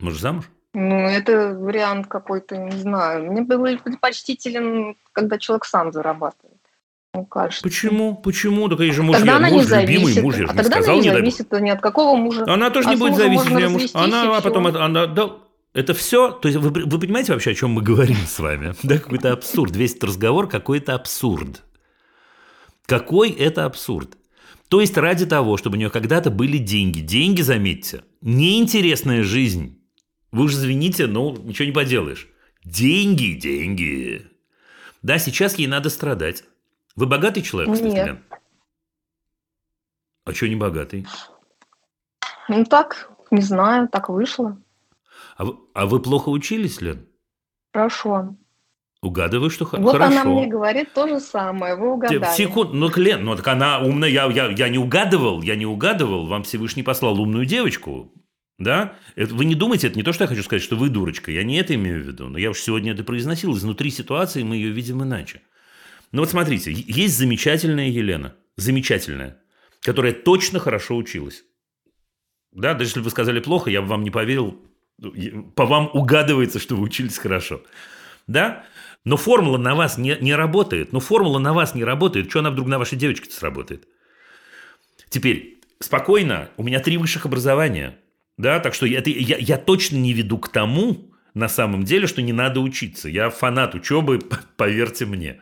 Можешь 0.00 0.20
замуж? 0.20 0.50
Ну, 0.74 0.96
это 1.06 1.54
вариант 1.56 2.08
какой-то, 2.08 2.56
не 2.56 2.72
знаю. 2.72 3.30
Мне 3.30 3.42
было 3.42 3.76
предпочтителен, 3.76 4.96
когда 5.12 5.38
человек 5.38 5.64
сам 5.64 5.92
зарабатывает. 5.92 6.58
Мне 7.14 7.26
кажется. 7.30 7.62
Почему? 7.62 8.16
Почему? 8.16 8.68
Так 8.68 8.80
же 8.92 9.04
муж, 9.04 9.18
Тогда 9.18 9.32
я, 9.32 9.38
она 9.38 9.50
муж 9.50 9.66
не 9.66 9.82
любимый 9.82 10.12
зависит. 10.12 10.22
муж, 10.24 10.36
я 10.36 10.44
а 10.44 10.46
же 10.48 10.52
не 10.52 10.58
тогда 10.58 10.70
сказал, 10.70 10.94
она 10.94 11.00
не 11.00 11.08
не 11.08 11.14
зависит 11.14 11.52
ни 11.52 11.70
от 11.70 11.80
какого 11.80 12.16
мужа. 12.16 12.44
Она 12.48 12.70
тоже 12.70 12.88
А 12.88 12.90
не 12.90 12.96
с 12.96 12.98
будет 12.98 13.14
зависеть, 13.14 13.50
где 13.52 13.68
муж. 13.68 13.82
Она, 13.94 14.36
а 14.36 14.40
потом, 14.40 14.66
она, 14.66 15.06
да, 15.06 15.30
это 15.74 15.92
все, 15.92 16.30
то 16.30 16.48
есть 16.48 16.58
вы, 16.58 16.70
вы 16.70 17.00
понимаете 17.00 17.32
вообще, 17.32 17.50
о 17.50 17.54
чем 17.54 17.70
мы 17.70 17.82
говорим 17.82 18.16
с 18.16 18.38
вами? 18.38 18.74
Да, 18.84 18.98
какой-то 18.98 19.32
абсурд. 19.32 19.74
Весь 19.74 19.90
этот 19.90 20.04
разговор 20.04 20.48
какой-то 20.48 20.94
абсурд. 20.94 21.62
Какой 22.86 23.30
это 23.30 23.64
абсурд? 23.64 24.16
То 24.68 24.80
есть 24.80 24.96
ради 24.96 25.26
того, 25.26 25.56
чтобы 25.56 25.76
у 25.76 25.78
нее 25.78 25.90
когда-то 25.90 26.30
были 26.30 26.58
деньги. 26.58 27.00
Деньги, 27.00 27.42
заметьте, 27.42 28.04
неинтересная 28.20 29.24
жизнь. 29.24 29.82
Вы 30.30 30.44
уж 30.44 30.52
извините, 30.52 31.06
но 31.06 31.32
ничего 31.32 31.66
не 31.66 31.72
поделаешь. 31.72 32.28
Деньги, 32.64 33.32
деньги. 33.32 34.26
Да, 35.02 35.18
сейчас 35.18 35.56
ей 35.56 35.66
надо 35.66 35.90
страдать. 35.90 36.44
Вы 36.94 37.06
богатый 37.06 37.42
человек, 37.42 37.74
кстати, 37.74 37.92
Нет. 37.92 38.06
Лен? 38.06 38.24
А 40.24 40.32
что 40.32 40.48
не 40.48 40.56
богатый? 40.56 41.06
Ну 42.48 42.64
так, 42.64 43.10
не 43.30 43.42
знаю, 43.42 43.88
так 43.88 44.08
вышло. 44.08 44.56
А 45.36 45.44
вы, 45.44 45.56
а 45.74 45.86
вы 45.86 46.00
плохо 46.00 46.28
учились, 46.28 46.80
Лен? 46.80 47.06
Хорошо. 47.72 48.36
Угадываю, 49.02 49.50
что 49.50 49.64
Вот 49.64 49.92
хорошо. 49.92 50.20
она 50.20 50.24
мне 50.24 50.46
говорит 50.46 50.94
то 50.94 51.06
же 51.06 51.20
самое. 51.20 51.74
Вы 51.76 51.92
угадали. 51.92 52.34
Секунд, 52.34 52.72
ну, 52.72 52.90
Лен, 52.96 53.24
ну 53.24 53.36
так 53.36 53.46
она 53.48 53.80
умная, 53.80 54.08
я, 54.08 54.26
я, 54.26 54.50
я 54.50 54.68
не 54.70 54.78
угадывал, 54.78 55.42
я 55.42 55.56
не 55.56 55.66
угадывал, 55.66 56.26
вам 56.26 56.42
Всевышний 56.44 56.82
послал 56.82 57.20
умную 57.20 57.44
девочку, 57.44 58.12
да? 58.58 58.96
Это, 59.14 59.34
вы 59.34 59.44
не 59.44 59.54
думайте, 59.54 59.88
это 59.88 59.96
не 59.96 60.02
то, 60.02 60.14
что 60.14 60.24
я 60.24 60.28
хочу 60.28 60.42
сказать, 60.42 60.62
что 60.62 60.76
вы 60.76 60.88
дурочка, 60.88 61.30
я 61.30 61.42
не 61.42 61.56
это 61.56 61.74
имею 61.74 62.02
в 62.02 62.06
виду, 62.06 62.28
но 62.28 62.38
я 62.38 62.50
уж 62.50 62.58
сегодня 62.60 62.92
это 62.92 63.04
произносил, 63.04 63.54
изнутри 63.54 63.90
ситуации 63.90 64.42
мы 64.42 64.56
ее 64.56 64.70
видим 64.70 65.02
иначе. 65.02 65.42
Ну 66.12 66.22
вот 66.22 66.30
смотрите, 66.30 66.72
есть 66.72 67.18
замечательная 67.18 67.88
Елена, 67.88 68.34
замечательная, 68.56 69.38
которая 69.80 70.12
точно 70.12 70.60
хорошо 70.60 70.96
училась. 70.96 71.44
Да, 72.52 72.72
даже 72.72 72.84
если 72.84 73.00
бы 73.00 73.04
вы 73.04 73.10
сказали 73.10 73.40
плохо, 73.40 73.68
я 73.68 73.82
бы 73.82 73.88
вам 73.88 74.04
не 74.04 74.10
поверил. 74.10 74.62
Ну, 74.98 75.42
По 75.54 75.66
вам 75.66 75.90
угадывается, 75.92 76.58
что 76.58 76.76
вы 76.76 76.82
учились 76.84 77.18
хорошо. 77.18 77.62
Да? 78.26 78.64
Но 79.04 79.16
формула 79.16 79.58
на 79.58 79.74
вас 79.74 79.98
не, 79.98 80.16
не 80.20 80.34
работает. 80.34 80.92
Но 80.92 81.00
формула 81.00 81.38
на 81.38 81.52
вас 81.52 81.74
не 81.74 81.84
работает. 81.84 82.30
Что 82.30 82.40
она 82.40 82.50
вдруг 82.50 82.68
на 82.68 82.78
вашей 82.78 82.96
девочке-то 82.96 83.34
сработает? 83.34 83.86
Теперь, 85.10 85.60
спокойно, 85.80 86.48
у 86.56 86.62
меня 86.62 86.80
три 86.80 86.96
высших 86.96 87.26
образования. 87.26 87.98
Да, 88.38 88.60
так 88.60 88.74
что 88.74 88.86
это- 88.86 89.10
я, 89.10 89.36
я 89.36 89.58
точно 89.58 89.96
не 89.96 90.12
веду 90.12 90.38
к 90.38 90.48
тому, 90.48 91.10
на 91.34 91.48
самом 91.48 91.84
деле, 91.84 92.06
что 92.06 92.22
не 92.22 92.32
надо 92.32 92.60
учиться. 92.60 93.08
Я 93.08 93.30
фанат 93.30 93.74
учебы, 93.74 94.20
поверьте 94.56 95.04
мне. 95.04 95.40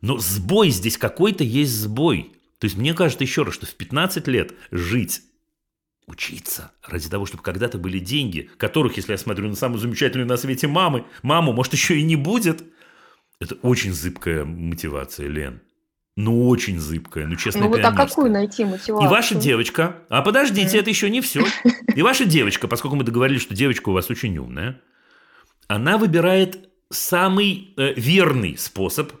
Но 0.00 0.18
сбой 0.18 0.70
здесь 0.70 0.98
какой-то 0.98 1.44
есть 1.44 1.72
сбой. 1.72 2.32
То 2.58 2.66
есть 2.66 2.76
мне 2.76 2.94
кажется 2.94 3.24
еще 3.24 3.42
раз, 3.42 3.54
что 3.54 3.66
в 3.66 3.74
15 3.74 4.28
лет 4.28 4.52
жить 4.70 5.22
учиться 6.06 6.72
ради 6.86 7.08
того, 7.08 7.26
чтобы 7.26 7.42
когда-то 7.42 7.78
были 7.78 7.98
деньги, 7.98 8.50
которых, 8.56 8.96
если 8.96 9.12
я 9.12 9.18
смотрю 9.18 9.48
на 9.48 9.54
самую 9.54 9.78
замечательную 9.78 10.28
на 10.28 10.36
свете 10.36 10.66
мамы, 10.66 11.04
маму, 11.22 11.52
может, 11.52 11.72
еще 11.72 11.98
и 11.98 12.02
не 12.02 12.16
будет. 12.16 12.64
Это 13.40 13.54
очень 13.62 13.92
зыбкая 13.92 14.44
мотивация, 14.44 15.28
Лен. 15.28 15.62
Ну, 16.14 16.48
очень 16.48 16.78
зыбкая, 16.78 17.26
ну, 17.26 17.36
честно 17.36 17.62
Ну 17.62 17.68
вот 17.68 17.80
а 17.82 17.92
какую 17.92 18.30
найти 18.30 18.64
мотивацию? 18.64 19.08
И 19.08 19.10
ваша 19.10 19.34
девочка, 19.34 19.96
а 20.10 20.20
подождите, 20.20 20.76
это 20.78 20.90
еще 20.90 21.08
не 21.08 21.22
все. 21.22 21.44
И 21.94 22.02
ваша 22.02 22.26
девочка, 22.26 22.68
поскольку 22.68 22.96
мы 22.96 23.04
договорились, 23.04 23.40
что 23.40 23.54
девочка 23.54 23.88
у 23.88 23.92
вас 23.92 24.10
очень 24.10 24.36
умная, 24.36 24.80
она 25.68 25.96
выбирает 25.96 26.68
самый 26.90 27.72
э, 27.78 27.94
верный 27.94 28.58
способ, 28.58 29.12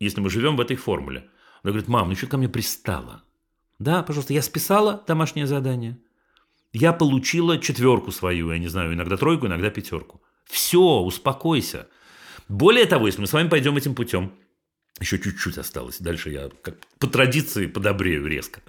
если 0.00 0.20
мы 0.20 0.28
живем 0.28 0.56
в 0.56 0.60
этой 0.60 0.76
формуле. 0.76 1.30
Она 1.62 1.72
говорит, 1.72 1.88
мам, 1.88 2.10
ну 2.10 2.14
что 2.14 2.26
ко 2.26 2.36
мне 2.36 2.48
пристала? 2.48 3.22
Да, 3.82 4.04
пожалуйста, 4.04 4.32
я 4.32 4.42
списала 4.42 5.02
домашнее 5.08 5.46
задание. 5.48 5.98
Я 6.72 6.92
получила 6.92 7.58
четверку 7.58 8.12
свою, 8.12 8.52
я 8.52 8.58
не 8.58 8.68
знаю, 8.68 8.94
иногда 8.94 9.16
тройку, 9.16 9.48
иногда 9.48 9.70
пятерку. 9.70 10.22
Все, 10.44 10.78
успокойся. 10.78 11.88
Более 12.48 12.86
того, 12.86 13.06
если 13.06 13.20
мы 13.20 13.26
с 13.26 13.32
вами 13.32 13.48
пойдем 13.48 13.76
этим 13.76 13.96
путем, 13.96 14.32
еще 15.00 15.18
чуть-чуть 15.18 15.58
осталось. 15.58 15.98
Дальше 15.98 16.30
я 16.30 16.48
как 16.62 16.76
по 17.00 17.08
традиции 17.08 17.66
подобрею 17.66 18.24
резко. 18.24 18.60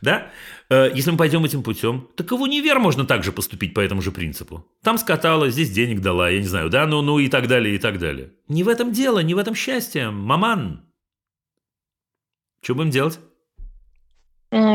Да? 0.00 0.30
Э, 0.70 0.90
Если 0.94 1.10
мы 1.10 1.18
пойдем 1.18 1.44
этим 1.44 1.62
путем, 1.62 2.08
так 2.16 2.32
и 2.32 2.34
в 2.34 2.40
универ 2.40 2.78
можно 2.78 3.04
также 3.04 3.32
поступить 3.32 3.74
по 3.74 3.80
этому 3.80 4.00
же 4.00 4.12
принципу. 4.12 4.66
Там 4.82 4.96
скатала, 4.96 5.50
здесь 5.50 5.70
денег 5.70 6.00
дала, 6.00 6.30
я 6.30 6.40
не 6.40 6.46
знаю, 6.46 6.70
да, 6.70 6.86
ну, 6.86 7.02
ну 7.02 7.18
и 7.18 7.28
так 7.28 7.48
далее, 7.48 7.74
и 7.74 7.78
так 7.78 7.98
далее. 7.98 8.32
Не 8.48 8.62
в 8.62 8.68
этом 8.68 8.92
дело, 8.92 9.18
не 9.18 9.34
в 9.34 9.38
этом 9.38 9.54
счастье, 9.54 10.08
маман. 10.10 10.86
Что 12.62 12.74
будем 12.74 12.88
делать? 12.88 13.20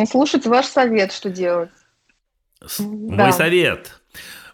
Слушать 0.09 0.45
ваш 0.45 0.65
совет, 0.65 1.11
что 1.11 1.29
делать. 1.29 1.69
С- 2.65 2.79
М, 2.79 3.07
Мой 3.07 3.17
да. 3.17 3.31
совет. 3.31 4.01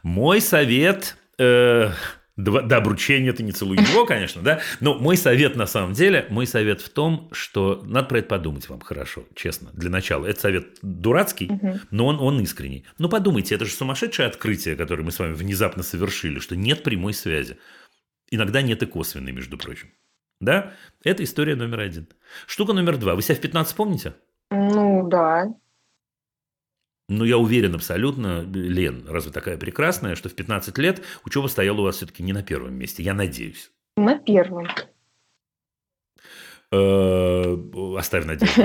Мой 0.03 0.39
совет... 0.41 1.17
э, 1.39 1.89
два- 2.37 2.61
да, 2.61 2.77
обручение 2.77 3.31
это 3.31 3.41
не 3.41 3.51
целуй 3.51 3.77
его, 3.77 4.05
конечно, 4.05 4.41
да. 4.41 4.59
Но 4.79 4.93
мой 4.99 5.17
совет 5.17 5.55
на 5.55 5.65
самом 5.65 5.93
деле, 5.93 6.27
мой 6.29 6.45
совет 6.45 6.81
в 6.81 6.89
том, 6.89 7.29
что 7.31 7.81
надо 7.85 8.07
про 8.07 8.19
это 8.19 8.27
подумать 8.27 8.69
вам 8.69 8.81
хорошо, 8.81 9.25
честно, 9.35 9.69
для 9.73 9.89
начала. 9.89 10.25
Это 10.27 10.39
совет 10.41 10.77
дурацкий, 10.83 11.47
Мгм. 11.47 11.81
но 11.91 12.05
он, 12.05 12.19
он 12.19 12.39
искренний. 12.41 12.85
Ну, 12.99 13.09
подумайте, 13.09 13.55
это 13.55 13.65
же 13.65 13.71
сумасшедшее 13.71 14.27
открытие, 14.27 14.75
которое 14.75 15.03
мы 15.03 15.11
с 15.11 15.17
вами 15.19 15.33
внезапно 15.33 15.81
совершили, 15.81 16.39
что 16.39 16.55
нет 16.55 16.83
прямой 16.83 17.13
связи. 17.13 17.57
Иногда 18.29 18.61
нет 18.61 18.83
и 18.83 18.85
косвенной, 18.85 19.31
между 19.31 19.57
прочим. 19.57 19.89
Да? 20.41 20.73
Это 21.03 21.23
история 21.23 21.55
номер 21.55 21.79
один. 21.79 22.07
Штука 22.45 22.73
номер 22.73 22.97
два. 22.97 23.15
Вы 23.15 23.21
себя 23.23 23.35
в 23.35 23.39
15 23.39 23.75
помните? 23.75 24.13
Ну 24.51 25.07
да. 25.09 25.53
Ну, 27.07 27.23
я 27.23 27.37
уверен 27.37 27.75
абсолютно, 27.75 28.41
Лен, 28.41 29.05
разве 29.07 29.31
такая 29.31 29.57
прекрасная, 29.57 30.15
что 30.15 30.27
в 30.27 30.33
15 30.33 30.75
лет 30.79 31.03
учеба 31.23 31.47
стояла 31.47 31.81
у 31.81 31.83
вас 31.83 31.97
все-таки 31.97 32.23
не 32.23 32.33
на 32.33 32.41
первом 32.41 32.73
месте, 32.73 33.03
я 33.03 33.13
надеюсь. 33.13 33.71
На 33.95 34.17
первом. 34.17 34.67
Э, 36.71 37.57
Оставь 37.97 38.25
надежду 38.25 38.63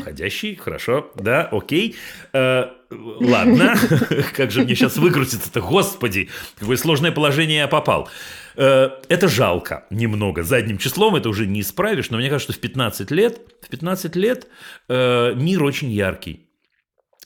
входящий, 0.00 0.56
хорошо, 0.56 1.12
да, 1.16 1.48
окей. 1.52 1.96
Э, 2.32 2.68
Ладно, 2.90 3.74
как 4.36 4.50
же 4.50 4.62
мне 4.64 4.74
сейчас 4.74 4.96
выкрутиться-то, 4.96 5.60
господи, 5.60 6.28
какое 6.58 6.76
сложное 6.76 7.12
положение 7.12 7.58
я 7.58 7.68
попал. 7.68 8.08
Э, 8.56 8.90
Это 9.08 9.28
жалко 9.28 9.86
немного, 9.90 10.42
задним 10.42 10.78
числом 10.78 11.16
это 11.16 11.28
уже 11.28 11.46
не 11.46 11.60
исправишь, 11.60 12.10
но 12.10 12.18
мне 12.18 12.28
кажется, 12.28 12.52
что 12.52 12.58
в 12.58 12.62
15 12.62 13.10
лет, 13.10 13.40
в 13.62 13.68
15 13.68 14.16
лет 14.16 14.48
э, 14.88 15.34
мир 15.34 15.62
очень 15.62 15.90
яркий. 15.90 16.48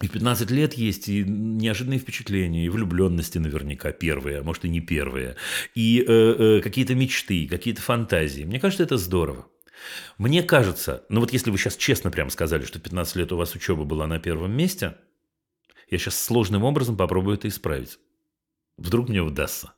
И 0.02 0.08
в 0.08 0.10
15 0.10 0.50
лет 0.50 0.74
есть 0.74 1.08
и 1.08 1.24
неожиданные 1.24 1.98
впечатления, 1.98 2.66
и 2.66 2.68
влюбленности 2.68 3.38
наверняка 3.38 3.92
первые, 3.92 4.40
а 4.40 4.42
может 4.42 4.66
и 4.66 4.68
не 4.68 4.80
первые, 4.80 5.36
и 5.74 6.04
э, 6.06 6.12
э, 6.12 6.60
какие-то 6.60 6.94
мечты, 6.94 7.48
какие-то 7.48 7.80
фантазии. 7.80 8.44
Мне 8.44 8.60
кажется, 8.60 8.82
это 8.82 8.98
здорово. 8.98 9.46
Мне 10.18 10.42
кажется, 10.42 11.04
ну 11.08 11.20
вот 11.20 11.32
если 11.32 11.50
вы 11.50 11.56
сейчас 11.56 11.76
честно 11.76 12.10
прям 12.10 12.28
сказали, 12.28 12.64
что 12.64 12.78
15 12.78 13.16
лет 13.16 13.32
у 13.32 13.36
вас 13.36 13.54
учеба 13.54 13.84
была 13.84 14.06
на 14.06 14.18
первом 14.18 14.52
месте, 14.52 14.96
я 15.88 15.98
сейчас 15.98 16.22
сложным 16.22 16.64
образом 16.64 16.96
попробую 16.96 17.36
это 17.38 17.48
исправить. 17.48 17.98
Вдруг 18.76 19.08
мне 19.08 19.22
удастся. 19.22 19.75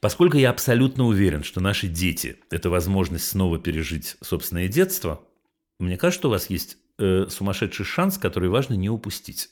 Поскольку 0.00 0.36
я 0.36 0.50
абсолютно 0.50 1.04
уверен, 1.06 1.42
что 1.42 1.60
наши 1.60 1.88
дети– 1.88 2.36
это 2.50 2.70
возможность 2.70 3.26
снова 3.26 3.58
пережить 3.58 4.16
собственное 4.20 4.68
детство, 4.68 5.24
мне 5.78 5.96
кажется, 5.96 6.20
что 6.20 6.28
у 6.28 6.32
вас 6.32 6.50
есть 6.50 6.78
э, 6.98 7.26
сумасшедший 7.28 7.84
шанс, 7.84 8.18
который 8.18 8.48
важно 8.48 8.74
не 8.74 8.88
упустить. 8.88 9.50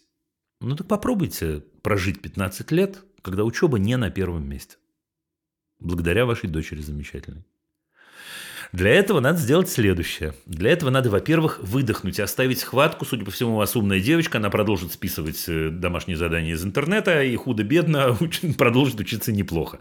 Ну 0.60 0.76
так 0.76 0.86
попробуйте 0.86 1.64
прожить 1.82 2.22
15 2.22 2.70
лет, 2.70 3.04
когда 3.22 3.44
учеба 3.44 3.78
не 3.78 3.96
на 3.96 4.10
первом 4.10 4.48
месте. 4.48 4.76
Благодаря 5.80 6.26
вашей 6.26 6.48
дочери 6.48 6.80
замечательной. 6.80 7.44
Для 8.72 8.90
этого 8.90 9.20
надо 9.20 9.38
сделать 9.38 9.68
следующее. 9.68 10.34
Для 10.46 10.70
этого 10.70 10.90
надо, 10.90 11.10
во-первых, 11.10 11.60
выдохнуть 11.62 12.18
и 12.18 12.22
оставить 12.22 12.60
схватку. 12.60 13.04
Судя 13.04 13.24
по 13.24 13.30
всему, 13.30 13.54
у 13.54 13.56
вас 13.56 13.76
умная 13.76 14.00
девочка, 14.00 14.38
она 14.38 14.50
продолжит 14.50 14.92
списывать 14.92 15.44
э, 15.48 15.70
домашние 15.70 16.16
задания 16.16 16.52
из 16.52 16.64
интернета 16.64 17.22
и 17.22 17.34
худо-бедно 17.36 18.16
продолжит 18.58 19.00
учиться 19.00 19.32
неплохо. 19.32 19.78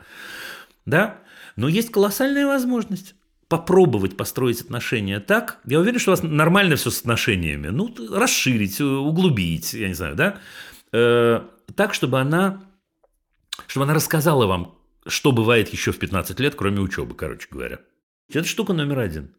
Да? 0.86 1.20
Но 1.56 1.68
есть 1.68 1.92
колоссальная 1.92 2.46
возможность 2.46 3.16
попробовать 3.48 4.18
построить 4.18 4.62
отношения 4.62 5.20
так, 5.20 5.60
я 5.66 5.80
уверен, 5.80 6.00
что 6.00 6.12
у 6.12 6.14
вас 6.14 6.24
нормально 6.24 6.76
все 6.76 6.90
с 6.90 7.00
отношениями, 7.00 7.68
ну, 7.68 7.94
расширить, 8.12 8.82
углубить, 8.82 9.74
я 9.74 9.88
не 9.88 9.94
знаю, 9.94 10.16
да, 10.16 10.40
э, 10.92 11.42
так, 11.76 11.94
чтобы 11.94 12.20
она, 12.20 12.64
чтобы 13.68 13.84
она 13.84 13.94
рассказала 13.94 14.48
вам, 14.48 14.80
что 15.06 15.32
бывает 15.32 15.70
еще 15.70 15.92
в 15.92 16.00
15 16.00 16.40
лет, 16.40 16.56
кроме 16.56 16.80
учебы, 16.80 17.14
короче 17.14 17.48
говоря. 17.52 17.80
Это 18.30 18.48
штука 18.48 18.74
номер 18.74 19.00
один. 19.00 19.36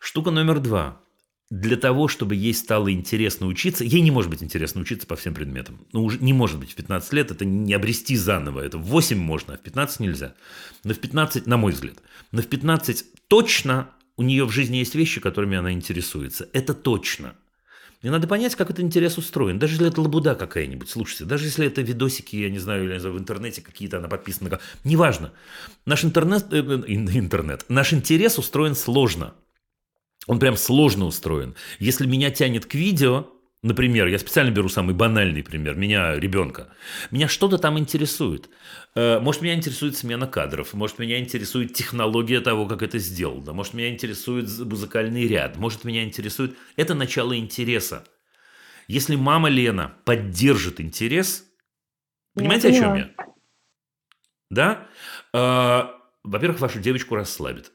Штука 0.00 0.30
номер 0.30 0.60
два. 0.60 1.00
Для 1.50 1.76
того, 1.76 2.08
чтобы 2.08 2.34
ей 2.34 2.54
стало 2.54 2.90
интересно 2.92 3.46
учиться, 3.46 3.84
ей 3.84 4.00
не 4.00 4.10
может 4.10 4.30
быть 4.30 4.42
интересно 4.42 4.80
учиться 4.80 5.06
по 5.06 5.16
всем 5.16 5.34
предметам. 5.34 5.86
Ну, 5.92 6.02
уже 6.04 6.18
не 6.18 6.32
может 6.32 6.58
быть. 6.58 6.72
В 6.72 6.74
15 6.76 7.12
лет 7.12 7.30
это 7.30 7.44
не 7.44 7.74
обрести 7.74 8.16
заново. 8.16 8.60
Это 8.60 8.78
в 8.78 8.84
8 8.84 9.18
можно, 9.18 9.54
а 9.54 9.58
в 9.58 9.60
15 9.60 10.00
нельзя. 10.00 10.34
Но 10.82 10.94
в 10.94 10.98
15, 10.98 11.46
на 11.46 11.56
мой 11.58 11.72
взгляд, 11.72 12.02
но 12.30 12.40
в 12.40 12.46
15 12.46 13.04
точно 13.28 13.90
у 14.16 14.22
нее 14.22 14.44
в 14.44 14.50
жизни 14.50 14.76
есть 14.76 14.94
вещи, 14.94 15.20
которыми 15.20 15.58
она 15.58 15.72
интересуется. 15.72 16.48
Это 16.52 16.74
точно. 16.74 17.34
Мне 18.02 18.10
надо 18.10 18.26
понять, 18.26 18.56
как 18.56 18.70
этот 18.70 18.80
интерес 18.80 19.16
устроен. 19.16 19.58
Даже 19.60 19.74
если 19.74 19.86
это 19.86 20.00
лабуда 20.00 20.34
какая-нибудь, 20.34 20.90
слушайте, 20.90 21.24
даже 21.24 21.44
если 21.44 21.66
это 21.66 21.82
видосики, 21.82 22.34
я 22.34 22.50
не 22.50 22.58
знаю, 22.58 22.84
или 22.84 22.98
в 22.98 23.18
интернете 23.18 23.62
какие-то, 23.62 23.98
она 23.98 24.08
подписана. 24.08 24.58
Неважно. 24.82 25.32
Наш 25.86 26.04
интернет, 26.04 26.52
э, 26.52 26.58
интернет, 26.58 27.64
наш 27.68 27.92
интерес 27.92 28.38
устроен 28.38 28.74
сложно. 28.74 29.34
Он 30.26 30.40
прям 30.40 30.56
сложно 30.56 31.06
устроен. 31.06 31.54
Если 31.78 32.06
меня 32.06 32.30
тянет 32.30 32.66
к 32.66 32.74
видео, 32.74 33.28
Например, 33.62 34.08
я 34.08 34.18
специально 34.18 34.50
беру 34.50 34.68
самый 34.68 34.92
банальный 34.92 35.44
пример, 35.44 35.76
меня, 35.76 36.18
ребенка. 36.18 36.74
Меня 37.12 37.28
что-то 37.28 37.58
там 37.58 37.78
интересует. 37.78 38.50
Э, 38.96 39.20
может, 39.20 39.40
меня 39.40 39.54
интересует 39.54 39.96
смена 39.96 40.26
кадров, 40.26 40.74
может, 40.74 40.98
меня 40.98 41.20
интересует 41.20 41.72
технология 41.72 42.40
того, 42.40 42.66
как 42.66 42.82
это 42.82 42.98
сделано, 42.98 43.52
может, 43.52 43.74
меня 43.74 43.88
интересует 43.90 44.48
музыкальный 44.58 45.28
ряд, 45.28 45.56
может, 45.58 45.84
меня 45.84 46.02
интересует... 46.02 46.56
Это 46.74 46.94
начало 46.94 47.38
интереса. 47.38 48.04
Если 48.88 49.14
мама 49.14 49.48
Лена 49.48 49.94
поддержит 50.04 50.80
интерес, 50.80 51.44
понимаете, 52.34 52.70
я 52.70 52.74
о 52.74 52.80
чем 52.80 52.94
я? 52.96 53.10
Да? 54.50 54.88
Э, 55.32 55.84
во-первых, 56.24 56.58
вашу 56.58 56.80
девочку 56.80 57.14
расслабит. 57.14 57.70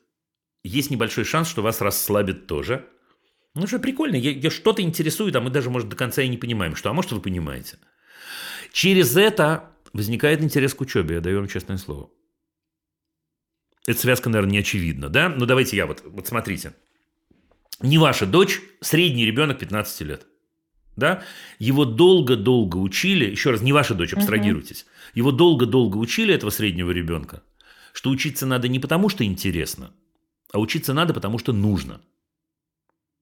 Есть 0.66 0.92
небольшой 0.92 1.24
шанс, 1.24 1.48
что 1.48 1.62
вас 1.62 1.80
расслабит 1.80 2.46
тоже– 2.46 2.90
ну, 3.60 3.68
что 3.68 3.80
прикольно, 3.80 4.16
я, 4.16 4.32
я 4.32 4.50
что-то 4.50 4.82
интересует, 4.82 5.36
а 5.36 5.42
мы 5.42 5.50
даже, 5.50 5.70
может, 5.70 5.90
до 5.90 5.96
конца 5.96 6.22
и 6.22 6.28
не 6.28 6.38
понимаем, 6.38 6.76
что. 6.76 6.90
А 6.90 6.94
может, 6.94 7.12
вы 7.12 7.22
понимаете. 7.22 7.78
Через 8.72 9.16
это 9.16 9.72
возникает 9.94 10.42
интерес 10.42 10.74
к 10.74 10.82
учебе, 10.82 11.16
я 11.16 11.22
даю 11.22 11.40
вам 11.40 11.48
честное 11.48 11.78
слово. 11.78 12.10
Эта 13.88 14.00
связка, 14.00 14.30
наверное, 14.30 14.52
не 14.52 14.58
очевидна, 14.60 15.10
да? 15.10 15.30
Но 15.30 15.46
давайте 15.46 15.78
я 15.78 15.86
вот, 15.86 16.04
вот 16.06 16.28
смотрите. 16.28 16.74
Не 17.82 17.98
ваша 17.98 18.26
дочь, 18.26 18.60
средний 18.82 19.26
ребенок 19.26 19.60
15 19.60 20.02
лет. 20.02 20.28
Да? 20.96 21.24
Его 21.60 21.86
долго-долго 21.86 22.78
учили, 22.78 23.30
еще 23.30 23.52
раз, 23.52 23.62
не 23.62 23.72
ваша 23.72 23.94
дочь, 23.94 24.14
абстрагируйтесь. 24.14 24.82
Uh-huh. 24.82 25.12
Его 25.14 25.32
долго-долго 25.32 25.98
учили, 25.98 26.34
этого 26.34 26.50
среднего 26.50 26.90
ребенка, 26.90 27.44
что 27.94 28.10
учиться 28.10 28.48
надо 28.48 28.68
не 28.68 28.80
потому, 28.80 29.08
что 29.08 29.24
интересно, 29.24 29.92
а 30.52 30.60
учиться 30.60 30.94
надо, 30.94 31.14
потому 31.14 31.38
что 31.38 31.54
нужно. 31.54 32.02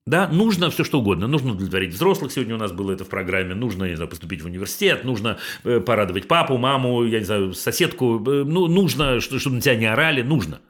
Да, 0.06 0.28
нужно 0.28 0.70
все 0.70 0.84
что 0.84 1.00
угодно. 1.00 1.26
Нужно 1.26 1.52
удовлетворить 1.52 1.92
взрослых. 1.92 2.30
Сегодня 2.30 2.54
у 2.54 2.58
нас 2.58 2.70
было 2.70 2.92
это 2.92 3.04
в 3.04 3.08
программе. 3.08 3.54
Нужно, 3.54 3.84
я 3.84 3.90
не 3.90 3.96
знаю, 3.96 4.08
поступить 4.08 4.40
в 4.40 4.46
университет. 4.46 5.02
Нужно 5.04 5.38
э, 5.64 5.80
порадовать 5.80 6.28
папу, 6.28 6.58
маму, 6.58 7.04
я 7.04 7.18
не 7.18 7.24
знаю, 7.24 7.54
соседку. 7.54 8.22
Э, 8.24 8.44
ну, 8.44 8.68
нужно, 8.68 9.20
чтобы 9.20 9.56
на 9.56 9.60
тебя 9.60 9.74
не 9.74 9.86
орали. 9.86 10.22
Нужно. 10.22 10.60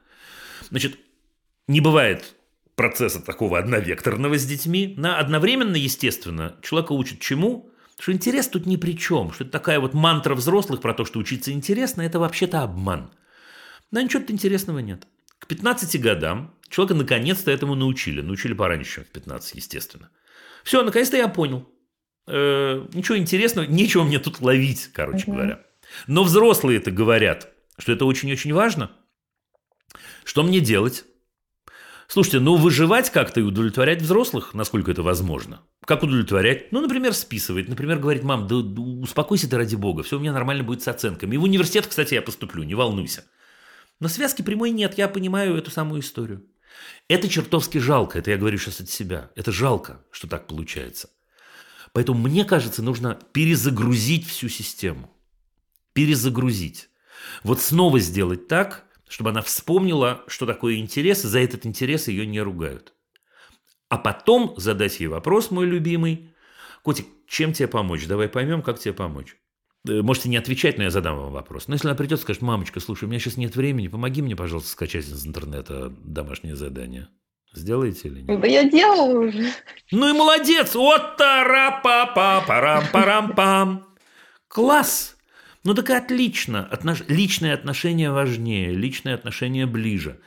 Значит, 0.71 0.99
не 1.69 1.83
бывает 1.83 2.35
процесса 2.77 3.21
такого 3.21 3.59
одновекторного 3.59 4.39
с 4.39 4.47
детьми. 4.47 4.95
На 4.97 5.19
одновременно, 5.19 5.77
естественно, 5.77 6.57
человека 6.63 6.93
учат 6.93 7.21
чему? 7.21 7.71
Что 7.99 8.13
интерес 8.13 8.49
тут 8.49 8.65
ни 8.65 8.77
при 8.77 8.97
чем. 8.97 9.33
Что 9.33 9.45
это 9.45 9.53
такая 9.53 9.81
вот 9.81 9.93
мантра 9.93 10.35
взрослых 10.35 10.81
про 10.81 10.95
то, 10.95 11.05
что 11.05 11.19
учиться 11.19 11.53
интересно, 11.53 12.01
это 12.01 12.19
вообще-то 12.19 12.63
обман. 12.63 13.11
Да 13.91 14.03
ничего 14.03 14.23
тут 14.23 14.31
интересного 14.31 14.79
нет. 14.79 15.07
К 15.39 15.47
15 15.47 16.01
годам 16.01 16.55
человека 16.69 16.95
наконец-то 16.95 17.51
этому 17.51 17.75
научили. 17.75 18.21
Научили 18.21 18.55
пораньше, 18.55 19.05
в 19.05 19.09
15, 19.09 19.55
естественно. 19.55 20.11
Все, 20.65 20.83
наконец-то 20.83 21.17
я 21.17 21.29
понял. 21.29 21.69
Э, 22.27 22.85
ничего 22.93 23.19
интересного, 23.19 23.67
нечего 23.67 24.03
мне 24.03 24.19
тут 24.19 24.41
ловить, 24.41 24.91
короче 24.93 25.25
угу. 25.27 25.35
говоря. 25.35 25.63
Но 26.07 26.25
взрослые 26.25 26.79
это 26.79 26.91
говорят, 26.91 27.53
что 27.79 27.93
это 27.93 28.05
очень-очень 28.05 28.53
важно. 28.53 28.91
Что 30.25 30.43
мне 30.43 30.61
делать? 30.61 31.05
Слушайте, 32.09 32.41
ну 32.41 32.57
выживать 32.57 33.11
как-то 33.11 33.41
и 33.41 33.43
удовлетворять 33.43 34.01
взрослых, 34.01 34.55
насколько 34.55 34.91
это 34.91 35.03
возможно. 35.03 35.63
Как 35.85 36.03
удовлетворять? 36.03 36.71
Ну, 36.73 36.81
например, 36.81 37.13
списывать. 37.15 37.69
Например, 37.69 37.99
говорить, 37.99 38.23
мам, 38.23 38.47
да, 38.47 38.61
да 38.61 38.81
успокойся 38.81 39.51
ты 39.51 39.57
ради 39.57 39.75
бога, 39.75 40.03
все 40.03 40.17
у 40.17 40.21
меня 40.21 40.33
нормально 40.33 40.63
будет 40.63 40.83
с 40.83 40.89
оценками. 40.89 41.35
И 41.35 41.39
в 41.39 41.43
университет, 41.43 41.87
кстати, 41.87 42.15
я 42.15 42.23
поступлю, 42.23 42.63
не 42.63 42.75
волнуйся. 42.75 43.25
Но 44.01 44.09
связки 44.09 44.43
прямой 44.43 44.71
нет, 44.71 44.99
я 44.99 45.09
понимаю 45.09 45.57
эту 45.57 45.71
самую 45.71 46.01
историю. 46.01 46.45
Это 47.09 47.29
чертовски 47.29 47.79
жалко, 47.79 48.19
это 48.19 48.31
я 48.31 48.37
говорю 48.37 48.59
сейчас 48.59 48.81
от 48.81 48.91
себя. 48.91 49.31
Это 49.35 49.53
жалко, 49.53 50.05
что 50.11 50.29
так 50.29 50.47
получается. 50.47 51.09
Поэтому 51.93 52.19
мне 52.19 52.45
кажется, 52.45 52.83
нужно 52.83 53.19
перезагрузить 53.33 54.27
всю 54.27 54.49
систему. 54.49 55.11
Перезагрузить. 55.95 56.91
Вот 57.43 57.63
снова 57.63 57.99
сделать 58.01 58.49
так, 58.49 58.85
чтобы 59.09 59.31
она 59.31 59.41
вспомнила, 59.41 60.25
что 60.27 60.45
такое 60.45 60.77
интерес, 60.77 61.25
и 61.25 61.29
за 61.29 61.39
этот 61.39 61.65
интерес 61.65 62.09
ее 62.09 62.27
не 62.27 62.41
ругают. 62.41 62.93
А 63.89 63.97
потом 63.99 64.55
задать 64.59 65.01
ей 65.01 65.07
вопрос, 65.07 65.51
мой 65.51 65.65
любимый. 65.65 66.35
Котик, 66.83 67.07
чем 67.27 67.53
тебе 67.53 67.69
помочь? 67.69 68.07
Давай 68.07 68.29
поймем, 68.29 68.63
как 68.63 68.79
тебе 68.79 68.93
помочь. 68.93 69.37
Э, 69.89 70.03
можете 70.03 70.29
не 70.29 70.37
отвечать, 70.37 70.79
но 70.79 70.85
я 70.85 70.91
задам 70.91 71.17
вам 71.17 71.33
вопрос. 71.33 71.69
Но 71.69 71.75
если 71.75 71.89
она 71.89 71.97
придет 71.97 72.21
скажет, 72.21 72.43
мамочка, 72.43 72.81
слушай, 72.81 73.05
у 73.05 73.09
меня 73.09 73.19
сейчас 73.19 73.37
нет 73.37 73.57
времени, 73.57 73.89
помоги 73.89 74.23
мне, 74.23 74.37
пожалуйста, 74.37 74.71
скачать 74.71 75.07
из 75.07 75.27
интернета 75.27 75.93
домашнее 76.05 76.57
задание. 76.57 77.09
Сделаете 77.53 78.09
или 78.09 78.21
нет? 78.21 78.41
Да 78.41 78.47
я 78.47 78.69
делала 78.69 79.19
уже. 79.19 79.51
Ну 79.91 80.09
и 80.09 80.13
молодец! 80.13 80.75
Вот 80.75 81.17
тара 81.17 81.81
па 81.83 82.07
па 82.07 82.43
парам 82.47 82.85
парам 82.93 83.35
пам 83.35 83.87
Класс! 84.49 85.17
Ну 85.65 85.75
так 85.75 85.91
и 85.91 85.95
отлично. 85.95 86.65
Отнош... 86.67 87.03
Личные 87.09 87.55
отношения 87.55 88.11
важнее, 88.11 88.73
личные 88.73 89.15
отношения 89.15 89.67
ближе. 89.67 90.21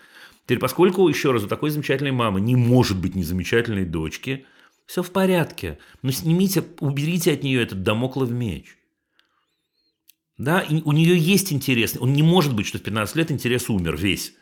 Теперь, 0.45 0.59
поскольку, 0.59 1.07
еще 1.07 1.31
раз, 1.31 1.43
у 1.43 1.47
такой 1.47 1.69
замечательной 1.69 2.11
мамы 2.11 2.41
не 2.41 2.55
может 2.55 2.97
быть 2.99 3.15
незамечательной 3.15 3.85
дочки, 3.85 4.47
все 4.87 5.03
в 5.03 5.11
порядке. 5.11 5.77
Но 6.01 6.11
снимите, 6.11 6.63
уберите 6.79 7.33
от 7.33 7.43
нее 7.43 7.61
этот 7.61 7.83
домоклов 7.83 8.31
меч. 8.31 8.78
Да, 10.39 10.61
и 10.61 10.81
у 10.83 10.93
нее 10.93 11.17
есть 11.17 11.51
интерес. 11.51 11.97
Он 11.99 12.13
не 12.13 12.23
может 12.23 12.55
быть, 12.55 12.65
что 12.65 12.77
в 12.77 12.81
15 12.81 13.15
лет 13.17 13.29
интерес 13.29 13.69
умер 13.69 13.97
весь. 13.97 14.33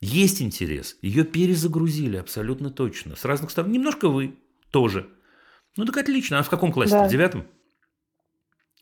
Есть 0.00 0.40
интерес. 0.40 0.96
Ее 1.02 1.24
перезагрузили 1.24 2.16
абсолютно 2.16 2.70
точно. 2.70 3.16
С 3.16 3.24
разных 3.24 3.50
сторон. 3.50 3.72
Немножко 3.72 4.08
вы 4.08 4.38
тоже. 4.70 5.08
Ну 5.76 5.84
так 5.84 5.96
отлично. 5.96 6.38
А 6.38 6.44
в 6.44 6.48
каком 6.48 6.72
классе? 6.72 6.92
Да. 6.92 7.08
В 7.08 7.10
девятом? 7.10 7.46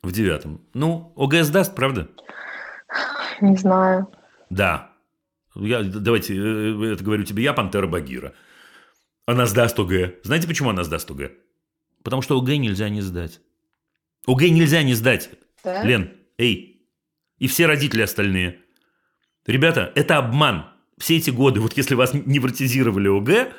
В 0.03 0.13
девятом. 0.13 0.61
Ну, 0.75 1.15
ОГС 1.17 1.49
даст, 1.49 1.75
правда? 1.75 2.11
Не 3.41 3.57
знаю. 3.57 4.07
Да. 4.51 4.93
Я, 5.55 5.83
давайте, 5.83 6.35
э, 6.35 6.93
это 6.93 7.03
говорю 7.03 7.25
тебе 7.25 7.43
я, 7.45 7.55
Пантера 7.55 7.87
Багира. 7.87 8.35
Она 9.25 9.47
сдаст 9.47 9.79
ОГЭ. 9.79 10.19
Знаете, 10.23 10.47
почему 10.47 10.69
она 10.71 10.85
сдаст 10.85 11.11
ОГЭ? 11.11 11.33
Потому 12.05 12.21
что 12.21 12.39
ОГЭ 12.39 12.59
нельзя 12.59 12.91
не 12.91 13.01
сдать. 13.01 13.41
ОГЭ 14.27 14.51
нельзя 14.51 14.83
не 14.83 14.95
сдать. 14.95 15.31
Да? 15.65 15.83
Лен, 15.83 16.13
Эй, 16.39 16.87
и 17.39 17.49
все 17.49 17.67
родители 17.67 18.03
остальные. 18.03 18.61
Ребята, 19.47 19.93
это 19.95 20.19
обман. 20.19 20.67
Все 20.99 21.17
эти 21.17 21.31
годы, 21.31 21.61
вот 21.61 21.77
если 21.77 21.95
вас 21.95 22.13
невротизировали 22.15 23.09
ОГЭ, 23.09 23.53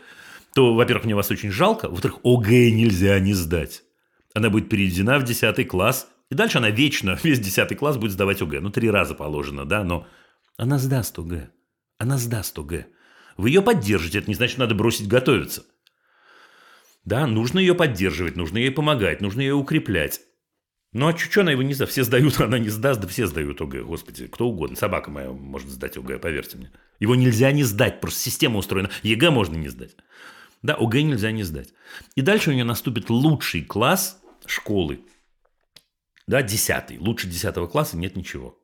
то, 0.53 0.73
во-первых, 0.73 1.05
мне 1.05 1.15
вас 1.15 1.31
очень 1.31 1.51
жалко, 1.51 1.89
во-вторых, 1.89 2.19
ОГЭ 2.23 2.71
нельзя 2.71 3.19
не 3.19 3.33
сдать. 3.33 3.83
Она 4.33 4.49
будет 4.49 4.69
переведена 4.69 5.19
в 5.19 5.23
10 5.23 5.67
класс, 5.67 6.09
и 6.29 6.35
дальше 6.35 6.57
она 6.57 6.69
вечно, 6.69 7.17
весь 7.23 7.39
10 7.39 7.77
класс 7.77 7.97
будет 7.97 8.11
сдавать 8.11 8.41
ОГЭ. 8.41 8.59
Ну, 8.59 8.69
три 8.69 8.89
раза 8.89 9.15
положено, 9.15 9.65
да, 9.65 9.83
но 9.83 10.07
она 10.57 10.77
сдаст 10.77 11.17
ОГЭ. 11.17 11.49
Она 11.97 12.17
сдаст 12.17 12.57
ОГЭ. 12.57 12.87
Вы 13.37 13.49
ее 13.49 13.61
поддержите, 13.61 14.19
это 14.19 14.27
не 14.27 14.35
значит, 14.35 14.57
надо 14.57 14.75
бросить 14.75 15.07
готовиться. 15.07 15.63
Да, 17.05 17.25
нужно 17.25 17.59
ее 17.59 17.73
поддерживать, 17.73 18.35
нужно 18.35 18.57
ей 18.57 18.71
помогать, 18.71 19.21
нужно 19.21 19.41
ее 19.41 19.55
укреплять. 19.55 20.21
Ну, 20.91 21.07
а 21.07 21.15
что 21.15 21.41
она 21.41 21.51
его 21.51 21.61
не 21.61 21.73
сдаст? 21.73 21.91
Все 21.91 22.03
сдают, 22.03 22.39
она 22.39 22.57
не 22.57 22.69
сдаст, 22.69 22.99
да 22.99 23.07
все 23.07 23.27
сдают 23.27 23.61
ОГЭ, 23.61 23.83
господи, 23.83 24.27
кто 24.27 24.47
угодно. 24.47 24.75
Собака 24.75 25.11
моя 25.11 25.31
может 25.31 25.69
сдать 25.69 25.97
ОГЭ, 25.97 26.17
поверьте 26.17 26.57
мне. 26.57 26.71
Его 26.99 27.15
нельзя 27.15 27.51
не 27.51 27.63
сдать, 27.63 28.01
просто 28.01 28.19
система 28.19 28.57
устроена. 28.57 28.89
ЕГЭ 29.03 29.29
можно 29.29 29.55
не 29.55 29.69
сдать. 29.69 29.95
Да, 30.63 30.73
ОГЭ 30.73 31.03
нельзя 31.03 31.31
не 31.31 31.43
сдать. 31.43 31.69
И 32.15 32.21
дальше 32.21 32.49
у 32.49 32.53
нее 32.53 32.65
наступит 32.65 33.09
лучший 33.09 33.63
класс 33.63 34.19
школы. 34.45 35.01
Да, 36.27 36.41
десятый. 36.41 36.97
Лучше 36.97 37.27
десятого 37.27 37.67
класса 37.67 37.97
нет 37.97 38.15
ничего. 38.15 38.57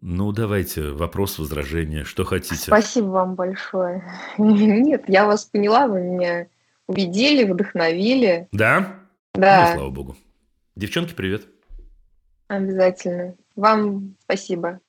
Ну, 0.00 0.32
давайте, 0.32 0.90
вопрос, 0.90 1.38
возражение, 1.38 2.04
что 2.04 2.24
хотите. 2.24 2.56
Спасибо 2.56 3.06
вам 3.06 3.36
большое. 3.36 4.04
Нет, 4.38 5.04
я 5.08 5.24
вас 5.24 5.46
поняла, 5.46 5.86
вы 5.86 6.02
меня 6.02 6.46
убедили, 6.86 7.50
вдохновили. 7.50 8.46
Да? 8.52 8.98
Да. 9.32 9.70
Ну, 9.70 9.76
слава 9.76 9.90
богу. 9.90 10.16
Девчонки, 10.76 11.14
привет. 11.14 11.46
Обязательно. 12.54 13.34
Вам 13.56 14.14
спасибо. 14.24 14.80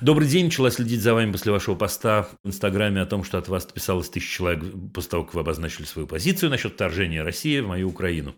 Добрый 0.00 0.28
день. 0.28 0.44
Начала 0.44 0.70
следить 0.70 1.00
за 1.00 1.14
вами 1.14 1.32
после 1.32 1.50
вашего 1.50 1.74
поста 1.74 2.28
в 2.44 2.48
Инстаграме 2.48 3.00
о 3.00 3.06
том, 3.06 3.24
что 3.24 3.38
от 3.38 3.48
вас 3.48 3.64
отписалось 3.64 4.10
тысяча 4.10 4.36
человек 4.36 4.64
после 4.94 5.10
того, 5.10 5.24
как 5.24 5.34
вы 5.34 5.40
обозначили 5.40 5.86
свою 5.86 6.06
позицию 6.06 6.50
насчет 6.50 6.74
вторжения 6.74 7.22
России 7.22 7.60
в 7.60 7.66
мою 7.66 7.88
Украину. 7.88 8.34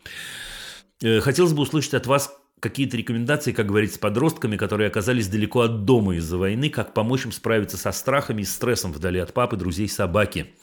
Э, 1.02 1.20
хотелось 1.20 1.52
бы 1.52 1.62
услышать 1.62 1.94
от 1.94 2.06
вас 2.06 2.32
какие-то 2.60 2.96
рекомендации, 2.96 3.52
как 3.52 3.66
говорить 3.66 3.94
с 3.94 3.98
подростками, 3.98 4.56
которые 4.56 4.86
оказались 4.86 5.28
далеко 5.28 5.62
от 5.62 5.84
дома 5.84 6.14
из-за 6.16 6.38
войны, 6.38 6.70
как 6.70 6.94
помочь 6.94 7.24
им 7.24 7.32
справиться 7.32 7.76
со 7.76 7.90
страхами 7.90 8.42
и 8.42 8.44
стрессом 8.44 8.92
вдали 8.92 9.18
от 9.18 9.34
папы, 9.34 9.56
друзей, 9.56 9.88
собаки. 9.88 10.54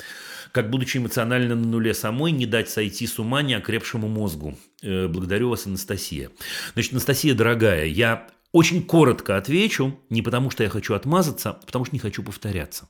Как, 0.51 0.69
будучи 0.69 0.97
эмоционально 0.97 1.55
на 1.55 1.67
нуле 1.67 1.93
самой, 1.93 2.31
не 2.31 2.45
дать 2.45 2.69
сойти 2.69 3.07
с 3.07 3.19
ума 3.19 3.41
неокрепшему 3.41 4.07
мозгу. 4.07 4.57
Э, 4.81 5.07
Благодарю 5.07 5.49
вас, 5.49 5.65
Анастасия. 5.65 6.31
Значит, 6.73 6.93
Анастасия, 6.93 7.33
дорогая, 7.33 7.85
я 7.85 8.27
очень 8.51 8.83
коротко 8.83 9.37
отвечу, 9.37 9.99
не 10.09 10.21
потому 10.21 10.49
что 10.49 10.63
я 10.63 10.69
хочу 10.69 10.93
отмазаться, 10.93 11.51
а 11.51 11.53
потому 11.53 11.85
что 11.85 11.95
не 11.95 11.99
хочу 11.99 12.23
повторяться. 12.23 12.89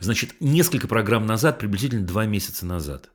Значит, 0.00 0.34
несколько 0.40 0.88
программ 0.88 1.26
назад, 1.26 1.58
приблизительно 1.58 2.06
два 2.06 2.24
месяца 2.24 2.64
назад, 2.64 3.10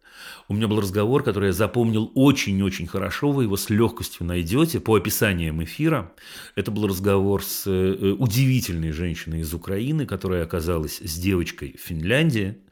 у 0.47 0.53
меня 0.53 0.67
был 0.67 0.79
разговор, 0.79 1.23
который 1.23 1.47
я 1.47 1.53
запомнил 1.53 2.11
очень-очень 2.15 2.87
хорошо, 2.87 3.31
вы 3.31 3.43
его 3.43 3.57
с 3.57 3.69
легкостью 3.69 4.25
найдете 4.25 4.79
по 4.79 4.95
описаниям 4.95 5.63
эфира. 5.63 6.13
Это 6.55 6.71
был 6.71 6.87
разговор 6.87 7.43
с 7.43 7.63
э, 7.67 8.13
удивительной 8.17 8.91
женщиной 8.91 9.41
из 9.41 9.53
Украины, 9.53 10.05
которая 10.05 10.43
оказалась 10.43 10.99
с 10.99 11.17
девочкой 11.17 11.75
в 11.77 11.81
Финляндии 11.81 12.57
э, 12.57 12.66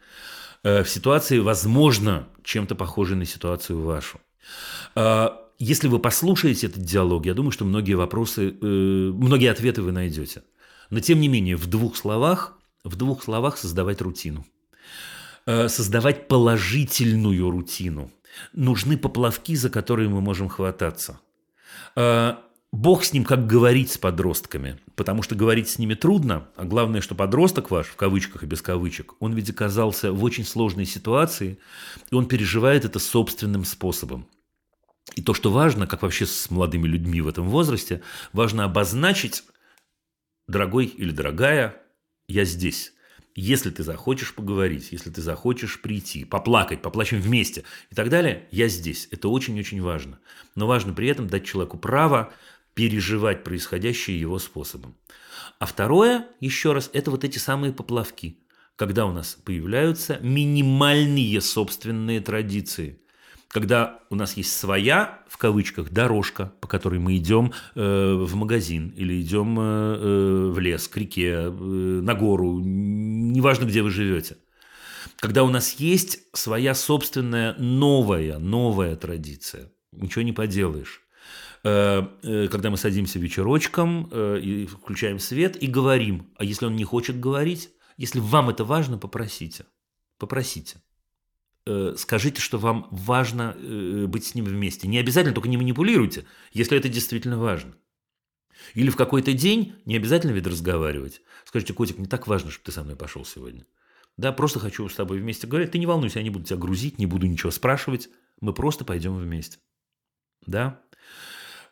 в 0.66 0.90
ситуации, 0.90 1.40
возможно, 1.40 2.28
чем-то 2.44 2.76
похожей 2.76 3.18
на 3.18 3.26
ситуацию 3.26 3.82
вашу. 3.82 4.20
А, 4.96 5.42
если 5.58 5.88
вы 5.88 6.00
послушаете 6.00 6.68
этот 6.68 6.84
диалог, 6.84 7.26
я 7.26 7.34
думаю, 7.34 7.52
что 7.52 7.66
многие 7.66 7.94
вопросы, 7.94 8.50
э, 8.50 8.66
многие 8.66 9.52
ответы 9.52 9.82
вы 9.82 9.92
найдете. 9.92 10.44
Но 10.90 11.00
тем 11.00 11.20
не 11.20 11.28
менее, 11.28 11.56
в 11.56 11.68
двух 11.68 11.96
словах, 11.96 12.58
в 12.84 12.96
двух 12.96 13.24
словах 13.24 13.58
создавать 13.58 14.02
рутину. 14.02 14.46
Э, 15.46 15.70
создавать 15.70 16.28
положительную 16.28 17.50
рутину. 17.50 18.12
Нужны 18.54 18.98
поплавки, 18.98 19.56
за 19.56 19.70
которые 19.70 20.10
мы 20.10 20.20
можем 20.20 20.50
хвататься. 20.50 21.20
Бог 22.76 23.06
с 23.06 23.14
ним, 23.14 23.24
как 23.24 23.48
говорить 23.48 23.90
с 23.90 23.98
подростками, 23.98 24.78
потому 24.96 25.24
что 25.24 25.34
говорить 25.34 25.70
с 25.70 25.80
ними 25.80 25.94
трудно, 25.94 26.50
а 26.58 26.66
главное, 26.66 27.00
что 27.00 27.16
подросток 27.16 27.72
ваш, 27.72 27.88
в 27.88 27.96
кавычках 27.96 28.44
и 28.44 28.48
без 28.48 28.62
кавычек, 28.62 29.14
он 29.20 29.34
ведь 29.34 29.50
оказался 29.50 30.12
в 30.12 30.22
очень 30.26 30.44
сложной 30.44 30.86
ситуации, 30.86 31.58
и 32.12 32.16
он 32.16 32.28
переживает 32.28 32.84
это 32.84 33.00
собственным 33.00 33.64
способом. 33.64 34.28
И 35.16 35.22
то, 35.22 35.34
что 35.34 35.52
важно, 35.52 35.88
как 35.88 36.02
вообще 36.02 36.26
с 36.26 36.52
молодыми 36.52 36.86
людьми 36.86 37.22
в 37.22 37.30
этом 37.30 37.48
возрасте, 37.48 38.02
важно 38.34 38.66
обозначить, 38.66 39.46
дорогой 40.50 40.88
или 40.88 41.12
дорогая, 41.12 41.82
я 42.28 42.44
здесь. 42.44 42.92
Если 43.38 43.70
ты 43.70 43.84
захочешь 43.84 44.34
поговорить, 44.34 44.92
если 44.92 45.10
ты 45.10 45.22
захочешь 45.22 45.82
прийти, 45.82 46.26
поплакать, 46.26 46.82
поплачем 46.82 47.22
вместе 47.22 47.64
и 47.90 47.96
так 47.96 48.10
далее, 48.10 48.48
я 48.52 48.68
здесь. 48.68 49.08
Это 49.12 49.30
очень-очень 49.30 49.82
важно. 49.82 50.20
Но 50.56 50.68
важно 50.68 50.94
при 50.94 51.08
этом 51.08 51.28
дать 51.28 51.46
человеку 51.46 51.78
право 51.78 52.34
переживать 52.76 53.44
происходящее 53.44 54.20
его 54.20 54.38
способом. 54.38 54.96
А 55.58 55.66
второе, 55.66 56.28
еще 56.40 56.74
раз, 56.74 56.92
это 56.94 57.10
вот 57.10 57.24
эти 57.24 57.40
самые 57.40 57.74
поплавки, 57.74 58.38
когда 58.76 59.08
у 59.08 59.12
нас 59.12 59.38
появляются 59.44 60.20
минимальные 60.22 61.42
собственные 61.42 62.22
традиции– 62.22 63.02
когда 63.56 64.02
у 64.10 64.16
нас 64.16 64.36
есть 64.36 64.52
своя, 64.52 65.24
в 65.30 65.38
кавычках, 65.38 65.90
дорожка, 65.90 66.52
по 66.60 66.68
которой 66.68 67.00
мы 67.00 67.16
идем 67.16 67.54
э, 67.76 68.14
в 68.14 68.36
магазин 68.36 68.90
или 68.98 69.22
идем 69.22 69.58
э, 69.58 69.64
э, 69.64 70.52
в 70.52 70.60
лес, 70.60 70.90
к 70.90 70.98
реке, 70.98 71.30
э, 71.30 71.50
на 71.50 72.16
гору, 72.16 72.60
неважно, 72.60 73.64
где 73.64 73.82
вы 73.82 73.92
живете. 73.92 74.36
Когда 75.22 75.46
у 75.46 75.50
нас 75.50 75.76
есть 75.80 76.20
своя 76.34 76.76
собственная 76.76 77.56
новая, 77.58 78.40
новая 78.40 78.98
традиция, 78.98 79.72
ничего 79.94 80.24
не 80.24 80.34
поделаешь. 80.34 81.05
Э, 81.66 82.08
э, 82.22 82.48
когда 82.48 82.70
мы 82.70 82.78
садимся 82.78 83.18
вечерочком 83.18 84.08
э, 84.12 84.40
и 84.40 84.68
включаем 84.68 85.18
свет 85.18 85.62
и 85.62 85.66
говорим, 85.66 86.30
а 86.38 86.44
если 86.44 86.68
он 86.68 86.76
не 86.76 86.84
хочет 86.84 87.20
говорить, 87.20 87.72
если 87.98 88.20
вам 88.20 88.52
это 88.52 88.64
важно, 88.64 89.00
попросите. 89.00 89.66
Попросите. 90.20 90.78
Скажите, 91.98 92.40
что 92.40 92.60
вам 92.60 92.88
важно 92.92 93.58
быть 94.08 94.24
с 94.24 94.36
ним 94.36 94.46
вместе. 94.46 94.88
Не 94.88 95.00
обязательно, 95.00 95.34
только 95.34 95.50
не 95.50 95.58
манипулируйте, 95.58 96.26
если 96.54 96.78
это 96.78 96.90
действительно 96.90 97.40
важно. 97.40 97.74
Или 98.76 98.92
в 98.92 98.96
какой-то 98.96 99.34
день, 99.34 99.74
не 99.86 99.96
обязательно 99.96 100.32
ведь 100.32 100.46
разговаривать. 100.46 101.24
Скажите, 101.44 101.74
котик, 101.74 101.98
не 101.98 102.06
так 102.06 102.28
важно, 102.28 102.52
чтобы 102.52 102.66
ты 102.66 102.72
со 102.72 102.84
мной 102.84 102.96
пошел 102.96 103.26
сегодня. 103.26 103.66
Да, 104.16 104.32
просто 104.32 104.60
хочу 104.60 104.88
с 104.88 104.94
тобой 104.94 105.20
вместе 105.20 105.48
говорить. 105.48 105.72
Ты 105.72 105.80
не 105.80 105.88
волнуйся, 105.88 106.20
я 106.20 106.24
не 106.24 106.30
буду 106.30 106.46
тебя 106.46 106.58
грузить, 106.58 107.00
не 107.00 107.08
буду 107.08 107.26
ничего 107.26 107.50
спрашивать. 107.50 108.10
Мы 108.42 108.54
просто 108.54 108.86
пойдем 108.86 109.18
вместе. 109.18 109.58
Да? 110.46 110.80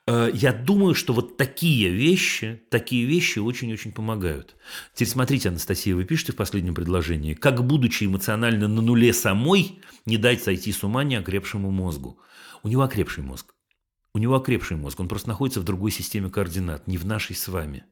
Э, 0.06 0.30
я 0.34 0.54
думаю, 0.54 0.96
что 0.96 1.14
вот 1.14 1.38
такие 1.38 1.90
вещи, 1.90 2.62
такие 2.70 3.06
вещи 3.06 3.40
очень-очень 3.40 3.92
помогают. 3.92 4.56
Теперь 4.94 5.08
смотрите, 5.08 5.50
Анастасия, 5.50 5.96
вы 5.96 6.04
пишете 6.04 6.34
в 6.34 6.36
последнем 6.36 6.76
предложении, 6.76 7.34
как, 7.34 7.66
будучи 7.66 8.06
эмоционально 8.06 8.68
на 8.68 8.82
нуле 8.82 9.14
самой, 9.14 9.80
не 10.06 10.18
дать 10.18 10.44
сойти 10.44 10.72
с 10.72 10.84
ума 10.84 11.04
неокрепшему 11.04 11.72
мозгу. 11.72 12.20
У 12.64 12.68
него 12.68 12.84
окрепший 12.84 13.24
мозг. 13.24 13.54
У 14.14 14.20
него 14.20 14.36
окрепший 14.36 14.78
мозг, 14.78 15.00
он 15.00 15.08
просто 15.08 15.30
находится 15.30 15.60
в 15.60 15.64
другой 15.64 15.92
системе 15.92 16.30
координат, 16.30 16.88
не 16.88 16.98
в 16.98 17.06
нашей 17.06 17.36
с 17.36 17.48
вами. 17.48 17.86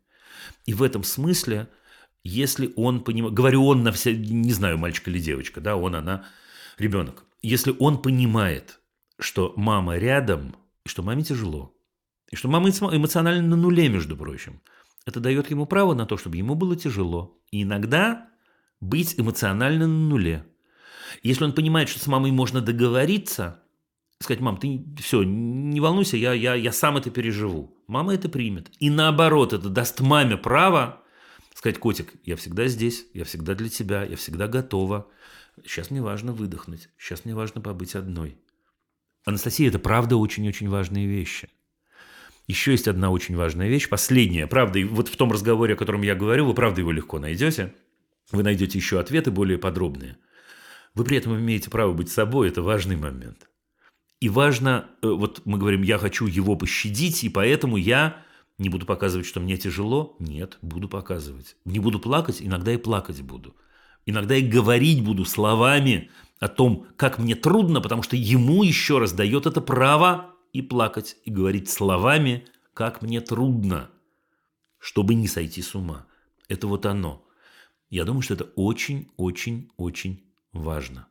И 0.65 0.73
в 0.73 0.83
этом 0.83 1.03
смысле, 1.03 1.67
если 2.23 2.71
он 2.75 3.03
понимает, 3.03 3.33
говорю 3.33 3.65
он 3.65 3.83
на 3.83 3.91
все, 3.91 4.15
не 4.15 4.53
знаю, 4.53 4.77
мальчик 4.77 5.07
или 5.07 5.19
девочка, 5.19 5.61
да, 5.61 5.75
он, 5.75 5.95
она, 5.95 6.25
ребенок, 6.77 7.25
если 7.41 7.75
он 7.79 7.99
понимает, 7.99 8.81
что 9.19 9.53
мама 9.55 9.97
рядом, 9.97 10.55
что 10.85 11.01
маме 11.01 11.23
тяжело, 11.23 11.75
и 12.31 12.35
что 12.35 12.47
мама 12.47 12.69
эмоционально 12.69 13.47
на 13.47 13.55
нуле, 13.57 13.89
между 13.89 14.15
прочим. 14.15 14.61
Это 15.05 15.19
дает 15.19 15.51
ему 15.51 15.65
право 15.65 15.93
на 15.93 16.05
то, 16.05 16.17
чтобы 16.17 16.37
ему 16.37 16.55
было 16.55 16.75
тяжело. 16.75 17.37
И 17.51 17.63
иногда 17.63 18.29
быть 18.79 19.19
эмоционально 19.19 19.87
на 19.87 20.09
нуле. 20.09 20.47
Если 21.23 21.43
он 21.43 21.53
понимает, 21.53 21.89
что 21.89 21.99
с 21.99 22.07
мамой 22.07 22.31
можно 22.31 22.61
договориться, 22.61 23.61
сказать, 24.19 24.39
мам, 24.39 24.57
ты 24.57 24.85
все, 25.01 25.23
не 25.23 25.81
волнуйся, 25.81 26.15
я, 26.15 26.33
я, 26.33 26.55
я 26.55 26.71
сам 26.71 26.97
это 26.97 27.09
переживу. 27.09 27.75
Мама 27.87 28.13
это 28.13 28.29
примет. 28.29 28.71
И 28.79 28.89
наоборот, 28.89 29.51
это 29.51 29.69
даст 29.69 29.99
маме 29.99 30.37
право 30.37 30.99
сказать, 31.53 31.79
котик, 31.79 32.13
я 32.23 32.37
всегда 32.37 32.67
здесь, 32.67 33.05
я 33.13 33.25
всегда 33.25 33.53
для 33.55 33.69
тебя, 33.69 34.03
я 34.03 34.15
всегда 34.15 34.47
готова. 34.47 35.07
Сейчас 35.63 35.91
мне 35.91 36.01
важно 36.01 36.31
выдохнуть, 36.31 36.89
сейчас 36.97 37.25
мне 37.25 37.35
важно 37.35 37.61
побыть 37.61 37.93
одной. 37.93 38.37
Анастасия, 39.25 39.67
это 39.67 39.77
правда 39.77 40.15
очень-очень 40.15 40.69
важные 40.69 41.07
вещи– 41.07 41.49
еще 42.47 42.71
есть 42.71 42.87
одна 42.87 43.11
очень 43.11 43.35
важная 43.35 43.69
вещь, 43.69 43.89
последняя. 43.89 44.47
Правда, 44.47 44.79
вот 44.89 45.07
в 45.07 45.15
том 45.15 45.31
разговоре, 45.31 45.75
о 45.75 45.77
котором 45.77 46.01
я 46.01 46.15
говорю, 46.15 46.45
вы 46.45 46.53
правда 46.53 46.81
его 46.81 46.91
легко 46.91 47.19
найдете. 47.19 47.73
Вы 48.31 48.43
найдете 48.43 48.77
еще 48.77 48.99
ответы 48.99 49.31
более 49.31 49.57
подробные. 49.57 50.17
Вы 50.93 51.05
при 51.05 51.17
этом 51.17 51.37
имеете 51.37 51.69
право 51.69 51.93
быть 51.93 52.09
собой, 52.09 52.49
это 52.49 52.61
важный 52.61 52.97
момент. 52.97 53.49
И 54.19 54.29
важно, 54.29 54.89
э, 55.01 55.07
вот 55.07 55.41
мы 55.45 55.57
говорим, 55.57 55.81
я 55.81 55.97
хочу 55.97 56.27
его 56.27 56.55
пощадить, 56.55 57.23
и 57.23 57.29
поэтому 57.29 57.77
я 57.77 58.23
не 58.57 58.69
буду 58.69 58.85
показывать, 58.85 59.25
что 59.25 59.39
мне 59.39 59.57
тяжело. 59.57 60.15
Нет, 60.19 60.57
буду 60.61 60.87
показывать. 60.87 61.55
Не 61.65 61.79
буду 61.79 61.99
плакать, 61.99 62.41
иногда 62.41 62.71
и 62.73 62.77
плакать 62.77 63.21
буду. 63.21 63.55
Иногда 64.05 64.35
и 64.35 64.41
говорить 64.41 65.03
буду 65.03 65.25
словами 65.25 66.11
о 66.39 66.47
том, 66.47 66.85
как 66.97 67.17
мне 67.17 67.35
трудно, 67.35 67.81
потому 67.81 68.03
что 68.03 68.15
ему 68.15 68.63
еще 68.63 68.99
раз 68.99 69.13
дает 69.13 69.45
это 69.45 69.61
право 69.61 70.30
и 70.53 70.61
плакать, 70.61 71.17
и 71.23 71.31
говорить 71.31 71.69
словами, 71.69 72.45
как 72.73 73.01
мне 73.01 73.21
трудно, 73.21 73.89
чтобы 74.79 75.15
не 75.15 75.27
сойти 75.27 75.61
с 75.61 75.75
ума. 75.75 76.05
Это 76.47 76.67
вот 76.67 76.85
оно. 76.85 77.23
Я 77.89 78.05
думаю, 78.05 78.21
что 78.21 78.33
это 78.35 78.45
очень-очень-очень 78.55 80.23
важно. 80.53 81.07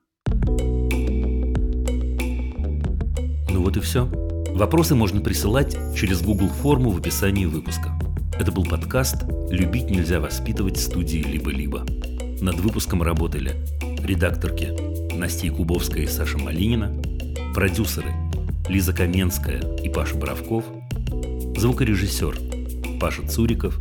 Ну 3.51 3.63
вот 3.63 3.77
и 3.77 3.81
все. 3.81 4.07
Вопросы 4.55 4.95
можно 4.95 5.21
присылать 5.21 5.77
через 5.97 6.23
Google 6.23 6.49
форму 6.49 6.91
в 6.91 6.99
описании 6.99 7.47
выпуска. 7.47 7.99
Это 8.39 8.53
был 8.53 8.65
подкаст 8.65 9.25
«Любить 9.51 9.91
нельзя 9.91 10.21
воспитывать» 10.21 10.79
студии 10.79 11.19
«Либо-либо». 11.19 11.87
Над 12.41 12.57
выпуском 12.57 13.03
работали 13.03 13.55
редакторки 14.03 15.15
Настя 15.15 15.51
Кубовская 15.51 16.05
и 16.05 16.07
Саша 16.07 16.39
Малинина, 16.39 16.91
продюсеры 17.55 18.30
Лиза 18.71 18.93
Каменская 18.93 19.61
и 19.83 19.89
Паша 19.89 20.15
Боровков, 20.15 20.65
звукорежиссер 21.57 22.39
Паша 23.01 23.27
Цуриков, 23.27 23.81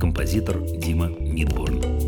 композитор 0.00 0.58
Дима 0.58 1.06
Мидборн. 1.06 1.99